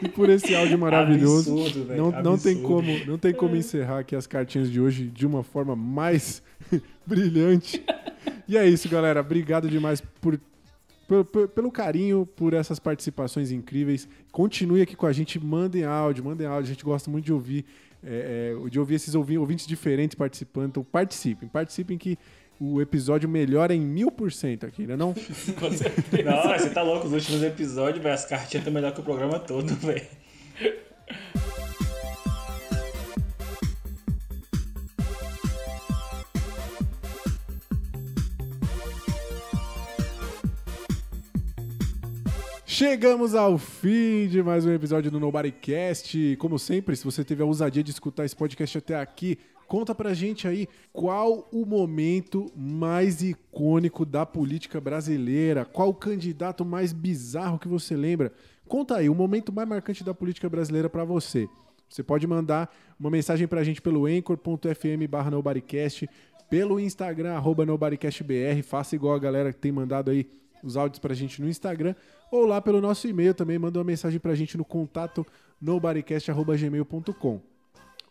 [0.01, 1.51] e por esse áudio maravilhoso.
[1.51, 2.61] Absurdo, velho, não, não, tem absurdo.
[2.61, 6.41] como, não tem como encerrar aqui as cartinhas de hoje de uma forma mais
[7.05, 7.83] brilhante.
[8.47, 9.19] E é isso, galera.
[9.19, 10.39] Obrigado demais por,
[11.53, 14.07] pelo carinho, por essas participações incríveis.
[14.31, 16.63] Continue aqui com a gente, mandem áudio, mandem áudio.
[16.71, 17.63] A gente gosta muito de ouvir,
[18.03, 20.69] é, é, de ouvir esses ouvi- ouvintes diferentes participando.
[20.69, 22.17] Então participem, participem que
[22.59, 24.95] o episódio melhora em mil por cento aqui, né?
[24.95, 25.13] Não?
[26.25, 29.39] Não, você tá louco, os últimos episódios, velho, as cartinhas estão melhor que o programa
[29.39, 30.05] todo, velho.
[42.77, 46.35] Chegamos ao fim de mais um episódio do Nobodycast.
[46.35, 50.13] Como sempre, se você teve a ousadia de escutar esse podcast até aqui, conta pra
[50.13, 57.57] gente aí qual o momento mais icônico da política brasileira, qual o candidato mais bizarro
[57.57, 58.33] que você lembra.
[58.67, 61.47] Conta aí o momento mais marcante da política brasileira pra você.
[61.87, 66.09] Você pode mandar uma mensagem pra gente pelo anchor.fm barra nobodycast,
[66.49, 70.27] pelo Instagram, arroba nobodycastbr, faça igual a galera que tem mandado aí
[70.65, 71.95] os áudios pra gente no Instagram,
[72.35, 75.25] ou lá pelo nosso e-mail também, manda uma mensagem pra gente no contato
[75.61, 77.41] nobodycast.gmail.com.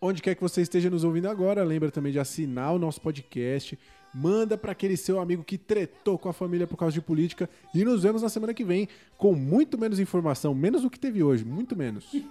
[0.01, 3.79] Onde quer que você esteja nos ouvindo agora, lembra também de assinar o nosso podcast,
[4.15, 7.85] manda pra aquele seu amigo que tretou com a família por causa de política e
[7.85, 11.45] nos vemos na semana que vem com muito menos informação, menos do que teve hoje,
[11.45, 12.11] muito menos.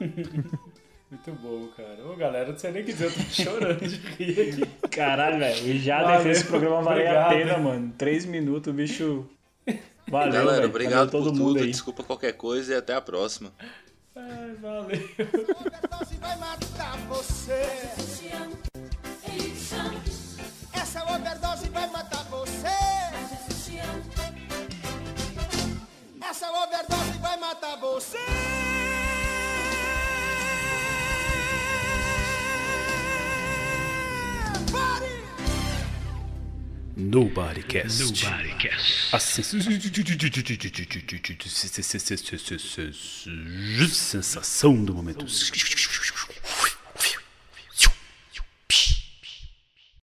[1.14, 2.08] Muito bom, cara.
[2.08, 4.90] Ô, galera, não sei nem o que dizer, eu tô chorando de rir aqui.
[4.90, 7.94] Caralho, velho, Jader Valeu, fez esse programa valer a pena, mano.
[7.96, 9.30] Três minutos, o bicho.
[10.08, 10.70] Valeu, Galera, velho.
[10.70, 11.60] obrigado Valeu por tudo.
[11.60, 11.72] aí.
[11.72, 13.52] Desculpa qualquer coisa e até a próxima.
[14.16, 15.10] Ai, valeu.
[16.20, 17.62] vai matar você.
[20.74, 22.68] Essa overdose vai matar você.
[26.22, 28.18] Essa overdose vai matar você.
[36.96, 38.00] Nobodycast.
[38.00, 39.16] Nobodycast.
[39.16, 39.20] A
[43.90, 45.26] sensação do momento.